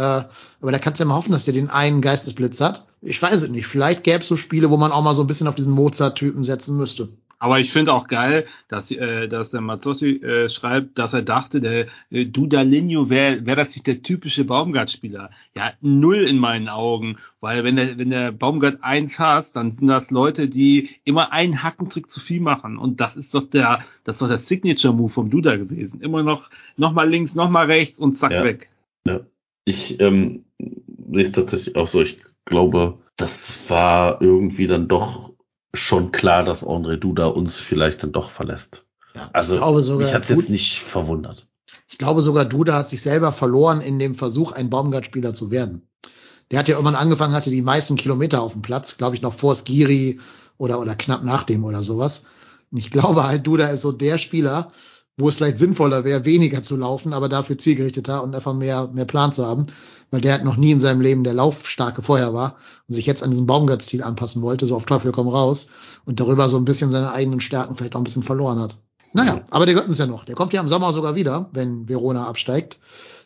aber 0.60 0.72
da 0.72 0.78
kannst 0.78 1.01
du 1.01 1.05
ja 1.05 1.09
mal 1.09 1.16
hoffen, 1.16 1.32
dass 1.32 1.47
der 1.47 1.55
den 1.55 1.70
einen 1.70 2.02
Geistesblitz 2.02 2.60
hat. 2.60 2.84
Ich 3.01 3.20
weiß 3.22 3.40
es 3.40 3.48
nicht. 3.48 3.66
Vielleicht 3.66 4.05
gäbe 4.05 4.20
es 4.20 4.28
so 4.28 4.36
Spiele, 4.36 4.68
wo 4.68 4.76
man 4.76 4.93
auch 4.93 5.02
mal 5.02 5.14
so 5.14 5.22
ein 5.22 5.26
bisschen 5.26 5.48
auf 5.48 5.55
diesen 5.55 5.72
Mozart-Typen 5.72 6.44
setzen 6.44 6.76
müsste. 6.76 7.09
Aber 7.43 7.59
ich 7.59 7.73
finde 7.73 7.93
auch 7.93 8.06
geil, 8.06 8.47
dass, 8.69 8.93
äh, 8.93 9.27
dass 9.27 9.51
der 9.51 9.62
Mazzotti 9.62 10.23
äh, 10.23 10.48
schreibt, 10.48 10.97
dass 10.97 11.12
er 11.12 11.23
dachte, 11.23 11.59
der 11.59 11.89
äh, 12.12 12.24
Dudalinho 12.24 13.10
wäre 13.10 13.44
wär 13.44 13.56
das 13.56 13.70
nicht 13.70 13.89
der 13.89 14.01
typische 14.01 14.44
Baumgart-Spieler. 14.44 15.31
Ja, 15.56 15.73
null 15.81 16.19
in 16.19 16.39
meinen 16.39 16.69
Augen. 16.69 17.16
Weil 17.40 17.64
wenn 17.64 17.74
der, 17.74 17.98
wenn 17.98 18.10
der 18.10 18.31
Baumgart 18.31 18.85
eins 18.85 19.19
hasst, 19.19 19.56
dann 19.56 19.73
sind 19.73 19.89
das 19.89 20.12
Leute, 20.12 20.47
die 20.47 20.90
immer 21.02 21.32
einen 21.32 21.64
Hackentrick 21.64 22.12
zu 22.12 22.20
viel 22.20 22.40
machen. 22.40 22.78
Und 22.78 23.01
das 23.01 23.16
ist 23.16 23.35
doch 23.35 23.51
der, 23.51 23.81
das 24.05 24.16
ist 24.16 24.23
doch 24.23 24.28
der 24.28 24.39
Signature-Move 24.39 25.10
vom 25.12 25.28
Duda 25.28 25.56
gewesen. 25.56 26.01
Immer 26.01 26.23
noch, 26.23 26.48
noch 26.77 26.93
mal 26.93 27.10
links, 27.10 27.35
noch 27.35 27.51
mal 27.51 27.66
rechts 27.66 27.98
und 27.98 28.16
zack 28.16 28.31
Ja. 28.31 28.44
weg. 28.44 28.70
Ja. 29.05 29.19
Ich 29.64 29.98
ähm, 29.98 30.44
sehe 30.60 31.24
es 31.24 31.32
tatsächlich 31.32 31.74
auch 31.74 31.89
so. 31.89 32.02
Ich 32.02 32.19
glaube, 32.44 32.98
das 33.16 33.69
war 33.69 34.23
irgendwie 34.23 34.69
dann 34.69 34.86
doch 34.86 35.32
schon 35.74 36.12
klar, 36.12 36.44
dass 36.44 36.65
André 36.65 36.97
Duda 36.97 37.27
uns 37.27 37.57
vielleicht 37.57 38.03
dann 38.03 38.12
doch 38.12 38.31
verlässt. 38.31 38.85
Ja, 39.15 39.31
Also 39.32 39.55
ich 39.55 39.61
glaube 39.61 39.82
sogar, 39.82 40.07
mich 40.07 40.15
hat 40.15 40.28
jetzt 40.28 40.51
nicht 40.51 40.81
verwundert. 40.81 41.47
Ich 41.89 41.99
glaube 41.99 42.23
sogar, 42.23 42.44
Duda 42.44 42.74
hat 42.74 42.89
sich 42.89 43.03
selber 43.03 43.32
verloren 43.32 43.81
in 43.81 43.99
dem 43.99 44.15
Versuch, 44.15 44.53
ein 44.53 44.70
Baumgart-Spieler 44.70 45.35
zu 45.35 45.51
werden. 45.51 45.89
Der 46.51 46.59
hat 46.59 46.69
ja 46.69 46.74
irgendwann 46.74 46.97
angefangen, 46.97 47.35
hatte 47.35 47.51
die 47.51 47.62
meisten 47.62 47.97
Kilometer 47.97 48.43
auf 48.43 48.53
dem 48.53 48.62
Platz, 48.62 48.97
glaube 48.97 49.16
ich, 49.16 49.23
noch 49.23 49.35
vor 49.35 49.55
Skiri 49.55 50.20
oder, 50.59 50.81
oder 50.81 50.94
knapp 50.94 51.23
nach 51.24 51.44
dem 51.44 51.65
oder 51.65 51.82
sowas. 51.82 52.27
Und 52.70 52.78
ich 52.78 52.90
glaube 52.90 53.24
halt, 53.24 53.47
Duda 53.47 53.69
ist 53.69 53.82
so 53.82 53.93
der 53.93 54.19
Spieler, 54.19 54.73
wo 55.16 55.28
es 55.28 55.35
vielleicht 55.35 55.59
sinnvoller 55.59 56.05
wäre, 56.05 56.24
weniger 56.24 56.62
zu 56.62 56.77
laufen, 56.77 57.12
aber 57.12 57.28
dafür 57.28 57.59
zielgerichteter 57.59 58.23
und 58.23 58.35
einfach 58.35 58.55
mehr, 58.55 58.89
mehr 58.93 59.05
Plan 59.05 59.32
zu 59.32 59.47
haben, 59.47 59.66
weil 60.12 60.20
der 60.20 60.32
halt 60.34 60.44
noch 60.44 60.56
nie 60.56 60.70
in 60.70 60.78
seinem 60.78 61.01
Leben 61.01 61.24
der 61.24 61.32
Laufstarke 61.32 62.02
vorher 62.02 62.32
war 62.32 62.56
und 62.86 62.94
sich 62.94 63.06
jetzt 63.06 63.24
an 63.24 63.30
diesen 63.30 63.47
Baumgart-Stil 63.47 64.05
anpassen 64.05 64.43
wollte, 64.43 64.66
so 64.66 64.76
auf 64.76 64.84
Teufel 64.84 65.10
komm 65.10 65.26
raus 65.26 65.70
und 66.05 66.20
darüber 66.20 66.48
so 66.48 66.59
ein 66.59 66.64
bisschen 66.64 66.90
seine 66.90 67.12
eigenen 67.12 67.40
Stärken 67.40 67.74
vielleicht 67.74 67.97
auch 67.97 68.01
ein 68.01 68.05
bisschen 68.05 68.22
verloren 68.22 68.60
hat. 68.60 68.78
Naja, 69.14 69.40
aber 69.51 69.66
der 69.66 69.74
gehört 69.74 69.89
uns 69.89 69.98
ja 69.98 70.06
noch. 70.06 70.24
Der 70.24 70.34
kommt 70.34 70.52
ja 70.52 70.60
im 70.60 70.68
Sommer 70.68 70.93
sogar 70.93 71.14
wieder, 71.14 71.51
wenn 71.52 71.89
Verona 71.89 72.26
absteigt. 72.26 72.78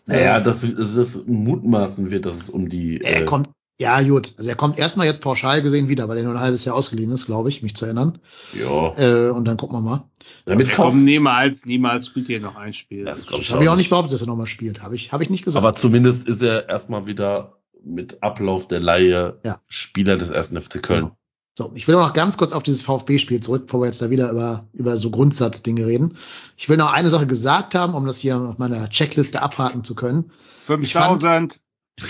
Naja, 0.07 0.39
Äh, 0.39 0.43
das, 0.43 0.61
das 0.63 1.19
mutmaßen 1.27 2.11
wird, 2.11 2.25
dass 2.27 2.37
es 2.37 2.51
um 2.51 2.69
die. 2.69 3.01
er 3.01 3.23
äh, 3.23 3.25
kommt, 3.25 3.49
ja 3.79 4.01
gut, 4.03 4.35
also 4.39 4.49
er 4.49 4.57
kommt 4.57 4.79
erstmal 4.79 5.07
jetzt 5.07 5.21
pauschal 5.21 5.61
gesehen 5.63 5.89
wieder, 5.89 6.09
weil 6.09 6.17
er 6.19 6.25
nur 6.25 6.33
ein 6.35 6.41
halbes 6.41 6.65
Jahr 6.65 6.75
ausgeliehen 6.75 7.11
ist, 7.11 7.27
glaube 7.27 7.49
ich, 7.51 7.63
mich 7.63 7.77
zu 7.77 7.85
erinnern. 7.85 8.19
ja, 8.55 8.93
Äh, 8.99 9.31
und 9.31 9.47
dann 9.47 9.57
gucken 9.57 9.77
wir 9.77 9.83
mal. 9.83 10.05
damit 10.47 10.69
Er 10.71 10.77
kommt 10.77 11.05
niemals, 11.05 11.67
niemals 11.67 12.07
spielt 12.07 12.27
hier 12.29 12.41
noch 12.41 12.57
ein 12.57 12.73
Spiel. 12.73 13.05
Das 13.05 13.27
Das 13.27 13.51
habe 13.51 13.65
ich 13.65 13.69
auch 13.69 13.77
nicht 13.77 13.91
behauptet, 13.91 14.15
dass 14.15 14.23
er 14.23 14.29
nochmal 14.29 14.47
spielt. 14.47 14.83
Habe 14.83 14.95
ich, 14.95 15.13
habe 15.13 15.23
ich 15.25 15.31
nicht 15.31 15.45
gesagt. 15.45 15.65
Aber 15.65 15.77
zumindest 15.77 16.27
ist 16.27 16.43
er 16.43 16.69
erstmal 16.69 17.07
wieder 17.07 17.59
mit 17.85 18.23
Ablauf 18.23 18.67
der 18.67 18.81
Leihe 18.81 19.39
Ja. 19.45 19.61
Spieler 19.69 20.17
des 20.17 20.31
ersten 20.31 20.61
FC 20.61 20.83
Köln. 20.83 21.01
Genau. 21.05 21.17
So, 21.59 21.73
ich 21.75 21.89
will 21.89 21.95
noch 21.95 22.13
ganz 22.13 22.37
kurz 22.37 22.53
auf 22.53 22.63
dieses 22.63 22.83
VfB-Spiel 22.83 23.41
zurück, 23.41 23.67
bevor 23.67 23.81
wir 23.81 23.87
jetzt 23.87 24.03
da 24.03 24.11
wieder 24.11 24.31
über, 24.31 24.67
über 24.75 24.99
so 24.99 25.11
Grundsatzdinge 25.11 25.87
reden. 25.87 26.19
Ich 26.59 26.69
will 26.69 26.77
noch 26.77 26.93
eine 26.93 27.09
Sache 27.09 27.27
gesagt 27.27 27.75
haben, 27.75 27.95
um 27.95 28.05
das 28.07 28.19
hier 28.19 28.37
auf 28.39 28.59
meiner 28.59 28.91
Checkliste 28.91 29.41
abhaken 29.41 29.83
zu 29.83 29.95
können. 29.95 30.31
5000. 30.67 31.61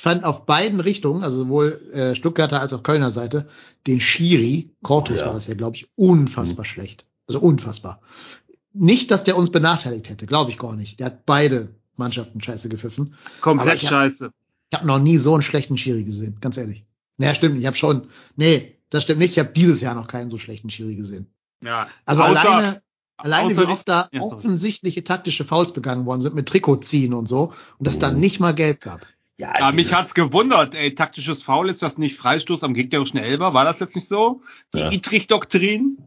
Ich 0.00 0.02
fand 0.02 0.24
auf 0.24 0.46
beiden 0.46 0.80
Richtungen, 0.80 1.22
also 1.22 1.36
sowohl 1.36 1.78
äh, 1.92 2.14
Stuttgarter 2.14 2.58
als 2.62 2.72
auch 2.72 2.82
Kölner 2.82 3.10
Seite, 3.10 3.50
den 3.86 4.00
Schiri, 4.00 4.70
Cortus 4.82 5.18
Ja. 5.18 5.26
war 5.26 5.34
das 5.34 5.46
ja, 5.46 5.52
glaube 5.52 5.76
ich, 5.76 5.90
unfassbar 5.94 6.64
schlecht. 6.64 7.04
Also 7.28 7.38
unfassbar. 7.38 8.00
Nicht, 8.72 9.10
dass 9.10 9.24
der 9.24 9.36
uns 9.36 9.50
benachteiligt 9.50 10.08
hätte, 10.08 10.24
glaube 10.24 10.50
ich 10.50 10.56
gar 10.56 10.74
nicht. 10.74 11.00
Der 11.00 11.06
hat 11.08 11.26
beide 11.26 11.74
Mannschaften 11.96 12.40
scheiße 12.40 12.70
gepfiffen. 12.70 13.12
Komplett 13.42 13.74
ich 13.74 13.82
hab- 13.84 13.90
scheiße. 13.90 14.32
Ich 14.72 14.78
habe 14.78 14.86
noch 14.86 15.00
nie 15.00 15.18
so 15.18 15.34
einen 15.34 15.42
schlechten 15.42 15.76
Schiri 15.76 16.02
gesehen, 16.04 16.38
ganz 16.40 16.56
ehrlich. 16.56 16.86
Naja, 17.18 17.34
stimmt, 17.34 17.58
ich 17.58 17.66
habe 17.66 17.76
schon. 17.76 18.06
Nee, 18.36 18.78
das 18.88 19.02
stimmt 19.02 19.18
nicht. 19.20 19.32
Ich 19.32 19.38
habe 19.38 19.50
dieses 19.54 19.82
Jahr 19.82 19.94
noch 19.94 20.06
keinen 20.06 20.30
so 20.30 20.38
schlechten 20.38 20.70
Schiri 20.70 20.94
gesehen. 20.96 21.26
Ja. 21.62 21.88
Also 22.06 22.22
Außer- 22.22 22.26
alleine, 22.38 22.82
alleine 23.18 23.54
wie 23.54 23.64
oft 23.66 23.86
da 23.86 24.08
Ja, 24.12 24.22
offensichtliche 24.22 25.04
taktische 25.04 25.44
Fouls 25.44 25.74
begangen 25.74 26.06
worden 26.06 26.22
sind 26.22 26.34
mit 26.34 26.48
Trikotziehen 26.48 27.12
und 27.12 27.28
so 27.28 27.52
und 27.76 27.86
das 27.86 27.98
Oh. 27.98 28.00
dann 28.00 28.18
nicht 28.18 28.40
mal 28.40 28.54
gelb 28.54 28.80
gab. 28.80 29.06
Ja, 29.40 29.72
mich 29.72 29.92
hat's 29.94 30.14
gewundert, 30.14 30.74
ey, 30.74 30.94
taktisches 30.94 31.42
Foul, 31.42 31.68
ist 31.70 31.82
das 31.82 31.98
nicht 31.98 32.16
Freistoß 32.16 32.62
am 32.62 32.74
gegnerischen 32.74 33.18
Elber? 33.18 33.54
War 33.54 33.64
das 33.64 33.80
jetzt 33.80 33.94
nicht 33.96 34.06
so? 34.08 34.42
Die 34.74 34.78
Ja. 34.80 34.92
Itrich-Doktrin? 34.92 35.98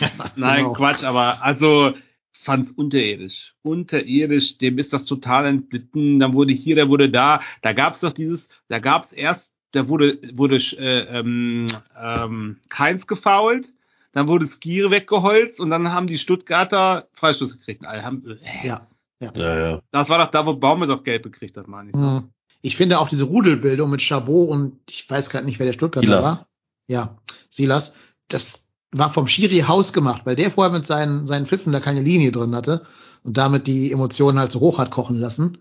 Nein, 0.36 0.64
Genau. 0.64 0.72
Quatsch, 0.74 1.04
aber 1.04 1.42
also 1.42 1.94
fand's 2.32 2.72
unterirdisch. 2.72 3.54
Unterirdisch, 3.62 4.58
dem 4.58 4.78
ist 4.78 4.92
das 4.92 5.04
total 5.04 5.46
entglitten, 5.46 6.18
dann 6.18 6.32
wurde 6.32 6.52
hier, 6.52 6.76
da 6.76 6.88
wurde 6.88 7.10
da, 7.10 7.40
da 7.62 7.72
gab's 7.72 8.00
doch 8.00 8.12
dieses, 8.12 8.48
da 8.68 8.78
gab's 8.78 9.12
erst, 9.12 9.52
da 9.72 9.88
wurde, 9.88 10.18
wurde 10.34 10.56
äh, 10.56 11.18
ähm, 11.18 11.66
ähm, 12.00 12.58
Keins 12.68 13.06
gefoult, 13.06 13.74
dann 14.12 14.28
wurde 14.28 14.46
Skire 14.46 14.90
weggeholzt 14.90 15.60
und 15.60 15.70
dann 15.70 15.92
haben 15.92 16.06
die 16.06 16.18
Stuttgarter 16.18 17.08
Freistoß 17.12 17.58
gekriegt. 17.58 17.84
Alle 17.84 18.02
haben, 18.02 18.24
äh, 18.42 18.66
Ja. 18.66 18.86
Ja, 19.20 19.32
ja. 19.34 19.82
Das 19.92 20.10
war 20.10 20.18
doch 20.18 20.30
da, 20.30 20.44
wo 20.44 20.54
Baume 20.56 20.86
doch 20.86 21.02
gelb 21.02 21.22
gekriegt 21.22 21.56
hat, 21.56 21.68
meine 21.68 21.88
ich. 21.88 21.96
ne? 21.96 22.28
Ich 22.66 22.76
finde 22.76 22.98
auch 22.98 23.08
diese 23.08 23.22
Rudelbildung 23.22 23.88
mit 23.90 24.02
Chabot 24.02 24.48
und 24.48 24.80
ich 24.90 25.08
weiß 25.08 25.30
gerade 25.30 25.46
nicht, 25.46 25.60
wer 25.60 25.66
der 25.66 25.72
Stuttgarter 25.72 26.08
Silas. 26.08 26.24
war. 26.24 26.46
Ja, 26.88 27.16
Silas. 27.48 27.94
Das 28.26 28.64
war 28.90 29.08
vom 29.12 29.28
Schiri 29.28 29.60
Haus 29.68 29.92
gemacht, 29.92 30.22
weil 30.24 30.34
der 30.34 30.50
vorher 30.50 30.72
mit 30.72 30.84
seinen, 30.84 31.28
seinen 31.28 31.46
Pfiffen 31.46 31.72
da 31.72 31.78
keine 31.78 32.00
Linie 32.00 32.32
drin 32.32 32.56
hatte 32.56 32.84
und 33.22 33.36
damit 33.36 33.68
die 33.68 33.92
Emotionen 33.92 34.40
halt 34.40 34.50
so 34.50 34.58
hoch 34.58 34.78
hat 34.78 34.90
kochen 34.90 35.16
lassen. 35.16 35.58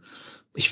Ich 0.56 0.72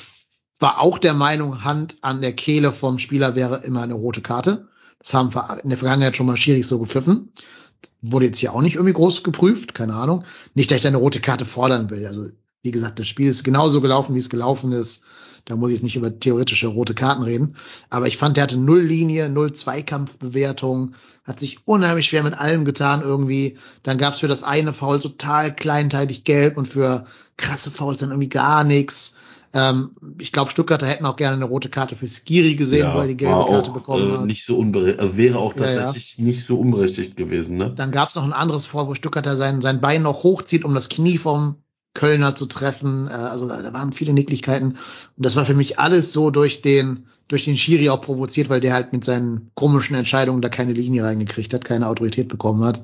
war 0.58 0.82
auch 0.82 0.98
der 0.98 1.14
Meinung, 1.14 1.64
Hand 1.64 1.98
an 2.02 2.24
der 2.24 2.34
Kehle 2.34 2.72
vom 2.72 2.98
Spieler 2.98 3.36
wäre 3.36 3.64
immer 3.64 3.84
eine 3.84 3.94
rote 3.94 4.22
Karte. 4.22 4.70
Das 4.98 5.14
haben 5.14 5.36
wir 5.36 5.60
in 5.64 5.70
der 5.70 5.78
Vergangenheit 5.78 6.18
schon 6.18 6.26
mal 6.26 6.36
Schiris 6.36 6.68
so 6.68 6.80
gepfiffen. 6.80 7.32
Wurde 8.02 8.26
jetzt 8.26 8.40
hier 8.40 8.56
auch 8.56 8.62
nicht 8.62 8.74
irgendwie 8.74 8.94
groß 8.94 9.22
geprüft, 9.22 9.76
keine 9.76 9.94
Ahnung. 9.94 10.24
Nicht, 10.56 10.72
dass 10.72 10.78
ich 10.78 10.82
da 10.82 10.88
eine 10.88 10.98
rote 10.98 11.20
Karte 11.20 11.46
fordern 11.46 11.92
will. 11.92 12.08
Also, 12.08 12.28
wie 12.64 12.72
gesagt, 12.72 12.98
das 12.98 13.08
Spiel 13.08 13.28
ist 13.28 13.44
genauso 13.44 13.82
gelaufen, 13.82 14.16
wie 14.16 14.20
es 14.20 14.32
gelaufen 14.32 14.72
ist. 14.72 15.04
Da 15.46 15.56
muss 15.56 15.70
ich 15.70 15.76
jetzt 15.76 15.84
nicht 15.84 15.96
über 15.96 16.20
theoretische 16.20 16.68
rote 16.68 16.94
Karten 16.94 17.24
reden. 17.24 17.56
Aber 17.90 18.08
ich 18.08 18.18
fand, 18.18 18.38
der 18.38 18.44
hatte 18.44 18.58
null 18.58 18.82
Linie, 18.82 19.30
null 19.30 19.52
Zweikampfbewertung, 19.52 20.94
hat 21.26 21.40
sich 21.40 21.60
unheimlich 21.66 22.06
schwer 22.06 22.24
mit 22.24 22.38
allem 22.38 22.64
getan 22.66 23.02
irgendwie. 23.02 23.58
Dann 23.84 23.98
gab's 23.98 24.22
für 24.22 24.28
das 24.28 24.44
eine 24.44 24.74
Foul 24.74 25.00
total 25.00 25.54
kleinteilig 25.54 26.24
gelb 26.24 26.58
und 26.58 26.68
für 26.68 27.06
krasse 27.38 27.72
Fouls 27.72 28.00
dann 28.00 28.10
irgendwie 28.12 28.30
gar 28.30 28.64
nichts. 28.64 29.16
Ähm, 29.54 29.92
ich 30.20 30.32
glaube, 30.32 30.50
Stuttgarter 30.50 30.88
hätten 30.88 31.06
auch 31.06 31.16
gerne 31.16 31.36
eine 31.36 31.46
rote 31.46 31.70
Karte 31.70 31.96
für 31.96 32.08
Skiri 32.08 32.56
gesehen, 32.56 32.88
weil 32.88 33.02
er 33.02 33.08
die 33.08 33.18
gelbe 33.18 33.46
Karte 33.46 33.70
auch, 33.70 33.74
bekommen 33.74 34.10
äh, 34.10 34.18
hat. 34.18 34.26
nicht 34.26 34.46
so 34.46 34.60
also 34.62 35.18
wäre 35.18 35.38
auch 35.38 35.56
Ja, 35.56 35.70
ja. 35.70 35.84
tatsächlich 35.84 36.18
nicht 36.20 36.48
so 36.48 36.58
unberechtigt 36.58 37.16
gewesen, 37.16 37.58
ne? 37.58 37.72
Dann 37.76 37.92
gab's 37.92 38.16
noch 38.16 38.24
ein 38.24 38.34
anderes 38.34 38.66
Foul, 38.66 38.88
wo 38.88 38.96
Stuttgarter 38.96 39.36
sein, 39.36 39.62
sein 39.62 39.80
Bein 39.80 40.02
noch 40.02 40.24
hochzieht, 40.24 40.66
um 40.66 40.74
das 40.74 40.90
Knie 40.90 41.18
vom 41.18 41.58
Kölner 41.94 42.36
zu 42.36 42.46
treffen. 42.46 43.08
Äh, 43.08 43.14
also 43.14 43.48
da, 43.48 43.62
da 43.62 43.74
waren 43.74 43.94
viele 43.94 44.14
Nicklichkeiten. 44.14 44.72
Und 44.72 45.26
das 45.26 45.36
war 45.36 45.46
für 45.46 45.54
mich 45.54 45.80
alles 45.80 46.14
so 46.14 46.30
durch 46.30 46.62
den, 46.62 47.08
durch 47.28 47.46
den 47.46 47.58
Schiri 47.58 47.90
auch 47.90 48.02
provoziert, 48.02 48.50
weil 48.50 48.60
der 48.60 48.74
halt 48.74 48.94
mit 48.94 49.04
seinen 49.04 49.52
komischen 49.56 49.96
Entscheidungen 49.96 50.42
da 50.42 50.50
keine 50.50 50.74
Linie 50.74 51.04
reingekriegt 51.04 51.54
hat, 51.54 51.66
keine 51.66 51.88
Autorität 51.88 52.28
bekommen 52.28 52.64
hat. 52.64 52.84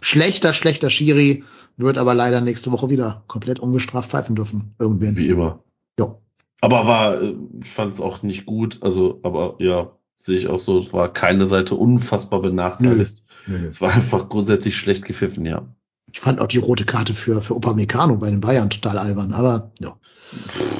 Schlechter, 0.00 0.52
schlechter 0.52 0.90
Schiri 0.90 1.44
wird 1.76 1.98
aber 1.98 2.14
leider 2.14 2.40
nächste 2.40 2.72
Woche 2.72 2.88
wieder 2.90 3.24
komplett 3.26 3.58
ungestraft 3.58 4.10
pfeifen 4.10 4.36
dürfen. 4.36 4.74
Irgendwen. 4.78 5.16
Wie 5.16 5.28
immer. 5.28 5.62
Jo. 5.98 6.22
Aber 6.60 6.86
war, 6.86 7.20
äh, 7.20 7.34
ich 7.60 7.68
fand 7.68 7.92
es 7.92 8.00
auch 8.00 8.22
nicht 8.22 8.46
gut, 8.46 8.78
also, 8.82 9.20
aber 9.22 9.56
ja, 9.58 9.92
sehe 10.18 10.38
ich 10.38 10.48
auch 10.48 10.60
so, 10.60 10.78
es 10.78 10.92
war 10.92 11.12
keine 11.12 11.46
Seite 11.46 11.74
unfassbar 11.74 12.40
benachteiligt. 12.40 13.22
Es 13.70 13.80
war 13.80 13.92
einfach 13.94 14.28
grundsätzlich 14.28 14.76
schlecht 14.76 15.04
gepfiffen, 15.04 15.46
ja. 15.46 15.68
Ich 16.16 16.20
fand 16.20 16.40
auch 16.40 16.46
die 16.46 16.56
rote 16.56 16.86
Karte 16.86 17.12
für, 17.12 17.42
für 17.42 17.52
Upamecano 17.54 18.16
bei 18.16 18.30
den 18.30 18.40
Bayern 18.40 18.70
total 18.70 18.96
albern, 18.96 19.34
aber 19.34 19.70
ja. 19.80 19.98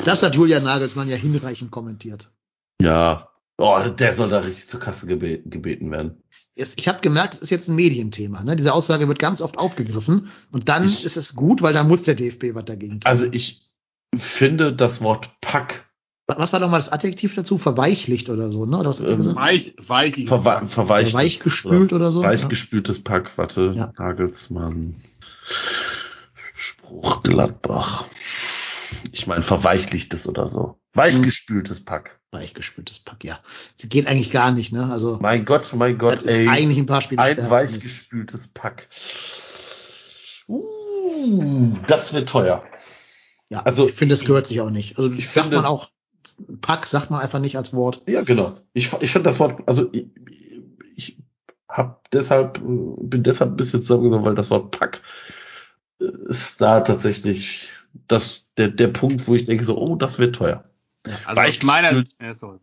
Das 0.06 0.22
hat 0.22 0.34
Julian 0.34 0.62
Nagelsmann 0.62 1.10
ja 1.10 1.16
hinreichend 1.16 1.70
kommentiert. 1.70 2.30
Ja. 2.80 3.28
Oh, 3.58 3.78
der 3.86 4.14
soll 4.14 4.30
da 4.30 4.38
richtig 4.38 4.66
zur 4.68 4.80
Kasse 4.80 5.06
gebe 5.06 5.40
gebeten 5.44 5.90
werden. 5.90 6.22
Es- 6.54 6.74
Ich 6.78 6.88
habe 6.88 7.00
gemerkt, 7.02 7.34
es 7.34 7.40
ist 7.40 7.50
jetzt 7.50 7.68
ein 7.68 7.76
Medienthema. 7.76 8.42
Ne? 8.44 8.56
Diese 8.56 8.72
Aussage 8.72 9.08
wird 9.08 9.18
ganz 9.18 9.42
oft 9.42 9.58
aufgegriffen 9.58 10.28
und 10.52 10.70
dann 10.70 10.84
Ich- 10.86 11.04
ist 11.04 11.18
es 11.18 11.34
gut, 11.34 11.60
weil 11.60 11.74
dann 11.74 11.86
muss 11.86 12.02
der 12.02 12.14
DFB 12.14 12.54
was 12.54 12.64
dagegen 12.64 13.00
tun. 13.00 13.00
Also 13.04 13.26
ich 13.30 13.60
finde 14.16 14.72
das 14.74 15.02
Wort 15.02 15.38
Pack 15.42 15.84
was 16.28 16.52
war 16.52 16.58
nochmal 16.58 16.80
das 16.80 16.88
Adjektiv 16.90 17.36
dazu? 17.36 17.56
Verweichlicht 17.56 18.30
oder 18.30 18.50
so, 18.50 18.66
ne? 18.66 18.78
Oder 18.78 18.90
was 18.90 18.98
hat 19.00 19.08
Ähm, 19.08 19.18
gesagt? 19.18 19.36
Weich, 19.36 19.76
weich. 19.86 20.26
verwe 20.26 20.66
verweicht. 20.66 21.14
Weichgespült 21.14 21.92
oder 21.92 22.10
so? 22.10 22.22
Weichgespültes 22.22 22.98
Pack, 23.04 23.38
warte, 23.38 23.74
Ja. 23.76 23.92
Nagelsmann. 23.96 24.96
Spruch 26.55 27.23
Gladbach. 27.23 28.05
Ich 29.12 29.27
meine 29.27 29.43
verweichlichtes 29.43 30.27
oder 30.27 30.48
so. 30.48 30.78
Weichgespültes 30.94 31.85
Pack. 31.85 32.18
Weichgespültes 32.32 32.98
Pack, 33.01 33.24
ja. 33.24 33.39
Das 33.78 33.89
geht 33.89 34.06
eigentlich 34.06 34.31
gar 34.31 34.52
nicht, 34.52 34.73
ne? 34.73 34.89
Also, 34.90 35.18
Mein 35.20 35.44
Gott, 35.44 35.73
mein 35.74 35.98
Gott, 35.98 36.16
das 36.18 36.24
ist 36.24 36.39
ey. 36.39 36.48
eigentlich 36.48 36.78
ein 36.78 36.86
paar 36.86 37.01
Spiele 37.02 37.23
Ein 37.23 37.51
weichgespültes 37.51 38.48
Pack. 38.55 38.89
Uh, 40.48 41.77
das 41.86 42.12
wird 42.12 42.28
teuer. 42.28 42.64
Ja, 43.48 43.60
Also- 43.60 43.89
ich 43.89 43.94
finde, 43.94 44.14
das 44.14 44.24
gehört 44.24 44.47
sich 44.47 44.60
auch 44.60 44.70
nicht. 44.70 44.98
Also 44.98 45.10
Ich 45.10 45.27
sagt 45.31 45.47
finde- 45.47 45.56
man 45.56 45.66
auch, 45.66 45.89
Pack 46.60 46.86
sagt 46.86 47.10
man 47.10 47.20
einfach 47.20 47.39
nicht 47.39 47.56
als 47.56 47.73
Wort. 47.73 48.02
Ja, 48.06 48.23
genau. 48.23 48.52
Ich, 48.73 48.93
ich 49.01 49.10
finde 49.10 49.31
das 49.31 49.39
Wort, 49.40 49.62
also 49.66 49.89
ich, 49.93 50.09
ich 50.97 51.18
hab 51.68 52.10
deshalb, 52.10 52.60
bin 52.62 53.22
deshalb 53.22 53.52
ein 53.52 53.56
bisschen 53.56 53.82
zusammengenommen, 53.82 54.24
weil 54.24 54.34
das 54.34 54.51
Wort 54.51 54.70
Pack 54.70 55.02
ist 55.98 56.60
da 56.60 56.80
tatsächlich 56.80 57.68
das, 58.09 58.44
der, 58.56 58.68
der 58.68 58.88
Punkt, 58.88 59.26
wo 59.26 59.34
ich 59.34 59.47
denke 59.47 59.64
so, 59.64 59.78
oh, 59.78 59.97
das 59.97 60.18
wird 60.18 60.36
teuer. 60.36 60.64
Also 61.24 61.40
Weichgespült. 61.40 62.16
ja, 62.20 62.34
sorry. 62.34 62.59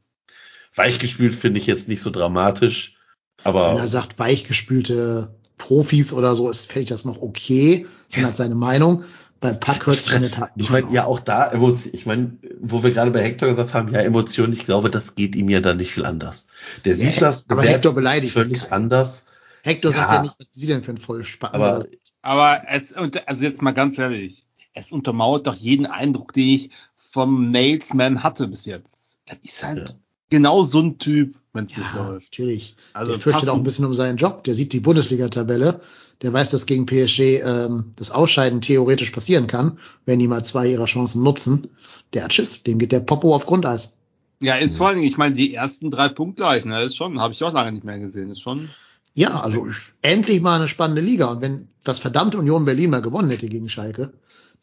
Weichgespült 0.76 1.34
finde 1.34 1.60
ich 1.60 1.66
jetzt 1.66 1.88
nicht 1.88 2.02
so 2.02 2.10
dramatisch, 2.10 2.98
aber 3.44 3.72
Wenn 3.72 3.78
er 3.78 3.88
sagt, 3.88 4.20
weichgespülte 4.20 5.36
Profis 5.58 6.14
oder 6.14 6.36
so, 6.36 6.50
ist, 6.50 6.72
fände 6.72 6.84
ich 6.84 6.90
das 6.90 7.06
noch 7.06 7.22
okay. 7.22 7.86
Das 8.12 8.24
hat 8.24 8.36
seine 8.36 8.56
Meinung. 8.56 9.04
Bei 9.44 9.54
Pack 9.54 9.86
hört 9.86 9.98
seine 10.02 10.32
Taten 10.32 10.60
Ich 10.60 10.70
meine, 10.70 10.92
ja, 10.92 11.06
auch 11.06 11.20
da, 11.20 11.52
ich 11.92 12.06
meine, 12.06 12.38
wo 12.62 12.82
wir 12.82 12.92
gerade 12.92 13.12
bei 13.12 13.22
Hector 13.22 13.50
gesagt 13.50 13.74
haben, 13.74 13.94
ja, 13.94 14.00
Emotionen, 14.00 14.54
ich 14.54 14.66
glaube, 14.66 14.90
das 14.90 15.16
geht 15.16 15.36
ihm 15.36 15.50
ja 15.50 15.60
dann 15.60 15.78
nicht 15.78 15.92
viel 15.92 16.06
anders. 16.06 16.48
Der 16.86 16.96
Ja, 16.96 17.12
sieht 17.12 17.22
das 17.22 17.50
aber 17.50 17.62
Hector 17.64 17.94
beleidigt 17.94 18.34
völlig 18.34 18.64
ihn. 18.64 18.72
anders. 18.72 19.28
Hector 19.62 19.92
sagt 19.92 20.10
Ja. 20.10 20.16
ja 20.16 20.22
nicht, 20.24 20.36
was 20.40 20.48
sie 20.52 20.68
denn 20.68 20.82
für 20.84 20.92
ein 20.92 20.98
Vollspacken. 20.98 21.56
Aber 21.62 21.84
Aber 22.22 22.62
es, 22.70 22.94
also 22.94 23.44
jetzt 23.44 23.62
mal 23.62 23.72
ganz 23.74 23.98
ehrlich, 23.98 24.46
es 24.74 24.92
untermauert 24.94 25.46
doch 25.46 25.56
jeden 25.56 25.86
Eindruck, 25.86 26.32
den 26.34 26.48
ich 26.48 26.70
vom 27.12 27.52
Nailsman 27.52 28.24
hatte 28.24 28.48
bis 28.48 28.66
jetzt. 28.66 29.18
Das 29.26 29.38
ist 29.44 29.62
halt 29.64 29.90
Ja. 29.90 29.96
genau 30.30 30.64
so 30.64 30.80
ein 30.80 30.98
Typ, 31.00 31.36
wenn 31.52 31.66
es 31.66 31.78
nicht 31.78 31.94
ja, 31.94 32.08
läuft. 32.08 32.26
natürlich. 32.32 32.76
Also 32.94 33.12
der 33.12 33.20
fürchtet 33.20 33.42
passend. 33.42 33.50
auch 33.50 33.58
ein 33.58 33.64
bisschen 33.64 33.86
um 33.86 33.94
seinen 33.94 34.18
Job. 34.18 34.44
Der 34.46 34.54
sieht 34.54 34.74
die 34.74 34.80
Bundesliga-Tabelle. 34.80 35.82
Der 36.24 36.34
weiß, 36.34 36.52
dass 36.52 36.66
gegen 36.66 36.86
PSG 36.86 37.42
ähm, 37.44 37.92
das 37.98 38.10
Ausscheiden 38.10 38.62
theoretisch 38.62 39.12
passieren 39.12 39.48
kann, 39.48 39.78
wenn 40.06 40.20
die 40.20 40.28
mal 40.28 40.46
zwei 40.46 40.68
ihrer 40.68 40.86
Chancen 40.86 41.22
nutzen. 41.22 41.70
Der 42.14 42.24
hat 42.24 42.34
Schiss. 42.34 42.64
Dem 42.64 42.80
geht 42.80 42.94
der 42.94 43.02
Popo 43.02 43.36
auf 43.36 43.46
Grundeis. 43.46 43.98
Ja, 44.40 44.56
ist 44.56 44.78
vor 44.78 44.88
allen 44.88 44.98
Dingen, 44.98 45.08
ich 45.08 45.18
meine, 45.18 45.36
die 45.36 45.54
ersten 45.54 45.92
drei 45.92 46.10
Punkte 46.10 46.44
gleich, 46.44 46.66
ne, 46.66 46.82
ist 46.84 46.98
schon, 46.98 47.20
habe 47.22 47.34
ich 47.34 47.44
auch 47.44 47.54
lange 47.54 47.72
nicht 47.72 47.84
mehr 47.86 48.00
gesehen, 48.00 48.32
ist 48.32 48.42
schon. 48.42 48.70
Ja, 49.14 49.42
also 49.42 49.68
endlich 50.02 50.42
mal 50.42 50.56
eine 50.56 50.68
spannende 50.68 51.02
Liga. 51.02 51.28
Und 51.28 51.42
wenn 51.42 51.68
das 51.84 52.00
verdammte 52.00 52.38
Union 52.40 52.66
Berlin 52.66 52.90
mal 52.90 53.02
gewonnen 53.02 53.30
hätte 53.30 53.48
gegen 53.48 53.70
Schalke, 53.70 54.14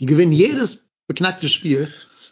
die 0.01 0.07
gewinnen 0.07 0.33
jedes 0.33 0.87
beknackte 1.07 1.49
Spiel 1.49 1.89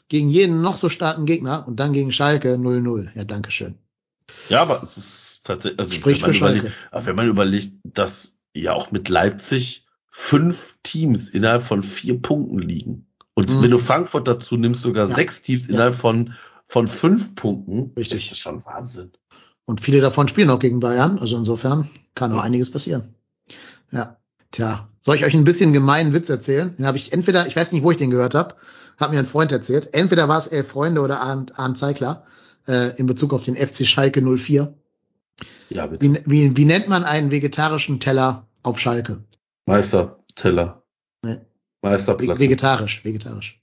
gegen 0.09 0.31
jeden 0.31 0.63
noch 0.63 0.77
so 0.77 0.89
starken 0.89 1.27
Gegner 1.27 1.67
und 1.69 1.77
dann 1.77 1.93
gegen 1.93 2.13
Schalke 2.13 2.55
0-0. 2.55 3.09
Ja, 3.15 3.25
danke 3.25 3.51
schön. 3.51 3.77
Ja, 4.49 4.63
aber 4.63 4.83
es 4.83 4.97
ist 4.97 5.41
tatsächlich, 5.45 5.79
also 5.79 5.93
Spricht 5.93 6.23
wenn, 6.23 6.33
für 6.33 6.41
man 6.41 6.53
Schalke. 6.53 6.59
überlegt, 6.59 6.89
aber 6.91 7.07
wenn 7.07 7.17
man 7.17 7.29
überlegt, 7.29 7.73
dass 7.85 8.38
ja 8.63 8.73
auch 8.75 8.91
mit 8.91 9.09
Leipzig 9.09 9.87
fünf 10.11 10.79
Teams 10.83 11.31
innerhalb 11.31 11.63
von 11.63 11.83
vier 11.83 12.21
Punkten 12.21 12.59
liegen. 12.59 13.07
Und 13.35 13.51
Mhm. 13.55 13.63
wenn 13.63 13.71
du 13.71 13.79
Frankfurt 13.79 14.27
dazu 14.27 14.57
nimmst, 14.57 14.83
sogar 14.83 15.09
Ja. 15.09 15.15
sechs 15.15 15.43
Teams 15.43 15.67
Ja. 15.69 15.75
innerhalb 15.75 15.95
von, 15.95 16.35
von 16.67 16.87
fünf 16.89 17.35
Punkten. 17.35 17.93
Richtig. 17.97 18.25
Das 18.29 18.33
ist 18.33 18.39
schon 18.43 18.65
Wahnsinn. 18.65 19.13
Und 19.65 19.81
viele 19.81 20.01
davon 20.01 20.29
spielen 20.29 20.51
auch 20.51 20.59
gegen 20.59 20.81
Bayern. 20.81 21.19
Also 21.19 21.37
insofern 21.37 21.89
kann 22.15 22.31
noch 22.33 22.43
einiges 22.43 22.71
passieren. 22.71 23.15
Ja. 23.91 24.17
Tja, 24.51 24.89
soll 25.01 25.17
ich 25.17 25.25
euch 25.27 25.35
ein 25.35 25.45
bisschen 25.45 25.73
gemeinen 25.75 26.15
Witz 26.15 26.31
erzählen? 26.31 26.75
Den 26.77 26.87
habe 26.87 26.97
ich 26.97 27.13
entweder, 27.13 27.47
ich 27.47 27.55
weiß 27.55 27.73
nicht, 27.73 27.83
wo 27.83 27.91
ich 27.91 27.99
den 27.99 28.11
gehört 28.11 28.35
habe, 28.35 28.55
hat 28.99 29.11
mir 29.13 29.19
ein 29.19 29.27
Freund 29.27 29.53
erzählt. 29.53 29.91
Entweder 29.93 30.27
war 30.29 30.39
es 30.39 30.47
Elf 30.47 30.69
Freunde 30.69 31.03
oder 31.03 31.21
Arndt, 31.21 31.59
Arndt 31.59 31.77
Zeigler 31.77 32.25
äh, 32.67 32.97
in 32.99 33.05
Bezug 33.07 33.35
auf 33.35 33.43
den 33.43 33.57
FC 33.57 33.87
Schalke 33.87 34.23
04. 34.23 34.73
Ja, 35.69 35.87
bitte. 35.87 36.05
Wie, 36.05 36.23
wie, 36.25 36.57
wie 36.57 36.65
nennt 36.65 36.89
man 36.89 37.05
einen 37.05 37.31
vegetarischen 37.31 38.01
Teller 38.01 38.48
auf 38.63 38.79
Schalke? 38.79 39.25
Meister, 39.67 40.19
Teller. 40.35 40.83
Nee. 41.23 41.39
Meisterplatte. 41.83 42.41
Vegetarisch, 42.41 43.05
vegetarisch. 43.05 43.61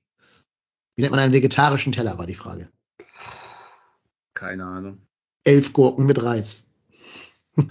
Wie 0.96 1.02
nennt 1.02 1.12
man 1.12 1.20
einen 1.20 1.34
vegetarischen 1.34 1.92
Teller, 1.92 2.18
war 2.18 2.26
die 2.26 2.36
Frage. 2.36 2.70
Keine 4.34 4.66
Ahnung. 4.66 5.02
Elf 5.44 5.74
Gurken 5.74 6.06
mit 6.06 6.24
Reis. 6.24 6.70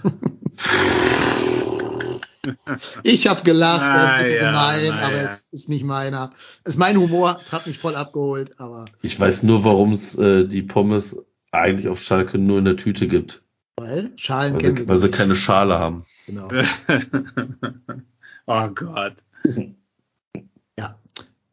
ich 3.03 3.27
habe 3.27 3.43
gelacht, 3.43 3.81
er 3.81 4.03
ist 4.03 4.09
ein 4.11 4.17
bisschen 4.17 4.37
Na 4.41 4.45
ja, 4.45 4.77
gemein, 4.77 4.91
aber 5.03 5.15
ja. 5.15 5.23
es 5.23 5.47
ist 5.51 5.69
nicht 5.69 5.83
meiner. 5.83 6.29
Es 6.63 6.73
ist 6.73 6.79
mein 6.79 6.97
Humor, 6.97 7.39
hat 7.51 7.67
mich 7.67 7.77
voll 7.77 7.95
abgeholt, 7.95 8.59
aber 8.59 8.85
Ich 9.01 9.19
weiß 9.19 9.43
nur, 9.43 9.63
warum 9.63 9.93
es 9.93 10.15
äh, 10.17 10.47
die 10.47 10.63
Pommes 10.63 11.23
eigentlich 11.51 11.87
auf 11.87 12.01
Schalke 12.01 12.37
nur 12.37 12.59
in 12.59 12.65
der 12.65 12.77
Tüte 12.77 13.07
gibt. 13.07 13.43
Weil 13.77 14.11
Schalen 14.15 14.53
Weil 14.53 14.61
kennen 14.61 14.77
sie, 14.77 14.87
weil 14.87 15.01
sie 15.01 15.09
keine 15.09 15.35
Schale 15.35 15.77
haben. 15.79 16.05
Genau. 16.25 16.47
oh 18.45 18.67
Gott. 18.69 19.15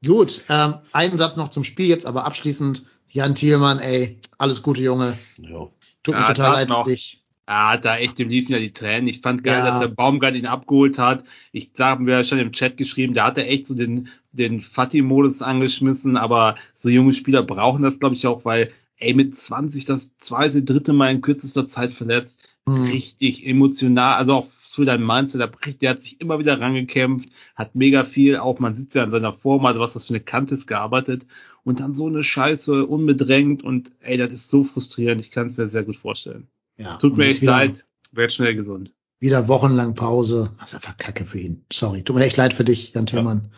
Gut, 0.05 0.41
ähm, 0.49 0.75
einen 0.91 1.17
Satz 1.17 1.37
noch 1.37 1.51
zum 1.51 1.63
Spiel 1.63 1.87
jetzt, 1.87 2.07
aber 2.07 2.25
abschließend 2.25 2.85
Jan 3.09 3.37
Thielmann, 3.37 3.79
ey, 3.79 4.19
alles 4.37 4.61
Gute 4.63 4.83
Junge. 4.83 5.17
Ja. 5.39 5.69
Tut 6.03 6.15
mir 6.17 6.23
Ja, 6.23 6.27
total 6.33 6.53
leid 6.55 6.69
noch. 6.71 6.83
für 6.85 6.91
dich. 6.91 7.23
Er 7.47 7.69
hat 7.69 7.85
da 7.85 7.97
echt, 7.99 8.19
dem 8.19 8.29
liefen 8.29 8.51
ja 8.51 8.59
die 8.59 8.73
Tränen. 8.73 9.07
Ich 9.07 9.21
fand 9.21 9.45
geil, 9.45 9.59
Ja. 9.61 9.67
dass 9.67 9.79
der 9.79 9.89
Baumgart 9.89 10.35
ihn 10.35 10.47
abgeholt 10.47 10.99
hat. 10.99 11.23
Ich 11.53 11.71
haben 11.79 12.07
wir 12.07 12.15
ja 12.17 12.25
schon 12.25 12.39
im 12.41 12.51
Chat 12.51 12.77
geschrieben, 12.77 13.15
da 13.15 13.27
hat 13.27 13.39
er 13.39 13.49
echt 13.49 13.67
so 13.69 13.77
den, 13.77 14.09
den 14.33 14.61
Fatih-Modus 14.61 15.41
angeschmissen, 15.41 16.17
aber 16.17 16.57
so 16.75 16.89
junge 16.89 17.13
Spieler 17.13 17.45
brauchen 17.45 17.83
das, 17.83 18.01
glaube 18.01 18.17
ich, 18.17 18.27
auch, 18.27 18.45
weil, 18.45 18.73
ey, 19.03 19.15
mit 19.15 19.39
20 19.39 19.85
das 19.85 20.17
zweite, 20.19 20.63
dritte 20.63 20.93
Mal 20.93 21.11
in 21.11 21.21
kürzester 21.21 21.67
Zeit 21.67 21.93
verletzt, 21.93 22.41
Hm. 22.69 22.85
richtig 22.85 23.45
emotional, 23.45 24.15
also 24.19 24.35
auch 24.35 24.47
für 24.47 24.85
dein 24.85 25.05
Mindset, 25.05 25.41
der, 25.41 25.51
der 25.81 25.91
hat 25.91 26.03
sich 26.03 26.21
immer 26.21 26.39
wieder 26.39 26.61
rangekämpft, 26.61 27.29
hat 27.57 27.75
mega 27.75 28.05
viel, 28.05 28.37
auch 28.37 28.61
man 28.61 28.77
sieht 28.77 28.95
ja 28.95 29.03
an 29.03 29.11
seiner 29.11 29.33
Form, 29.33 29.67
also 29.67 29.81
was 29.81 29.95
das 29.95 30.05
für 30.05 30.15
eine 30.15 30.23
Kante 30.23 30.55
ist, 30.55 30.69
gearbeitet 30.69 31.27
und 31.65 31.81
dann 31.81 31.97
so 31.97 32.07
eine 32.07 32.23
Scheiße, 32.23 32.87
unbedrängt 32.87 33.65
und 33.65 33.91
ey, 33.99 34.17
das 34.17 34.33
ist 34.33 34.49
so 34.49 34.63
frustrierend, 34.63 35.21
ich 35.21 35.33
kann 35.33 35.49
es 35.49 35.57
mir 35.57 35.67
sehr 35.67 35.83
gut 35.83 35.97
vorstellen. 35.97 36.47
Ja, 36.77 36.99
Tut 36.99 37.17
mir 37.17 37.27
echt 37.27 37.43
leid, 37.43 37.85
werd 38.13 38.33
schnell 38.33 38.55
gesund. 38.55 38.93
Wieder 39.19 39.49
wochenlang 39.49 39.95
Pause. 39.95 40.53
Das 40.61 40.69
ist 40.73 40.75
einfach 40.77 40.97
Kacke 40.97 41.25
für 41.25 41.41
ihn. 41.41 41.65
Sorry, 41.73 42.05
tut 42.05 42.15
mir 42.15 42.25
echt 42.25 42.37
leid 42.37 42.55
für 42.55 42.65
dich, 42.65 42.93
Jan 42.95 43.07
Thielmann. 43.07 43.51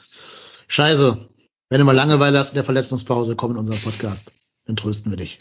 Scheiße. 0.69 1.29
Wenn 1.69 1.79
du 1.79 1.85
mal 1.85 1.93
Langeweile 1.93 2.39
hast 2.39 2.53
in 2.53 2.57
der 2.57 2.65
Verletzungspause, 2.65 3.37
komm 3.37 3.53
in 3.53 3.59
unseren 3.59 3.81
Podcast. 3.81 4.33
Dann 4.67 4.77
trösten 4.77 5.13
wir 5.13 5.17
dich. 5.17 5.39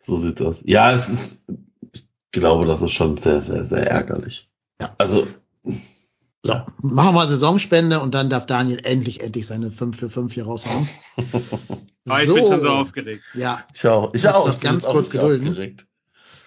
So 0.00 0.16
sieht 0.16 0.40
das. 0.40 0.62
Ja, 0.64 0.92
es 0.92 1.08
ist, 1.08 1.46
ich 1.92 2.06
glaube, 2.32 2.66
das 2.66 2.82
ist 2.82 2.92
schon 2.92 3.16
sehr, 3.16 3.40
sehr, 3.40 3.64
sehr 3.64 3.90
ärgerlich. 3.90 4.48
Ja. 4.80 4.94
Also, 4.98 5.26
So, 5.64 6.52
Ja. 6.52 6.66
machen 6.80 7.08
wir 7.08 7.12
mal 7.12 7.28
Saisonspende 7.28 8.00
und 8.00 8.14
dann 8.14 8.30
darf 8.30 8.46
Daniel 8.46 8.80
endlich, 8.84 9.22
endlich 9.22 9.46
seine 9.46 9.70
5 9.70 9.96
für 9.98 10.08
5 10.10 10.32
hier 10.34 10.44
raushauen. 10.44 10.88
Aber 11.16 12.22
ich 12.22 12.32
bin 12.32 12.46
schon 12.46 12.60
so 12.62 12.68
aufgeregt. 12.68 13.24
Ja, 13.34 13.64
ich 13.74 13.86
auch. 13.86 14.14
Ich 14.14 14.28
auch. 14.28 14.46
noch 14.46 14.54
Ich 14.54 14.60
bin 14.60 14.70
ganz 14.70 14.84
kurz 14.86 15.10
gedulden. 15.10 15.48
aufgeregt. 15.48 15.86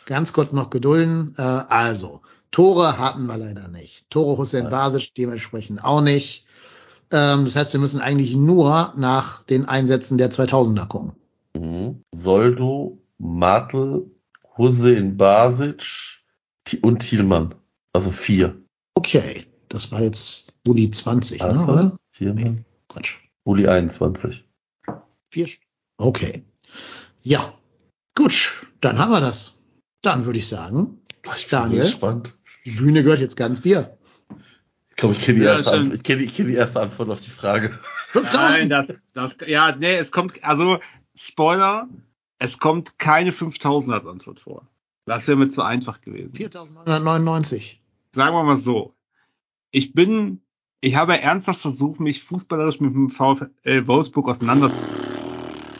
ganz 0.05 0.33
kurz 0.33 0.53
noch 0.53 0.69
gedulden. 0.69 1.35
Äh, 1.37 1.41
also, 1.41 2.21
Tore 2.51 2.97
hatten 2.97 3.25
wir 3.27 3.37
leider 3.37 3.67
nicht. 3.67 4.09
Tore 4.09 4.37
Hussein 4.37 4.63
Nein. 4.63 4.71
Basic 4.71 5.13
dementsprechend 5.15 5.83
auch 5.83 6.01
nicht. 6.01 6.45
Ähm, 7.11 7.43
das 7.45 7.55
heißt, 7.57 7.73
wir 7.73 7.79
müssen 7.81 7.99
eigentlich 8.01 8.33
nur 8.35 8.93
nach 8.95 9.43
den 9.43 9.65
Einsätzen 9.67 10.17
der 10.17 10.31
2000er 10.31 10.87
gucken. 10.87 11.13
Mhm. 11.53 12.03
Soldo, 12.13 13.01
Martel, 13.17 14.09
Hussein 14.57 15.17
Basic 15.17 15.83
und 16.81 16.99
Thielmann. 16.99 17.55
Also 17.93 18.11
vier. 18.11 18.55
Okay, 18.95 19.45
das 19.69 19.91
war 19.91 20.01
jetzt 20.01 20.53
Uli 20.67 20.89
20, 20.91 21.41
ne, 21.41 21.47
Also, 21.47 21.71
oder? 21.71 21.97
Thielmann, 22.13 22.65
Quatsch. 22.87 23.17
Uli 23.43 23.67
21. 23.67 24.45
Vier. 25.29 25.47
Okay. 25.97 26.43
Ja. 27.21 27.53
Gut, 28.15 28.67
dann 28.81 28.97
haben 28.99 29.11
wir 29.11 29.21
das. 29.21 29.61
Dann 30.01 30.25
würde 30.25 30.39
ich 30.39 30.47
sagen, 30.47 31.01
Ich 31.35 31.47
bin 31.47 31.59
Daniel? 31.59 31.83
so 31.83 31.89
gespannt. 31.91 32.37
die 32.65 32.71
Bühne 32.71 33.03
gehört 33.03 33.19
jetzt 33.19 33.37
ganz 33.37 33.61
dir. 33.61 33.97
Ich 34.89 34.95
glaube, 34.97 35.15
ich 35.15 35.21
kenne 35.21 35.39
die, 35.39 35.45
Ja, 35.45 35.61
kenn 35.61 36.19
die, 36.19 36.27
kenn 36.27 36.47
die 36.47 36.55
erste 36.55 36.81
Antwort 36.81 37.09
auf 37.09 37.21
die 37.21 37.29
Frage. 37.29 37.79
5000. 38.09 38.33
Nein, 38.33 38.69
das, 38.69 38.87
das, 39.13 39.47
ja, 39.47 39.75
nee, 39.75 39.95
es 39.95 40.11
kommt, 40.11 40.43
also, 40.43 40.79
Spoiler, 41.23 41.87
es 42.39 42.57
kommt 42.57 42.97
keine 42.97 43.31
5000 43.31 43.93
als 43.95 44.07
Antwort 44.07 44.39
vor. 44.39 44.67
Das 45.05 45.27
wäre 45.27 45.37
mir 45.37 45.49
zu 45.49 45.61
einfach 45.61 46.01
gewesen. 46.01 46.35
4999. 46.35 47.79
Sagen 48.13 48.35
wir 48.35 48.43
mal 48.43 48.57
so. 48.57 48.95
Ich 49.69 49.93
bin, 49.93 50.41
ich 50.79 50.95
habe 50.95 51.19
ernsthaft 51.19 51.61
versucht, 51.61 51.99
mich 51.99 52.23
fußballerisch 52.23 52.79
mit 52.79 52.95
dem 52.95 53.09
VfL 53.09 53.87
Wolfsburg 53.87 54.29
auseinanderzusetzen. 54.29 54.89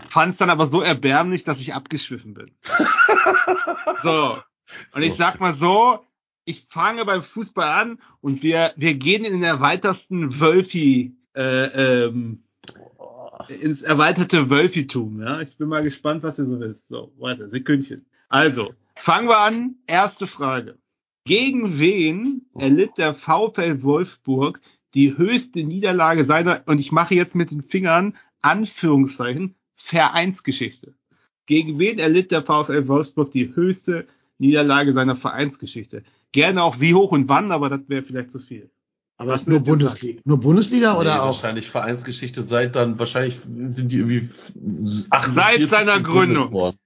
Fand 0.09 0.33
es 0.33 0.37
dann 0.37 0.51
aber 0.51 0.67
so 0.67 0.81
erbärmlich, 0.81 1.43
dass 1.43 1.59
ich 1.59 1.73
abgeschwiffen 1.73 2.35
bin. 2.35 2.51
so. 4.03 4.37
Und 4.93 5.01
ich 5.01 5.15
sag 5.15 5.39
mal 5.39 5.55
so, 5.55 6.05
ich 6.45 6.65
fange 6.69 7.03
beim 7.05 7.23
Fußball 7.23 7.67
an 7.67 7.99
und 8.19 8.43
wir, 8.43 8.73
wir 8.75 8.93
gehen 8.93 9.25
in 9.25 9.33
den 9.33 9.43
erweitersten 9.43 10.39
Wölfi, 10.39 11.15
äh, 11.33 12.03
ähm, 12.05 12.43
ins 13.49 13.81
erweiterte 13.81 14.49
Wölfitum, 14.49 15.21
ja. 15.21 15.41
Ich 15.41 15.57
bin 15.57 15.67
mal 15.67 15.83
gespannt, 15.83 16.23
was 16.23 16.39
ihr 16.39 16.45
so 16.45 16.59
wisst. 16.59 16.87
So, 16.89 17.11
warte, 17.17 17.49
Sekündchen. 17.49 18.05
Also, 18.29 18.73
fangen 18.95 19.27
wir 19.27 19.39
an. 19.39 19.75
Erste 19.87 20.27
Frage. 20.27 20.77
Gegen 21.25 21.79
wen 21.79 22.45
erlitt 22.57 22.97
der 22.97 23.13
VfL 23.13 23.83
Wolfsburg 23.83 24.59
die 24.93 25.17
höchste 25.17 25.63
Niederlage 25.63 26.25
seiner, 26.25 26.63
und 26.65 26.79
ich 26.79 26.91
mache 26.91 27.15
jetzt 27.15 27.35
mit 27.35 27.51
den 27.51 27.61
Fingern 27.61 28.17
Anführungszeichen 28.41 29.55
Vereinsgeschichte. 29.75 30.93
Gegen 31.45 31.79
wen 31.79 31.99
erlitt 31.99 32.31
der 32.31 32.43
VfL 32.43 32.87
Wolfsburg 32.87 33.31
die 33.31 33.55
höchste 33.55 34.07
Niederlage 34.37 34.93
seiner 34.93 35.15
Vereinsgeschichte? 35.15 36.03
Gerne 36.31 36.63
auch 36.63 36.79
wie 36.79 36.93
hoch 36.93 37.11
und 37.11 37.29
wann, 37.29 37.51
aber 37.51 37.69
das 37.69 37.81
wäre 37.87 38.03
vielleicht 38.03 38.31
zu 38.31 38.39
viel. 38.39 38.69
Aber 39.21 39.33
Was 39.33 39.41
ist 39.41 39.47
nur 39.49 39.59
Bundesliga. 39.59 40.19
Nur 40.25 40.39
Bundesliga 40.39 40.97
oder 40.97 41.13
nee, 41.13 41.19
auch? 41.19 41.25
wahrscheinlich 41.27 41.69
Vereinsgeschichte 41.69 42.41
seit 42.41 42.75
dann, 42.75 42.97
wahrscheinlich 42.97 43.37
sind 43.43 43.91
die 43.91 43.97
irgendwie 43.97 44.29
48 45.11 45.69
Seit 45.69 45.85
seiner 45.85 46.01
Gründung. 46.01 46.51
Worden. 46.51 46.77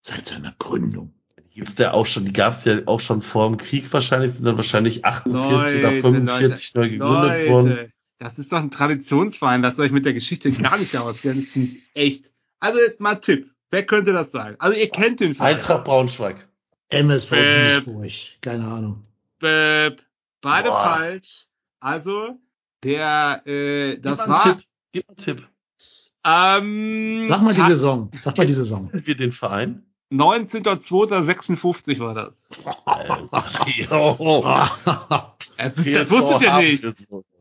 Seit 0.00 0.26
seiner 0.26 0.52
Gründung. 0.58 1.14
Die 1.38 1.60
gibt's 1.60 1.78
ja 1.78 1.92
auch 1.92 2.06
schon, 2.06 2.24
die 2.24 2.32
gab's 2.32 2.64
ja 2.64 2.78
auch 2.86 2.98
schon 2.98 3.22
vor 3.22 3.46
dem 3.46 3.56
Krieg 3.56 3.92
wahrscheinlich, 3.92 4.32
sind 4.32 4.46
dann 4.46 4.56
wahrscheinlich 4.56 5.04
48 5.04 5.78
oder 5.78 5.90
Leute, 5.92 6.00
45 6.00 6.74
neu 6.74 6.88
gegründet 6.90 7.48
worden. 7.48 7.68
Leute, 7.68 7.90
das 8.18 8.40
ist 8.40 8.50
doch 8.50 8.58
ein 8.58 8.72
Traditionsverein, 8.72 9.62
lasst 9.62 9.78
euch 9.78 9.92
mit 9.92 10.04
der 10.06 10.12
Geschichte 10.14 10.50
gar 10.50 10.78
nicht 10.78 10.96
auskennen. 10.96 11.42
Das 11.42 11.52
finde 11.52 11.68
ich 11.70 11.82
echt. 11.94 12.32
Also 12.58 12.80
mal 12.98 13.14
Tipp. 13.14 13.48
Wer 13.70 13.86
könnte 13.86 14.12
das 14.12 14.32
sein? 14.32 14.56
Also 14.58 14.76
ihr 14.76 14.88
kennt 14.88 15.20
den 15.20 15.36
Verein. 15.36 15.54
Eintracht 15.54 15.84
Braunschweig. 15.84 16.48
MSV 16.88 17.30
Äh, 17.30 17.80
Duisburg. 17.80 18.10
Keine 18.42 18.64
Ahnung. 18.66 19.04
Bäb. 19.38 20.02
Beide 20.40 20.68
Boah. 20.68 20.96
falsch. 20.96 21.45
Also, 21.80 22.38
der, 22.82 23.42
äh, 23.46 23.98
das 23.98 24.18
Gib 24.20 24.28
war, 24.28 24.42
Tipp. 24.42 24.64
Gib 24.92 25.06
mal 25.06 25.12
einen 25.12 25.16
Tipp. 25.16 25.48
ähm, 26.24 27.24
Sag 27.28 27.42
mal 27.42 27.54
die 27.54 27.60
Saison. 27.62 28.10
Sag 28.20 28.36
mal 28.38 28.46
die 28.46 28.52
Saison. 28.52 28.90
Kennen 28.90 29.06
wir 29.06 29.16
den 29.16 29.32
Verein? 29.32 29.82
19.02.56 30.12 31.98
war 31.98 32.14
das. 32.14 32.48
Das, 35.56 35.74
das, 35.74 35.84
das 35.84 36.10
wusstet 36.10 36.42
ihr 36.42 36.56
nicht. 36.58 36.84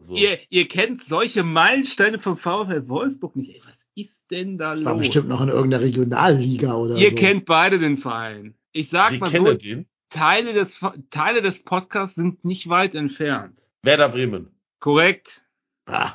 Ihr, 0.09 0.39
ihr 0.49 0.67
kennt 0.67 1.03
solche 1.03 1.43
Meilensteine 1.43 2.19
vom 2.19 2.37
VfL 2.37 2.87
Wolfsburg 2.87 3.35
nicht. 3.35 3.49
Ey, 3.51 3.61
was 3.65 3.85
ist 3.95 4.29
denn 4.31 4.57
da 4.57 4.69
Das 4.69 4.83
war 4.85 4.93
los? 4.93 5.01
bestimmt 5.01 5.27
noch 5.29 5.41
in 5.41 5.49
irgendeiner 5.49 5.83
Regionalliga 5.83 6.73
oder 6.75 6.95
Ihr 6.95 7.09
so. 7.11 7.15
kennt 7.15 7.45
beide 7.45 7.79
den 7.79 7.97
Verein. 7.97 8.55
Ich 8.71 8.89
sag 8.89 9.11
Wir 9.11 9.19
mal 9.19 9.31
so, 9.31 9.53
den. 9.53 9.85
Teile 10.09 10.53
des, 10.53 10.79
Teile 11.09 11.41
des 11.41 11.63
Podcasts 11.63 12.15
sind 12.15 12.45
nicht 12.45 12.69
weit 12.69 12.95
entfernt. 12.95 13.69
Werder 13.85 14.09
Bremen. 14.09 14.49
Korrekt. 14.79 15.43
Ah, 15.85 16.13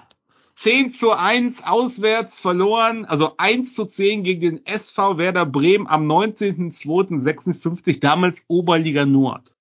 10 0.54 0.90
zu 0.92 1.12
1 1.12 1.64
auswärts 1.66 2.38
verloren, 2.38 3.06
also 3.06 3.32
1 3.38 3.74
zu 3.74 3.86
10 3.86 4.24
gegen 4.24 4.40
den 4.40 4.66
SV 4.66 5.16
Werder 5.16 5.46
Bremen 5.46 5.86
am 5.86 6.06
19.02.56, 6.06 8.00
damals 8.00 8.44
Oberliga 8.48 9.06
Nord. 9.06 9.56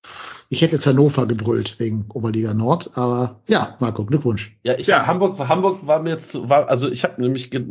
ich 0.50 0.60
hätte 0.62 0.74
jetzt 0.76 0.86
Hannover 0.86 1.26
gebrüllt 1.26 1.78
wegen 1.78 2.04
Oberliga 2.12 2.52
Nord, 2.52 2.90
aber 2.98 3.40
ja, 3.48 3.76
Marco, 3.80 4.04
Glückwunsch. 4.04 4.54
Ja, 4.62 4.74
ich 4.78 4.88
Ja. 4.88 5.06
Hamburg, 5.06 5.38
Hamburg 5.38 5.86
war 5.86 6.02
mir 6.02 6.10
jetzt, 6.10 6.48
war, 6.50 6.68
also 6.68 6.90
ich 6.90 7.02
habe 7.04 7.20
nämlich 7.22 7.50
ge 7.50 7.64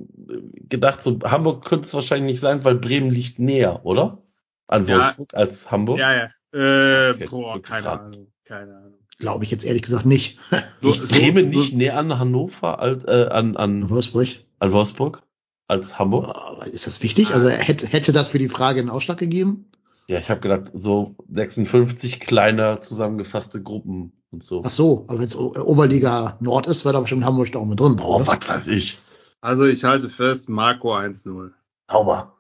gedacht, 0.68 1.04
so 1.04 1.20
Hamburg 1.24 1.66
könnte 1.66 1.86
es 1.88 1.94
wahrscheinlich 1.94 2.32
nicht 2.34 2.42
sein, 2.42 2.64
weil 2.64 2.76
Bremen 2.76 3.12
liegt 3.12 3.38
näher, 3.40 3.86
oder? 3.86 4.24
An 4.68 4.88
Ja. 4.88 4.96
Wolfsburg 4.98 5.34
als 5.36 5.70
Hamburg. 5.72 6.00
Ja, 6.00 6.14
ja. 6.16 6.30
Äh, 6.52 7.12
Okay, 7.12 7.28
boah, 7.30 7.62
keine. 7.62 7.90
Ahnung, 7.92 8.32
keine 8.46 8.76
Ahnung. 8.76 8.94
Glaube 9.20 9.44
ich 9.44 9.52
jetzt 9.52 9.66
ehrlich 9.66 9.82
gesagt 9.84 10.06
nicht. 10.06 10.40
So, 10.82 10.92
Liegt 10.92 11.10
Bremen 11.10 11.52
so, 11.52 11.60
nicht 11.60 11.76
näher 11.76 11.98
an 11.98 12.18
Hannover 12.18 12.80
als 12.80 13.04
äh, 13.04 13.28
an, 13.30 13.58
an, 13.58 13.90
Wolfsburg. 13.90 14.28
an 14.60 14.72
Wolfsburg 14.72 15.22
als 15.68 16.00
Hamburg? 16.00 16.30
Aber 16.36 16.66
Ist 16.66 16.88
das 16.88 17.04
wichtig? 17.04 17.34
Also 17.34 17.50
hätte, 17.50 17.86
hätte 17.86 18.12
das 18.14 18.30
für 18.30 18.40
die 18.40 18.50
Frage 18.50 18.80
einen 18.80 18.90
Ausschlag 18.90 19.18
gegeben? 19.18 19.66
Ja, 20.08 20.18
ich 20.20 20.30
habe 20.30 20.40
gedacht, 20.40 20.72
so 20.74 21.16
56 21.32 22.20
kleiner 22.20 22.80
zusammengefasste 22.82 23.62
Gruppen 23.62 24.14
und 24.32 24.44
so. 24.44 24.64
Ach 24.66 24.72
so, 24.72 25.06
aber 25.08 25.20
wenn 25.20 25.26
es 25.26 25.36
Oberliga 25.36 26.38
Nord 26.40 26.66
ist, 26.68 26.86
wäre 26.86 26.94
da 26.94 27.02
bestimmt 27.02 27.26
Hamburg 27.26 27.52
da 27.52 27.60
auch 27.60 27.66
mit 27.66 27.80
drin. 27.80 28.00
Oh, 28.02 28.16
oder? 28.16 28.26
was 28.28 28.48
weiß 28.50 28.68
ich. 28.70 28.98
Also 29.42 29.66
ich 29.66 29.84
halte 29.84 30.10
fest, 30.10 30.50
Marco 30.50 30.96
1-0. 30.96 31.52
Sauber. 31.92 32.34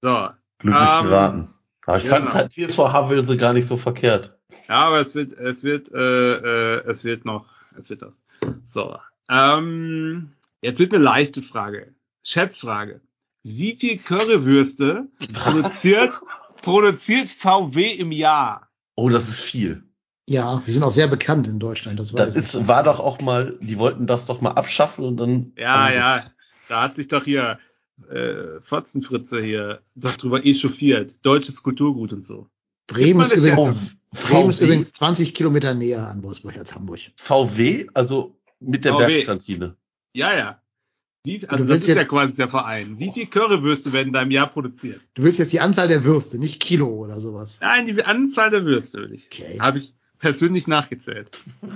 So. 0.00 0.28
Glücklich 0.58 0.88
Ähm, 1.00 1.04
geraten. 1.04 1.48
Aber 1.86 1.98
ich 1.98 2.04
ja, 2.04 2.10
fand 2.10 2.26
genau. 2.26 2.34
halt 2.34 2.52
TSV 2.52 2.78
Havelse 2.78 3.36
gar 3.36 3.52
nicht 3.52 3.66
so 3.66 3.76
verkehrt. 3.76 4.37
Ja, 4.68 4.86
aber 4.86 5.00
es 5.00 5.14
wird, 5.14 5.32
es 5.32 5.62
wird, 5.62 5.90
äh, 5.92 6.76
äh, 6.78 6.84
es 6.86 7.04
wird 7.04 7.24
noch, 7.24 7.46
es 7.78 7.90
wird 7.90 8.02
das. 8.02 8.12
So. 8.64 8.96
Ähm, 9.28 10.32
jetzt 10.62 10.78
wird 10.78 10.94
eine 10.94 11.02
leichte 11.02 11.42
Frage. 11.42 11.94
Schätzfrage. 12.22 13.00
Wie 13.42 13.76
viel 13.76 13.98
Currywürste 13.98 15.08
produziert, 15.34 16.20
produziert 16.62 17.28
VW 17.28 17.92
im 17.94 18.12
Jahr? 18.12 18.68
Oh, 18.96 19.08
das 19.08 19.28
ist 19.28 19.40
viel. 19.40 19.84
Ja, 20.26 20.62
die 20.66 20.72
sind 20.72 20.82
auch 20.82 20.90
sehr 20.90 21.08
bekannt 21.08 21.48
in 21.48 21.58
Deutschland. 21.58 21.98
Das, 21.98 22.12
Das 22.12 22.28
weiß 22.28 22.36
ich. 22.36 22.54
ist, 22.54 22.68
war 22.68 22.82
doch 22.82 23.00
auch 23.00 23.20
mal, 23.20 23.56
die 23.62 23.78
wollten 23.78 24.06
das 24.06 24.26
doch 24.26 24.40
mal 24.42 24.50
abschaffen 24.50 25.04
und 25.04 25.16
dann. 25.16 25.52
Ja, 25.56 25.90
ja. 25.92 26.22
Da 26.68 26.82
hat 26.82 26.96
sich 26.96 27.08
doch 27.08 27.24
hier, 27.24 27.58
äh, 28.10 28.60
Fotzenfritze 28.62 29.40
hier, 29.40 29.80
doch 29.94 30.16
drüber 30.16 30.44
echauffiert. 30.44 31.14
Deutsches 31.24 31.62
Kulturgut 31.62 32.12
und 32.12 32.26
so. 32.26 32.50
Bremen 32.86 33.22
ist, 33.22 33.32
übrigens. 33.36 33.80
Bremen 34.10 34.50
ist 34.50 34.60
übrigens 34.60 34.92
20 34.92 35.34
Kilometer 35.34 35.74
näher 35.74 36.08
an 36.08 36.22
Wolfsburg 36.22 36.56
als 36.56 36.74
Hamburg. 36.74 37.00
VW, 37.16 37.86
also 37.94 38.36
mit 38.60 38.84
der 38.84 38.94
VW. 38.94 39.06
Werkskantine. 39.08 39.76
Ja, 40.14 40.34
ja. 40.36 40.62
Wie, 41.24 41.46
also 41.46 41.46
Du 41.48 41.56
das 41.56 41.68
willst 41.68 41.88
ist 41.88 41.94
ja 41.94 42.00
jetzt- 42.00 42.08
quasi 42.08 42.36
der 42.36 42.48
Verein. 42.48 42.98
Wie 42.98 43.12
viel 43.12 43.26
Currywürste 43.26 43.92
werden 43.92 44.12
da 44.12 44.22
im 44.22 44.30
Jahr 44.30 44.48
produziert? 44.48 45.00
Du 45.14 45.22
willst 45.24 45.38
jetzt 45.38 45.52
die 45.52 45.60
Anzahl 45.60 45.88
der 45.88 46.04
Würste, 46.04 46.38
nicht 46.38 46.60
Kilo 46.60 46.86
oder 46.88 47.20
sowas. 47.20 47.58
Nein, 47.60 47.86
die 47.86 48.02
Anzahl 48.04 48.50
der 48.50 48.64
Würste 48.64 48.98
will 49.02 49.12
ich. 49.12 49.26
Okay. 49.26 49.58
Habe 49.60 49.78
ich 49.78 49.94
persönlich 50.18 50.66
nachgezählt. 50.66 51.36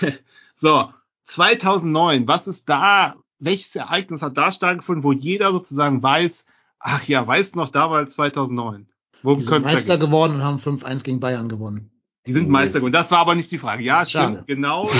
ne? 0.00 0.18
so, 0.56 0.92
2009, 1.24 2.26
was 2.26 2.46
ist 2.46 2.68
da, 2.68 3.16
welches 3.38 3.74
Ereignis 3.76 4.22
hat 4.22 4.36
da 4.36 4.50
stattgefunden, 4.52 5.04
wo 5.04 5.12
jeder 5.12 5.50
sozusagen 5.50 6.02
weiß, 6.02 6.46
ach 6.78 7.04
ja, 7.04 7.26
weißt 7.26 7.56
noch, 7.56 7.68
da 7.68 7.90
war 7.90 8.06
2009. 8.06 8.86
Die 9.22 9.42
sind 9.42 9.62
Meister 9.64 9.98
gehen? 9.98 10.06
geworden 10.06 10.34
und 10.36 10.44
haben 10.44 10.58
5-1 10.58 11.02
gegen 11.04 11.20
Bayern 11.20 11.48
gewonnen. 11.48 11.90
Die 12.26 12.32
sind 12.32 12.48
Meister 12.48 12.78
geworden. 12.80 12.92
Das 12.92 13.10
war 13.10 13.18
aber 13.18 13.34
nicht 13.34 13.50
die 13.50 13.58
Frage. 13.58 13.82
Ja, 13.82 14.04
Schade. 14.06 14.44
stimmt, 14.44 14.46
genau. 14.46 14.90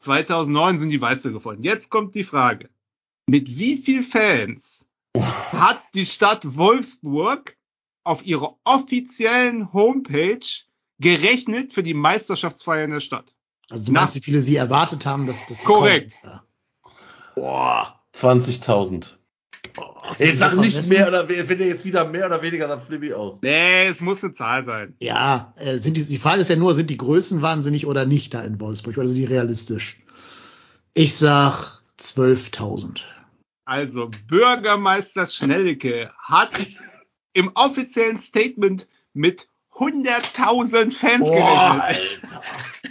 2009 0.00 0.78
sind 0.80 0.90
die 0.90 0.98
Meister 0.98 1.30
geworden. 1.30 1.62
Jetzt 1.62 1.90
kommt 1.90 2.14
die 2.14 2.24
Frage. 2.24 2.68
Mit 3.26 3.46
wie 3.58 3.76
viel 3.76 4.02
Fans 4.02 4.88
hat 5.52 5.82
die 5.94 6.06
Stadt 6.06 6.56
Wolfsburg 6.56 7.56
auf 8.04 8.24
ihrer 8.24 8.56
offiziellen 8.64 9.72
Homepage 9.72 10.40
gerechnet 10.98 11.72
für 11.74 11.82
die 11.82 11.94
Meisterschaftsfeier 11.94 12.84
in 12.84 12.90
der 12.92 13.00
Stadt? 13.00 13.34
Also 13.68 13.84
du 13.84 13.92
Na. 13.92 14.00
meinst, 14.00 14.14
wie 14.14 14.20
viele 14.22 14.40
sie 14.40 14.56
erwartet 14.56 15.04
haben, 15.04 15.26
dass 15.26 15.44
das 15.46 15.62
Korrekt. 15.64 16.14
Ja. 16.24 16.42
Boah, 17.34 18.00
20.000. 18.14 19.17
boah, 19.78 20.14
Ey, 20.18 20.36
sag 20.36 20.56
nicht 20.56 20.88
mehr 20.88 21.08
oder 21.08 21.28
we- 21.28 21.48
wenn 21.48 21.60
er 21.60 21.66
jetzt 21.68 21.84
wieder 21.84 22.04
mehr 22.06 22.26
oder 22.26 22.42
weniger, 22.42 22.68
dann 22.68 22.80
flippe 22.80 23.06
ich 23.06 23.14
aus. 23.14 23.40
Nee, 23.42 23.86
es 23.86 24.00
muss 24.00 24.22
eine 24.24 24.32
Zahl 24.34 24.64
sein. 24.66 24.94
Ja, 25.00 25.52
äh, 25.56 25.76
sind 25.78 25.96
die, 25.96 26.04
die 26.04 26.18
Frage 26.18 26.40
ist 26.40 26.50
ja 26.50 26.56
nur, 26.56 26.74
sind 26.74 26.90
die 26.90 26.96
Größen 26.96 27.42
wahnsinnig 27.42 27.86
oder 27.86 28.04
nicht 28.06 28.34
da 28.34 28.42
in 28.42 28.60
Wolfsburg? 28.60 28.96
Oder 28.98 29.08
sind 29.08 29.16
die 29.16 29.24
realistisch? 29.24 29.98
Ich 30.94 31.14
sag 31.16 31.82
12.000. 31.98 33.00
Also, 33.64 34.10
Bürgermeister 34.28 35.26
Schnellke 35.26 36.10
hat 36.18 36.50
im 37.34 37.50
offiziellen 37.54 38.16
Statement 38.18 38.88
mit 39.12 39.48
100.000 39.74 40.92
Fans 40.92 41.28
gerechnet. 41.28 42.10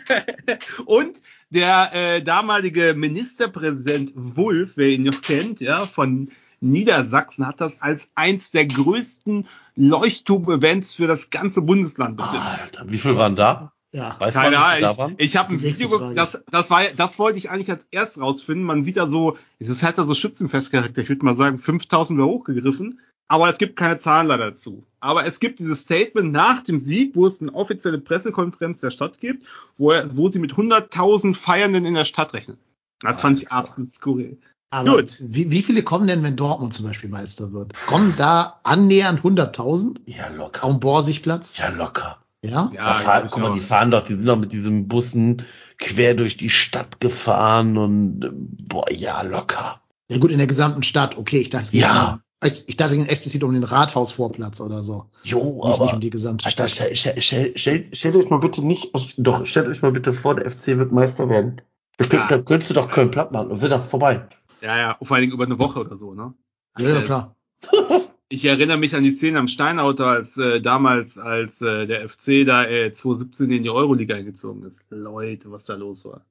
Und 0.85 1.21
der 1.49 1.89
äh, 1.93 2.21
damalige 2.21 2.93
Ministerpräsident 2.95 4.11
Wulff, 4.15 4.71
wer 4.75 4.87
ihn 4.89 5.03
noch 5.03 5.21
kennt, 5.21 5.59
ja, 5.59 5.85
von 5.85 6.31
Niedersachsen, 6.59 7.45
hat 7.45 7.61
das 7.61 7.81
als 7.81 8.09
eins 8.15 8.51
der 8.51 8.65
größten 8.65 9.47
Leuchtturm-Events 9.75 10.95
für 10.95 11.07
das 11.07 11.29
ganze 11.29 11.61
Bundesland 11.61 12.17
betitelt. 12.17 12.41
Alter, 12.43 12.83
wie 12.87 12.97
viel 12.97 13.15
waren 13.15 13.35
da? 13.35 13.73
Ja. 13.91 14.15
Weiß 14.19 14.35
man, 14.35 14.43
Keine 14.43 14.59
Ahnung, 14.59 15.15
ich, 15.17 15.25
ich 15.25 15.37
habe 15.37 15.55
Das 15.55 15.57
ein 15.57 15.63
Video, 15.63 16.13
das, 16.13 16.43
das 16.51 16.69
war, 16.69 16.83
das 16.95 17.19
wollte 17.19 17.37
ich 17.37 17.49
eigentlich 17.49 17.71
als 17.71 17.87
erst 17.91 18.19
rausfinden. 18.19 18.65
Man 18.65 18.83
sieht 18.83 18.97
da 18.97 19.07
so, 19.07 19.37
es 19.59 19.69
ist 19.69 19.83
halt 19.83 19.97
da 19.97 20.05
so 20.05 20.13
Schützenfestcharakter. 20.13 21.01
Ich 21.01 21.09
würde 21.09 21.25
mal 21.25 21.35
sagen, 21.35 21.57
5000 21.57 22.17
wäre 22.17 22.27
hochgegriffen. 22.27 22.99
Aber 23.29 23.49
es 23.49 23.57
gibt 23.57 23.75
keine 23.75 23.99
Zahlen 23.99 24.29
da 24.29 24.37
dazu. 24.37 24.85
Aber 24.99 25.25
es 25.25 25.39
gibt 25.39 25.59
dieses 25.59 25.81
Statement 25.81 26.31
nach 26.31 26.63
dem 26.63 26.79
Sieg, 26.79 27.15
wo 27.15 27.27
es 27.27 27.41
eine 27.41 27.53
offizielle 27.53 27.99
Pressekonferenz 27.99 28.79
der 28.79 28.91
Stadt 28.91 29.19
gibt, 29.19 29.45
wo, 29.77 29.91
er, 29.91 30.15
wo 30.15 30.29
sie 30.29 30.39
mit 30.39 30.53
100.000 30.53 31.35
Feiernden 31.35 31.85
in 31.85 31.93
der 31.93 32.05
Stadt 32.05 32.33
rechnen. 32.33 32.57
Das 33.01 33.21
fand 33.21 33.41
ich 33.41 33.51
absolut 33.51 33.93
skurril. 33.93 34.37
Aber 34.69 34.97
Gut. 34.97 35.15
Wie, 35.19 35.49
wie 35.49 35.61
viele 35.61 35.81
kommen 35.83 36.07
denn, 36.07 36.23
wenn 36.23 36.35
Dortmund 36.35 36.73
zum 36.73 36.85
Beispiel 36.85 37.09
Meister 37.09 37.53
wird? 37.53 37.73
Kommen 37.87 38.13
da 38.17 38.59
annähernd 38.63 39.21
100.000 39.21 40.01
Ja, 40.05 40.27
locker. 40.29 40.63
auf 40.65 40.71
dem 40.71 40.79
Borsigplatz? 40.81 41.57
Ja, 41.57 41.69
locker. 41.69 42.17
Ja? 42.43 42.71
da 42.75 42.93
fahren, 42.95 43.27
guck 43.31 43.41
mal, 43.41 43.53
die 43.53 43.59
fahren 43.61 43.91
doch, 43.91 44.03
die 44.03 44.13
sind 44.15 44.25
doch 44.25 44.37
mit 44.37 44.51
diesen 44.51 44.87
Bussen 44.87 45.43
quer 45.79 46.13
durch 46.15 46.37
die 46.37 46.49
Stadt 46.49 46.99
gefahren 46.99 47.77
und 47.77 48.23
äh, 48.23 48.29
boah, 48.31 48.91
ja, 48.91 49.21
locker. 49.21 49.81
Ja 50.09 50.17
gut, 50.17 50.31
in 50.31 50.37
der 50.37 50.47
gesamten 50.47 50.83
Stadt. 50.83 51.17
Okay, 51.17 51.39
ich 51.39 51.49
dachte, 51.49 51.65
es 51.65 51.71
geht 51.71 51.81
Ja. 51.81 52.13
um- 52.13 52.21
ich, 52.47 52.65
ich 52.69 52.77
dachte 52.77 52.93
es 52.93 52.97
ging 52.99 53.07
explizit 53.07 53.43
um 53.43 53.53
den 53.53 53.63
Rathausvorplatz 53.63 54.61
oder 54.61 54.83
so. 54.83 55.05
Jo, 55.23 55.39
Nicht, 55.39 55.63
nicht 55.63 55.73
aber 55.81 55.93
um 55.93 55.99
die 56.01 56.09
gesamte 56.11 56.45
Alter, 56.45 56.67
Stadt. 56.67 56.95
stell, 56.95 57.15
stell, 57.15 57.21
stell, 57.21 57.53
stell, 57.55 57.89
stellt 57.95 58.15
euch 58.15 58.29
mal 58.29 58.37
bitte 58.39 58.63
nicht, 58.63 58.91
doch, 59.17 59.45
stellt 59.47 59.67
euch 59.67 59.81
mal 59.81 59.91
bitte 59.91 60.13
vor, 60.13 60.35
der 60.35 60.45
FC 60.51 60.77
wird 60.77 60.91
Meister 60.91 61.29
werden. 61.29 61.61
Da, 61.97 62.05
Ja. 62.15 62.27
da 62.27 62.37
könntest 62.37 62.69
du 62.69 62.75
doch 62.75 62.91
Köln 62.91 63.09
platt 63.09 63.31
machen 63.31 63.49
und 63.49 63.61
wird 63.61 63.71
doch 63.71 63.83
vorbei. 63.83 64.27
Ja, 64.61 64.77
ja, 64.77 64.97
vor 65.01 65.15
allen 65.15 65.21
Dingen 65.21 65.33
über 65.33 65.45
eine 65.45 65.59
Woche 65.59 65.79
oder 65.81 65.97
so, 65.97 66.13
ne? 66.13 66.33
Ja, 66.79 66.89
ja, 66.89 67.01
klar. 67.01 67.35
Ich 68.29 68.43
erinnere 68.43 68.77
mich 68.77 68.93
an 68.93 69.05
die 69.05 69.11
Szene 69.11 69.39
am 69.39 69.47
Steinauto, 69.47 70.03
als 70.03 70.35
äh, 70.35 70.59
damals, 70.59 71.17
als 71.17 71.61
äh, 71.61 71.87
der 71.87 72.09
FC 72.09 72.45
da 72.45 72.65
äh, 72.65 72.91
2017 72.91 73.49
in 73.51 73.63
die 73.63 73.69
Euroliga 73.69 74.15
eingezogen 74.15 74.63
ist. 74.65 74.83
Leute, 74.89 75.49
was 75.49 75.63
da 75.63 75.75
los 75.75 76.03
war. 76.03 76.25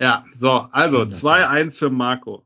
Ja. 0.00 0.24
So, 0.34 0.50
also 0.72 1.00
Wunderbar. 1.00 1.50
2-1 1.52 1.78
für 1.78 1.90
Marco. 1.90 2.42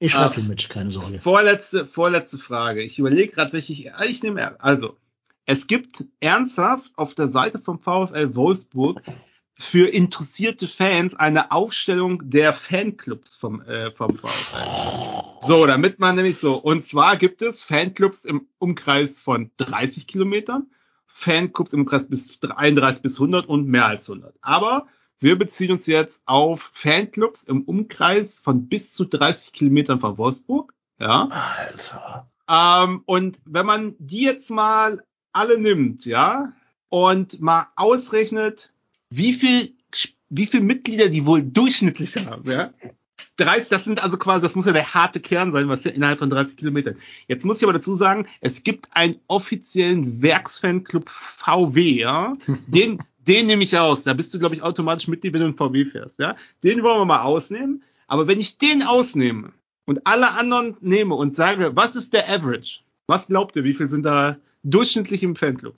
Ich 0.00 0.12
schreibe 0.12 0.34
Ah. 0.38 0.48
mit, 0.48 0.68
keine 0.68 0.90
Sorge. 0.90 1.18
Vorletzte, 1.18 1.86
vorletzte 1.86 2.36
Frage. 2.36 2.82
Ich 2.82 2.98
überlege 2.98 3.32
gerade, 3.32 3.54
welche 3.54 3.72
ich. 3.72 3.94
ah, 3.94 4.04
Ich 4.04 4.22
nehme 4.22 4.60
also. 4.62 4.98
Es 5.46 5.66
gibt 5.66 6.04
ernsthaft 6.20 6.92
auf 6.96 7.14
der 7.14 7.28
Seite 7.30 7.58
vom 7.58 7.78
VfL 7.80 8.34
Wolfsburg 8.34 9.00
für 9.58 9.88
interessierte 9.88 10.68
Fans 10.68 11.14
eine 11.14 11.50
Aufstellung 11.50 12.30
der 12.30 12.52
Fanclubs 12.52 13.34
vom, 13.34 13.60
äh, 13.62 13.90
vom 13.90 14.16
VfL. 14.16 15.46
So, 15.46 15.66
damit 15.66 15.98
man 15.98 16.14
nämlich 16.14 16.38
so. 16.38 16.56
Und 16.56 16.84
zwar 16.84 17.16
gibt 17.16 17.42
es 17.42 17.62
Fanclubs 17.62 18.24
im 18.24 18.46
Umkreis 18.58 19.20
von 19.20 19.50
30 19.56 20.06
Kilometern, 20.06 20.68
Fanclubs 21.06 21.72
im 21.72 21.80
Umkreis 21.80 22.08
bis 22.08 22.38
31 22.40 23.02
bis 23.02 23.16
100 23.16 23.46
und 23.46 23.66
mehr 23.66 23.86
als 23.86 24.08
100. 24.08 24.34
Aber 24.40 24.86
wir 25.18 25.36
beziehen 25.36 25.72
uns 25.72 25.86
jetzt 25.86 26.22
auf 26.26 26.70
Fanclubs 26.72 27.42
im 27.42 27.62
Umkreis 27.62 28.38
von 28.38 28.68
bis 28.68 28.92
zu 28.92 29.04
30 29.04 29.52
Kilometern 29.52 29.98
von 29.98 30.16
Wolfsburg. 30.18 30.72
Ja. 31.00 31.28
Alter. 31.30 32.30
Ähm, 32.48 33.02
und 33.06 33.40
wenn 33.44 33.66
man 33.66 33.96
die 33.98 34.22
jetzt 34.22 34.50
mal 34.50 35.04
alle 35.32 35.58
nimmt, 35.58 36.04
ja, 36.06 36.52
und 36.88 37.40
mal 37.40 37.66
ausrechnet, 37.76 38.72
wie 39.10 39.32
viel, 39.32 39.74
wie 40.28 40.46
viel 40.46 40.60
Mitglieder 40.60 41.08
die 41.08 41.26
wohl 41.26 41.42
durchschnittlich 41.42 42.16
haben, 42.26 42.50
ja. 42.50 42.72
30, 43.36 43.68
das 43.68 43.84
sind 43.84 44.02
also 44.02 44.16
quasi, 44.16 44.42
das 44.42 44.54
muss 44.54 44.66
ja 44.66 44.72
der 44.72 44.94
harte 44.94 45.20
Kern 45.20 45.52
sein, 45.52 45.68
was 45.68 45.84
ja 45.84 45.90
innerhalb 45.90 46.18
von 46.18 46.30
30 46.30 46.56
Kilometern. 46.56 46.96
Jetzt 47.26 47.44
muss 47.44 47.58
ich 47.58 47.64
aber 47.64 47.72
dazu 47.72 47.94
sagen, 47.94 48.26
es 48.40 48.62
gibt 48.62 48.88
einen 48.92 49.16
offiziellen 49.26 50.22
Werksfanclub 50.22 51.08
VW, 51.08 52.00
ja. 52.00 52.36
Den, 52.66 53.02
den 53.26 53.46
nehme 53.46 53.62
ich 53.62 53.76
aus. 53.76 54.04
Da 54.04 54.14
bist 54.14 54.32
du, 54.34 54.38
glaube 54.38 54.54
ich, 54.54 54.62
automatisch 54.62 55.08
Mitglied, 55.08 55.32
wenn 55.32 55.40
du 55.40 55.46
einen 55.46 55.56
VW 55.56 55.84
fährst, 55.84 56.18
ja. 56.18 56.36
Den 56.62 56.82
wollen 56.82 57.00
wir 57.00 57.04
mal 57.04 57.22
ausnehmen. 57.22 57.82
Aber 58.06 58.26
wenn 58.26 58.40
ich 58.40 58.58
den 58.58 58.82
ausnehme 58.82 59.52
und 59.84 60.06
alle 60.06 60.32
anderen 60.32 60.76
nehme 60.80 61.14
und 61.14 61.36
sage, 61.36 61.76
was 61.76 61.96
ist 61.96 62.14
der 62.14 62.28
Average? 62.28 62.80
Was 63.06 63.28
glaubt 63.28 63.56
ihr, 63.56 63.64
wie 63.64 63.74
viel 63.74 63.88
sind 63.88 64.04
da 64.04 64.38
durchschnittlich 64.64 65.22
im 65.22 65.36
Fanclub? 65.36 65.76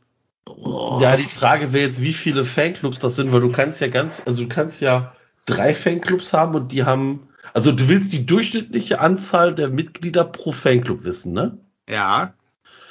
Ja, 1.01 1.17
die 1.17 1.25
Frage 1.25 1.73
wäre 1.73 1.87
jetzt, 1.87 2.03
wie 2.03 2.13
viele 2.13 2.45
Fanclubs 2.45 2.99
das 2.99 3.17
sind, 3.17 3.33
weil 3.33 3.41
du 3.41 3.51
kannst 3.51 3.81
ja 3.81 3.89
ganz, 3.89 4.23
also 4.27 4.43
du 4.43 4.49
kannst 4.49 4.81
ja 4.81 5.15
drei 5.47 5.75
Fanclubs 5.75 6.33
haben 6.33 6.55
und 6.55 6.73
die 6.73 6.85
haben, 6.85 7.29
also 7.55 7.73
du 7.73 7.89
willst 7.89 8.13
die 8.13 8.27
durchschnittliche 8.27 9.01
Anzahl 9.01 9.55
der 9.55 9.69
Mitglieder 9.69 10.25
pro 10.25 10.53
Fanclub 10.53 11.05
wissen, 11.05 11.33
ne? 11.33 11.59
Ja. 11.89 12.35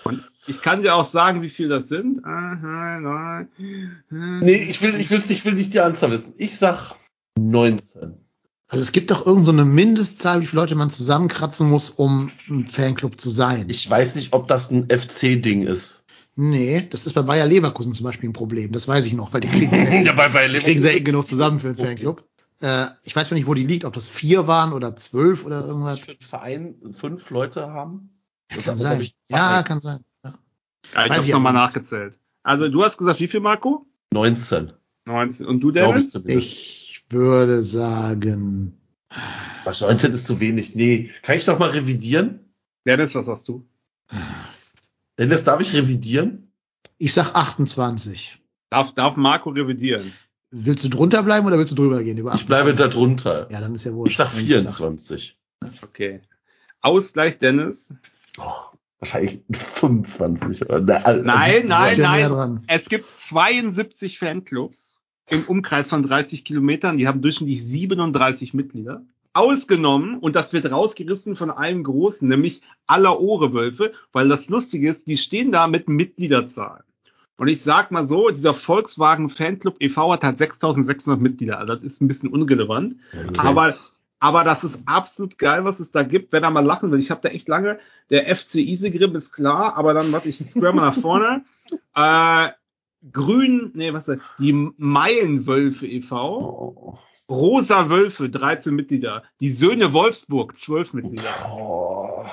Und 0.04 0.24
ich 0.48 0.62
kann 0.62 0.82
dir 0.82 0.96
auch 0.96 1.06
sagen, 1.06 1.42
wie 1.42 1.50
viel 1.50 1.70
das 1.70 1.88
sind. 1.88 2.26
Aha, 2.26 3.00
nein. 3.00 3.50
Nee, 4.10 4.68
ich 4.70 4.82
will, 4.82 4.96
ich 4.96 5.10
will, 5.12 5.24
ich 5.28 5.46
will 5.46 5.54
nicht 5.54 5.74
die 5.74 5.80
Anzahl 5.80 6.12
wissen. 6.12 6.34
Ich 6.38 6.58
sag 6.58 6.96
19. 7.38 8.16
Also 8.68 8.84
es 8.84 8.92
gibt 8.92 9.10
doch 9.10 9.26
irgend 9.26 9.46
so 9.46 9.52
eine 9.52 9.66
Mindestzahl, 9.66 10.42
wie 10.42 10.46
viele 10.46 10.62
Leute 10.62 10.76
man 10.76 10.92
zusammenkratzen 10.92 11.68
muss, 11.68 11.90
um 11.90 12.32
ein 12.48 12.68
Fanclub 12.68 13.20
zu 13.20 13.32
sein. 13.32 13.66
Ich 13.68 13.90
weiß 13.90 14.14
nicht, 14.14 14.34
ob 14.34 14.48
das 14.48 14.70
ein 14.70 14.88
FC-Ding 14.90 15.64
ist. 15.64 15.99
Nee, 16.40 16.88
das 16.90 17.06
ist 17.06 17.14
bei 17.14 17.22
Bayer 17.22 17.46
Leverkusen 17.46 17.94
zum 17.94 18.06
Beispiel 18.06 18.30
ein 18.30 18.34
Problem. 18.34 18.72
Das 18.72 18.88
weiß 18.88 19.06
ich 19.06 19.14
noch, 19.14 19.34
weil 19.34 19.42
die 19.42 19.50
kriegen 19.50 19.70
sehr, 19.70 20.02
Ja, 20.04 20.14
bei, 20.14 20.30
bei 20.30 20.48
kriegen 20.48 20.80
sehr 20.82 20.96
eng 20.96 21.04
genug 21.04 21.28
zusammen 21.28 21.60
für 21.60 21.68
einen 21.68 21.78
Fanclub. 21.78 22.24
Äh, 22.62 22.88
ich 23.04 23.16
weiß 23.16 23.32
nicht, 23.32 23.48
wo 23.48 23.54
die 23.54 23.66
liegt, 23.66 23.86
ob 23.86 23.94
das 23.94 24.08
vier 24.08 24.48
waren 24.48 24.74
oder 24.74 24.96
zwölf 24.96 25.46
oder 25.46 25.66
irgendwas. 25.66 26.00
für 26.00 26.16
Verein 26.20 26.76
fünf 26.92 27.30
Leute 27.30 27.70
haben? 27.70 28.10
Das 28.56 28.66
Kann 28.66 28.78
sein. 28.78 29.02
ich, 29.02 29.16
Ja, 29.30 29.64
kann 29.64 29.80
sein. 29.82 30.04
Ja. 30.24 30.34
Ja, 30.94 31.06
ich 31.06 31.12
habe 31.12 31.30
nochmal 31.30 31.54
nachgezählt. 31.54 32.18
Also 32.44 32.70
du 32.70 32.84
hast 32.84 32.98
gesagt, 32.98 33.20
wie 33.20 33.28
viel, 33.28 33.42
Marco? 33.42 33.86
19. 34.14 34.74
19. 35.06 35.46
Und 35.46 35.60
du, 35.62 35.72
Dennis? 35.72 36.16
Ich 36.26 37.06
würde 37.10 37.64
sagen, 37.64 38.78
Was, 39.66 39.82
19 39.82 40.14
ist 40.14 40.26
zu 40.26 40.40
wenig. 40.40 40.76
Nee. 40.76 41.12
Kann 41.22 41.38
ich 41.38 41.48
noch 41.48 41.60
mal 41.60 41.70
revidieren? 41.70 42.40
Dennis, 42.86 43.14
was 43.14 43.28
sagst 43.28 43.48
du? 43.48 43.66
Dennis, 45.20 45.44
darf 45.44 45.60
ich 45.62 45.74
revidieren? 45.74 46.52
ich 46.98 47.14
sag 47.14 47.34
28. 47.36 48.40
Darf, 48.72 48.94
darf 48.94 49.16
Marco 49.16 49.50
revidieren? 49.52 50.12
Willst 50.52 50.84
du 50.84 50.90
drunter 50.90 51.24
bleiben 51.24 51.46
oder 51.46 51.58
willst 51.58 51.72
du 51.72 51.76
drüber 51.76 52.02
gehen? 52.04 52.18
Über 52.18 52.34
Ich 52.34 52.46
bleibe 52.46 52.72
28? 52.72 52.78
da 52.78 52.88
drunter. 52.88 53.48
Ja, 53.52 53.62
dann 53.62 53.76
ist 53.76 53.84
ja 53.84 53.94
wohl. 53.94 54.08
Ich 54.08 54.18
sag 54.18 54.28
24. 54.30 55.38
Okay. 55.84 56.22
Ausgleich, 56.82 57.38
Dennis. 57.38 57.94
Oh, 58.38 58.52
wahrscheinlich 59.00 59.42
25. 59.52 60.70
oder- 60.70 61.06
also- 61.06 61.22
Nein, 61.24 61.68
nein, 61.68 62.00
nein. 62.00 62.30
dran. 62.30 62.64
Es 62.68 62.90
gibt 62.90 63.06
72 63.06 64.18
Fanclubs 64.20 64.98
im 65.30 65.44
Umkreis 65.44 65.90
von 65.90 66.02
30 66.04 66.44
Kilometern. 66.46 66.98
Die 66.98 67.08
haben 67.08 67.22
durchschnittlich 67.22 67.64
37 67.64 68.54
Mitglieder. 68.54 69.04
Ausgenommen, 69.34 70.18
und 70.20 70.36
das 70.36 70.54
wird 70.54 70.72
rausgerissen 70.72 71.36
von 71.36 71.52
einem 71.52 71.84
großen, 71.84 72.28
nämlich 72.28 72.62
aller 72.88 73.20
Ohrewölfe, 73.20 73.94
weil 74.12 74.28
das 74.28 74.50
Lustige 74.50 74.90
ist, 74.90 75.08
die 75.08 75.18
stehen 75.18 75.52
da 75.52 75.68
mit 75.68 75.88
Mitgliederzahlen. 75.88 76.84
Und 77.38 77.48
ich 77.48 77.62
sag 77.62 77.92
mal 77.92 78.06
so, 78.06 78.32
dieser 78.32 78.54
Volkswagen 78.54 79.30
Fanclub 79.30 79.78
e.V. 79.80 80.12
hat 80.12 80.24
halt 80.26 80.38
6600 80.38 81.22
Mitglieder. 81.22 81.60
Also 81.60 81.76
das 81.76 81.84
ist 81.86 82.02
ein 82.02 82.08
bisschen 82.10 82.30
unrelevant. 82.30 82.96
Aber, 83.38 83.78
aber 84.20 84.44
das 84.44 84.66
ist 84.66 84.82
absolut 84.86 85.38
geil, 85.38 85.64
was 85.64 85.80
es 85.80 85.94
da 85.94 86.04
gibt, 86.04 86.34
wenn 86.34 86.44
er 86.44 86.52
mal 86.52 86.66
lachen 86.66 86.92
will. 86.92 87.00
Ich 87.00 87.12
habe 87.12 87.22
da 87.22 87.30
echt 87.30 87.48
lange, 87.48 87.80
der 88.10 88.36
FC 88.36 88.56
Isegrim 88.56 89.16
ist 89.16 89.32
klar, 89.32 89.78
aber 89.78 89.94
dann, 89.94 90.12
warte, 90.12 90.28
ich 90.28 90.38
scroll 90.38 90.74
mal 90.74 90.90
nach 90.90 91.00
vorne. 91.00 91.46
Äh, 91.94 92.50
Grün, 93.12 93.70
nee, 93.76 93.94
was 93.94 94.08
ist 94.08 94.20
das? 94.20 94.26
Die 94.40 94.74
Meilenwölfe 94.78 95.86
e.V. 95.86 96.40
Oh, 96.40 97.00
Rosa 97.30 97.90
Wölfe, 97.90 98.30
13 98.30 98.76
Mitglieder. 98.76 99.24
Die 99.40 99.52
Söhne 99.52 99.94
Wolfsburg, 99.94 100.58
12 100.58 100.94
Mitglieder. 100.94 101.52
oh. 101.56 102.26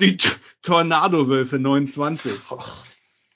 Die 0.00 0.16
T 0.16 0.28
Tornado-Wölfe, 0.62 1.58
29. 1.58 2.32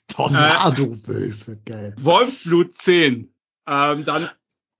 Tornado-Wölfe, 0.07 1.57
geil. 1.65 1.95
Wolfsblut 1.99 2.75
10. 2.75 3.33
Ähm, 3.67 4.05
dann 4.05 4.29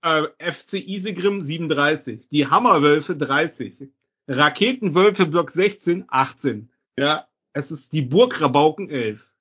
äh, 0.02 0.24
FC 0.38 0.74
Isegrim 0.74 1.40
37. 1.40 2.28
Die 2.28 2.46
Hammerwölfe 2.46 3.16
30. 3.16 3.88
Raketenwölfe 4.28 5.26
Block 5.26 5.50
16 5.50 6.04
18. 6.08 6.70
Ja, 6.96 7.26
es 7.52 7.70
ist 7.70 7.92
die 7.92 8.02
Burgrabauken 8.02 8.88
11. 8.90 9.31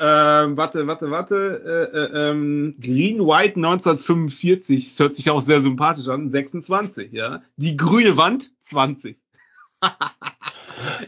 Ähm, 0.00 0.56
warte, 0.56 0.86
warte, 0.86 1.10
warte. 1.10 1.90
Äh, 1.94 1.98
äh, 1.98 2.30
ähm, 2.30 2.76
Green 2.80 3.20
White 3.20 3.56
1945. 3.56 4.86
Das 4.86 4.98
hört 5.00 5.16
sich 5.16 5.30
auch 5.30 5.40
sehr 5.40 5.60
sympathisch 5.60 6.08
an. 6.08 6.28
26, 6.28 7.12
ja. 7.12 7.42
Die 7.56 7.76
grüne 7.76 8.16
Wand 8.16 8.52
20. 8.62 9.16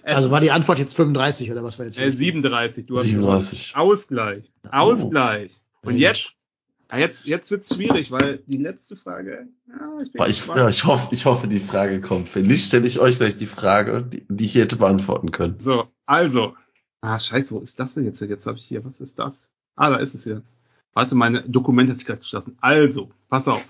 Also 0.02 0.31
war 0.31 0.40
die 0.40 0.51
Antwort 0.51 0.78
jetzt 0.78 0.97
35 0.97 1.51
oder 1.52 1.62
was 1.62 1.78
war 1.78 1.86
jetzt? 1.86 2.01
Äh, 2.01 2.10
37. 2.10 2.86
Du 2.86 2.97
hast 2.97 3.05
37. 3.05 3.77
Ausgleich. 3.77 4.51
Ausgleich. 4.70 5.60
Und 5.85 5.93
Sehr 5.93 6.01
jetzt, 6.01 6.35
ja, 6.90 6.98
jetzt, 6.98 7.27
jetzt 7.27 7.51
wird's 7.51 7.74
schwierig, 7.74 8.10
weil 8.10 8.39
die 8.47 8.56
letzte 8.56 8.97
Frage. 8.97 9.48
Ja, 9.69 10.01
ich 10.27 10.39
Ich, 10.40 10.47
ja, 10.47 10.69
ich, 10.69 10.85
hoffe, 10.85 11.09
ich 11.15 11.27
hoffe, 11.27 11.48
die 11.48 11.60
Frage 11.60 12.01
kommt. 12.01 12.35
Wenn 12.35 12.47
nicht, 12.47 12.66
stelle 12.66 12.86
ich 12.86 12.98
euch 12.98 13.19
gleich 13.19 13.36
die 13.36 13.47
Frage, 13.47 14.02
die, 14.02 14.24
die 14.28 14.44
ich 14.47 14.55
hätte 14.55 14.77
beantworten 14.77 15.32
können. 15.32 15.56
So, 15.59 15.89
also. 16.06 16.55
Ah, 17.01 17.19
scheiße, 17.19 17.55
wo 17.55 17.61
ist 17.61 17.79
das 17.79 17.95
denn 17.95 18.05
jetzt? 18.05 18.20
Jetzt 18.20 18.47
habe 18.47 18.59
ich 18.59 18.65
hier, 18.65 18.85
was 18.85 19.01
ist 19.01 19.19
das? 19.19 19.51
Ah, 19.77 19.91
da 19.91 19.97
ist 19.97 20.15
es 20.15 20.25
hier. 20.25 20.43
Warte, 20.95 21.15
meine 21.15 21.43
Dokumente 21.49 21.93
hat 21.93 21.99
sich 21.99 22.07
gerade 22.07 22.20
geschlossen. 22.20 22.57
Also, 22.61 23.11
pass 23.29 23.47
auf. 23.47 23.65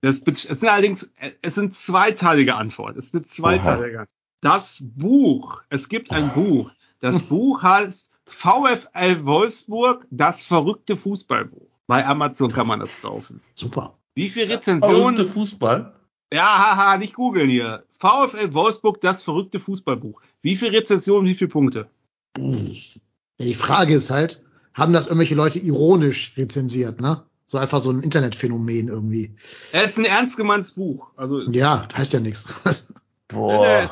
Das, 0.00 0.18
es 0.18 0.42
sind 0.42 0.68
allerdings, 0.68 1.10
es 1.42 1.54
sind 1.54 1.74
zweiteilige 1.74 2.54
Antwort. 2.54 2.96
Es 2.96 3.06
ist 3.06 3.14
eine 3.14 3.24
zweiteilige 3.24 4.00
Antwort. 4.00 4.08
Das 4.40 4.78
Buch, 4.82 5.62
es 5.70 5.88
gibt 5.88 6.10
ein 6.10 6.32
Buch. 6.34 6.70
Das 7.00 7.22
Buch 7.28 7.62
heißt 7.62 8.10
VfL 8.26 9.24
Wolfsburg, 9.24 10.06
das 10.10 10.44
verrückte 10.44 10.96
Fußballbuch. 10.96 11.68
Bei 11.86 12.06
Amazon 12.06 12.52
kann 12.52 12.66
man 12.66 12.80
das 12.80 13.00
kaufen. 13.02 13.40
Super. 13.54 13.98
Wie 14.14 14.28
viele 14.28 14.46
Verrückte 14.46 14.72
Rezensionen? 14.72 15.26
Fußball? 15.26 15.94
Ja, 16.32 16.44
haha, 16.44 16.98
nicht 16.98 17.14
googeln 17.14 17.48
hier. 17.48 17.84
VfL 17.98 18.54
Wolfsburg, 18.54 19.00
das 19.00 19.22
verrückte 19.22 19.60
Fußballbuch. 19.60 20.20
Wie 20.42 20.56
viele 20.56 20.72
Rezensionen, 20.72 21.26
wie 21.26 21.34
viele 21.34 21.50
Punkte? 21.50 21.88
Ja, 22.36 23.46
die 23.46 23.54
Frage 23.54 23.94
ist 23.94 24.10
halt, 24.10 24.42
haben 24.74 24.92
das 24.92 25.06
irgendwelche 25.06 25.34
Leute 25.34 25.58
ironisch 25.58 26.34
rezensiert, 26.36 27.00
ne? 27.00 27.24
So 27.46 27.58
einfach 27.58 27.80
so 27.80 27.90
ein 27.90 28.00
Internetphänomen 28.00 28.88
irgendwie. 28.88 29.36
Es 29.72 29.92
ist 29.92 29.98
ein 29.98 30.06
ernst 30.06 30.36
gemeintes 30.36 30.72
Buch. 30.72 31.10
Also 31.16 31.42
Ja, 31.42 31.86
heißt 31.94 32.12
ja 32.12 32.20
nichts. 32.20 32.46
Boah. 33.28 33.90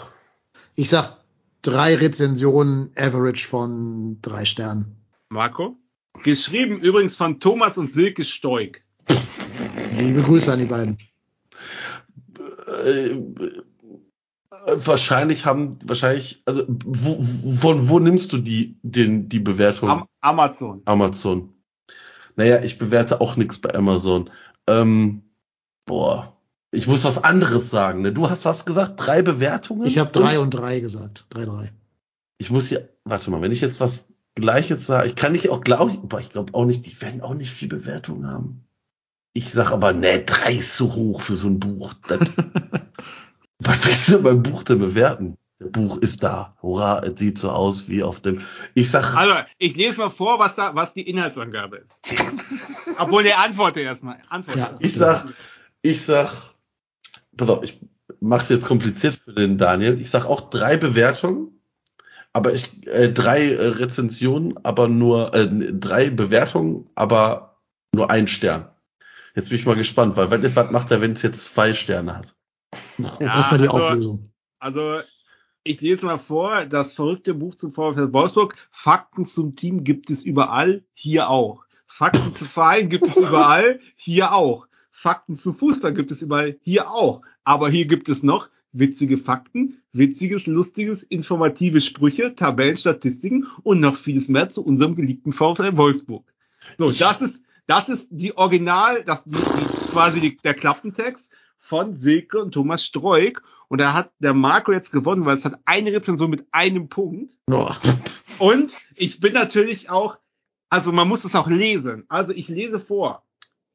Ich 0.74 0.88
sag 0.88 1.18
drei 1.60 1.94
Rezensionen, 1.94 2.90
Average 2.96 3.46
von 3.46 4.18
drei 4.22 4.44
Sternen. 4.44 4.96
Marco. 5.28 5.76
Geschrieben 6.22 6.80
übrigens 6.80 7.16
von 7.16 7.40
Thomas 7.40 7.78
und 7.78 7.92
Silke 7.92 8.24
Stoik. 8.24 8.82
Liebe 9.98 10.22
Grüße 10.22 10.52
an 10.52 10.58
die 10.58 10.66
beiden. 10.66 10.98
Wahrscheinlich 14.66 15.44
haben, 15.44 15.78
wahrscheinlich, 15.84 16.42
also, 16.46 16.64
wo, 16.68 17.24
von 17.56 17.88
wo 17.88 17.98
nimmst 17.98 18.32
du 18.32 18.38
die, 18.38 18.78
den, 18.82 19.28
die 19.28 19.40
Bewertung? 19.40 19.88
Am 19.88 20.06
Amazon. 20.20 20.82
Amazon. 20.84 21.52
Naja, 22.36 22.62
ich 22.62 22.78
bewerte 22.78 23.20
auch 23.20 23.36
nichts 23.36 23.58
bei 23.58 23.74
Amazon. 23.74 24.30
Ähm, 24.66 25.22
boah, 25.84 26.36
ich 26.70 26.86
muss 26.86 27.04
was 27.04 27.22
anderes 27.22 27.70
sagen. 27.70 28.02
Ne? 28.02 28.12
Du 28.12 28.30
hast 28.30 28.44
was 28.44 28.64
gesagt? 28.64 28.94
Drei 28.96 29.22
Bewertungen? 29.22 29.86
Ich 29.86 29.98
habe 29.98 30.10
drei 30.10 30.38
und 30.38 30.50
drei 30.50 30.80
gesagt. 30.80 31.26
Drei, 31.28 31.44
drei. 31.44 31.72
Ich 32.38 32.50
muss 32.50 32.68
hier, 32.68 32.88
warte 33.04 33.30
mal, 33.30 33.42
wenn 33.42 33.52
ich 33.52 33.60
jetzt 33.60 33.80
was 33.80 34.14
Gleiches 34.34 34.86
sage, 34.86 35.08
ich 35.08 35.14
kann 35.14 35.32
nicht 35.32 35.50
auch, 35.50 35.60
glaube 35.60 35.92
ich, 35.92 36.00
boah, 36.00 36.20
ich 36.20 36.30
glaube 36.30 36.54
auch 36.54 36.64
nicht, 36.64 36.86
die 36.86 37.00
werden 37.02 37.20
auch 37.20 37.34
nicht 37.34 37.50
viel 37.50 37.68
Bewertung 37.68 38.26
haben. 38.26 38.64
Ich 39.34 39.50
sag 39.50 39.72
aber, 39.72 39.92
ne, 39.92 40.22
drei 40.24 40.54
ist 40.54 40.76
so 40.76 40.94
hoch 40.94 41.20
für 41.20 41.36
so 41.36 41.48
ein 41.48 41.60
Buch. 41.60 41.94
Was 43.64 43.84
willst 43.86 44.08
du 44.08 44.22
beim 44.22 44.42
Buch 44.42 44.62
denn 44.62 44.78
bewerten? 44.78 45.36
Der 45.60 45.66
Buch 45.66 45.98
ist 45.98 46.22
da. 46.22 46.56
Hurra, 46.62 47.00
es 47.04 47.18
sieht 47.18 47.38
so 47.38 47.50
aus 47.50 47.88
wie 47.88 48.02
auf 48.02 48.20
dem. 48.20 48.42
Ich 48.74 48.90
sag, 48.90 49.14
Also, 49.14 49.34
ich 49.58 49.76
lese 49.76 49.98
mal 49.98 50.10
vor, 50.10 50.38
was 50.38 50.56
da, 50.56 50.74
was 50.74 50.94
die 50.94 51.08
Inhaltsangabe 51.08 51.76
ist. 51.76 51.92
Obwohl, 52.98 53.22
der 53.22 53.38
antworte 53.38 53.80
erstmal. 53.80 54.18
Antworte 54.28 54.58
Ja. 54.58 54.68
erst. 54.70 54.84
Ich 54.84 54.94
sag, 54.94 55.26
ich 55.82 56.04
sag, 56.04 56.32
pass 57.36 57.48
auf, 57.48 57.62
ich 57.62 57.78
mach's 58.20 58.48
jetzt 58.48 58.66
kompliziert 58.66 59.14
für 59.16 59.32
den 59.32 59.58
Daniel. 59.58 60.00
Ich 60.00 60.10
sag 60.10 60.24
auch 60.24 60.50
drei 60.50 60.76
Bewertungen, 60.76 61.60
aber 62.32 62.54
ich, 62.54 62.86
äh, 62.88 63.12
drei 63.12 63.50
äh, 63.50 63.66
Rezensionen, 63.66 64.58
aber 64.64 64.88
nur, 64.88 65.34
äh, 65.34 65.48
drei 65.72 66.10
Bewertungen, 66.10 66.88
aber 66.94 67.60
nur 67.94 68.10
ein 68.10 68.26
Stern. 68.26 68.68
Jetzt 69.34 69.50
bin 69.50 69.58
ich 69.58 69.66
mal 69.66 69.76
gespannt, 69.76 70.16
weil 70.16 70.30
was, 70.30 70.56
was 70.56 70.70
macht 70.70 70.90
er, 70.90 71.00
wenn 71.00 71.12
es 71.12 71.22
jetzt 71.22 71.44
zwei 71.44 71.74
Sterne 71.74 72.16
hat? 72.16 72.34
Na, 72.98 73.16
Ja, 73.20 73.36
Erstmal 73.36 73.60
die 73.60 73.68
also- 73.68 73.82
Auflösung. 73.86 74.30
Also, 74.58 75.00
ich 75.64 75.80
lese 75.80 76.06
mal 76.06 76.18
vor, 76.18 76.64
das 76.66 76.92
verrückte 76.92 77.34
Buch 77.34 77.54
zum 77.54 77.72
VfL 77.72 78.12
Wolfsburg. 78.12 78.56
Fakten 78.70 79.24
zum 79.24 79.56
Team 79.56 79.84
gibt 79.84 80.10
es 80.10 80.22
überall, 80.22 80.84
hier 80.94 81.28
auch. 81.28 81.64
Fakten 81.86 82.32
zu 82.34 82.44
Verein 82.44 82.88
gibt 82.88 83.06
es 83.06 83.16
überall, 83.16 83.80
hier 83.96 84.32
auch. 84.32 84.66
Fakten 84.90 85.34
zum 85.34 85.54
Fußball 85.54 85.92
gibt 85.92 86.10
es 86.10 86.22
überall, 86.22 86.58
hier 86.62 86.90
auch. 86.90 87.22
Aber 87.44 87.70
hier 87.70 87.86
gibt 87.86 88.08
es 88.08 88.22
noch 88.22 88.48
witzige 88.72 89.18
Fakten, 89.18 89.82
witziges, 89.92 90.46
lustiges, 90.46 91.02
informative 91.02 91.80
Sprüche, 91.80 92.34
Tabellen, 92.34 92.76
Statistiken 92.76 93.46
und 93.62 93.80
noch 93.80 93.96
vieles 93.96 94.28
mehr 94.28 94.48
zu 94.48 94.64
unserem 94.64 94.96
geliebten 94.96 95.32
VfL 95.32 95.76
Wolfsburg. 95.76 96.24
So, 96.78 96.90
das 96.90 97.20
ist, 97.20 97.44
das 97.66 97.88
ist 97.88 98.08
die 98.10 98.36
Original, 98.36 99.04
das, 99.04 99.24
die, 99.24 99.36
die, 99.36 99.90
quasi 99.90 100.20
die, 100.20 100.36
der 100.38 100.54
Klappentext 100.54 101.30
von 101.62 101.96
Silke 101.96 102.42
und 102.42 102.52
Thomas 102.52 102.84
Streuk. 102.84 103.42
Und 103.68 103.80
da 103.80 103.94
hat 103.94 104.12
der 104.18 104.34
Marco 104.34 104.72
jetzt 104.72 104.90
gewonnen, 104.90 105.24
weil 105.24 105.36
es 105.36 105.46
hat 105.46 105.58
eine 105.64 105.92
Rezension 105.92 106.28
mit 106.28 106.46
einem 106.50 106.88
Punkt. 106.88 107.34
Und 108.38 108.90
ich 108.96 109.20
bin 109.20 109.32
natürlich 109.32 109.88
auch, 109.88 110.18
also 110.68 110.92
man 110.92 111.08
muss 111.08 111.24
es 111.24 111.34
auch 111.34 111.48
lesen. 111.48 112.04
Also 112.08 112.34
ich 112.34 112.48
lese 112.48 112.80
vor. 112.80 113.24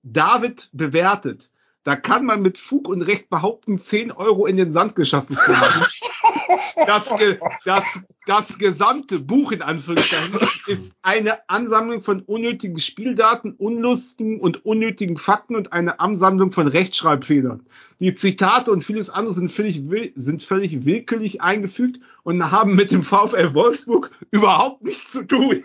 David 0.03 0.69
bewertet. 0.73 1.49
Da 1.83 1.95
kann 1.95 2.25
man 2.25 2.41
mit 2.41 2.59
Fug 2.59 2.89
und 2.89 3.01
Recht 3.01 3.29
behaupten, 3.29 3.79
10 3.79 4.11
Euro 4.11 4.45
in 4.45 4.57
den 4.57 4.73
Sand 4.73 4.95
geschossen 4.95 5.35
zu 5.37 5.59
haben. 5.59 5.85
Das, 6.85 7.13
das, 7.65 7.99
das 8.25 8.57
gesamte 8.57 9.19
Buch 9.19 9.51
in 9.51 9.61
Anführungszeichen 9.61 10.39
ist 10.67 10.93
eine 11.01 11.49
Ansammlung 11.49 12.03
von 12.03 12.21
unnötigen 12.21 12.79
Spieldaten, 12.79 13.53
unlustigen 13.53 14.39
und 14.39 14.65
unnötigen 14.65 15.17
Fakten 15.17 15.55
und 15.55 15.73
eine 15.73 15.99
Ansammlung 15.99 16.51
von 16.51 16.67
Rechtschreibfehlern. 16.67 17.65
Die 17.99 18.13
Zitate 18.13 18.71
und 18.71 18.83
vieles 18.83 19.09
andere 19.09 19.33
sind 19.33 19.51
völlig, 19.51 19.81
sind 20.15 20.43
völlig 20.43 20.85
willkürlich 20.85 21.41
eingefügt 21.41 21.99
und 22.23 22.51
haben 22.51 22.75
mit 22.75 22.91
dem 22.91 23.01
VfL 23.01 23.53
Wolfsburg 23.55 24.11
überhaupt 24.29 24.83
nichts 24.83 25.11
zu 25.11 25.23
tun. 25.23 25.63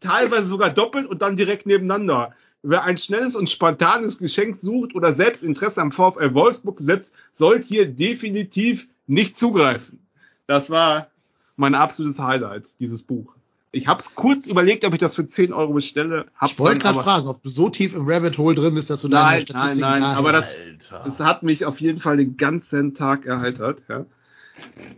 Teilweise 0.00 0.46
sogar 0.46 0.70
doppelt 0.70 1.06
und 1.06 1.22
dann 1.22 1.36
direkt 1.36 1.64
nebeneinander. 1.64 2.34
Wer 2.62 2.84
ein 2.84 2.98
schnelles 2.98 3.36
und 3.36 3.48
spontanes 3.50 4.18
Geschenk 4.18 4.58
sucht 4.58 4.94
oder 4.94 5.12
selbst 5.12 5.42
Interesse 5.42 5.80
am 5.80 5.92
VfL 5.92 6.34
Wolfsburg 6.34 6.78
setzt, 6.80 7.14
sollte 7.34 7.66
hier 7.66 7.86
definitiv 7.86 8.88
nicht 9.06 9.38
zugreifen. 9.38 10.00
Das 10.46 10.70
war 10.70 11.08
mein 11.56 11.74
absolutes 11.74 12.18
Highlight, 12.18 12.66
dieses 12.80 13.02
Buch. 13.02 13.34
Ich 13.72 13.88
habe 13.88 14.00
es 14.00 14.14
kurz 14.14 14.46
überlegt, 14.46 14.84
ob 14.84 14.92
ich 14.94 15.00
das 15.00 15.16
für 15.16 15.26
10 15.26 15.52
Euro 15.52 15.72
bestelle. 15.72 16.26
Hab 16.36 16.50
Ich 16.50 16.58
wollte 16.60 16.78
gerade 16.78 16.94
aber- 17.00 17.04
fragen, 17.04 17.28
ob 17.28 17.42
du 17.42 17.50
so 17.50 17.68
tief 17.68 17.94
im 17.94 18.06
Rabbit 18.08 18.38
Hole 18.38 18.54
drin 18.54 18.74
bist, 18.74 18.88
dass 18.90 19.00
du 19.00 19.08
deine 19.08 19.42
Nein, 19.42 19.44
nein, 19.52 19.78
nein, 19.78 20.02
nachher- 20.02 20.18
aber 20.18 20.32
das, 20.32 20.58
es 21.06 21.18
hat 21.20 21.42
mich 21.42 21.64
auf 21.64 21.80
jeden 21.80 21.98
Fall 21.98 22.16
den 22.16 22.36
ganzen 22.36 22.94
Tag 22.94 23.26
erheitert. 23.26 23.82
Ja. 23.88 24.04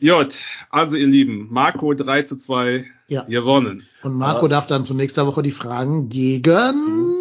Jut, 0.01 0.37
also 0.69 0.97
ihr 0.97 1.07
Lieben, 1.07 1.49
Marco 1.51 1.95
3 1.95 2.23
zu 2.23 2.37
2 2.37 2.85
Ja. 3.09 3.23
gewonnen. 3.23 3.85
Und 4.03 4.13
Marco 4.15 4.47
darf 4.49 4.67
dann 4.67 4.85
zu 4.85 4.93
nächster 4.93 5.27
Woche 5.27 5.43
die 5.43 5.53
Fragen 5.53 6.11
gegen. 6.11 7.15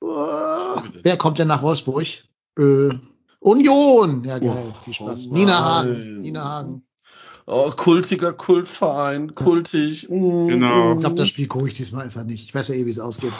Oh, 0.00 0.76
wer 1.02 1.16
kommt 1.16 1.38
denn 1.40 1.48
nach 1.48 1.62
Wolfsburg? 1.62 2.06
Äh, 2.56 2.90
Union! 3.40 4.24
Ja, 4.24 4.38
geil. 4.38 4.50
Oh, 4.50 4.74
Viel 4.84 4.94
Spaß. 4.94 5.28
oh 5.30 5.34
Nina. 5.34 5.58
Hagen. 5.64 6.20
Nina 6.22 6.44
Hagen. 6.44 6.82
Oh, 7.46 7.70
kultiger 7.70 8.32
Kultverein, 8.34 9.34
kultig. 9.34 10.08
Mm, 10.10 10.48
Genau. 10.48 10.94
Ich 10.94 11.00
glaube, 11.00 11.14
das 11.16 11.28
Spiel 11.28 11.46
gucke 11.46 11.66
ich 11.68 11.74
diesmal 11.74 12.04
einfach 12.04 12.24
nicht. 12.24 12.44
Ich 12.44 12.54
weiß 12.54 12.68
ja 12.68 12.74
eh, 12.74 12.84
wie 12.84 12.90
es 12.90 12.98
ausgeht. 12.98 13.32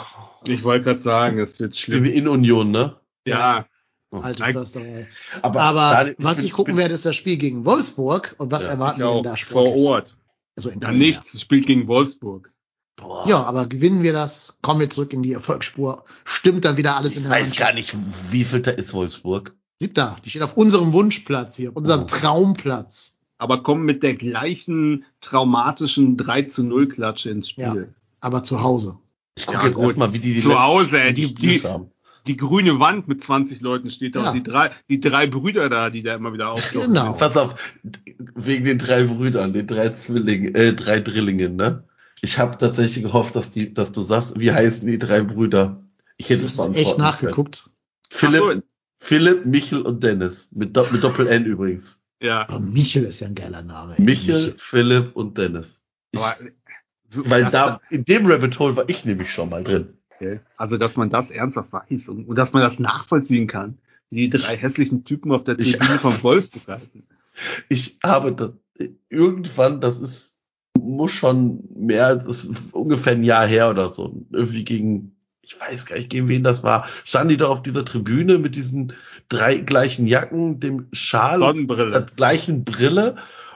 Ich 0.47 0.63
wollte 0.63 0.85
gerade 0.85 1.01
sagen, 1.01 1.37
es 1.39 1.59
wird 1.59 1.75
schlimm. 1.75 2.05
in 2.05 2.27
Union, 2.27 2.71
ne? 2.71 2.95
Ja, 3.25 3.65
Alte 4.11 4.41
Nein. 4.41 4.53
Försterei. 4.53 5.07
Aber, 5.43 5.61
Aber 5.61 5.91
Daniel, 5.91 6.15
was 6.17 6.37
bin- 6.37 6.45
ich 6.45 6.51
gucken 6.53 6.73
bin- 6.73 6.81
werde, 6.81 6.95
ist 6.95 7.05
das 7.05 7.15
Spiel 7.15 7.37
gegen 7.37 7.63
Wolfsburg. 7.65 8.33
Und 8.39 8.49
was 8.49 8.63
Ja, 8.65 8.71
erwarten 8.71 9.01
ich 9.01 9.05
wir 9.07 9.13
denn 9.13 9.23
da 9.23 9.35
vor? 9.35 9.75
Ort. 9.77 10.17
Also 10.57 10.69
in 10.71 10.81
Ja, 10.81 10.91
nichts, 10.91 11.35
es 11.35 11.41
spielt 11.41 11.67
gegen 11.67 11.87
Wolfsburg. 11.87 12.51
Boah, 12.95 13.27
Ja, 13.27 13.43
aber 13.43 13.67
gewinnen 13.67 14.01
wir 14.01 14.11
das, 14.13 14.57
kommen 14.63 14.79
wir 14.79 14.89
zurück 14.89 15.13
in 15.13 15.21
die 15.21 15.33
Erfolgsspur. 15.33 16.05
Stimmt 16.25 16.65
dann 16.65 16.75
wieder 16.77 16.97
alles 16.97 17.17
in 17.17 17.21
ich 17.21 17.29
der 17.29 17.31
weiß 17.31 17.41
Mannschaft. 17.49 17.59
gar 17.59 17.73
nicht, 17.73 17.95
wie 18.31 18.43
viel 18.43 18.61
da 18.63 18.71
ist 18.71 18.93
Wolfsburg. 18.93 19.55
Siebter, 19.79 20.17
die 20.25 20.29
steht 20.29 20.41
auf 20.41 20.57
unserem 20.57 20.91
Wunschplatz 20.93 21.55
hier, 21.55 21.69
auf 21.69 21.75
unserem 21.77 22.01
Oh. 22.01 22.05
Traumplatz. 22.05 23.19
Aber 23.37 23.63
kommen 23.63 23.85
mit 23.85 24.03
der 24.03 24.15
gleichen 24.15 25.05
traumatischen 25.21 26.17
3 26.17 26.43
zu 26.43 26.63
0 26.63 26.89
Klatsche 26.89 27.29
ins 27.29 27.49
Spiel. 27.49 27.93
Aber 28.19 28.43
zu 28.43 28.61
Hause. 28.61 28.97
Ich 29.37 29.45
gucke 29.45 29.59
Ja, 29.59 29.65
jetzt 29.67 29.75
gut. 29.75 29.85
erstmal, 29.85 30.11
wie 30.13 30.19
die, 30.19 30.33
die 30.33 30.39
Zu 30.41 30.59
Hause, 30.61 30.99
ey, 31.01 31.13
die, 31.13 31.33
die, 31.33 31.59
haben. 31.63 31.91
die 32.27 32.35
grüne 32.35 32.81
Wand 32.81 33.07
mit 33.07 33.23
20 33.23 33.61
Leuten 33.61 33.89
steht 33.89 34.15
da 34.17 34.23
Ja. 34.23 34.27
und 34.31 34.35
die 34.35 34.43
drei, 34.43 34.71
die 34.89 34.99
drei 34.99 35.27
Brüder 35.27 35.69
da, 35.69 35.89
die 35.89 36.03
da 36.03 36.15
immer 36.15 36.33
wieder 36.33 36.49
auftauchen. 36.51 36.87
Genau. 36.93 37.13
Pass 37.13 37.37
auf, 37.37 37.55
wegen 38.35 38.65
den 38.65 38.77
drei 38.77 39.05
Brüdern, 39.05 39.53
den 39.53 39.67
drei 39.67 39.89
Zwillingen, 39.91 40.53
äh, 40.55 40.73
drei 40.73 40.99
Drillingen, 40.99 41.55
ne? 41.55 41.85
Ich 42.19 42.37
habe 42.37 42.57
tatsächlich 42.57 43.05
gehofft, 43.05 43.37
dass 43.37 43.51
die, 43.51 43.73
dass 43.73 43.93
du 43.93 44.01
sagst, 44.01 44.37
wie 44.37 44.51
heißen 44.51 44.85
die 44.85 44.99
drei 44.99 45.21
Brüder? 45.21 45.81
Ich 46.17 46.29
hätte 46.29 46.43
es 46.43 46.59
hast 46.59 46.75
echt 46.75 46.97
nachgeguckt. 46.97 47.69
Können. 48.09 48.35
Ach 48.35 48.53
so. 48.55 48.61
Philipp, 49.09 49.43
Michel 49.47 49.81
und 49.81 50.03
Dennis. 50.03 50.49
Mit, 50.53 50.77
Do 50.77 50.85
mit 50.91 51.03
Doppel-N 51.03 51.45
übrigens. 51.45 52.03
Ja. 52.21 52.47
Aber 52.47 52.59
Michel 52.59 53.05
ist 53.05 53.21
ja 53.21 53.27
ein 53.27 53.33
geiler 53.33 53.63
Name. 53.63 53.95
ey. 53.97 54.03
Michel, 54.05 54.53
Philipp 54.57 55.15
und 55.15 55.35
Dennis. 55.35 55.81
Ich, 56.11 56.21
Aber, 56.21 56.35
weil 57.15 57.41
das- 57.43 57.51
da, 57.51 57.81
in 57.89 58.05
dem 58.05 58.27
Rabbit 58.27 58.59
Hole 58.59 58.75
war 58.75 58.87
ich 58.87 59.05
nämlich 59.05 59.31
schon 59.33 59.49
mal 59.49 59.63
drin. 59.63 59.97
Okay. 60.15 60.41
Also, 60.57 60.77
dass 60.77 60.95
man 60.95 61.09
das 61.09 61.31
ernsthaft 61.31 61.73
weiß 61.73 62.09
und, 62.09 62.25
und 62.25 62.37
dass 62.37 62.53
man 62.53 62.61
das 62.61 62.77
nachvollziehen 62.77 63.47
kann, 63.47 63.79
wie 64.11 64.29
die 64.29 64.37
drei 64.37 64.55
hässlichen 64.57 65.05
Typen 65.05 65.31
auf 65.31 65.43
der 65.43 65.57
Tribüne 65.57 65.97
vom 65.99 66.21
Wolfsburg 66.21 66.67
halten. 66.67 67.03
Ich 67.67 67.97
habe 68.03 68.33
das, 68.33 68.55
irgendwann, 69.09 69.81
das 69.81 70.01
ist, 70.01 70.37
muss 70.79 71.13
schon 71.13 71.63
mehr 71.75 72.05
als, 72.05 72.25
ist 72.25 72.51
ungefähr 72.73 73.13
ein 73.13 73.23
Jahr 73.23 73.47
her 73.47 73.71
oder 73.71 73.89
so. 73.91 74.23
Irgendwie 74.31 74.63
gegen, 74.65 75.15
ich 75.49 75.59
weiß 75.59 75.87
gar 75.87 75.97
nicht, 75.97 76.09
gegen 76.09 76.27
wen 76.27 76.43
das 76.43 76.63
war. 76.63 76.87
Standen 77.03 77.29
die 77.29 77.37
da 77.37 77.47
auf 77.47 77.63
dieser 77.63 77.83
Tribüne 77.83 78.37
mit 78.37 78.55
diesen 78.55 78.93
drei 79.29 79.55
gleichen 79.55 80.05
Jacken, 80.05 80.59
dem 80.59 80.87
Schal 80.91 81.39
Sonnenbrille. 81.39 81.91
der 81.91 82.01
gleichen 82.01 82.63
Brille 82.65 83.15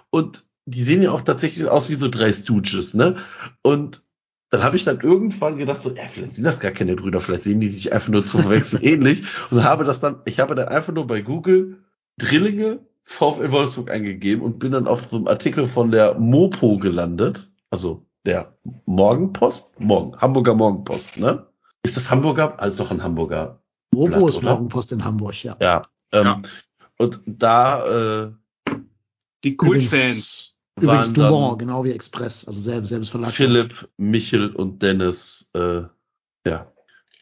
und 0.10 0.44
die 0.66 0.82
sehen 0.82 1.04
ja 1.04 1.12
auch 1.12 1.22
tatsächlich 1.22 1.68
aus 1.68 1.90
wie 1.90 1.96
so 1.96 2.10
drei 2.10 2.32
Stooges, 2.32 2.94
ne? 2.94 3.18
Und 3.62 4.04
dann 4.50 4.64
habe 4.64 4.76
ich 4.76 4.86
dann 4.86 5.02
irgendwann 5.02 5.58
gedacht, 5.58 5.82
so, 5.82 5.92
ja, 5.92 6.08
vielleicht 6.08 6.36
sind 6.36 6.44
das 6.44 6.60
gar 6.60 6.72
keine 6.72 6.96
Brüder, 6.96 7.20
vielleicht 7.20 7.44
sehen 7.44 7.60
die 7.60 7.68
sich 7.68 7.92
einfach 7.92 8.10
nur 8.10 8.26
zu 8.26 8.38
verwechseln 8.38 8.84
ähnlich. 8.84 9.24
Und 9.52 9.64
habe 9.64 9.84
das 9.84 10.00
dann, 10.00 10.22
ich 10.26 10.40
habe 10.40 10.56
dann 10.56 10.68
einfach 10.68 10.94
nur 10.94 11.06
bei 11.06 11.22
Google 11.22 11.80
Drillinge 12.18 12.80
VfL 13.04 13.52
Wolfsburg 13.52 13.92
eingegeben 13.92 14.44
und 14.44 14.60
bin 14.60 14.72
dann 14.72 14.88
auf 14.88 15.08
so 15.10 15.18
einem 15.18 15.28
Artikel 15.28 15.68
von 15.68 15.92
der 15.92 16.18
Mopo 16.18 16.78
gelandet, 16.78 17.52
also 17.70 18.06
der 18.26 18.56
Morgenpost, 18.86 19.80
Morgen, 19.80 20.18
Hamburger 20.18 20.56
Morgenpost, 20.56 21.18
ne? 21.18 21.48
Ist 21.84 21.98
das 21.98 22.10
Hamburger? 22.10 22.60
Also 22.60 22.84
doch 22.84 22.92
ein 22.92 23.04
Hamburger. 23.04 23.62
Blatt, 23.92 24.12
ist 24.28 24.38
oder? 24.38 24.50
Morgenpost 24.52 24.92
in 24.92 25.04
Hamburg, 25.04 25.44
ja. 25.44 25.56
Ja. 25.62 25.82
Ähm, 26.12 26.26
Ja. 26.26 26.38
Und 26.98 27.22
da 27.26 28.24
äh, 28.26 28.32
Die 29.44 29.56
Kultfans. 29.56 30.56
Übrigens 30.76 31.08
waren 31.08 31.14
dann 31.14 31.32
Dumont, 31.32 31.60
genau 31.60 31.84
wie 31.84 31.92
Express, 31.92 32.48
also 32.48 32.60
selbes, 32.60 32.90
selbes 32.90 33.10
Verlagshaus. 33.10 33.36
Philipp, 33.38 33.90
Michel 33.98 34.50
und 34.56 34.82
Dennis, 34.82 35.52
äh, 35.54 35.84
ja, 36.48 36.72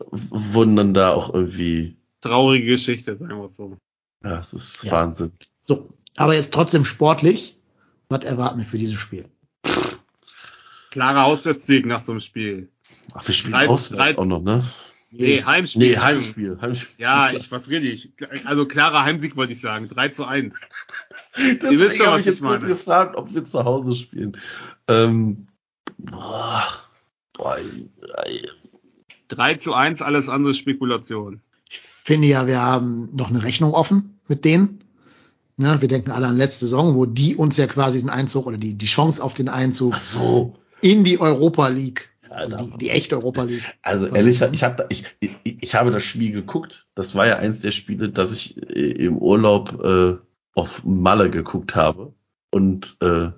wurden 0.10 0.78
dann 0.78 0.94
da 0.94 1.12
auch 1.12 1.34
irgendwie, 1.34 1.98
Traurige 2.22 2.66
Geschichte, 2.68 3.16
sagen 3.16 3.38
wir 3.38 3.46
es 3.48 3.56
so. 3.56 3.78
ja, 4.24 4.40
es 4.40 4.54
ist 4.54 4.84
Ja. 4.84 4.92
Wahnsinn. 4.94 5.32
So, 5.66 5.90
aber 6.16 6.36
jetzt 6.36 6.54
trotzdem 6.54 6.86
sportlich. 6.86 7.58
Was 8.10 8.24
erwarten 8.26 8.60
wir 8.60 8.66
für 8.66 8.78
dieses 8.78 8.98
Spiel? 8.98 9.26
Klarer 10.90 11.26
Auswärtssieg 11.26 11.86
nach 11.86 12.02
so 12.02 12.12
einem 12.12 12.20
Spiel. 12.20 12.70
Ach, 13.14 13.28
wir 13.28 13.34
spielen 13.34 13.54
Drei- 13.54 13.68
auswärts 13.68 14.16
drei- 14.16 14.18
auch 14.18 14.26
noch, 14.26 14.42
ne? 14.42 14.64
Nee, 15.14 15.44
Heimspiel. 15.44 15.90
Nee, 15.92 15.98
Heimspiel. 15.98 16.58
Heimspiel. 16.62 16.96
Ja, 16.98 17.32
ich, 17.34 17.52
was 17.52 17.70
rede 17.70 17.86
ich? 17.90 18.14
Also 18.46 18.66
klarer 18.66 19.04
Heimsieg 19.04 19.36
wollte 19.36 19.52
ich 19.52 19.60
sagen. 19.60 19.90
3 19.90 20.08
zu 20.08 20.24
1. 20.24 20.62
Deswegen 21.38 21.80
wisst 21.80 21.98
schon, 21.98 22.06
habe 22.06 22.16
was 22.16 22.22
ich 22.22 22.26
jetzt 22.28 22.36
ich 22.36 22.42
kurz 22.42 22.62
meine. 22.62 22.74
gefragt, 22.74 23.16
ob 23.18 23.34
wir 23.34 23.46
zu 23.46 23.62
Hause 23.66 23.94
spielen. 23.96 24.38
Ähm, 24.88 25.48
boah, 25.98 26.64
boah, 27.34 27.58
ey, 28.26 28.48
3 29.28 29.56
zu 29.56 29.74
1, 29.74 30.02
alles 30.02 30.30
andere 30.30 30.54
Spekulation. 30.54 31.42
Ich 31.70 31.80
finde 31.80 32.30
ja, 32.30 32.48
wir 32.48 32.62
haben 32.62 33.10
noch 33.14 33.30
eine 33.30 33.44
Rechnung 33.44 33.74
offen 33.74 34.20
mit 34.30 34.46
denen. 34.46 34.82
Ne, 35.58 35.82
wir 35.82 35.90
denken 35.90 36.12
alle 36.12 36.28
an 36.28 36.38
letzte 36.38 36.62
Saison, 36.66 36.96
wo 36.96 37.06
die 37.06 37.36
uns 37.36 37.58
ja 37.58 37.68
quasi 37.68 38.00
den 38.00 38.10
Einzug 38.10 38.46
oder 38.48 38.58
die, 38.58 38.76
die 38.78 38.86
Chance 38.86 39.22
auf 39.22 39.34
den 39.34 39.50
Einzug 39.50 39.96
so. 39.96 40.56
in 40.80 41.04
die 41.04 41.20
Europa 41.20 41.68
League, 41.68 42.10
also 42.32 42.58
Alter. 42.58 42.72
die, 42.72 42.78
die 42.78 42.90
echte 42.90 43.16
Europa 43.16 43.44
League. 43.44 43.64
Also 43.82 44.08
ehrlich, 44.08 44.42
ich 44.42 44.64
habe 44.64 44.86
ich, 44.90 45.06
ich, 45.20 45.36
ich 45.44 45.76
habe 45.76 45.92
das 45.92 46.04
Spiel 46.04 46.32
geguckt. 46.32 46.88
Das 46.96 47.16
war 47.16 47.28
ja 47.28 47.38
eins 47.38 47.62
der 47.62 47.72
Spiele, 47.72 48.10
das 48.10 48.34
ich 48.34 48.62
äh, 48.70 48.92
im 48.92 49.18
Urlaub 49.18 49.84
äh, 49.84 50.18
auf 50.54 50.84
Malle 50.84 51.30
geguckt 51.30 51.76
habe 51.76 52.14
und 52.50 52.98
äh, 53.02 53.30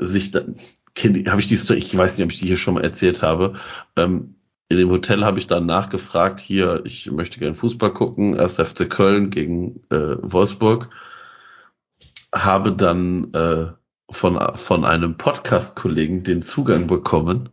sich 0.00 0.30
dann 0.30 0.56
habe 1.28 1.40
ich 1.40 1.48
die 1.48 1.56
Story, 1.56 1.78
ich 1.78 1.96
weiß 1.96 2.16
nicht, 2.16 2.24
ob 2.24 2.32
ich 2.32 2.38
die 2.38 2.46
hier 2.46 2.56
schon 2.56 2.74
mal 2.74 2.84
erzählt 2.84 3.22
habe. 3.22 3.54
Ähm, 3.96 4.36
in 4.68 4.78
dem 4.78 4.90
Hotel 4.90 5.24
habe 5.24 5.38
ich 5.38 5.46
dann 5.46 5.66
nachgefragt, 5.66 6.40
hier, 6.40 6.82
ich 6.84 7.10
möchte 7.10 7.38
gerne 7.38 7.54
Fußball 7.54 7.92
gucken, 7.92 8.34
erst 8.34 8.60
FC 8.60 8.88
Köln 8.88 9.30
gegen 9.30 9.82
äh, 9.90 10.16
Wolfsburg. 10.20 10.90
Habe 12.32 12.72
dann 12.72 13.32
äh, 13.34 13.66
von, 14.10 14.38
von 14.54 14.84
einem 14.84 15.16
Podcast-Kollegen 15.16 16.22
den 16.22 16.42
Zugang 16.42 16.86
bekommen, 16.86 17.50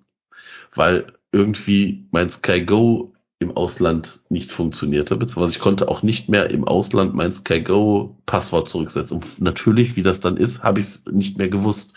weil 0.76 1.14
irgendwie 1.32 2.08
mein 2.12 2.30
Sky 2.30 2.64
Go 2.64 3.14
im 3.40 3.58
Ausland 3.58 4.20
nicht 4.30 4.52
funktionierte, 4.52 5.16
beziehungsweise 5.16 5.58
ich 5.58 5.62
konnte 5.62 5.88
auch 5.88 6.04
nicht 6.04 6.30
mehr 6.30 6.52
im 6.52 6.64
Ausland 6.64 7.16
mein 7.16 7.34
Sky 7.34 7.62
Go 7.62 8.22
Passwort 8.26 8.70
zurücksetzen. 8.70 9.18
Und 9.18 9.42
natürlich, 9.42 9.96
wie 9.96 10.04
das 10.04 10.20
dann 10.20 10.38
ist, 10.38 10.64
habe 10.64 10.80
ich 10.80 10.86
es 10.86 11.06
nicht 11.12 11.38
mehr 11.38 11.50
gewusst. 11.50 11.94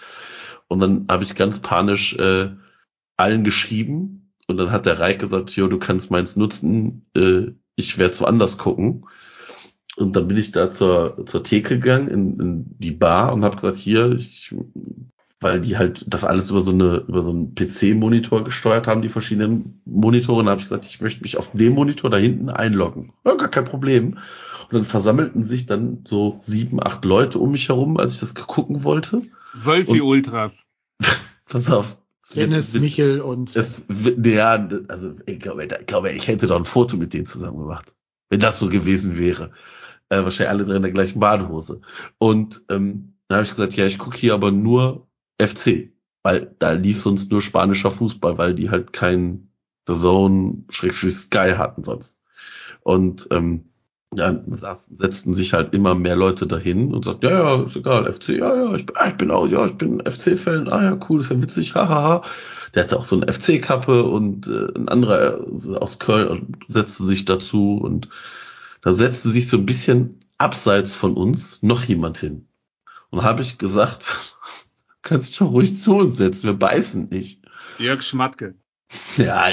Und 0.68 0.80
dann 0.80 1.06
habe 1.10 1.24
ich 1.24 1.34
ganz 1.34 1.58
panisch 1.58 2.16
äh, 2.16 2.50
allen 3.16 3.44
geschrieben 3.44 4.32
und 4.46 4.56
dann 4.56 4.70
hat 4.70 4.86
der 4.86 4.98
Reik 4.98 5.18
gesagt, 5.18 5.50
jo, 5.50 5.68
du 5.68 5.78
kannst 5.78 6.10
meins 6.10 6.36
nutzen, 6.36 7.06
äh, 7.14 7.52
ich 7.76 7.98
werde 7.98 8.18
woanders 8.20 8.58
gucken. 8.58 9.06
Und 9.96 10.16
dann 10.16 10.26
bin 10.26 10.36
ich 10.36 10.50
da 10.50 10.70
zur, 10.70 11.24
zur 11.26 11.42
Theke 11.42 11.78
gegangen, 11.78 12.08
in, 12.08 12.40
in 12.40 12.78
die 12.78 12.90
Bar 12.90 13.32
und 13.32 13.44
habe 13.44 13.56
gesagt, 13.56 13.78
hier, 13.78 14.12
ich, 14.12 14.54
weil 15.44 15.60
die 15.60 15.76
halt 15.76 16.04
das 16.08 16.24
alles 16.24 16.50
über 16.50 16.62
so 16.62 16.72
eine 16.72 17.04
über 17.06 17.22
so 17.22 17.30
einen 17.30 17.54
PC-Monitor 17.54 18.42
gesteuert 18.44 18.86
haben, 18.86 19.02
die 19.02 19.08
verschiedenen 19.08 19.80
Monitore. 19.84 20.40
Und 20.40 20.48
habe 20.48 20.60
ich 20.60 20.66
gesagt, 20.68 20.86
ich 20.86 21.00
möchte 21.00 21.22
mich 21.22 21.36
auf 21.36 21.52
dem 21.52 21.74
Monitor 21.74 22.10
da 22.10 22.16
hinten 22.16 22.48
einloggen. 22.48 23.12
Ja, 23.24 23.34
gar 23.34 23.48
kein 23.48 23.66
Problem. 23.66 24.14
Und 24.62 24.72
dann 24.72 24.84
versammelten 24.84 25.42
sich 25.42 25.66
dann 25.66 26.00
so 26.04 26.36
sieben, 26.40 26.82
acht 26.82 27.04
Leute 27.04 27.38
um 27.38 27.52
mich 27.52 27.68
herum, 27.68 27.98
als 27.98 28.14
ich 28.14 28.20
das 28.20 28.34
gucken 28.34 28.82
wollte. 28.82 29.22
Wölfi 29.52 30.00
Ultras. 30.00 30.66
Pass 31.46 31.70
auf. 31.70 31.98
Dennis, 32.34 32.72
wird- 32.72 32.82
Michel 32.82 33.20
und 33.20 33.54
es, 33.54 33.84
wird- 33.88 34.26
ja, 34.26 34.66
also 34.88 35.12
ich 35.26 35.38
glaube, 35.40 35.66
ich 35.66 35.86
glaube, 35.86 36.10
ich 36.10 36.26
hätte 36.26 36.46
doch 36.46 36.56
ein 36.58 36.64
Foto 36.64 36.96
mit 36.96 37.12
denen 37.12 37.26
zusammen 37.26 37.58
gemacht, 37.58 37.94
wenn 38.30 38.40
das 38.40 38.58
so 38.58 38.70
gewesen 38.70 39.18
wäre. 39.18 39.50
Äh, 40.08 40.24
wahrscheinlich 40.24 40.48
alle 40.48 40.64
drei 40.64 40.76
in 40.76 40.82
der 40.82 40.90
gleichen 40.92 41.20
Badehose. 41.20 41.82
Und 42.16 42.62
ähm, 42.70 43.12
dann 43.28 43.36
habe 43.36 43.44
ich 43.44 43.50
gesagt, 43.50 43.74
ja, 43.74 43.84
ich 43.84 43.98
gucke 43.98 44.16
hier 44.16 44.32
aber 44.32 44.50
nur 44.50 45.06
FC, 45.38 45.92
weil 46.22 46.54
da 46.58 46.72
lief 46.72 47.02
sonst 47.02 47.30
nur 47.30 47.42
spanischer 47.42 47.90
Fußball, 47.90 48.38
weil 48.38 48.54
die 48.54 48.70
halt 48.70 48.92
kein 48.92 49.50
The 49.86 49.94
Zone 49.94 50.64
Schrägstrich 50.70 51.16
Sky 51.16 51.54
hatten 51.56 51.84
sonst. 51.84 52.20
Und 52.82 53.28
ähm, 53.30 53.64
dann 54.16 54.52
saßen, 54.52 54.96
setzten 54.96 55.34
sich 55.34 55.52
halt 55.52 55.74
immer 55.74 55.94
mehr 55.94 56.16
Leute 56.16 56.46
dahin 56.46 56.94
und 56.94 57.04
sagten, 57.04 57.26
ja, 57.26 57.56
ja, 57.56 57.64
ist 57.64 57.76
egal, 57.76 58.12
FC, 58.12 58.30
ja, 58.30 58.54
ja, 58.54 58.74
ich 58.74 58.86
bin, 58.86 58.96
ah, 58.96 59.08
ich 59.08 59.16
bin 59.16 59.30
auch, 59.30 59.46
ja, 59.46 59.66
ich 59.66 59.74
bin 59.74 60.00
FC-Fan, 60.00 60.68
ah 60.68 60.82
ja, 60.82 60.98
cool, 61.08 61.20
ist 61.20 61.30
ja 61.30 61.40
witzig, 61.40 61.74
hahaha. 61.74 62.22
Der 62.74 62.84
hatte 62.84 62.98
auch 62.98 63.04
so 63.04 63.20
eine 63.20 63.32
FC-Kappe 63.32 64.04
und 64.04 64.48
äh, 64.48 64.68
ein 64.76 64.88
anderer 64.88 65.40
aus 65.80 65.98
Köln 65.98 66.56
setzte 66.68 67.04
sich 67.04 67.24
dazu 67.24 67.78
und 67.78 68.08
da 68.82 68.94
setzte 68.94 69.30
sich 69.30 69.48
so 69.48 69.56
ein 69.56 69.66
bisschen 69.66 70.20
abseits 70.38 70.94
von 70.94 71.14
uns 71.14 71.62
noch 71.62 71.84
jemand 71.84 72.18
hin. 72.18 72.46
Und 73.10 73.22
habe 73.22 73.42
ich 73.42 73.58
gesagt, 73.58 74.33
kannst 75.04 75.40
doch 75.40 75.52
ruhig 75.52 75.80
zu 75.80 75.96
uns 75.96 76.16
setzen, 76.16 76.46
wir 76.46 76.54
beißen 76.54 77.08
nicht. 77.10 77.42
Jörg 77.78 78.02
Schmatke. 78.02 78.54
Ja, 79.16 79.48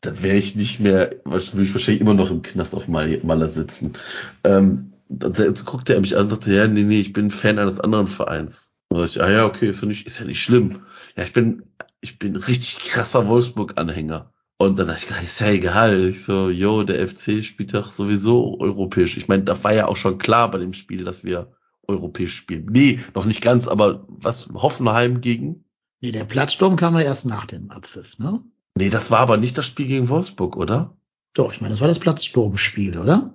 dann 0.00 0.22
wäre 0.22 0.36
ich 0.36 0.56
nicht 0.56 0.80
mehr, 0.80 1.16
würde 1.24 1.62
ich 1.62 1.74
wahrscheinlich 1.74 2.00
immer 2.00 2.14
noch 2.14 2.30
im 2.30 2.42
Knast 2.42 2.74
auf 2.74 2.88
Mal- 2.88 3.20
Maler 3.22 3.50
sitzen. 3.50 3.92
Ähm, 4.44 4.92
dann 5.08 5.34
jetzt 5.34 5.66
guckte 5.66 5.94
er 5.94 6.00
mich 6.00 6.16
an 6.16 6.24
und 6.24 6.30
sagte, 6.30 6.54
ja, 6.54 6.66
nee, 6.66 6.84
nee, 6.84 7.00
ich 7.00 7.12
bin 7.12 7.30
Fan 7.30 7.58
eines 7.58 7.80
anderen 7.80 8.06
Vereins. 8.06 8.76
Und 8.88 8.98
dachte 8.98 9.10
ich, 9.10 9.22
ah 9.22 9.30
ja, 9.30 9.44
okay, 9.44 9.68
ist 9.68 9.82
ja 9.82 9.88
nicht, 9.88 10.06
ist 10.06 10.20
ja 10.20 10.24
nicht 10.24 10.42
schlimm. 10.42 10.82
Ja, 11.16 11.24
ich 11.24 11.32
bin, 11.32 11.64
ich 12.00 12.18
bin 12.18 12.36
richtig 12.36 12.90
krasser 12.90 13.26
Wolfsburg-Anhänger. 13.26 14.32
Und 14.58 14.78
dann 14.78 14.88
dachte 14.88 15.06
ich, 15.18 15.24
ist 15.24 15.40
ja 15.40 15.48
egal. 15.48 16.04
Ich 16.04 16.22
so, 16.24 16.50
yo, 16.50 16.82
der 16.82 17.06
FC 17.06 17.42
spielt 17.44 17.74
doch 17.74 17.90
sowieso 17.92 18.60
europäisch. 18.60 19.16
Ich 19.16 19.26
meine, 19.26 19.42
da 19.42 19.62
war 19.64 19.72
ja 19.72 19.86
auch 19.86 19.96
schon 19.96 20.18
klar 20.18 20.50
bei 20.50 20.58
dem 20.58 20.74
Spiel, 20.74 21.04
dass 21.04 21.24
wir 21.24 21.52
europäisch 21.90 22.36
spielen. 22.36 22.66
Nee, 22.70 23.00
noch 23.14 23.24
nicht 23.24 23.42
ganz, 23.42 23.68
aber 23.68 24.04
was, 24.08 24.48
Hoffenheim 24.54 25.20
gegen? 25.20 25.64
nee, 26.00 26.12
der 26.12 26.24
Platzsturm 26.24 26.76
kam 26.76 26.94
ja 26.94 27.02
erst 27.02 27.26
nach 27.26 27.46
dem 27.46 27.70
Abpfiff, 27.70 28.18
ne? 28.18 28.42
Nee, 28.74 28.90
das 28.90 29.10
war 29.10 29.20
aber 29.20 29.36
nicht 29.36 29.58
das 29.58 29.66
Spiel 29.66 29.86
gegen 29.86 30.08
Wolfsburg, 30.08 30.56
oder? 30.56 30.96
Doch, 31.34 31.52
ich 31.52 31.60
meine, 31.60 31.72
das 31.72 31.80
war 31.80 31.88
das 31.88 31.98
Platzsturmspiel, 31.98 32.98
oder? 32.98 33.34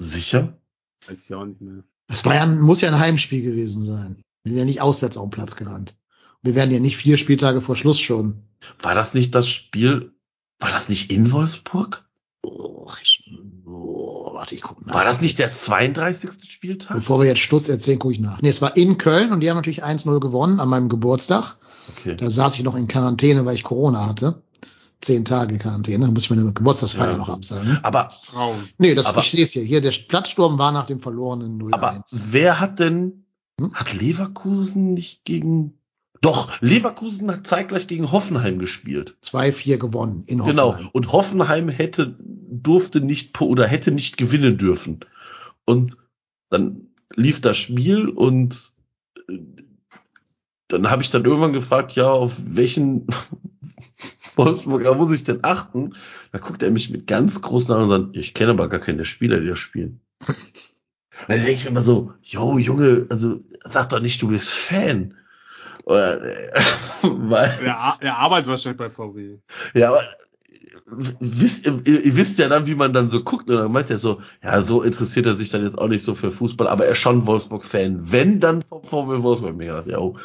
Sicher? 0.00 0.58
Weiß 1.06 1.24
ich 1.24 1.34
auch 1.34 1.44
nicht 1.44 1.60
mehr. 1.60 1.84
Das 2.08 2.24
war 2.24 2.34
ja, 2.34 2.46
muss 2.46 2.80
ja 2.80 2.88
ein 2.88 2.98
Heimspiel 2.98 3.42
gewesen 3.42 3.84
sein. 3.84 4.22
Wir 4.42 4.50
sind 4.50 4.58
ja 4.58 4.64
nicht 4.64 4.80
auswärts 4.80 5.16
auf 5.16 5.24
den 5.26 5.30
Platz 5.30 5.56
gerannt. 5.56 5.96
Wir 6.42 6.54
werden 6.54 6.70
ja 6.70 6.78
nicht 6.78 6.96
vier 6.96 7.16
Spieltage 7.16 7.60
vor 7.60 7.76
Schluss 7.76 8.00
schon. 8.00 8.42
War 8.80 8.94
das 8.94 9.14
nicht 9.14 9.34
das 9.34 9.48
Spiel? 9.48 10.14
War 10.58 10.70
das 10.70 10.88
nicht 10.88 11.10
in 11.10 11.32
Wolfsburg? 11.32 12.08
Oh, 12.42 12.88
ich 13.02 13.15
Oh, 13.64 14.30
warte, 14.34 14.54
ich 14.54 14.62
gucke 14.62 14.86
nach. 14.86 14.94
War 14.94 15.04
das 15.04 15.20
nicht 15.20 15.38
der 15.38 15.48
32. 15.52 16.30
Spieltag? 16.48 16.96
Bevor 16.98 17.18
wir 17.20 17.26
jetzt 17.26 17.40
Schluss 17.40 17.68
erzählen, 17.68 17.98
gucke 17.98 18.14
ich 18.14 18.20
nach. 18.20 18.40
Nee, 18.42 18.48
es 18.50 18.62
war 18.62 18.76
in 18.76 18.98
Köln 18.98 19.32
und 19.32 19.40
die 19.40 19.50
haben 19.50 19.56
natürlich 19.56 19.84
1-0 19.84 20.20
gewonnen 20.20 20.60
an 20.60 20.68
meinem 20.68 20.88
Geburtstag. 20.88 21.56
Okay. 21.98 22.16
Da 22.16 22.30
saß 22.30 22.56
ich 22.56 22.62
noch 22.64 22.76
in 22.76 22.86
Quarantäne, 22.88 23.44
weil 23.44 23.54
ich 23.56 23.64
Corona 23.64 24.06
hatte. 24.06 24.42
Zehn 25.00 25.24
Tage 25.24 25.58
Quarantäne, 25.58 26.06
da 26.06 26.10
muss 26.10 26.22
ich 26.24 26.30
meine 26.30 26.52
Geburtstagsfeier 26.52 27.12
Ja. 27.12 27.16
noch 27.18 27.28
absagen. 27.28 27.78
Aber, 27.82 28.10
Traum. 28.26 28.56
Nee, 28.78 28.94
das, 28.94 29.06
Aber- 29.06 29.20
ich 29.20 29.30
sehe 29.30 29.44
es 29.44 29.52
hier. 29.52 29.62
Hier, 29.62 29.80
der 29.80 29.90
Platzsturm 29.90 30.58
war 30.58 30.72
nach 30.72 30.86
dem 30.86 31.00
verlorenen 31.00 31.58
0-1. 31.60 31.74
aber 31.74 32.04
wer 32.30 32.60
hat 32.60 32.78
denn, 32.78 33.24
Hm? 33.60 33.72
hat 33.74 33.92
Leverkusen 33.92 34.94
nicht 34.94 35.24
gegen, 35.24 35.78
doch, 36.26 36.60
Leverkusen 36.60 37.30
hat 37.30 37.46
zeitgleich 37.46 37.86
gegen 37.86 38.10
Hoffenheim 38.12 38.58
gespielt. 38.58 39.16
2-4 39.22 39.78
gewonnen 39.78 40.24
in 40.26 40.38
Genau. 40.44 40.68
Hoffenheim. 40.72 40.90
Und 40.92 41.12
Hoffenheim 41.12 41.68
hätte, 41.68 42.16
durfte 42.18 43.00
nicht 43.00 43.40
oder 43.40 43.66
hätte 43.66 43.92
nicht 43.92 44.16
gewinnen 44.16 44.58
dürfen. 44.58 45.00
Und 45.64 45.96
dann 46.50 46.88
lief 47.14 47.40
das 47.40 47.56
Spiel 47.56 48.08
und 48.08 48.72
äh, 49.28 49.38
dann 50.68 50.90
habe 50.90 51.02
ich 51.02 51.10
dann 51.10 51.24
irgendwann 51.24 51.52
gefragt, 51.52 51.92
ja, 51.92 52.10
auf 52.10 52.34
welchen 52.38 53.06
Wolfsburger 54.36 54.94
muss 54.94 55.12
ich 55.12 55.24
denn 55.24 55.40
achten? 55.42 55.94
Da 56.32 56.38
guckt 56.38 56.62
er 56.62 56.70
mich 56.70 56.90
mit 56.90 57.06
ganz 57.06 57.40
großen 57.40 57.72
Augen 57.72 57.84
und 57.84 57.90
sagt, 57.90 58.16
ich 58.16 58.34
kenne 58.34 58.50
aber 58.50 58.68
gar 58.68 58.80
keine 58.80 59.04
Spieler, 59.04 59.40
die 59.40 59.48
das 59.48 59.58
spielen. 59.58 60.00
Und 60.26 60.28
dann 61.28 61.38
denke 61.38 61.52
ich 61.52 61.64
mir 61.64 61.70
immer 61.70 61.82
so, 61.82 62.12
yo, 62.22 62.58
Junge, 62.58 63.06
also 63.10 63.40
sag 63.64 63.90
doch 63.90 64.00
nicht, 64.00 64.20
du 64.22 64.28
bist 64.28 64.50
Fan. 64.50 65.14
Oder, 65.86 66.20
äh, 66.22 66.50
weil, 67.02 67.48
Der, 67.62 67.96
der 68.02 68.18
arbeitet 68.18 68.48
wahrscheinlich 68.48 68.78
bei 68.78 68.90
VW. 68.90 69.38
ja, 69.72 69.88
aber 69.88 70.02
wisst, 70.86 71.64
ihr, 71.66 71.86
ihr 71.86 72.16
wisst 72.16 72.38
ja 72.38 72.48
dann, 72.48 72.66
wie 72.66 72.74
man 72.74 72.92
dann 72.92 73.10
so 73.10 73.22
guckt. 73.22 73.48
Und 73.48 73.56
dann 73.56 73.72
meint 73.72 73.88
er 73.90 73.98
so, 73.98 74.20
ja, 74.42 74.60
so 74.62 74.82
interessiert 74.82 75.26
er 75.26 75.36
sich 75.36 75.50
dann 75.50 75.64
jetzt 75.64 75.78
auch 75.78 75.86
nicht 75.86 76.04
so 76.04 76.14
für 76.14 76.32
Fußball, 76.32 76.66
aber 76.66 76.86
er 76.86 76.92
ist 76.92 76.98
schon 76.98 77.26
Wolfsburg-Fan. 77.26 78.12
Wenn, 78.12 78.40
dann 78.40 78.62
vom 78.62 78.82
VW 78.82 79.22
Wolfsburg. 79.22 79.56
Mir 79.56 79.66
gedacht, 79.66 79.86
ja, 79.86 79.98
oh, 79.98 80.16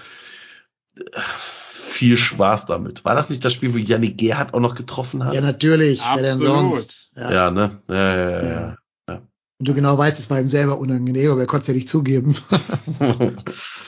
viel 1.91 2.17
Spaß 2.17 2.65
damit. 2.65 3.05
War 3.05 3.13
das 3.13 3.29
nicht 3.29 3.45
das 3.45 3.53
Spiel, 3.53 3.73
wo 3.73 3.77
Yannick 3.77 4.17
Gerhardt 4.17 4.55
auch 4.55 4.59
noch 4.59 4.73
getroffen 4.73 5.23
hat? 5.23 5.35
Ja, 5.35 5.41
natürlich. 5.41 6.01
Wer 6.01 6.23
denn 6.23 6.33
Absolut. 6.33 6.73
sonst? 6.73 7.11
Ja. 7.15 7.31
ja 7.31 7.51
ne? 7.51 7.81
Ja, 7.87 7.95
ja, 7.95 8.29
ja. 8.29 8.41
Ja. 8.41 8.77
ja. 9.09 9.21
Und 9.59 9.67
du 9.67 9.73
genau 9.75 9.95
weißt, 9.95 10.17
es 10.17 10.29
war 10.31 10.39
ihm 10.39 10.47
selber 10.47 10.79
unangenehm, 10.79 11.31
aber 11.31 11.41
er 11.41 11.47
konnte 11.47 11.61
es 11.61 11.67
ja 11.67 11.73
nicht 11.75 11.89
zugeben. 11.89 12.35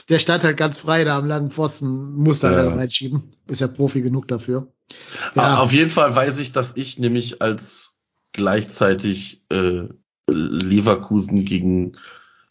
Der 0.08 0.18
stand 0.18 0.44
halt 0.44 0.56
ganz 0.56 0.78
frei 0.78 1.04
da 1.04 1.16
am 1.16 1.26
langen 1.26 1.50
Pfosten, 1.50 2.14
musste 2.14 2.48
halt 2.48 2.56
Ja. 2.58 2.64
dann 2.64 2.78
reinschieben. 2.78 3.30
Ist 3.46 3.60
ja 3.60 3.68
Profi 3.68 4.02
genug 4.02 4.28
dafür. 4.28 4.72
Ja, 5.34 5.58
Auf 5.58 5.72
jeden 5.72 5.90
Fall 5.90 6.14
weiß 6.14 6.38
ich, 6.38 6.52
dass 6.52 6.76
ich 6.76 6.98
nämlich 6.98 7.40
als 7.40 8.02
gleichzeitig 8.32 9.44
äh, 9.50 9.84
Leverkusen 10.28 11.44
gegen, 11.44 11.96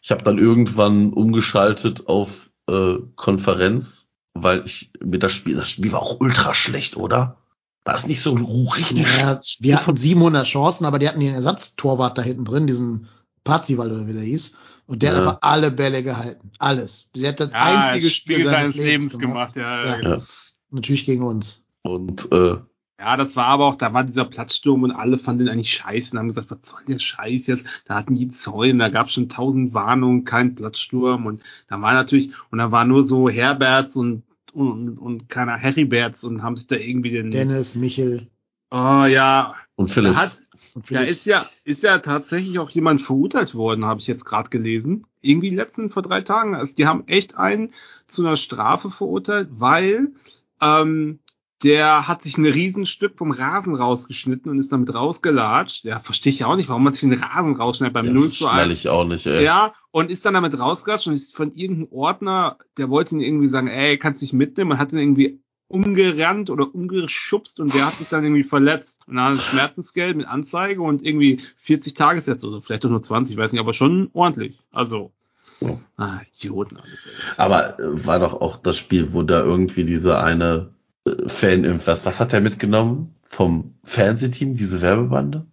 ich 0.02 0.10
habe 0.10 0.22
dann 0.22 0.38
irgendwann 0.38 1.12
umgeschaltet 1.12 2.06
auf 2.08 2.50
äh, 2.68 2.94
Konferenz, 3.16 4.08
weil 4.34 4.64
ich 4.66 4.90
mir 5.02 5.18
das 5.18 5.32
Spiel, 5.32 5.56
das 5.56 5.70
Spiel 5.70 5.92
war 5.92 6.00
auch 6.02 6.20
ultra 6.20 6.54
schlecht, 6.54 6.96
oder? 6.96 7.38
War 7.84 7.94
das 7.94 8.06
nicht 8.06 8.22
so 8.22 8.32
richtig? 8.32 9.06
ja, 9.18 9.38
wir 9.60 9.76
hatten 9.76 9.96
700 9.96 10.46
Chancen, 10.46 10.86
aber 10.86 10.98
die 10.98 11.08
hatten 11.08 11.20
den 11.20 11.34
Ersatztorwart 11.34 12.16
da 12.16 12.22
hinten 12.22 12.44
drin, 12.46 12.66
diesen 12.66 13.08
Parzival 13.44 13.92
oder 13.92 14.06
wie 14.06 14.14
der 14.14 14.22
hieß. 14.22 14.56
Und 14.86 15.02
der 15.02 15.12
Ja. 15.12 15.16
hat 15.16 15.22
einfach 15.26 15.38
alle 15.42 15.70
Bälle 15.70 16.02
gehalten. 16.02 16.50
Alles. 16.58 17.10
Der 17.12 17.30
hat 17.30 17.40
das 17.40 17.50
Ja, 17.50 17.64
einzige 17.64 18.10
Spiel, 18.10 18.44
seines 18.44 18.76
Lebens 18.76 19.18
gemacht. 19.18 19.56
Ja, 19.56 19.84
ja. 19.84 20.00
Ja. 20.00 20.16
Ja. 20.16 20.22
Natürlich 20.70 21.06
gegen 21.06 21.22
uns. 21.22 21.66
Und 21.82 22.30
äh, 22.32 22.56
Ja, 22.98 23.16
das 23.16 23.36
war 23.36 23.46
aber 23.46 23.66
auch, 23.66 23.74
da 23.76 23.92
war 23.92 24.04
dieser 24.04 24.24
Platzsturm 24.24 24.82
und 24.84 24.92
alle 24.92 25.18
fanden 25.18 25.46
den 25.46 25.48
eigentlich 25.48 25.72
scheiße 25.72 26.12
und 26.12 26.18
haben 26.18 26.28
gesagt, 26.28 26.50
was 26.50 26.58
soll 26.62 26.80
der 26.86 26.98
Scheiß 26.98 27.46
jetzt? 27.48 27.66
Da 27.86 27.96
hatten 27.96 28.14
die 28.14 28.28
Zäune, 28.28 28.78
da 28.78 28.88
gab 28.88 29.08
es 29.08 29.12
schon 29.14 29.28
tausend 29.28 29.74
Warnungen, 29.74 30.24
kein 30.24 30.54
Platzsturm 30.54 31.26
und 31.26 31.42
da 31.68 31.80
war 31.80 31.92
natürlich, 31.92 32.30
und 32.50 32.58
da 32.58 32.70
war 32.70 32.84
nur 32.84 33.04
so 33.04 33.28
Herberts 33.28 33.96
und, 33.96 34.22
und, 34.52 34.96
und 34.98 35.28
keiner 35.28 35.56
Herriberts 35.56 36.24
und 36.24 36.42
haben 36.42 36.56
sich 36.56 36.66
da 36.66 36.76
irgendwie 36.76 37.10
den, 37.10 37.30
Dennis, 37.30 37.74
Michel 37.74 38.28
oh 38.70 39.04
ja, 39.06 39.54
und 39.76 39.90
da 39.90 39.94
Philipp. 39.94 40.14
hat, 40.14 40.38
und 40.74 40.84
da 40.84 40.98
Philipp. 40.98 41.10
ist 41.10 41.24
ja, 41.24 41.44
ist 41.64 41.82
ja 41.82 41.98
tatsächlich 41.98 42.58
auch 42.58 42.70
jemand 42.70 43.02
verurteilt 43.02 43.54
worden, 43.54 43.84
habe 43.84 44.00
ich 44.00 44.06
jetzt 44.06 44.24
gerade 44.24 44.50
gelesen. 44.50 45.06
Irgendwie 45.20 45.50
letzten 45.50 45.90
vor 45.90 46.02
drei 46.02 46.20
Tagen. 46.20 46.54
Also 46.54 46.76
die 46.76 46.86
haben 46.86 47.06
echt 47.06 47.36
einen 47.36 47.72
zu 48.06 48.24
einer 48.24 48.36
Strafe 48.36 48.90
verurteilt, 48.90 49.48
weil 49.52 50.12
ähm, 50.60 51.18
der 51.64 52.06
hat 52.06 52.22
sich 52.22 52.36
ein 52.36 52.44
Riesenstück 52.44 53.16
vom 53.16 53.30
Rasen 53.30 53.74
rausgeschnitten 53.74 54.50
und 54.50 54.58
ist 54.58 54.70
damit 54.70 54.94
rausgelatscht. 54.94 55.84
Ja, 55.84 55.98
verstehe 55.98 56.32
ich 56.32 56.44
auch 56.44 56.56
nicht, 56.56 56.68
warum 56.68 56.84
man 56.84 56.92
sich 56.92 57.08
den 57.08 57.14
Rasen 57.14 57.56
rausschneidet 57.56 57.94
beim 57.94 58.06
ja, 58.06 58.12
0 58.12 58.28
zu 58.28 58.34
schnall 58.44 58.70
1. 58.70 58.72
ich 58.72 58.88
auch 58.90 59.06
nicht, 59.06 59.26
ey. 59.26 59.42
Ja, 59.42 59.72
und 59.90 60.10
ist 60.10 60.26
dann 60.26 60.34
damit 60.34 60.58
rausgelatscht 60.58 61.06
und 61.06 61.14
ist 61.14 61.34
von 61.34 61.52
irgendeinem 61.52 61.88
Ordner, 61.90 62.58
der 62.76 62.90
wollte 62.90 63.14
ihn 63.14 63.22
irgendwie 63.22 63.48
sagen, 63.48 63.68
ey, 63.68 63.98
kannst 63.98 64.20
dich 64.20 64.32
mitnehmen 64.32 64.72
und 64.72 64.78
hat 64.78 64.92
ihn 64.92 64.98
irgendwie 64.98 65.40
umgerannt 65.74 66.48
oder 66.50 66.72
umgeschubst 66.74 67.58
und 67.58 67.74
der 67.74 67.86
hat 67.86 67.94
sich 67.94 68.08
dann 68.08 68.24
irgendwie 68.24 68.44
verletzt. 68.44 69.00
Und 69.06 69.16
dann 69.16 69.32
hat 69.32 69.38
er 69.38 69.42
Schmerzensgeld 69.42 70.16
mit 70.16 70.26
Anzeige 70.26 70.80
und 70.82 71.04
irgendwie 71.04 71.40
40 71.56 71.94
Tagessätze 71.94 72.46
oder 72.48 72.62
vielleicht 72.62 72.86
auch 72.86 72.90
nur 72.90 73.02
20, 73.02 73.34
ich 73.34 73.42
weiß 73.42 73.52
nicht, 73.52 73.60
aber 73.60 73.74
schon 73.74 74.08
ordentlich. 74.14 74.58
Also, 74.70 75.12
Ja. 75.60 75.78
ah, 75.96 76.20
Idioten 76.32 76.76
alles. 76.76 77.06
Ey. 77.06 77.12
Aber 77.36 77.78
äh, 77.80 78.06
war 78.06 78.20
doch 78.20 78.40
auch 78.40 78.56
das 78.56 78.78
Spiel, 78.78 79.12
wo 79.12 79.22
da 79.22 79.40
irgendwie 79.42 79.84
dieser 79.84 80.22
eine 80.22 80.70
äh, 81.04 81.28
Fan 81.28 81.64
irgendwas, 81.64 82.06
was 82.06 82.20
hat 82.20 82.32
er 82.32 82.40
mitgenommen? 82.40 83.14
Vom 83.28 83.74
Fernsehteam, 83.82 84.54
diese 84.54 84.80
Werbebande? 84.80 85.44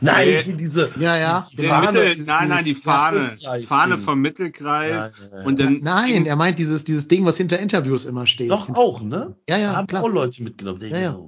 Nein, 0.00 0.26
Nee. 0.28 0.42
hier 0.42 0.56
diese. 0.56 0.90
Ja, 0.98 1.16
ja. 1.16 1.46
die 1.52 1.66
Fahne, 1.66 1.92
Mittel, 1.92 2.14
dieses- 2.14 2.26
nein, 2.26 2.48
nein, 2.48 2.64
die 2.64 2.74
Fahne. 2.74 3.32
Fahne 3.66 3.98
vom 3.98 4.20
Mittelkreis. 4.20 4.90
Ja, 4.90 5.26
ja, 5.32 5.38
ja. 5.40 5.44
Und 5.44 5.58
dann, 5.58 5.80
Nein, 5.82 6.26
er 6.26 6.36
meint 6.36 6.58
dieses, 6.58 6.84
dieses 6.84 7.06
Ding, 7.08 7.24
was 7.26 7.36
hinter 7.36 7.58
Interviews 7.58 8.04
immer 8.04 8.26
steht. 8.26 8.50
Doch 8.50 8.70
auch, 8.70 9.02
ne? 9.02 9.36
Ja, 9.48 9.56
Da 9.56 9.62
ja, 9.62 9.76
haben 9.76 9.86
klar. 9.86 10.02
auch 10.02 10.08
Leute 10.08 10.42
mitgenommen. 10.42 10.80
Ja, 10.88 10.98
ja. 10.98 11.18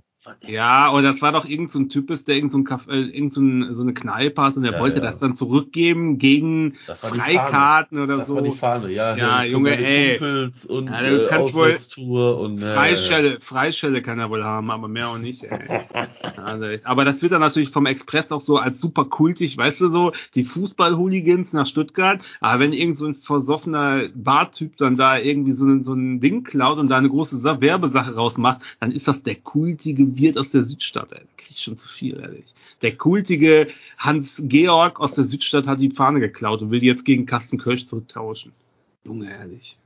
Ja, 0.47 0.89
und 0.89 1.03
das 1.03 1.23
war 1.23 1.33
doch 1.33 1.45
irgend 1.45 1.73
so 1.73 1.79
ein 1.79 1.89
Typ 1.89 2.11
ist, 2.11 2.29
der 2.29 2.37
irgend 2.37 2.53
so, 2.53 2.59
ein 2.59 2.65
Kaff, 2.65 2.89
äh, 2.89 3.01
irgend 3.01 3.33
so, 3.33 3.41
ein, 3.41 3.75
so 3.75 3.83
eine 3.83 3.95
Kneipe 3.95 4.43
hat 4.43 4.57
und 4.57 4.63
der 4.63 4.73
Ja, 4.73 4.81
wollte 4.81 4.97
ja. 4.99 5.03
das 5.03 5.19
dann 5.19 5.35
zurückgeben 5.35 6.19
gegen 6.19 6.75
Das 6.87 7.01
Freikarten 7.01 7.99
oder 8.01 8.19
Das 8.19 8.29
so. 8.29 8.37
war 8.37 8.43
die 8.43 8.51
Fahne, 8.51 8.91
ja. 8.91 9.17
Ja, 9.17 9.45
Junge, 9.45 9.77
ey. 9.77 10.19
Kumpels 10.19 10.67
und 10.67 10.87
Ja, 10.89 11.03
du 11.03 11.25
äh, 11.25 11.29
kannst 11.29 11.55
wohl- 11.55 11.77
und 12.35 12.63
äh, 12.63 12.75
Freischelle, 12.75 13.39
Freischelle 13.41 14.03
kann 14.03 14.19
er 14.19 14.31
wohl 14.31 14.45
haben, 14.45 14.71
aber 14.71 14.89
mehr 14.89 15.09
auch 15.09 15.19
nicht. 15.19 15.45
Ey. 15.45 15.59
Also, 16.37 16.67
aber 16.85 17.05
das 17.05 17.23
wird 17.23 17.33
dann 17.33 17.41
natürlich 17.41 17.71
vom 17.71 17.87
Express 17.87 18.31
auch 18.31 18.41
so 18.41 18.59
als 18.59 18.81
super 18.81 19.05
kultig, 19.07 19.57
weißt 19.57 19.81
du 19.81 19.89
so, 19.89 20.13
die 20.35 20.45
Fußball-Hooligans 20.45 21.53
nach 21.55 21.67
Stuttgart. 21.67 22.21
Aber 22.41 22.61
wenn 22.61 22.73
irgend 22.73 22.99
so 22.99 23.07
ein 23.07 23.15
versoffener 23.15 24.03
Bartyp 24.15 24.77
dann 24.77 24.97
da 24.97 25.19
irgendwie 25.19 25.53
so 25.53 25.67
ein, 25.67 25.83
so 25.83 25.95
ein 25.95 26.21
Ding 26.21 26.45
klaut 26.45 26.79
und 26.79 26.89
da 26.89 26.99
eine 26.99 27.09
große 27.09 27.37
Sa 27.37 27.61
Werbesache 27.61 28.15
rausmacht, 28.15 28.61
dann 28.81 28.91
ist 28.91 29.09
das 29.09 29.23
der 29.23 29.37
kultige 29.37 30.16
Wirt 30.17 30.39
aus 30.39 30.51
der 30.51 30.65
Südstadt. 30.65 31.13
Ey. 31.13 31.21
Da 31.21 31.27
krieg 31.37 31.51
ich 31.51 31.61
schon 31.63 31.77
zu 31.79 31.89
viel, 31.89 32.19
ehrlich. 32.19 32.55
Der 32.83 32.97
kultige 32.97 33.69
Hans 33.99 34.43
Georg 34.45 35.01
aus 35.01 35.15
der 35.15 35.25
Südstadt 35.25 35.67
hat 35.67 35.81
die 35.81 35.91
Fahne 35.91 36.21
geklaut 36.21 36.63
und 36.63 36.71
will 36.71 36.81
die 36.81 36.87
jetzt 36.87 37.05
gegen 37.05 37.27
Carsten 37.27 37.59
Kölsch 37.59 37.87
zurücktauschen. 37.87 38.53
Junge, 39.05 39.31
ehrlich. 39.31 39.79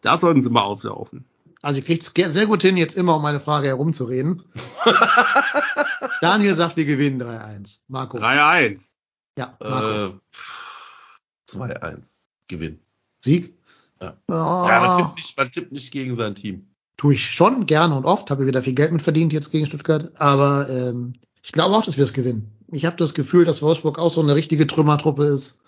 Da 0.00 0.18
sollten 0.18 0.42
sie 0.42 0.50
mal 0.50 0.62
auflaufen. 0.62 1.24
Also 1.60 1.80
ihr 1.80 1.86
kriegt 1.86 2.16
es 2.18 2.32
sehr 2.32 2.46
gut 2.46 2.62
hin, 2.62 2.76
jetzt 2.76 2.96
immer 2.96 3.16
um 3.16 3.22
meine 3.22 3.40
Frage 3.40 3.66
herumzureden. 3.68 4.42
Daniel 6.20 6.54
sagt, 6.54 6.76
wir 6.76 6.84
gewinnen 6.84 7.20
3-1. 7.20 7.78
Marco. 7.88 8.18
3-1. 8.18 8.92
Ja, 9.36 9.56
Marco. 9.60 10.16
äh, 10.16 10.20
pff, 10.32 11.18
2-1. 11.50 12.26
Gewinn. 12.46 12.78
Sieg? 13.24 13.54
Ja. 14.00 14.16
Oh, 14.28 14.32
Ja, 14.68 14.80
man 14.80 14.98
tippt, 14.98 15.16
nicht, 15.16 15.36
man 15.36 15.50
tippt 15.50 15.72
nicht 15.72 15.90
gegen 15.90 16.16
sein 16.16 16.34
Team. 16.36 16.68
Tue 16.98 17.14
ich 17.14 17.24
schon 17.24 17.64
gerne 17.64 17.96
und 17.96 18.04
oft, 18.04 18.30
habe 18.30 18.46
wieder 18.46 18.62
viel 18.62 18.74
Geld 18.74 18.92
mit 18.92 19.00
verdient 19.00 19.32
jetzt 19.32 19.50
gegen 19.50 19.64
Stuttgart, 19.66 20.10
aber 20.16 20.68
ähm, 20.68 21.14
ich 21.42 21.52
glaube 21.52 21.74
auch, 21.74 21.84
dass 21.84 21.96
wir 21.96 22.04
es 22.04 22.12
gewinnen. 22.12 22.50
Ich 22.70 22.84
habe 22.84 22.96
das 22.96 23.14
Gefühl, 23.14 23.46
dass 23.46 23.62
Wolfsburg 23.62 23.98
auch 23.98 24.12
so 24.12 24.20
eine 24.20 24.34
richtige 24.34 24.66
Trümmertruppe 24.66 25.24
ist, 25.24 25.62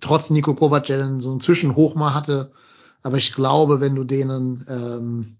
trotz 0.00 0.30
Nico 0.30 0.54
Kovac, 0.54 0.86
der 0.86 0.98
dann 0.98 1.20
so 1.20 1.30
einen 1.30 1.40
Zwischenhoch 1.40 1.94
mal 1.94 2.14
hatte. 2.14 2.50
Aber 3.02 3.18
ich 3.18 3.32
glaube, 3.34 3.80
wenn 3.80 3.94
du 3.94 4.02
denen, 4.02 4.66
ähm, 4.68 5.36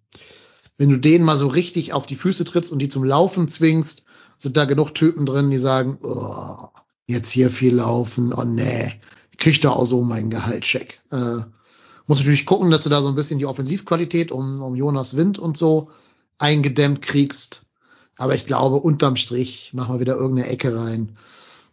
wenn 0.78 0.90
du 0.90 0.98
denen 0.98 1.24
mal 1.24 1.36
so 1.36 1.48
richtig 1.48 1.92
auf 1.92 2.06
die 2.06 2.14
Füße 2.14 2.44
trittst 2.44 2.70
und 2.70 2.78
die 2.78 2.88
zum 2.88 3.02
Laufen 3.02 3.48
zwingst, 3.48 4.04
sind 4.38 4.56
da 4.56 4.64
genug 4.64 4.94
Typen 4.94 5.26
drin, 5.26 5.50
die 5.50 5.58
sagen, 5.58 5.98
oh, 6.02 6.68
jetzt 7.06 7.30
hier 7.30 7.50
viel 7.50 7.74
laufen, 7.74 8.32
oh 8.32 8.44
nee, 8.44 8.92
krieg 9.38 9.60
da 9.60 9.70
auch 9.70 9.86
so 9.86 10.02
meinen 10.02 10.30
Gehaltscheck. 10.30 11.00
Äh, 11.10 11.40
muss 12.06 12.18
natürlich 12.18 12.46
gucken, 12.46 12.70
dass 12.70 12.84
du 12.84 12.90
da 12.90 13.00
so 13.02 13.08
ein 13.08 13.14
bisschen 13.14 13.38
die 13.38 13.46
Offensivqualität 13.46 14.32
um, 14.32 14.60
um 14.62 14.74
Jonas 14.74 15.16
Wind 15.16 15.38
und 15.38 15.56
so 15.56 15.90
eingedämmt 16.38 17.02
kriegst. 17.02 17.66
Aber 18.16 18.34
ich 18.34 18.46
glaube, 18.46 18.76
unterm 18.76 19.16
Strich 19.16 19.72
machen 19.72 19.94
wir 19.94 20.00
wieder 20.00 20.16
irgendeine 20.16 20.48
Ecke 20.48 20.76
rein 20.76 21.16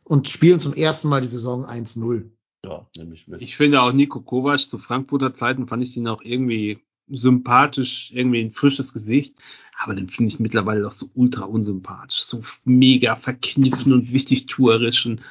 und 0.03 0.29
spielen 0.29 0.59
zum 0.59 0.73
ersten 0.73 1.09
Mal 1.09 1.21
die 1.21 1.27
Saison 1.27 1.65
1-0. 1.65 2.29
Ja, 2.65 2.87
nehme 2.97 3.15
ich 3.15 3.27
mit. 3.27 3.41
Ich 3.41 3.57
finde 3.57 3.81
auch 3.81 3.91
Nico 3.91 4.21
Kovac 4.21 4.59
zu 4.59 4.77
Frankfurter 4.77 5.33
Zeiten 5.33 5.67
fand 5.67 5.83
ich 5.83 5.95
ihn 5.97 6.07
auch 6.07 6.21
irgendwie 6.21 6.79
sympathisch, 7.07 8.11
irgendwie 8.13 8.41
ein 8.41 8.51
frisches 8.51 8.93
Gesicht. 8.93 9.35
Aber 9.81 9.95
den 9.95 10.09
finde 10.09 10.33
ich 10.33 10.39
mittlerweile 10.39 10.87
auch 10.87 10.91
so 10.91 11.09
ultra 11.15 11.45
unsympathisch. 11.45 12.21
So 12.23 12.41
mega 12.65 13.15
verkniffen 13.15 13.93
und 13.93 14.11
wichtig 14.13 14.45
tuerisch 14.47 15.05
und 15.05 15.21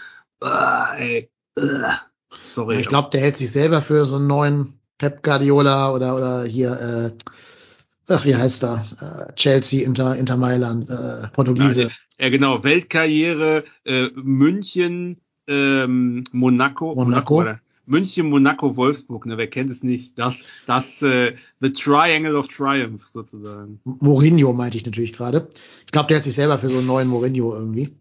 Ah, 0.41 0.95
ey. 0.97 1.31
Ugh. 1.59 1.99
Sorry. 2.45 2.81
ich 2.81 2.89
glaube, 2.89 3.11
der 3.11 3.20
hält 3.20 3.37
sich 3.37 3.51
selber 3.51 3.83
für 3.83 4.07
so 4.07 4.16
einen 4.16 4.27
neuen 4.27 4.78
Pep 4.99 5.23
Guardiola 5.23 5.93
oder, 5.93 6.16
oder 6.16 6.45
hier, 6.45 6.73
äh, 6.73 8.12
ach, 8.12 8.25
wie 8.25 8.37
heißt 8.37 8.65
er? 8.65 8.85
Äh, 9.01 9.33
Chelsea, 9.35 9.87
Inter, 9.87 10.16
Inter 10.16 10.37
Mailand, 10.37 10.91
äh, 10.91 11.29
Portugiese. 11.33 11.91
ja, 12.19 12.29
genau. 12.29 12.65
Weltkarriere, 12.65 13.65
äh, 13.85 14.09
München, 14.15 15.19
ähm, 15.47 16.25
Monaco. 16.33 16.95
Monaco. 16.95 17.41
oder? 17.41 17.61
München, 17.87 18.29
Monaco, 18.29 18.77
Wolfsburg, 18.77 19.25
ne, 19.25 19.39
wer 19.39 19.47
kennt 19.47 19.70
es 19.70 19.83
nicht? 19.83 20.19
Das, 20.19 20.43
das, 20.66 21.01
äh, 21.01 21.35
The 21.61 21.73
Triangle 21.73 22.37
of 22.37 22.49
Triumph, 22.49 23.07
sozusagen. 23.07 23.81
Mourinho 23.85 24.53
meinte 24.53 24.77
ich 24.77 24.85
natürlich 24.85 25.15
gerade. 25.15 25.49
Ich 25.87 25.93
glaube, 25.93 26.09
der 26.09 26.16
hält 26.16 26.25
sich 26.25 26.35
selber 26.35 26.59
für 26.59 26.69
so 26.69 26.79
einen 26.79 26.87
neuen 26.87 27.09
Mourinho 27.09 27.55
irgendwie. 27.55 27.97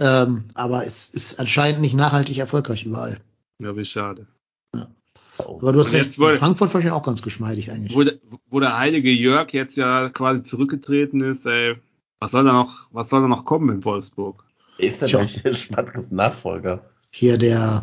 Ähm, 0.00 0.46
aber 0.54 0.86
es 0.86 1.10
ist 1.10 1.38
anscheinend 1.38 1.82
nicht 1.82 1.94
nachhaltig 1.94 2.38
erfolgreich 2.38 2.84
überall. 2.84 3.18
Ja, 3.60 3.76
wie 3.76 3.84
schade. 3.84 4.26
Aber 5.38 5.72
du 5.72 5.80
hast 5.80 5.92
recht, 5.92 6.18
wurde- 6.18 6.38
Frankfurt 6.38 6.70
fand 6.70 6.84
ich 6.84 6.90
auch 6.90 7.02
ganz 7.02 7.22
geschmeidig 7.22 7.70
eigentlich. 7.70 7.94
Wo, 7.96 8.02
der- 8.04 8.18
wo 8.50 8.60
der 8.60 8.78
heilige 8.78 9.10
Jörg 9.10 9.52
jetzt 9.52 9.76
ja 9.76 10.08
quasi 10.10 10.42
zurückgetreten 10.42 11.22
ist, 11.22 11.46
ey, 11.46 11.76
was 12.20 12.30
soll 12.32 12.44
da 12.44 12.52
noch, 12.52 12.88
was 12.92 13.08
soll 13.08 13.22
da 13.22 13.28
noch 13.28 13.44
kommen 13.44 13.70
in 13.74 13.84
Wolfsburg? 13.84 14.44
Ist 14.78 15.00
Tja. 15.04 15.20
eigentlich 15.20 15.62
Schmatkes 15.62 16.10
Nachfolger? 16.12 16.84
Hier 17.10 17.38
der, 17.38 17.82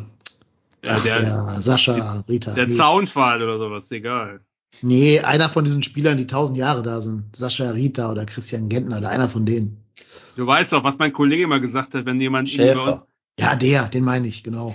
Ja, 0.83 0.91
ach, 0.95 1.03
der, 1.03 1.19
der, 1.19 1.31
Sascha 1.61 2.23
Rita. 2.29 2.53
der 2.53 2.67
nee. 2.67 2.73
Zaunfall 2.73 3.41
oder 3.43 3.57
sowas, 3.57 3.91
egal. 3.91 4.41
nee, 4.81 5.19
einer 5.19 5.49
von 5.49 5.65
diesen 5.65 5.83
Spielern, 5.83 6.17
die 6.17 6.27
tausend 6.27 6.57
Jahre 6.57 6.81
da 6.83 7.01
sind. 7.01 7.35
Sascha 7.35 7.69
Rita 7.71 8.11
oder 8.11 8.25
Christian 8.25 8.69
Gentner 8.69 8.99
oder 8.99 9.09
einer 9.09 9.27
von 9.29 9.45
denen. 9.45 9.77
Du 10.35 10.47
weißt 10.47 10.71
doch, 10.73 10.83
was 10.83 10.97
mein 10.99 11.11
Kollege 11.13 11.43
immer 11.43 11.59
gesagt 11.59 11.95
hat, 11.95 12.05
wenn 12.05 12.19
jemand 12.21 12.47
bei 12.55 12.71
uns, 12.71 12.79
Schäfer. 12.79 13.07
Ja, 13.39 13.55
der, 13.55 13.87
den 13.89 14.03
meine 14.03 14.27
ich, 14.27 14.43
genau. 14.43 14.73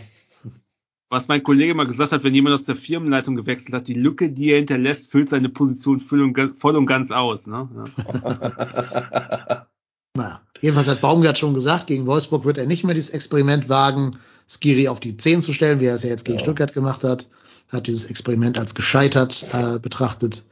Was 1.14 1.28
mein 1.28 1.42
Kollege 1.42 1.74
mal 1.74 1.86
gesagt 1.86 2.12
hat, 2.12 2.24
wenn 2.24 2.34
jemand 2.34 2.54
aus 2.54 2.64
der 2.64 2.76
Firmenleitung 2.76 3.36
gewechselt 3.36 3.74
hat, 3.74 3.88
die 3.88 3.94
Lücke, 3.94 4.30
die 4.30 4.50
er 4.50 4.58
hinterlässt, 4.58 5.10
füllt 5.10 5.30
seine 5.30 5.48
Position 5.48 6.00
voll 6.00 6.20
und, 6.20 6.86
ganz 6.86 7.10
aus. 7.10 7.46
Ne? 7.46 7.68
Ja. 7.76 9.66
Naja, 10.16 10.40
jedenfalls 10.60 10.86
hat 10.86 11.00
Baumgart 11.00 11.38
schon 11.38 11.54
gesagt, 11.54 11.88
gegen 11.88 12.06
Wolfsburg 12.06 12.44
wird 12.44 12.56
er 12.56 12.66
nicht 12.66 12.84
mehr 12.84 12.94
dieses 12.94 13.10
Experiment 13.10 13.68
wagen, 13.68 14.16
Skiri 14.48 14.86
auf 14.86 15.00
die 15.00 15.16
10 15.16 15.42
zu 15.42 15.52
stellen, 15.52 15.80
wie 15.80 15.86
er 15.86 15.96
es 15.96 16.04
ja 16.04 16.10
jetzt 16.10 16.24
gegen 16.24 16.38
Ja. 16.38 16.44
Stuttgart 16.44 16.72
gemacht 16.72 17.02
hat. 17.02 17.26
Hat 17.72 17.88
dieses 17.88 18.04
Experiment 18.04 18.56
als 18.56 18.76
gescheitert 18.76 19.44
äh, 19.52 19.80
betrachtet. 19.80 20.44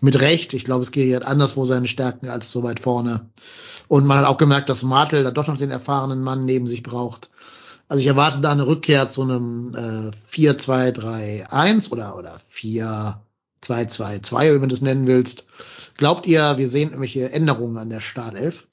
Mit 0.00 0.20
Recht. 0.20 0.54
Ich 0.54 0.64
glaube, 0.64 0.84
Skiri 0.84 1.12
hat 1.12 1.24
anderswo 1.24 1.64
seine 1.64 1.86
Stärken 1.86 2.28
als 2.28 2.50
so 2.50 2.64
weit 2.64 2.80
vorne. 2.80 3.28
Und 3.86 4.06
man 4.06 4.18
hat 4.18 4.26
auch 4.26 4.38
gemerkt, 4.38 4.68
dass 4.68 4.82
Martel 4.82 5.22
da 5.22 5.30
doch 5.30 5.46
noch 5.46 5.58
den 5.58 5.70
erfahrenen 5.70 6.24
Mann 6.24 6.44
neben 6.44 6.66
sich 6.66 6.82
braucht. 6.82 7.30
Also 7.88 8.00
ich 8.00 8.06
erwarte 8.06 8.40
da 8.40 8.50
eine 8.52 8.66
Rückkehr 8.66 9.08
zu 9.10 9.22
einem 9.22 9.74
äh, 9.74 10.10
4-2-3-1 10.34 11.92
oder, 11.92 12.16
oder 12.18 12.38
4-2-2-2, 12.52 14.54
wie 14.54 14.58
man 14.58 14.68
das 14.68 14.80
nennen 14.80 15.06
willst. 15.06 15.46
Glaubt 15.96 16.26
ihr, 16.26 16.58
wir 16.58 16.68
sehen 16.68 16.88
irgendwelche 16.90 17.30
Änderungen 17.32 17.78
an 17.78 17.90
der 17.90 18.00
Startelf? 18.00 18.66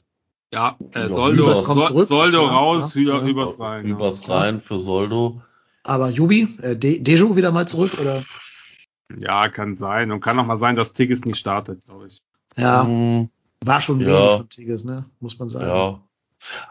Ja, 0.51 0.77
äh, 0.93 1.01
Ja, 1.01 1.09
Soldo. 1.09 1.53
Soldo 2.05 2.41
Ja, 2.43 2.49
raus, 2.49 2.93
ja, 2.95 3.01
Hü- 3.01 3.07
ja. 3.21 3.27
Übers 3.27 3.59
rein. 3.59 3.85
ja. 3.85 3.91
Übers 3.91 4.27
rein 4.29 4.61
für 4.61 4.79
Soldo. 4.79 5.41
Aber 5.83 6.09
Jubi, 6.09 6.57
äh, 6.61 6.75
De 6.75 6.99
Deju 6.99 7.35
wieder 7.35 7.51
mal 7.51 7.67
zurück, 7.67 7.97
oder? 7.99 8.23
Ja, 9.19 9.49
kann 9.49 9.75
sein. 9.75 10.11
Und 10.11 10.21
kann 10.21 10.39
auch 10.39 10.45
mal 10.45 10.57
sein, 10.57 10.75
dass 10.75 10.93
Tigges 10.93 11.25
nicht 11.25 11.37
startet, 11.37 11.85
glaube 11.85 12.07
ich. 12.07 12.21
Ja, 12.57 12.83
Hm, 12.85 13.29
war 13.65 13.81
schon 13.81 13.99
Ja. 13.99 14.07
wenig 14.07 14.29
von 14.37 14.49
Tigges, 14.49 14.83
ne? 14.85 15.05
Muss 15.19 15.37
man 15.39 15.49
sagen. 15.49 15.67
ja. 15.67 15.99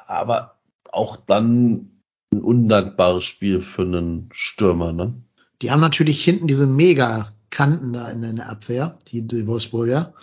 Aber 0.06 0.56
auch 0.90 1.16
dann 1.16 1.91
ein 2.32 2.40
undankbares 2.40 3.24
Spiel 3.24 3.60
für 3.60 3.82
einen 3.82 4.28
Stürmer, 4.32 4.92
ne? 4.92 5.14
Die 5.60 5.70
haben 5.70 5.80
natürlich 5.80 6.24
hinten 6.24 6.48
diese 6.48 6.66
Mega-Kanten 6.66 7.92
da 7.92 8.08
in 8.08 8.36
der 8.36 8.48
Abwehr, 8.48 8.98
die, 9.08 9.22
die 9.22 9.46
Wolfsburger, 9.46 10.14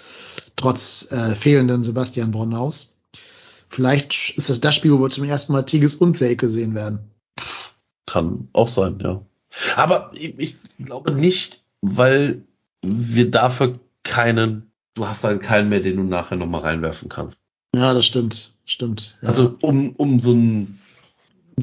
trotz 0.55 1.09
äh, 1.11 1.35
fehlenden 1.35 1.83
Sebastian 1.83 2.31
Bronhaus. 2.31 2.97
Vielleicht 3.69 4.33
ist 4.35 4.49
das 4.49 4.59
das 4.59 4.75
Spiel, 4.75 4.91
wo 4.91 4.99
wir 4.99 5.09
zum 5.09 5.23
ersten 5.23 5.53
Mal 5.53 5.63
Tigges 5.63 5.95
und 5.95 6.17
Selke 6.17 6.49
sehen 6.49 6.75
werden. 6.75 6.99
Kann 8.05 8.49
auch 8.51 8.69
sein, 8.69 8.99
ja. 9.01 9.21
Aber 9.75 10.11
ich, 10.13 10.55
glaube 10.79 11.11
nicht, 11.11 11.63
weil 11.81 12.43
wir 12.81 13.29
dafür 13.29 13.79
keinen, 14.03 14.71
du 14.95 15.07
hast 15.07 15.23
dann 15.23 15.39
keinen 15.39 15.69
mehr, 15.69 15.79
den 15.79 15.97
du 15.97 16.03
nachher 16.03 16.35
nochmal 16.35 16.61
reinwerfen 16.61 17.09
kannst. 17.09 17.41
Ja, 17.75 17.93
das 17.93 18.05
stimmt, 18.05 18.53
stimmt. 18.65 19.15
Ja. 19.21 19.29
Also 19.29 19.55
um, 19.61 19.91
um 19.91 20.19
so 20.19 20.33
ein, 20.33 20.79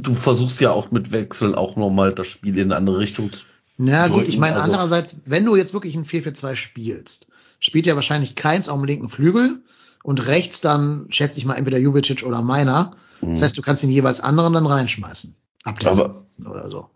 du 0.03 0.15
versuchst 0.15 0.61
ja 0.61 0.71
auch 0.73 0.91
mit 0.91 1.13
Wechseln 1.13 1.55
auch 1.55 1.77
nochmal 1.77 2.13
das 2.13 2.27
Spiel 2.27 2.57
in 2.59 2.65
eine 2.65 2.77
andere 2.77 2.99
Richtung 2.99 3.33
zu. 3.33 3.41
Na 3.79 4.09
gut, 4.09 4.27
ich 4.27 4.39
meine 4.39 4.57
also- 4.57 4.65
andererseits, 4.65 5.19
wenn 5.27 5.45
du 5.45 5.55
jetzt 5.57 5.75
wirklich 5.75 5.95
ein 5.97 6.07
4-4-2 6.07 6.57
spielst, 6.57 7.29
spielt 7.61 7.87
ja 7.87 7.95
wahrscheinlich 7.95 8.35
keins 8.35 8.69
auf 8.69 8.79
dem 8.79 8.87
linken 8.87 9.09
Flügel 9.09 9.61
und 10.03 10.27
rechts 10.27 10.61
dann, 10.61 11.07
schätze 11.11 11.39
ich 11.39 11.45
mal, 11.45 11.55
entweder 11.55 11.79
Jubicic 11.79 12.25
oder 12.25 12.43
Meiner. 12.43 12.97
Das 13.21 13.43
heißt, 13.43 13.57
du 13.57 13.63
kannst 13.63 13.83
den 13.83 13.91
jeweils 13.91 14.21
anderen 14.21 14.53
dann 14.53 14.67
reinschmeißen. 14.67 15.37
Ab 15.65 15.81
der 15.81 15.93
Aber- 15.93 16.15
17. 16.15 16.47
oder 16.47 16.71
so. 16.71 16.91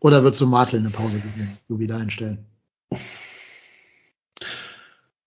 Oder 0.00 0.22
wird 0.22 0.36
zu 0.36 0.46
Martel 0.46 0.78
eine 0.80 0.90
Pause 0.90 1.18
geben, 1.18 1.58
Jubi 1.68 1.86
da 1.86 1.96
einstellen? 1.98 2.46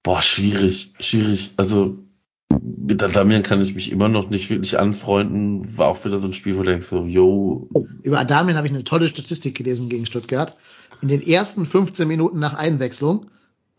Boah, 0.04 0.22
schwierig, 0.22 0.94
schwierig. 1.00 1.52
Also 1.58 1.98
Adamian 2.54 3.44
kann 3.44 3.62
ich 3.62 3.74
mich 3.76 3.92
immer 3.92 4.10
noch 4.10 4.30
nicht 4.30 4.50
wirklich 4.50 4.78
anfreunden. 4.80 5.78
War 5.78 5.88
auch 5.88 6.04
wieder 6.06 6.18
so 6.18 6.28
ein 6.28 6.34
Spiel, 6.34 6.56
wo 6.58 6.64
du 6.64 6.72
denkst 6.72 6.88
so, 6.88 7.06
yo, 7.06 7.68
Oh, 7.74 7.86
über 8.04 8.20
Adamien 8.20 8.58
habe 8.58 8.68
ich 8.68 8.74
eine 8.74 8.84
tolle 8.84 9.08
Statistik 9.08 9.56
gelesen 9.56 9.90
gegen 9.90 10.06
Stuttgart. 10.06 10.58
In 11.02 11.08
den 11.08 11.22
ersten 11.22 11.66
15 11.66 12.08
Minuten 12.08 12.40
nach 12.40 12.54
Einwechslung, 12.54 13.26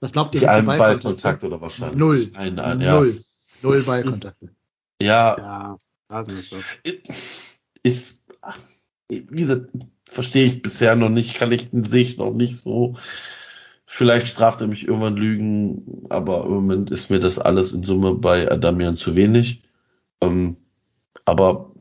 was 0.00 0.12
glaubt 0.12 0.34
ihr, 0.34 0.40
wie 0.40 0.46
Ballkontakte? 0.46 0.78
Ballkontakt 0.78 1.44
oder 1.44 1.60
wahrscheinlich. 1.60 1.98
Null. 1.98 2.30
Ein, 2.34 2.58
ein, 2.58 2.80
ja. 2.80 2.98
Null. 2.98 3.20
Null 3.62 3.82
Ballkontakte. 3.82 4.50
Ja, 5.00 5.36
Ja, 5.38 5.76
hatten 6.10 6.36
wir 6.36 6.42
schon. 6.42 6.60
ist, 7.82 8.22
wie 9.08 9.24
gesagt, 9.24 9.70
verstehe 10.08 10.46
ich 10.46 10.62
bisher 10.62 10.96
noch 10.96 11.08
nicht, 11.10 11.34
kann 11.34 11.52
ich, 11.52 11.68
sehe 11.72 12.02
ich 12.02 12.16
noch 12.16 12.32
nicht 12.32 12.56
so. 12.56 12.96
Vielleicht 13.94 14.28
straft 14.28 14.62
er 14.62 14.68
mich 14.68 14.88
irgendwann 14.88 15.16
Lügen, 15.16 16.06
aber 16.08 16.46
im 16.46 16.52
Moment 16.52 16.90
ist 16.90 17.10
mir 17.10 17.20
das 17.20 17.38
alles 17.38 17.74
in 17.74 17.84
Summe 17.84 18.14
bei 18.14 18.50
Adamian 18.50 18.96
zu 18.96 19.14
wenig. 19.14 19.64
Ähm, 20.22 20.56
aber 21.26 21.74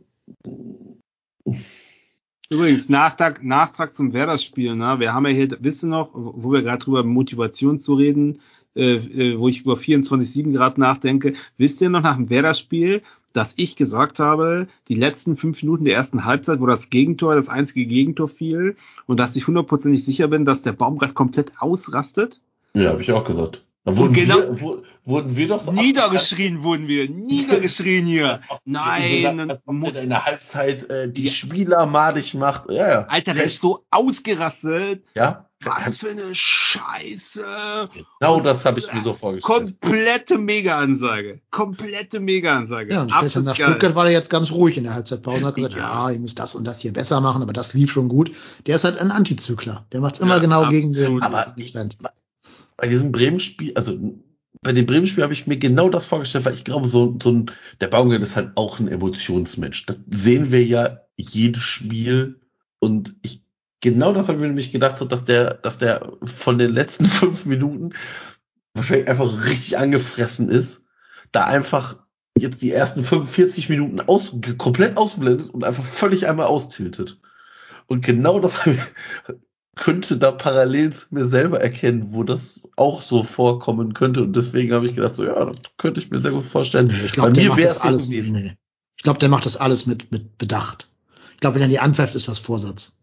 Übrigens, 2.50 2.90
Nachtrag, 2.90 3.42
Nachtrag 3.46 3.94
zum 3.94 4.12
Werder-Spiel, 4.12 4.76
ne? 4.76 5.00
Wir 5.00 5.14
haben 5.14 5.26
ja 5.26 5.32
hier, 5.32 5.58
wisst 5.62 5.86
ihr 5.86 5.88
noch, 5.88 6.10
wo 6.14 6.52
wir 6.52 6.64
gerade 6.64 6.84
drüber 6.84 7.06
Motivation 7.06 7.80
zu 7.80 7.94
reden, 7.94 8.42
äh, 8.76 8.96
äh, 8.96 9.40
wo 9.40 9.48
ich 9.48 9.62
über 9.62 9.76
24-7 9.76 10.54
Grad 10.54 10.78
nachdenke, 10.78 11.36
wisst 11.58 11.80
ihr 11.80 11.90
noch 11.90 12.02
nach 12.02 12.18
dem 12.18 12.30
Werder-Spiel, 12.30 13.04
dass 13.34 13.53
ich 13.58 13.76
gesagt 13.76 14.20
habe, 14.20 14.68
die 14.88 14.95
letzten 14.95 15.38
fünf 15.38 15.62
Minuten 15.64 15.86
der 15.86 15.95
ersten 15.95 16.26
Halbzeit, 16.26 16.60
wo 16.60 16.66
das 16.66 16.90
Gegentor, 16.90 17.36
das 17.36 17.49
einzige 17.49 17.86
Gegentor 17.86 18.28
fiel, 18.30 18.76
und 19.08 19.20
dass 19.20 19.36
ich 19.36 19.48
hundertprozentig 19.48 20.03
sicher 20.03 20.28
bin, 20.28 20.45
dass 20.45 20.62
der 20.62 20.74
Baumgart 20.74 21.14
komplett 21.14 21.53
ausrastet? 21.60 22.41
ja, 22.74 22.90
habe 22.90 23.02
ich 23.02 23.12
auch 23.12 23.24
gesagt. 23.24 23.66
Da 23.84 23.98
wurden, 23.98 24.14
genau- 24.14 24.38
wir, 24.38 24.62
wo, 24.62 24.84
wurden 25.06 25.36
wir 25.36 25.48
doch 25.48 25.64
so 25.64 25.72
Niedergeschrien 25.72 26.62
wurden 26.62 26.88
wir, 26.88 27.10
niedergeschrien 27.10 28.06
hier. 28.06 28.41
Nein, 28.66 29.49
als 29.49 29.68
ob 29.68 29.74
und- 29.76 29.95
der 29.95 30.03
in 30.03 30.10
der 30.10 30.26
Halbzeit 30.26 30.88
äh, 30.91 31.12
die 31.12 31.30
Spieler 31.30 31.88
madig 31.88 32.36
macht. 32.36 32.70
Ja, 32.70 32.90
ja. 32.90 33.02
Alter, 33.08 33.34
der 33.34 33.45
ist 33.45 33.60
so 33.60 33.84
ausgerastet. 33.90 35.03
Ja, 35.16 35.49
Was 35.64 35.98
für 35.98 36.10
eine 36.10 36.34
Scheiße. 36.34 37.90
genau 38.20 38.40
das 38.42 38.66
habe 38.66 38.80
ich 38.80 38.92
mir 38.94 39.04
so 39.04 39.14
vorgestellt. 39.14 39.80
Komplette 39.80 40.38
Mega-Ansage. 40.38 41.42
Komplette 41.52 42.20
Mega-Ansage. 42.20 42.94
Ja, 42.94 43.02
und 43.04 43.12
später 43.12 43.42
nach 43.42 43.58
geil. 43.58 43.68
Stuttgart 43.70 43.96
war 43.96 44.06
er 44.06 44.12
jetzt 44.12 44.30
ganz 44.30 44.52
ruhig 44.52 44.78
in 44.78 44.86
der 44.86 44.94
Halbzeitpause 44.94 45.38
und 45.40 45.46
hat 45.46 45.56
gesagt, 45.56 45.76
Ja. 45.76 46.08
ja, 46.08 46.14
ihr 46.14 46.20
müsst 46.20 46.40
das 46.40 46.56
und 46.56 46.66
das 46.66 46.80
hier 46.80 46.94
besser 46.94 47.22
machen, 47.22 47.42
aber 47.42 47.54
das 47.54 47.74
lief 47.74 47.92
schon 47.92 48.08
gut. 48.10 48.32
Der 48.66 48.76
ist 48.76 48.84
halt 48.84 48.98
ein 49.00 49.12
Antizykler. 49.12 49.86
Der 49.92 50.00
macht's 50.02 50.20
immer 50.20 50.36
Ja, 50.36 50.40
genau 50.40 50.70
gegen 50.70 50.94
den, 50.94 51.04
absolut. 51.22 51.24
Aber 51.24 51.54
gegen 51.56 51.68
den 51.68 51.90
Trend. 51.90 51.98
bei 52.78 52.88
diesem 52.88 53.12
Bremen-Spiel, 53.12 53.74
also 53.76 53.98
bei 54.64 54.74
dem 54.74 54.86
Bremen-Spiel 54.86 55.24
habe 55.24 55.34
ich 55.34 55.48
mir 55.48 55.58
genau 55.58 55.90
das 55.90 56.06
vorgestellt, 56.06 56.46
weil 56.46 56.54
ich 56.54 56.64
glaube, 56.64 56.88
so, 56.88 57.18
so 57.22 57.32
ein, 57.32 57.52
der 57.80 57.88
Baumgart 57.88 58.22
ist 58.22 58.36
halt 58.36 58.52
auch 58.56 58.80
ein 58.80 58.88
Emotionsmensch. 58.88 59.86
Das 59.88 59.98
sehen 60.10 60.52
wir 60.52 60.64
ja 60.64 61.00
jedes 61.18 61.64
Spiel 61.64 62.40
und 62.80 63.16
ich, 63.24 63.44
genau 63.82 64.14
das 64.14 64.28
habe 64.28 64.38
ich 64.38 64.41
mir 64.41 64.48
nämlich 64.48 64.72
gedacht, 64.72 64.99
so, 64.99 65.06
dass 65.06 65.26
der, 65.26 65.56
dass 65.56 65.78
der 65.78 66.14
von 66.24 66.58
den 66.58 66.72
letzten 66.72 67.06
fünf 67.10 67.45
Minuten 67.45 67.94
wahrscheinlich 68.74 69.10
einfach 69.10 69.45
richtig 69.45 69.78
angefressen 69.78 70.49
ist, 70.49 70.84
da 71.32 71.45
einfach 71.45 71.98
jetzt 72.38 72.62
die 72.62 72.72
ersten 72.72 73.03
45 73.03 73.70
Minuten 73.70 73.99
aus, 73.99 74.32
komplett 74.58 74.98
ausblendet 74.98 75.49
und 75.49 75.64
einfach 75.64 75.84
völlig 75.84 76.28
einmal 76.28 76.48
austiltet. 76.48 77.20
Und 77.88 78.06
genau 78.06 78.40
das 78.40 78.53
könnte 79.76 80.18
da 80.18 80.32
parallel 80.32 80.94
zu 80.94 81.08
mir 81.12 81.26
selber 81.26 81.62
erkennen, 81.62 82.14
wo 82.14 82.24
das 82.24 82.70
auch 82.78 83.02
so 83.02 83.24
vorkommen 83.24 83.94
könnte. 83.94 84.22
Und 84.22 84.36
deswegen 84.36 84.74
habe 84.74 84.86
ich 84.86 84.95
gedacht, 84.95 85.16
so 85.16 85.26
ja, 85.26 85.45
das 85.45 85.58
könnte 85.78 85.99
ich 85.99 86.10
mir 86.10 86.20
sehr 86.20 86.32
gut 86.32 86.45
vorstellen. 86.45 86.90
Ich 86.90 87.12
glaube, 87.14 87.30
Bei 87.30 87.34
der 87.34 87.49
mir 87.49 87.58
wäre 87.58 87.70
es 87.70 87.82
alles. 87.82 88.08
Nee. 88.08 88.56
Ich 88.95 89.03
glaube, 89.03 89.20
der 89.20 89.30
macht 89.30 89.45
das 89.45 89.58
alles 89.58 89.86
mit, 89.86 90.12
mit 90.12 90.38
Bedacht. 90.38 90.91
Ich 91.34 91.40
glaube, 91.40 91.56
wenn 91.56 91.64
er 91.64 91.68
die 91.68 91.80
anpfeift, 91.80 92.16
ist 92.16 92.28
das 92.28 92.40
Vorsatz. 92.40 93.01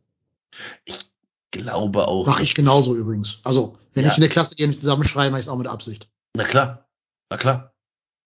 Glaube 1.51 2.09
auch. 2.09 2.27
Mache 2.27 2.43
ich 2.43 2.55
genauso 2.55 2.95
übrigens. 2.95 3.41
Also, 3.43 3.77
wenn 3.95 4.05
Ja. 4.05 4.11
ich 4.11 4.19
in 4.19 4.21
der 4.23 4.31
Klasse 4.31 4.55
gehe 4.55 4.69
nicht 4.69 4.81
zusammenschreie, 4.81 5.31
mache 5.31 5.41
ich 5.41 5.47
es 5.47 5.49
auch 5.51 5.57
mit 5.57 5.67
Absicht. 5.67 6.09
Na 6.37 6.45
klar. 6.45 6.87
Na 7.31 7.37
klar. 7.39 7.75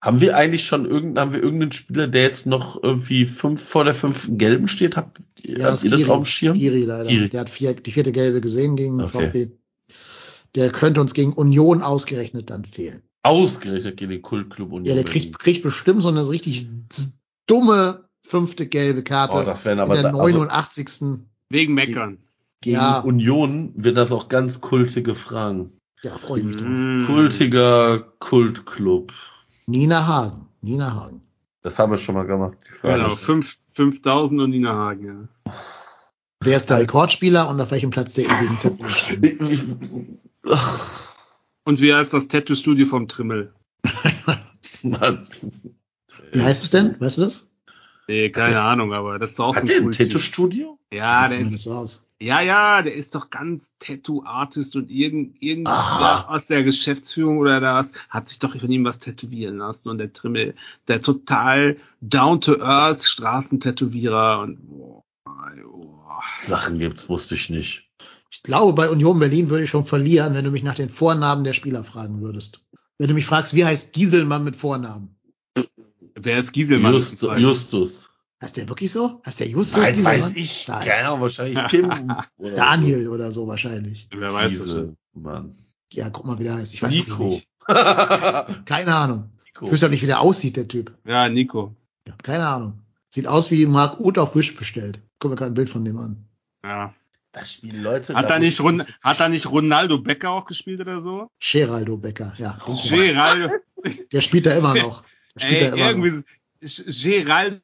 Haben 0.03 0.19
wir 0.19 0.35
eigentlich 0.35 0.65
schon 0.65 0.85
irgendeinen, 0.85 1.19
haben 1.19 1.33
wir 1.33 1.41
irgendeinen 1.41 1.71
Spieler, 1.71 2.07
der 2.09 2.23
jetzt 2.23 2.45
noch 2.45 2.81
irgendwie 2.83 3.25
fünf 3.25 3.61
vor 3.65 3.85
der 3.85 3.95
fünften 3.95 4.37
gelben 4.37 4.67
steht? 4.67 4.97
Habt, 4.97 5.19
ihr- 5.41 5.63
habt 5.63 5.83
ihr 5.85 5.91
das 5.91 6.09
auf 6.09 6.17
dem 6.17 6.25
Schirm? 6.25 6.57
Skiri 6.57 6.83
leider. 6.83 7.05
Skiri. 7.09 7.29
Der 7.29 7.39
hat 7.41 7.49
vier, 7.49 7.73
die 7.73 7.91
vierte 7.91 8.11
Gelbe 8.11 8.41
gesehen 8.41 8.75
gegen 8.75 9.01
Okay. 9.01 9.27
VfB. 9.27 9.51
Der 10.55 10.71
könnte 10.71 10.99
uns 10.99 11.13
gegen 11.13 11.31
Union 11.31 11.81
ausgerechnet 11.81 12.49
dann 12.49 12.65
fehlen. 12.65 13.01
Ausgerechnet 13.23 13.95
gegen 13.95 14.11
den 14.11 14.21
Kultclub 14.21 14.73
Union. 14.73 14.85
Ja, 14.85 15.01
der 15.01 15.09
kriegt, 15.09 15.39
kriegt 15.39 15.63
bestimmt 15.63 16.01
so 16.01 16.09
eine 16.09 16.27
richtig 16.27 16.67
dumme 17.47 18.09
fünfte 18.27 18.67
gelbe 18.67 19.03
Karte 19.03 19.37
Oh, 19.37 19.43
das 19.43 19.63
wären 19.63 19.77
in 19.77 19.83
aber 19.83 19.93
der 19.93 20.03
da- 20.03 20.09
also 20.09 20.19
89. 20.19 21.21
Wegen 21.53 21.75
Meckern. 21.75 22.17
gegen 22.61 22.77
ja. 22.77 22.99
Union 23.01 23.73
wird 23.75 23.95
das 23.95 24.11
auch 24.11 24.27
ganz 24.27 24.59
kultige 24.59 25.13
Fragen. 25.13 25.73
Ja, 26.01 26.17
freue 26.17 26.39
ich 26.39 26.45
mich 26.45 26.57
drauf. 26.57 26.67
Mm. 26.67 27.05
Kultiger 27.05 27.99
Kultclub. 28.17 29.13
Nina 29.67 30.07
Hagen. 30.07 30.47
Nina 30.61 30.95
Hagen. 30.95 31.21
Das 31.61 31.77
haben 31.77 31.91
wir 31.91 31.99
schon 31.99 32.15
mal 32.15 32.25
gemacht. 32.25 32.57
Die 32.67 32.73
Frage. 32.73 33.03
Genau, 33.03 33.15
fünf- 33.15 33.59
5000 33.73 34.41
und 34.41 34.49
Nina 34.49 34.73
Hagen, 34.73 35.29
ja. 35.45 35.53
Wer 36.41 36.57
ist 36.57 36.71
der 36.71 36.79
Rekordspieler 36.79 37.47
und 37.47 37.61
auf 37.61 37.69
welchem 37.69 37.91
Platz 37.91 38.13
der 38.13 38.25
ewigen 38.25 40.19
Und 41.65 41.81
wie 41.81 41.93
heißt 41.93 42.13
das 42.15 42.27
Tattoo-Studio 42.29 42.87
vom 42.87 43.07
Trimmel? 43.07 43.53
Mann. 44.81 45.27
Wie 46.31 46.41
heißt 46.41 46.63
es 46.63 46.71
denn? 46.71 46.99
Weißt 46.99 47.19
du 47.19 47.21
das? 47.21 47.52
Nee, 48.07 48.29
keine 48.31 48.59
Ahnung, 48.61 48.93
aber 48.93 49.17
das 49.17 49.31
ist 49.31 49.39
doch 49.39 49.47
auch 49.47 49.55
Hat 49.55 49.61
so 49.63 49.67
der 49.67 49.77
ein 49.77 49.85
cool. 49.85 49.93
Tattoo-Studio? 49.93 50.77
Ja, 50.91 51.27
der 51.27 51.39
ist, 51.39 51.57
so 51.59 51.71
aus. 51.73 52.05
ja, 52.19 52.41
ja, 52.41 52.81
der 52.81 52.93
ist 52.93 53.15
doch 53.15 53.29
ganz 53.29 53.73
Tattoo-Artist 53.79 54.75
und 54.75 54.91
irgend, 54.91 55.41
irgend 55.41 55.67
Aha. 55.69 56.25
aus 56.27 56.47
der 56.47 56.63
Geschäftsführung 56.63 57.37
oder 57.37 57.59
das 57.61 57.93
hat 58.09 58.29
sich 58.29 58.39
doch 58.39 58.57
von 58.59 58.69
ihm 58.69 58.83
was 58.85 58.99
tätowieren 58.99 59.57
lassen 59.57 59.89
und 59.89 59.97
der 59.99 60.11
Trimmel, 60.11 60.53
der 60.87 60.99
total 60.99 61.77
down-to-earth 62.01 63.03
Straßentätowierer 63.03 64.41
und 64.41 64.67
boah, 64.67 65.03
boah. 65.25 66.21
Sachen 66.41 66.79
gibt's, 66.79 67.07
wusste 67.09 67.35
ich 67.35 67.49
nicht. 67.49 67.89
Ich 68.29 68.43
glaube, 68.43 68.73
bei 68.73 68.89
Union 68.89 69.19
Berlin 69.19 69.49
würde 69.49 69.63
ich 69.63 69.69
schon 69.69 69.85
verlieren, 69.85 70.33
wenn 70.33 70.45
du 70.45 70.51
mich 70.51 70.63
nach 70.63 70.75
den 70.75 70.89
Vornamen 70.89 71.43
der 71.43 71.53
Spieler 71.53 71.83
fragen 71.83 72.21
würdest. 72.21 72.65
Wenn 72.97 73.07
du 73.07 73.13
mich 73.13 73.25
fragst, 73.25 73.53
wie 73.53 73.63
heißt 73.65 73.93
Gieselmann 73.93 74.43
mit 74.43 74.55
Vornamen? 74.55 75.15
Wer 76.15 76.39
ist 76.39 76.51
Gieselmann? 76.51 76.93
Just, 76.93 77.21
Justus. 77.21 78.09
Heißt 78.41 78.57
der 78.57 78.67
wirklich 78.67 78.91
so? 78.91 79.21
Heißt 79.25 79.39
der 79.39 79.47
Justus 79.47 79.81
Nein, 79.81 79.95
Gieselmann? 79.95 80.21
weiß 80.21 80.35
ich. 80.35 80.67
Nein. 80.67 80.87
Keine 80.87 81.07
Ahnung, 81.07 81.21
wahrscheinlich 81.21 81.59
Tim. 81.69 82.13
Oder 82.37 82.55
Daniel 82.55 83.07
oder 83.09 83.31
so 83.31 83.47
wahrscheinlich. 83.47 84.07
Wer 84.13 84.33
weiß 84.33 84.57
das 84.57 84.67
schon. 84.67 84.97
Diese, 85.13 85.21
Mann. 85.21 85.55
Ja, 85.91 86.09
guck 86.09 86.25
mal, 86.25 86.37
wie 86.39 86.43
der 86.43 86.55
heißt. 86.55 86.73
Ich 86.73 86.81
weiß 86.83 86.91
Nico. 86.91 87.23
nicht. 87.23 87.47
Nico. 87.67 87.73
Keine 88.65 88.93
Ahnung. 88.95 89.29
Ich 89.61 89.71
wüsste 89.71 89.85
auch 89.85 89.91
nicht, 89.91 90.01
wie 90.01 90.07
der 90.07 90.19
aussieht, 90.19 90.57
der 90.57 90.67
Typ. 90.67 90.97
Ja, 91.05 91.29
Nico. 91.29 91.75
Ja, 92.07 92.15
keine 92.21 92.47
Ahnung. 92.47 92.79
Sieht 93.09 93.27
aus 93.27 93.49
wie 93.51 93.65
Marc 93.65 93.99
Uth 93.99 94.17
auf 94.17 94.35
Wish 94.35 94.55
bestellt. 94.55 95.01
Guck 95.19 95.31
mir 95.31 95.37
gerade 95.37 95.51
ein 95.51 95.53
Bild 95.53 95.69
von 95.69 95.85
dem 95.85 95.97
an. 95.97 96.25
Ja. 96.65 96.93
Da 97.31 97.45
spielen 97.45 97.81
Leute. 97.81 98.13
Hat 98.15 98.29
da 98.29 98.39
nicht, 98.39 98.59
Ron, 98.61 98.83
hat 99.01 99.19
da 99.19 99.29
nicht 99.29 99.45
Ronaldo 99.49 99.99
Becker 99.99 100.31
auch 100.31 100.45
gespielt 100.45 100.81
oder 100.81 101.01
so? 101.01 101.29
Geraldo 101.39 101.97
Becker, 101.97 102.33
ja. 102.37 102.57
Geraldo. 102.89 103.49
Der 104.11 104.21
spielt 104.21 104.47
da 104.47 104.51
immer 104.55 104.73
noch. 104.81 105.03
Ey, 105.39 105.71
irgendwie, 105.75 106.23
Geraldo, 106.61 107.57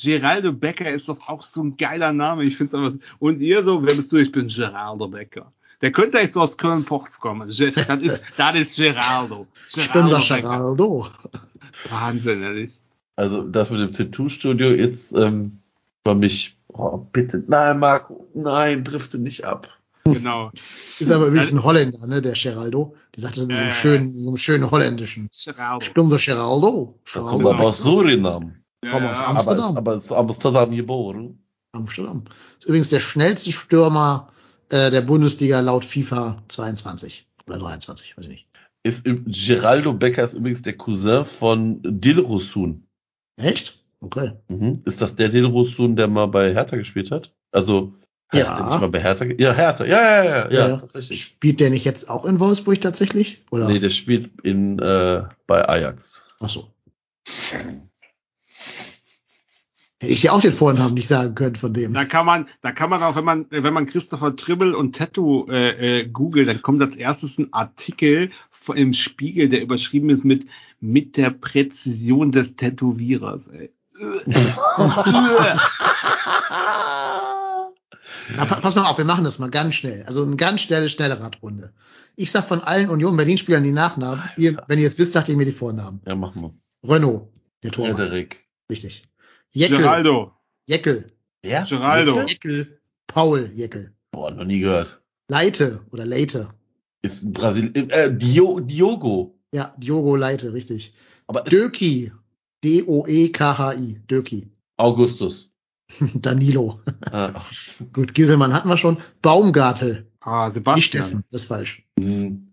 Geraldo 0.00 0.52
Becker 0.52 0.90
ist 0.90 1.08
doch 1.08 1.28
auch 1.28 1.42
so 1.42 1.62
ein 1.62 1.76
geiler 1.76 2.12
Name. 2.12 2.44
Ich 2.44 2.56
finde 2.56 2.78
einfach. 2.78 2.92
Und 3.18 3.40
ihr 3.40 3.62
so, 3.64 3.84
wer 3.84 3.94
bist 3.94 4.12
du? 4.12 4.16
Ich 4.16 4.32
bin 4.32 4.48
Geraldo 4.48 5.08
Becker. 5.08 5.52
Der 5.82 5.92
könnte 5.92 6.18
jetzt 6.18 6.34
so 6.34 6.40
aus 6.40 6.56
Köln-Ports 6.56 7.20
kommen. 7.20 7.48
Das 7.48 7.60
ist, 7.60 7.76
das 8.36 8.54
ist 8.54 8.76
Geraldo. 8.76 9.46
Ich 9.74 9.92
bin 9.92 10.08
der 10.08 10.16
Becker. 10.16 10.40
Geraldo. 10.40 11.06
Wahnsinn, 11.90 12.42
ehrlich. 12.42 12.80
Also 13.16 13.42
das 13.42 13.70
mit 13.70 13.80
dem 13.80 13.92
Tattoo-Studio 13.92 14.70
jetzt 14.70 15.12
ähm, 15.12 15.58
war 16.04 16.14
mich. 16.14 16.56
Oh, 16.68 16.96
bitte. 16.96 17.44
Nein, 17.46 17.78
Marco. 17.78 18.26
Nein, 18.34 18.84
drifte 18.84 19.18
nicht 19.18 19.44
ab. 19.44 19.68
Genau. 20.04 20.50
Ist 20.98 21.10
aber 21.12 21.26
übrigens 21.28 21.52
ein 21.52 21.62
Holländer, 21.62 22.06
ne, 22.06 22.20
der 22.22 22.32
Geraldo. 22.32 22.96
Die 23.14 23.20
sagt 23.20 23.36
das 23.36 23.44
in 23.44 23.50
so 23.54 23.62
einem 23.62 23.70
Äh. 23.70 23.74
schönen, 23.74 24.18
so 24.18 24.30
einem 24.30 24.36
schönen 24.36 24.70
holländischen. 24.70 25.28
Geraldo. 25.44 25.84
Ich 25.84 25.94
bin 25.94 26.10
der 26.10 26.18
Geraldo. 26.18 26.98
Da 27.14 27.20
kommt 27.20 27.30
Geraldo. 27.42 27.50
aber 27.50 27.68
aus 27.68 27.78
Surinam. 27.78 28.54
Komm 28.90 28.90
aus 28.90 28.92
Ja, 28.92 28.92
Aber 28.96 29.12
ist, 29.12 29.20
Amsterdam. 29.20 29.76
aber 29.76 29.94
ist 29.96 30.12
Amsterdam 30.12 30.70
geboren. 30.74 31.38
Amsterdam. 31.72 32.24
Ist 32.58 32.66
übrigens 32.66 32.90
der 32.90 33.00
schnellste 33.00 33.52
Stürmer 33.52 34.28
äh, 34.70 34.90
der 34.90 35.02
Bundesliga 35.02 35.60
laut 35.60 35.84
FIFA 35.84 36.36
22 36.48 37.26
oder 37.46 37.58
23, 37.58 38.16
weiß 38.16 38.24
ich 38.24 38.30
nicht. 38.30 38.46
Ist 38.84 39.04
Geraldo 39.06 39.92
Becker 39.94 40.24
ist 40.24 40.34
übrigens 40.34 40.62
der 40.62 40.76
Cousin 40.76 41.24
von 41.24 41.80
Dilrosun. 41.84 42.84
Echt? 43.36 43.78
Okay. 44.00 44.32
Mhm. 44.48 44.82
Ist 44.84 45.00
das 45.00 45.14
der 45.14 45.28
Dilrosun, 45.28 45.94
der 45.94 46.08
mal 46.08 46.26
bei 46.26 46.52
Hertha 46.52 46.76
gespielt 46.76 47.12
hat? 47.12 47.32
Also 47.52 47.94
Ja. 48.34 48.58
hat 48.58 48.70
nicht 48.70 48.80
mal 48.80 48.88
bei 48.88 49.00
Hertha? 49.00 49.24
Ja, 49.24 49.52
Hertha. 49.52 49.84
Ja, 49.84 50.00
ja, 50.00 50.24
ja, 50.24 50.50
ja, 50.50 50.68
Ja. 50.68 50.76
tatsächlich. 50.78 51.20
Spielt 51.22 51.60
der 51.60 51.70
nicht 51.70 51.84
jetzt 51.84 52.08
auch 52.08 52.24
in 52.24 52.40
Wolfsburg 52.40 52.80
tatsächlich? 52.80 53.42
Oder? 53.50 53.68
Nee, 53.68 53.78
der 53.78 53.90
spielt 53.90 54.30
in 54.42 54.78
äh, 54.78 55.24
bei 55.46 55.68
Ajax. 55.68 56.26
Ach 56.40 56.48
so. 56.48 56.68
Hätte 60.00 60.12
ich 60.12 60.20
dir 60.22 60.32
auch 60.32 60.40
den 60.40 60.52
Vornamen 60.52 60.94
nicht 60.94 61.06
sagen 61.06 61.34
können 61.36 61.54
von 61.54 61.72
dem. 61.72 61.92
Da 61.94 62.04
kann 62.04 62.26
man, 62.26 62.48
da 62.60 62.72
kann 62.72 62.90
man 62.90 63.02
auch, 63.02 63.14
wenn 63.14 63.24
man, 63.24 63.46
wenn 63.50 63.72
man 63.72 63.86
Christopher 63.86 64.34
Tribble 64.34 64.76
und 64.76 64.96
Tattoo 64.96 65.46
äh, 65.48 66.00
äh, 66.00 66.08
googelt, 66.08 66.48
dann 66.48 66.60
kommt 66.62 66.82
als 66.82 66.96
erstes 66.96 67.38
ein 67.38 67.52
Artikel 67.52 68.30
von- 68.50 68.76
im 68.76 68.94
Spiegel, 68.94 69.48
der 69.48 69.62
überschrieben 69.62 70.10
ist 70.10 70.24
mit 70.24 70.46
mit 70.80 71.16
der 71.16 71.30
Präzision 71.30 72.32
des 72.32 72.56
Tätowierers. 72.56 73.46
Ey. 73.46 73.70
Na, 78.42 78.48
pa 78.48 78.60
pass 78.60 78.74
mal 78.74 78.86
auf, 78.86 78.98
wir 78.98 79.04
machen 79.04 79.22
das 79.22 79.38
mal 79.38 79.50
ganz 79.50 79.76
schnell. 79.76 80.02
Also 80.04 80.24
eine 80.24 80.34
ganz 80.34 80.62
schnelle, 80.62 80.88
schnelle 80.88 81.20
Radrunde. 81.20 81.72
Ich 82.16 82.32
sag 82.32 82.44
von 82.44 82.60
allen 82.60 82.90
Union 82.90 83.16
Berlin-Spielern 83.16 83.62
die 83.62 83.70
Nachnamen. 83.70 84.20
Ihr, 84.36 84.56
wenn 84.66 84.80
ihr 84.80 84.86
es 84.88 84.98
wisst, 84.98 85.12
sagt 85.12 85.28
ihr 85.28 85.36
mir 85.36 85.44
die 85.44 85.52
Vornamen. 85.52 86.00
Ja, 86.06 86.16
machen 86.16 86.42
wir. 86.42 86.52
Renault, 86.90 87.28
der 87.62 87.70
Torwart. 87.70 87.94
Frederik. 87.94 88.44
Richtig. 88.68 89.08
Jeckel. 89.50 89.78
Geraldo, 89.78 90.32
Jeckel. 90.68 91.12
Ja? 91.44 91.64
Geraldo. 91.64 92.20
Jeckel. 92.22 92.80
Paul 93.06 93.50
Jeckel. 93.54 93.94
Boah, 94.10 94.32
noch 94.32 94.44
nie 94.44 94.58
gehört. 94.58 95.02
Leite 95.28 95.80
oder 95.92 96.04
Leite. 96.04 96.50
Ist 97.02 97.22
ein 97.22 97.32
Brasil 97.32 97.72
äh, 97.90 98.12
Dio 98.12 98.58
Diogo. 98.58 99.38
Ja, 99.54 99.72
Diogo 99.78 100.16
Leite, 100.16 100.52
richtig. 100.52 100.94
Aber 101.28 101.42
Döki. 101.42 102.12
D-O-E-K-H-I. 102.64 104.00
Döki. 104.08 104.50
Augustus. 104.76 105.51
Danilo. 106.14 106.80
Ah, 107.10 107.32
Gut, 107.92 108.14
Gieselmann 108.14 108.52
hatten 108.52 108.68
wir 108.68 108.76
schon. 108.78 108.98
Baumgartel. 109.22 110.06
ah, 110.20 110.46
Nicht 110.46 110.54
Sebastian. 110.54 111.04
Steffen, 111.04 111.24
das 111.30 111.42
ist 111.42 111.48
falsch. 111.48 111.82
hm. 111.98 112.48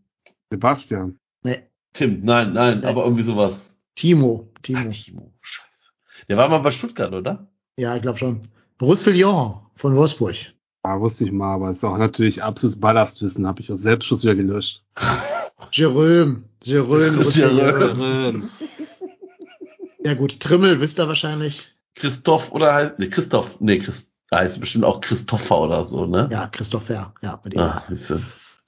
Sebastian. 0.52 1.18
Nee, 1.44 1.57
Tim, 1.94 2.24
nein, 2.24 2.53
nein, 2.53 2.80
Nee. 2.80 2.88
aber 2.88 3.03
irgendwie 3.03 3.24
sowas. 3.24 3.80
Timo. 3.95 4.49
Timo. 4.61 4.90
Timo, 4.91 5.34
scheiße. 5.41 5.91
Der 6.28 6.38
war 6.38 6.49
mal 6.49 6.60
bei 6.60 6.72
Stuttgart, 6.72 7.14
oder? 7.14 7.48
Ja, 7.78 7.95
ich 7.95 8.02
glaube 8.02 8.18
schon. 8.18 8.48
Roussillon 8.82 9.60
von 9.76 9.95
Wolfsburg. 9.95 10.36
Ah, 10.84 10.99
wusste 10.99 11.26
ich 11.26 11.32
mal, 11.32 11.53
aber 11.56 11.72
ist 11.72 11.84
auch 11.84 11.98
natürlich 11.98 12.41
absolutes 12.41 12.80
Ballastwissen, 12.80 13.45
habe 13.45 13.61
ich 13.61 13.72
aus 13.72 13.82
Selbstschutz 13.82 14.24
wieder 14.24 14.36
gelöscht. 14.36 14.84
Jerome. 15.72 16.44
Jerome. 16.64 17.24
Jerome. 17.30 18.41
Ja 20.03 20.14
gut, 20.14 20.40
Trimmel 20.40 20.80
wisst 20.80 20.98
ihr 20.99 21.07
wahrscheinlich. 21.07 21.74
Christoph 21.99 22.51
oder 22.51 22.73
heißt, 22.73 22.99
nee, 22.99 23.09
Christoph, 23.09 23.59
nee, 23.59 23.80
Christ, 23.80 24.13
heißt 24.34 24.59
bestimmt 24.59 24.85
auch 24.85 25.01
Christopher 25.01 25.59
oder 25.59 25.85
so, 25.85 26.05
ne? 26.05 26.30
Ja, 26.31 26.47
Christopher. 26.47 27.13
Ja, 27.21 27.41
ihm. 27.51 27.59
Ah, 27.59 27.84
siehste. 27.88 28.21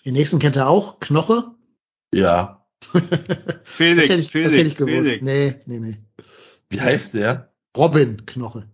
Den 0.06 0.14
nächsten 0.14 0.40
kennt 0.40 0.58
er 0.58 0.68
auch. 0.68 1.00
Knoche. 1.00 1.52
Ja. 2.14 2.66
Felix, 3.64 4.08
das 4.08 4.10
hätte 4.10 4.22
ich, 4.22 4.32
Felix, 4.32 4.52
das 4.52 4.58
hätte 4.58 4.68
ich 4.68 4.76
gewusst. 4.76 5.10
Felix. 5.10 5.24
Nee, 5.24 5.56
nee, 5.66 5.80
nee. 5.80 5.98
Wie 6.70 6.82
heißt 6.82 7.14
der? 7.14 7.54
Robin 7.78 8.26
Knoche. 8.26 8.68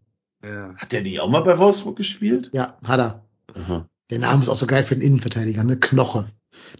Ja. 0.43 0.73
Hat 0.75 0.91
der 0.91 1.01
nicht 1.01 1.19
auch 1.19 1.29
mal 1.29 1.41
bei 1.41 1.57
Wolfsburg 1.57 1.97
gespielt? 1.97 2.49
Ja, 2.53 2.77
hat 2.85 2.99
er. 2.99 3.25
Aha. 3.53 3.87
Der 4.09 4.19
Name 4.19 4.41
ist 4.41 4.49
auch 4.49 4.55
so 4.55 4.65
geil 4.65 4.83
für 4.83 4.95
einen 4.95 5.03
Innenverteidiger, 5.03 5.63
ne? 5.63 5.77
Knoche. 5.77 6.31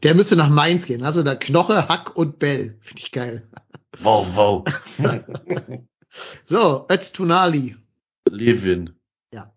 Der 0.04 0.16
müsste 0.16 0.36
nach 0.36 0.50
Mainz 0.50 0.86
gehen. 0.86 1.04
Also 1.04 1.22
da 1.22 1.36
Knoche, 1.36 1.88
Hack 1.88 2.16
und 2.16 2.40
Bell. 2.40 2.78
Finde 2.82 3.02
ich 3.02 3.12
geil. 3.12 3.48
Wow, 4.00 4.26
wow. 4.34 4.64
So, 6.46 6.86
Öztunali. 6.90 7.76
Levin. 8.30 8.90
Ja. 9.34 9.52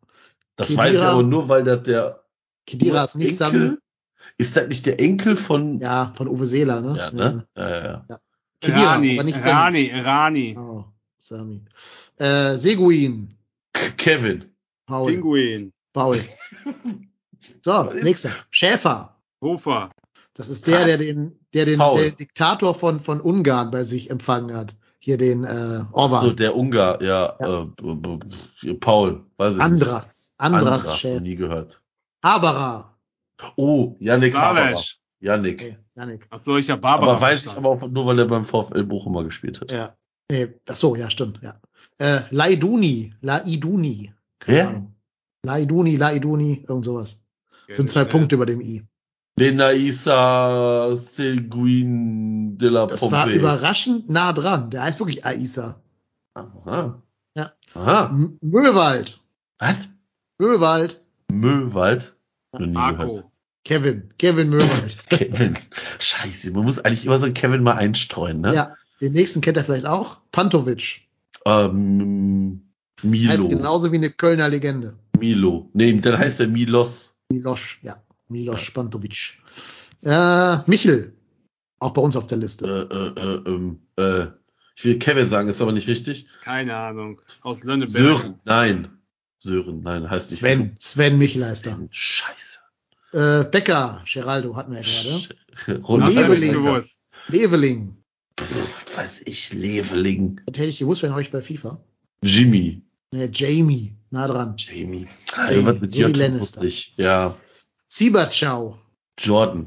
Das 0.57 0.69
Kedira. 0.69 0.83
weiß 0.85 0.95
ich 0.95 1.01
aber 1.03 1.23
nur, 1.23 1.49
weil 1.49 1.65
das 1.65 1.83
der 1.85 2.25
Kedira 2.67 3.05
ist 3.05 3.17
nicht 3.17 3.37
Sami. 3.37 3.57
Enkel, 3.59 3.79
ist 4.39 4.57
das 4.57 4.69
nicht 4.69 4.87
der 4.87 5.01
Enkel 5.01 5.37
von, 5.37 5.79
Ja, 5.81 6.13
von 6.17 6.29
Uwe 6.29 6.47
Seeler, 6.47 6.81
ne? 6.81 6.97
ja, 6.97 7.11
ne? 7.11 7.47
Ja, 7.57 7.69
ja, 7.69 8.05
ja. 8.09 8.21
Kedira, 8.61 8.93
Rani, 8.93 9.15
aber 9.15 9.25
nicht 9.25 9.37
Sami. 9.39 9.91
Rani, 9.93 10.01
Rani. 10.01 10.57
Oh, 10.59 10.85
Sami. 11.19 11.65
Äh, 12.19 12.57
Seguin. 12.57 13.35
K- 13.73 13.91
Kevin. 13.97 14.45
Paul. 14.87 15.13
Pinguin. 15.13 15.73
Paul. 15.93 16.21
So, 17.65 17.85
nächster. 18.03 18.31
Schäfer. 18.51 19.17
Hofer. 19.43 19.91
Das 20.35 20.49
ist 20.49 20.67
der, 20.67 20.85
der 20.87 20.97
den, 20.99 21.39
der 21.53 21.65
den 21.67 21.79
Paul. 21.79 22.01
der 22.01 22.11
Diktator 22.13 22.75
von, 22.75 23.01
von 23.01 23.21
Ungarn 23.21 23.71
bei 23.71 23.83
sich 23.83 24.11
empfangen 24.11 24.55
hat. 24.57 24.77
Hier 25.11 25.19
den 25.19 25.43
äh, 25.43 25.81
Orban. 25.91 26.25
So, 26.25 26.33
der 26.33 26.55
Ungar, 26.55 27.03
ja. 27.03 27.35
Ja. 27.41 27.67
Äh, 28.63 28.75
Paul, 28.75 29.27
weiß 29.39 29.51
ich 29.51 29.57
nicht. 29.57 29.65
Andras. 29.65 30.35
Andras, 30.39 30.63
Andras, 30.63 30.99
Schäfer. 30.99 31.21
nie 31.21 31.35
gehört. 31.35 31.83
Haberer. 32.23 32.97
Oh, 33.57 33.97
Yannick 33.99 34.37
Haberer. 34.37 34.81
Yannick. 35.19 35.63
Okay, 35.63 35.79
Janik. 35.97 36.29
Achso, 36.31 36.59
ich 36.59 36.71
habe 36.71 36.81
Barbara. 36.81 37.11
aber 37.11 37.21
weiß 37.23 37.45
ich 37.45 37.57
aber 37.57 37.71
auch 37.71 37.89
nur, 37.89 38.07
weil 38.07 38.21
er 38.21 38.27
beim 38.27 38.45
VfL 38.45 38.85
Bochum 38.85 39.15
mal 39.15 39.25
gespielt 39.25 39.61
hat. 39.61 39.73
Ja. 39.73 39.97
Nee, 40.31 40.55
ach 40.69 40.77
so, 40.77 40.95
ja, 40.95 41.11
stimmt, 41.11 41.41
ja. 41.43 41.61
Äh, 41.99 42.21
Laiduni. 42.31 43.13
Laiduni. 43.21 44.13
Keine 44.39 44.59
Hä? 44.59 44.63
Ahnung. 44.63 44.95
Laiduni, 45.45 45.97
Laiduni, 45.97 46.65
irgend 46.69 46.85
sowas. 46.85 47.25
Sind 47.69 47.91
zwei 47.91 48.03
äh, 48.03 48.07
Punkte 48.07 48.37
über 48.37 48.47
dem 48.47 48.61
I. 48.61 48.87
Benaisa 49.41 50.97
Seguin 50.97 52.59
de 52.59 52.69
la 52.69 52.87
Das 52.87 53.01
war 53.11 53.25
Pompe. 53.25 53.39
überraschend 53.39 54.09
nah 54.11 54.33
dran. 54.35 54.69
Der 54.71 54.83
heißt 54.83 55.01
wirklich 55.01 55.25
Aisa. 55.25 55.81
Aha. 56.35 57.03
Ja. 57.35 57.53
Aha. 57.75 58.11
M 58.13 58.39
Möwald. 58.43 59.19
Was? 59.59 59.89
Möwald. 60.39 61.01
Möwald? 61.33 62.17
Marco. 62.59 63.33
Kevin. 63.65 64.13
Kevin 64.19 64.51
Möwald. 64.51 64.99
Kevin. 65.09 65.57
Scheiße, 65.99 66.51
man 66.51 66.65
muss 66.65 66.79
eigentlich 66.79 67.07
immer 67.07 67.19
so 67.19 67.25
einen 67.25 67.35
Kevin 67.35 67.63
mal 67.63 67.77
einstreuen, 67.77 68.41
ne? 68.43 68.55
Ja. 68.55 68.75
Den 69.01 69.13
nächsten 69.15 69.41
kennt 69.41 69.57
er 69.57 69.65
vielleicht 69.65 69.87
auch. 69.87 70.19
Pantovic. 70.33 71.09
Ähm, 71.47 72.71
Milo. 73.03 73.31
Heißt 73.33 73.49
genauso 73.49 73.91
wie 73.93 73.97
eine 73.97 74.11
Kölner 74.11 74.51
Legende. 74.51 74.99
Milo. 75.19 75.71
Nee, 75.73 75.99
dann 76.01 76.19
heißt 76.19 76.41
er 76.41 76.49
Milos. 76.49 77.19
Milos, 77.33 77.63
ja. 77.81 77.97
Milos 78.31 78.71
Pantovic. 78.71 79.35
Äh, 80.03 80.59
Michel. 80.67 81.13
Auch 81.79 81.91
bei 81.93 82.01
uns 82.03 82.17
auf 82.17 82.27
der 82.27 82.39
Äh, 82.39 82.41
Liste. 82.41 82.67
äh, 83.17 83.21
äh, 83.21 83.51
ähm, 83.51 83.81
äh, 83.97 84.27
ich 84.77 84.85
will 84.85 84.99
Kevin 84.99 85.29
sagen, 85.29 85.49
ist 85.49 85.61
aber 85.61 85.73
nicht 85.73 85.89
richtig. 85.89 86.27
Keine 86.43 86.77
Ahnung. 86.77 87.21
Aus 87.43 87.65
Lönneberg. 87.65 87.97
Sören, 87.97 88.41
nein. 88.45 88.89
Sören, 89.39 89.83
nein, 89.83 90.09
heißt 90.09 90.31
nicht 90.31 90.41
Sven. 90.41 90.77
Sven 90.79 91.19
Michel 91.19 91.45
heißt 91.45 91.67
er. 91.67 91.79
Scheiße. 91.91 92.59
Äh, 93.13 93.45
Becker. 93.51 94.03
Geraldo 94.11 94.57
hatten 94.57 94.73
wir 94.73 94.81
ja 94.81 95.19
gerade. 95.67 96.13
Leveling. 96.13 96.83
Leveling. 97.29 97.97
Pff, 98.39 98.97
was 98.97 98.97
weiß 98.97 99.23
ich, 99.27 99.53
Leveling. 99.53 100.41
Das 100.47 100.59
hätte 100.59 100.69
ich 100.69 100.79
gewusst, 100.79 101.03
wenn 101.03 101.13
euch 101.13 101.31
bei 101.31 101.41
FIFA. 101.41 101.81
Jimmy. 102.23 102.83
Ne, 103.13 103.29
Jamie. 103.33 103.97
Nah 104.11 104.29
dran. 104.29 104.55
Jamie. 104.57 105.09
Jamie, 105.37 105.67
was 105.67 105.81
mit 105.81 105.93
so 105.93 105.99
wie 105.99 106.03
J 106.03 106.17
Lannister. 106.17 106.67
Ja. 106.97 107.35
Siebertschau. 107.91 108.79
Jordan. 109.19 109.67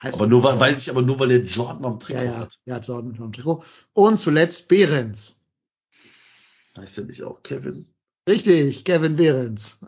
Heißt 0.00 0.14
Aber 0.14 0.28
nur, 0.28 0.44
weil- 0.44 0.60
weiß 0.60 0.78
ich 0.78 0.90
aber 0.90 1.02
nur, 1.02 1.18
weil 1.18 1.26
der 1.28 1.38
Jordan 1.44 1.84
am 1.84 1.98
Trikot 1.98 2.20
Ja, 2.20 2.24
ja, 2.24 2.36
hat. 2.36 2.60
ja, 2.66 2.78
Jordan 2.78 3.16
am 3.20 3.32
Trikot. 3.32 3.64
Und 3.94 4.16
zuletzt 4.16 4.68
Behrens. 4.68 5.40
Heißt 6.78 6.98
der 6.98 7.04
nicht 7.06 7.24
auch 7.24 7.42
Kevin? 7.42 7.84
Richtig, 8.28 8.84
Kevin 8.84 9.16
Behrens. 9.16 9.80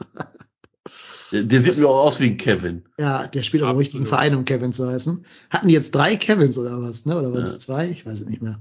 Der, 1.30 1.44
der 1.44 1.60
sieht 1.60 1.70
Das- 1.70 1.78
mir 1.78 1.86
auch 1.88 2.06
aus 2.06 2.18
wie 2.18 2.26
ein 2.30 2.38
Kevin. 2.38 2.82
Ja, 2.98 3.28
der 3.28 3.44
spielt 3.44 3.62
auch 3.62 3.70
im 3.70 3.76
richtigen 3.76 4.04
Verein, 4.04 4.34
um 4.34 4.44
Kevin 4.44 4.72
zu 4.72 4.88
heißen. 4.90 5.24
Hatten 5.50 5.68
die 5.68 5.74
jetzt 5.74 5.94
drei 5.94 6.16
Kevins 6.16 6.58
oder 6.58 6.82
was, 6.82 7.06
ne? 7.06 7.16
Oder 7.16 7.32
waren 7.32 7.44
es 7.44 7.52
Ja. 7.52 7.58
zwei? 7.60 7.88
Ich 7.88 8.04
weiß 8.04 8.22
es 8.22 8.26
nicht 8.26 8.42
mehr. 8.42 8.60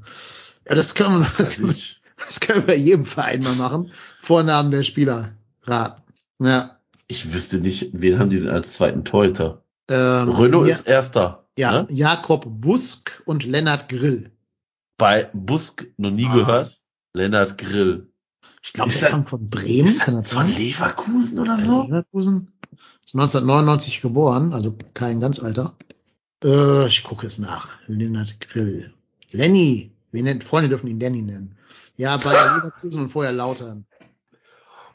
Ja, 0.67 0.75
das 0.75 0.93
können, 0.93 1.19
wir, 1.21 1.31
das, 1.35 1.49
können 1.49 1.69
wir, 1.69 1.75
das 2.17 2.39
können 2.41 2.59
wir 2.61 2.67
bei 2.67 2.75
jedem 2.75 3.05
Verein 3.05 3.41
mal 3.41 3.55
machen. 3.55 3.91
Vornamen 4.21 4.69
der 4.69 4.83
Spieler 4.83 5.33
raten. 5.63 6.03
Ja. 6.43 6.78
Ich 7.11 7.33
wüsste 7.33 7.57
nicht, 7.59 7.89
wen 7.93 8.19
haben 8.19 8.29
die 8.29 8.39
denn 8.39 8.49
als 8.49 8.73
zweiten 8.73 9.03
Torhüter? 9.03 9.63
Ähm, 9.89 10.29
Renault 10.29 10.67
ja, 10.67 10.75
ist 10.75 10.87
erster. 10.87 11.49
ja, 11.57 11.71
Ne? 11.81 11.87
Jakob 11.89 12.45
Busk 12.47 13.21
und 13.25 13.43
Lennart 13.43 13.89
Grill. 13.89 14.31
Bei 14.97 15.29
Busk 15.33 15.87
noch 15.97 16.11
nie 16.11 16.27
Ah. 16.27 16.33
gehört. 16.35 16.79
Lennart 17.13 17.57
Grill. 17.57 18.11
Ich 18.61 18.73
glaube, 18.73 18.91
Ist 18.91 19.01
der 19.01 19.09
er- 19.09 19.13
kommt 19.15 19.29
von 19.29 19.49
Bremen, 19.49 19.97
kann 19.97 20.21
das 20.21 20.31
Von 20.31 20.47
sein? 20.47 20.55
Leverkusen 20.57 21.39
oder 21.39 21.57
so? 21.57 21.83
Leverkusen. 21.83 22.51
Ist 23.03 23.15
1999 23.15 24.01
geboren, 24.01 24.53
also 24.53 24.75
kein 24.93 25.19
ganz 25.19 25.39
alter. 25.39 25.75
Äh, 26.43 26.85
ich 26.87 27.03
gucke 27.03 27.25
es 27.25 27.39
nach. 27.39 27.69
Lennart 27.87 28.39
Grill. 28.39 28.93
Lenny. 29.31 29.91
Wir 30.11 30.23
nennen, 30.23 30.41
Freunde 30.43 30.69
dürfen 30.69 30.87
ihn 30.87 30.99
Lenny 30.99 31.21
nennen. 31.23 31.55
Ja, 31.95 32.17
bei 32.17 32.31
Leverkusen 32.63 33.01
und 33.03 33.09
vorher 33.09 33.31
Lautern. 33.31 33.85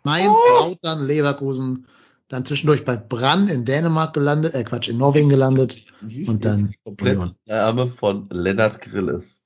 Mainz, 0.04 0.36
Lautern, 0.60 1.06
Leverkusen. 1.06 1.86
Dann 2.34 2.44
zwischendurch 2.44 2.84
bei 2.84 2.96
Brann 2.96 3.46
in 3.46 3.64
Dänemark 3.64 4.12
gelandet, 4.12 4.54
äh 4.54 4.64
Quatsch, 4.64 4.88
in 4.88 4.98
Norwegen 4.98 5.28
gelandet. 5.28 5.84
Und 6.26 6.44
dann 6.44 6.70
Der 6.72 6.78
komplette 6.82 7.36
Name 7.46 7.86
von 7.86 8.28
Lennart 8.28 8.80
Grill 8.80 9.06
ist. 9.06 9.44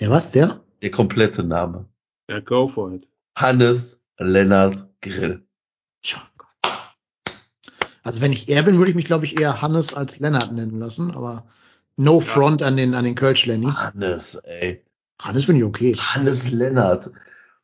Der 0.00 0.08
was, 0.08 0.32
der? 0.32 0.58
Der 0.80 0.90
komplette 0.90 1.44
Name. 1.44 1.84
Ja, 2.30 2.40
go 2.40 2.66
for 2.66 2.94
it. 2.94 3.06
Hannes 3.36 4.00
Lennart 4.16 4.88
Grill. 5.02 5.42
Tja. 6.00 6.22
Also 8.04 8.22
wenn 8.22 8.32
ich 8.32 8.48
er 8.48 8.62
bin, 8.62 8.78
würde 8.78 8.90
ich 8.90 8.96
mich, 8.96 9.04
glaube 9.04 9.26
ich, 9.26 9.38
eher 9.38 9.60
Hannes 9.60 9.92
als 9.92 10.18
Lennart 10.18 10.50
nennen 10.50 10.78
lassen, 10.78 11.10
aber 11.10 11.44
no 11.98 12.20
front 12.20 12.62
an 12.62 12.78
den, 12.78 12.94
an 12.94 13.04
den 13.04 13.16
Kölsch 13.16 13.44
Lenny. 13.44 13.66
Hannes, 13.66 14.36
ey. 14.36 14.82
Hannes 15.20 15.44
finde 15.44 15.60
ich 15.60 15.66
okay. 15.66 15.94
Hannes 15.94 16.50
Lennart. 16.50 17.10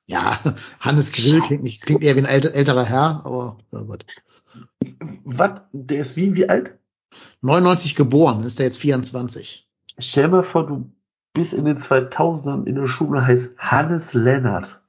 Ja, 0.04 0.38
Hannes 0.80 1.12
Grill 1.12 1.40
klingt 1.40 1.62
nicht, 1.62 1.80
klingt 1.80 2.04
eher 2.04 2.14
wie 2.14 2.20
ein 2.20 2.26
älter, 2.26 2.52
älterer 2.52 2.84
Herr, 2.84 3.22
aber 3.24 3.56
ja 3.72 3.80
gut. 3.80 4.04
Was? 5.24 5.60
Der 5.72 6.00
ist 6.00 6.16
wie, 6.16 6.34
wie 6.34 6.48
alt? 6.48 6.78
99 7.42 7.94
geboren, 7.94 8.42
ist 8.44 8.60
er 8.60 8.66
jetzt 8.66 8.78
24. 8.78 9.68
Stell 9.98 10.28
mal 10.28 10.42
vor, 10.42 10.66
du 10.66 10.90
bist 11.32 11.52
in 11.52 11.64
den 11.64 11.78
2000ern 11.78 12.64
in 12.66 12.74
der 12.74 12.86
Schule 12.86 13.26
heißt 13.26 13.52
Hannes 13.58 14.14
Lennart. 14.14 14.80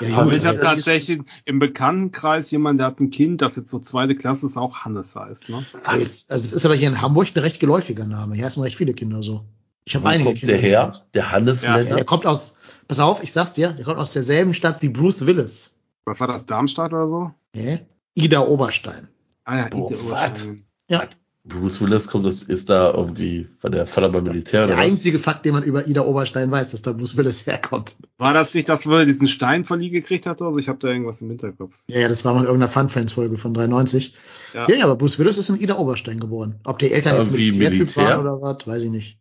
Ja, 0.00 0.24
gut, 0.24 0.34
ich 0.34 0.44
habe 0.44 0.58
tatsächlich 0.58 1.20
im 1.44 1.58
Bekanntenkreis 1.60 2.50
jemanden, 2.50 2.78
der 2.78 2.88
hat 2.88 3.00
ein 3.00 3.10
Kind, 3.10 3.40
das 3.40 3.54
jetzt 3.56 3.70
so 3.70 3.78
zweite 3.78 4.16
Klasse 4.16 4.46
ist, 4.46 4.56
auch 4.56 4.78
Hannes 4.78 5.14
heißt. 5.14 5.48
Ne? 5.48 5.64
ist, 5.98 6.30
also 6.30 6.44
es 6.44 6.52
ist 6.52 6.64
aber 6.66 6.74
hier 6.74 6.88
in 6.88 7.00
Hamburg 7.00 7.28
ein 7.34 7.38
recht 7.40 7.60
geläufiger 7.60 8.04
Name. 8.06 8.34
Hier 8.34 8.46
heißen 8.46 8.62
recht 8.62 8.76
viele 8.76 8.94
Kinder 8.94 9.22
so. 9.22 9.44
Ich 9.84 9.94
habe 9.94 10.04
Wo 10.04 10.08
einige 10.08 10.24
kommt 10.30 10.38
Kinder. 10.40 10.54
der 10.54 10.62
her? 10.62 10.92
Der 11.14 11.30
Hannes 11.30 11.62
Ja, 11.62 11.68
Ja, 11.70 11.76
der 11.76 11.84
Lennart? 11.84 12.06
kommt 12.08 12.26
aus, 12.26 12.56
pass 12.88 12.98
auf, 12.98 13.22
ich 13.22 13.32
sag's 13.32 13.54
dir, 13.54 13.72
der 13.72 13.84
kommt 13.84 13.98
aus 13.98 14.12
derselben 14.12 14.54
Stadt 14.54 14.82
wie 14.82 14.88
Bruce 14.88 15.24
Willis. 15.24 15.78
Was 16.04 16.18
war 16.18 16.26
das, 16.26 16.46
Darmstadt 16.46 16.92
oder 16.92 17.08
so? 17.08 17.30
Hä? 17.54 17.86
Ida 18.14 18.40
Oberstein. 18.40 19.08
Ah 19.46 19.58
ja, 19.58 19.68
Boah, 19.68 19.90
was? 19.90 20.00
Oberstein. 20.02 20.64
Ja. 20.88 21.04
Bruce 21.48 21.80
Willis 21.80 22.08
kommt, 22.08 22.26
das 22.26 22.42
ist 22.42 22.68
da 22.70 22.92
irgendwie, 22.92 23.46
war 23.60 23.70
der 23.70 23.86
Vater 23.86 24.10
beim 24.10 24.24
Militär 24.24 24.66
Der 24.66 24.78
einzige 24.78 25.20
Fakt, 25.20 25.44
den 25.46 25.52
man 25.52 25.62
über 25.62 25.86
Ida 25.86 26.00
Oberstein 26.02 26.50
weiß, 26.50 26.72
dass 26.72 26.82
da 26.82 26.90
Bruce 26.90 27.16
Willis 27.16 27.46
herkommt. 27.46 27.94
War 28.18 28.34
das 28.34 28.52
nicht, 28.52 28.68
dass 28.68 28.84
wir 28.84 29.06
diesen 29.06 29.28
Stein 29.28 29.62
verliehen 29.62 29.92
gekriegt 29.92 30.26
hat? 30.26 30.42
Also 30.42 30.58
ich 30.58 30.68
habe 30.68 30.80
da 30.80 30.88
irgendwas 30.88 31.20
im 31.20 31.28
Hinterkopf. 31.28 31.72
Ja, 31.86 32.00
ja, 32.00 32.08
das 32.08 32.24
war 32.24 32.34
mal 32.34 32.40
in 32.40 32.46
irgendeiner 32.46 32.72
Fun 32.72 32.88
Friends 32.88 33.12
Folge 33.12 33.38
von 33.38 33.54
93. 33.54 34.12
Ja. 34.54 34.66
Ja, 34.68 34.74
ja, 34.74 34.84
aber 34.86 34.96
Bruce 34.96 35.20
Willis 35.20 35.38
ist 35.38 35.48
in 35.48 35.60
Ida 35.60 35.76
Oberstein 35.78 36.18
geboren. 36.18 36.56
Ob 36.64 36.80
die 36.80 36.90
Eltern 36.90 37.14
jetzt 37.14 37.26
Irgendwie 37.26 37.52
Militärtyp 37.56 37.78
Militär? 37.96 38.04
waren 38.18 38.20
oder 38.26 38.40
was, 38.42 38.66
weiß 38.66 38.82
ich 38.82 38.90
nicht. 38.90 39.18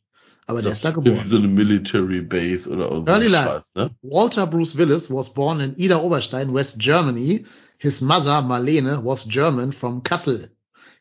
Aber 0.47 0.61
der 0.63 0.71
ist 0.71 0.83
da 0.83 0.89
Irgendwie 0.89 1.09
geboren. 1.11 1.29
so 1.29 1.37
eine 1.37 1.47
Military 1.47 2.21
Base 2.21 2.69
oder 2.69 2.85
Early 2.89 3.03
irgendwie 3.07 3.27
life. 3.29 3.49
Scheiß, 3.49 3.75
ne? 3.75 3.89
Walter 4.01 4.47
Bruce 4.47 4.77
Willis 4.77 5.11
was 5.11 5.33
born 5.33 5.59
in 5.59 5.75
Ida 5.75 5.97
Oberstein, 5.99 6.53
West 6.55 6.79
Germany. 6.79 7.45
His 7.77 8.01
mother, 8.01 8.41
Marlene, 8.41 9.03
was 9.03 9.25
German 9.25 9.71
from 9.71 10.01
Kassel. 10.03 10.49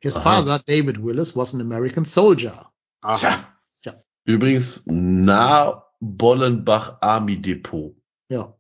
His 0.00 0.16
Aha. 0.16 0.22
father, 0.22 0.62
David 0.66 0.98
Willis, 0.98 1.34
was 1.34 1.54
an 1.54 1.60
American 1.60 2.04
soldier. 2.04 2.54
Aha. 3.02 3.14
Tja. 3.14 3.48
Tja. 3.82 3.94
Übrigens, 4.24 4.82
nah 4.86 5.84
Bollenbach 6.00 6.98
Army 7.00 7.40
Depot. 7.40 7.94
Ja. 8.28 8.54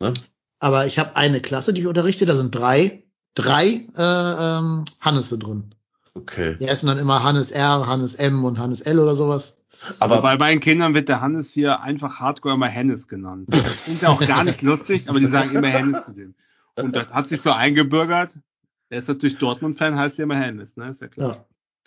Ne? 0.00 0.14
Aber 0.58 0.86
ich 0.86 0.98
habe 0.98 1.16
eine 1.16 1.40
Klasse, 1.40 1.72
die 1.72 1.82
ich 1.82 1.86
unterrichte, 1.86 2.26
da 2.26 2.36
sind 2.36 2.54
drei, 2.54 3.04
drei 3.34 3.86
äh, 3.96 4.58
ähm, 4.58 4.84
Hannesse 5.00 5.38
drin. 5.38 5.74
Okay. 6.14 6.56
Die 6.58 6.68
heißen 6.68 6.86
dann 6.88 6.98
immer 6.98 7.22
Hannes 7.22 7.50
R, 7.50 7.86
Hannes 7.86 8.14
M 8.14 8.44
und 8.44 8.58
Hannes 8.58 8.80
L 8.80 8.98
oder 8.98 9.14
sowas. 9.14 9.58
Aber 9.98 10.14
Aber 10.14 10.22
bei 10.22 10.38
meinen 10.38 10.60
Kindern 10.60 10.94
wird 10.94 11.10
der 11.10 11.20
Hannes 11.20 11.52
hier 11.52 11.80
einfach 11.80 12.20
hardcore 12.20 12.54
immer 12.54 12.68
Hennes 12.68 13.06
genannt. 13.06 13.48
Das 13.50 13.84
klingt 13.84 14.00
ja 14.00 14.08
auch 14.08 14.26
gar 14.26 14.42
nicht 14.44 14.62
lustig, 14.62 15.10
aber 15.10 15.20
die 15.20 15.26
sagen 15.26 15.54
immer 15.54 15.68
Hennes 15.68 16.06
zu 16.06 16.12
dem. 16.14 16.34
Und 16.76 16.94
das 16.94 17.08
hat 17.08 17.28
sich 17.28 17.40
so 17.40 17.50
eingebürgert. 17.50 18.38
Er 18.88 18.98
ist 18.98 19.08
natürlich 19.08 19.38
Dortmund-Fan, 19.38 19.98
heißt 19.98 20.18
ja 20.18 20.24
immer 20.24 20.36
Hennes, 20.36 20.76
ne? 20.76 20.90
Ist 20.90 21.00
ja 21.00 21.08
klar. 21.08 21.46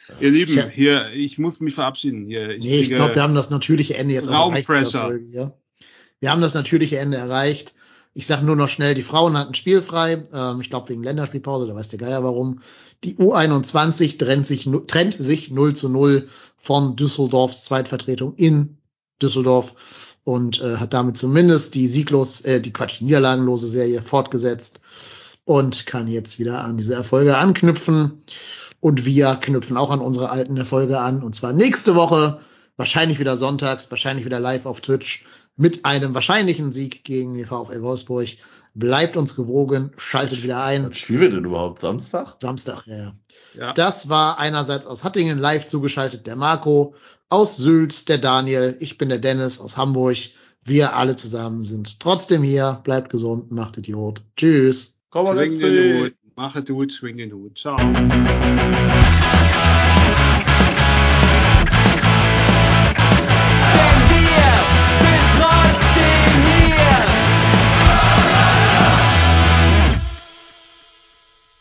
Ja. 0.09 0.15
Ihr 0.19 0.31
Lieben, 0.31 0.55
Ja. 0.55 0.67
hier, 0.67 1.11
ich 1.13 1.37
muss 1.37 1.59
mich 1.59 1.75
verabschieden. 1.75 2.25
Hier, 2.25 2.49
ich 2.49 2.63
nee, 2.63 2.79
ich 2.81 2.89
glaube, 2.89 3.15
wir 3.15 3.21
haben 3.23 3.35
das 3.35 3.49
natürliche 3.49 3.95
Ende 3.95 4.15
jetzt 4.15 4.27
erreicht. 4.27 4.65
Folge. 4.91 5.53
Wir 6.19 6.31
haben 6.31 6.41
das 6.41 6.53
natürliche 6.53 6.97
Ende 6.99 7.17
erreicht. 7.17 7.75
Ich 8.13 8.25
sage 8.25 8.43
nur 8.45 8.55
noch 8.55 8.69
schnell, 8.69 8.95
die 8.95 9.03
Frauen 9.03 9.37
hatten 9.37 9.53
spielfrei. 9.53 10.23
Ähm, 10.33 10.61
ich 10.61 10.69
glaube 10.69 10.89
wegen 10.89 11.03
Länderspielpause, 11.03 11.67
da 11.67 11.75
weiß 11.75 11.89
der 11.89 11.99
Geier 11.99 12.23
warum. 12.23 12.61
Die 13.03 13.15
Nu21 13.15 14.17
trennt 14.17 14.47
sich, 14.47 14.67
trennt 14.87 15.15
sich 15.23 15.51
0 15.51 15.75
zu 15.75 15.89
0 15.89 16.27
von 16.57 16.95
Düsseldorfs 16.95 17.63
Zweitvertretung 17.65 18.33
in 18.35 18.77
Düsseldorf. 19.21 20.08
Und 20.23 20.61
äh, 20.61 20.77
hat 20.77 20.93
damit 20.93 21.17
zumindest 21.17 21.75
die 21.75 21.87
sieglos, 21.87 22.41
äh, 22.41 22.61
die 22.61 22.73
Quatsch, 22.73 23.01
niederlagenlose 23.01 23.67
Serie 23.67 24.01
fortgesetzt 24.01 24.81
und 25.45 25.85
kann 25.85 26.07
jetzt 26.07 26.37
wieder 26.39 26.63
an 26.63 26.77
diese 26.77 26.93
Erfolge 26.93 27.37
anknüpfen. 27.37 28.23
Und 28.81 29.05
wir 29.05 29.35
knüpfen 29.35 29.75
auch 29.75 29.91
an 29.91 29.99
unsere 29.99 30.29
alten 30.29 30.55
Erfolge 30.55 30.99
an. 30.99 31.21
Und 31.21 31.35
zwar 31.35 31.51
nächste 31.51 31.95
Woche, 31.95 32.39
wahrscheinlich 32.77 33.19
wieder 33.19 33.35
sonntags, 33.35 33.91
wahrscheinlich 33.91 34.25
wieder 34.25 34.39
live 34.39 34.65
auf 34.65 34.79
Twitch 34.79 35.25
mit 35.57 35.83
einem 35.83 36.13
wahrscheinlichen 36.13 36.71
Sieg 36.71 37.03
gegen 37.03 37.33
den 37.33 37.45
VfL 37.45 37.81
Wolfsburg. 37.81 38.27
Bleibt 38.75 39.17
uns 39.17 39.35
gewogen, 39.35 39.91
schaltet 39.97 40.43
wieder 40.43 40.63
ein. 40.63 40.91
Was 40.91 40.97
spielen 40.99 41.21
wir 41.21 41.29
denn 41.31 41.43
überhaupt? 41.43 41.81
Samstag? 41.81 42.37
Samstag, 42.39 42.83
ja, 42.85 42.95
ja. 42.95 43.13
Ja. 43.57 43.73
Das 43.73 44.07
war 44.07 44.39
einerseits 44.39 44.85
aus 44.85 45.03
Hattingen 45.03 45.39
live 45.39 45.65
zugeschaltet 45.65 46.27
der 46.27 46.35
Marco, 46.35 46.93
aus 47.29 47.57
Sülz 47.57 48.05
der 48.05 48.17
Daniel, 48.17 48.75
ich 48.79 48.97
bin 48.97 49.09
der 49.09 49.19
Dennis 49.19 49.59
aus 49.59 49.77
Hamburg. 49.77 50.17
Wir 50.63 50.95
alle 50.95 51.15
zusammen 51.15 51.63
sind 51.63 51.99
trotzdem 51.99 52.43
hier. 52.43 52.81
Bleibt 52.83 53.09
gesund, 53.09 53.51
macht 53.51 53.77
Idiot. 53.77 54.21
Tschüss. 54.35 54.99
Komm 55.09 55.25
mal, 55.25 55.35
den 55.37 56.03
Hut. 56.03 56.13
Mache 56.35 56.63
Hut, 56.69 56.93
schwing 56.93 57.17
den 57.17 57.33
Hut. 57.33 57.57
Ciao. 57.57 57.77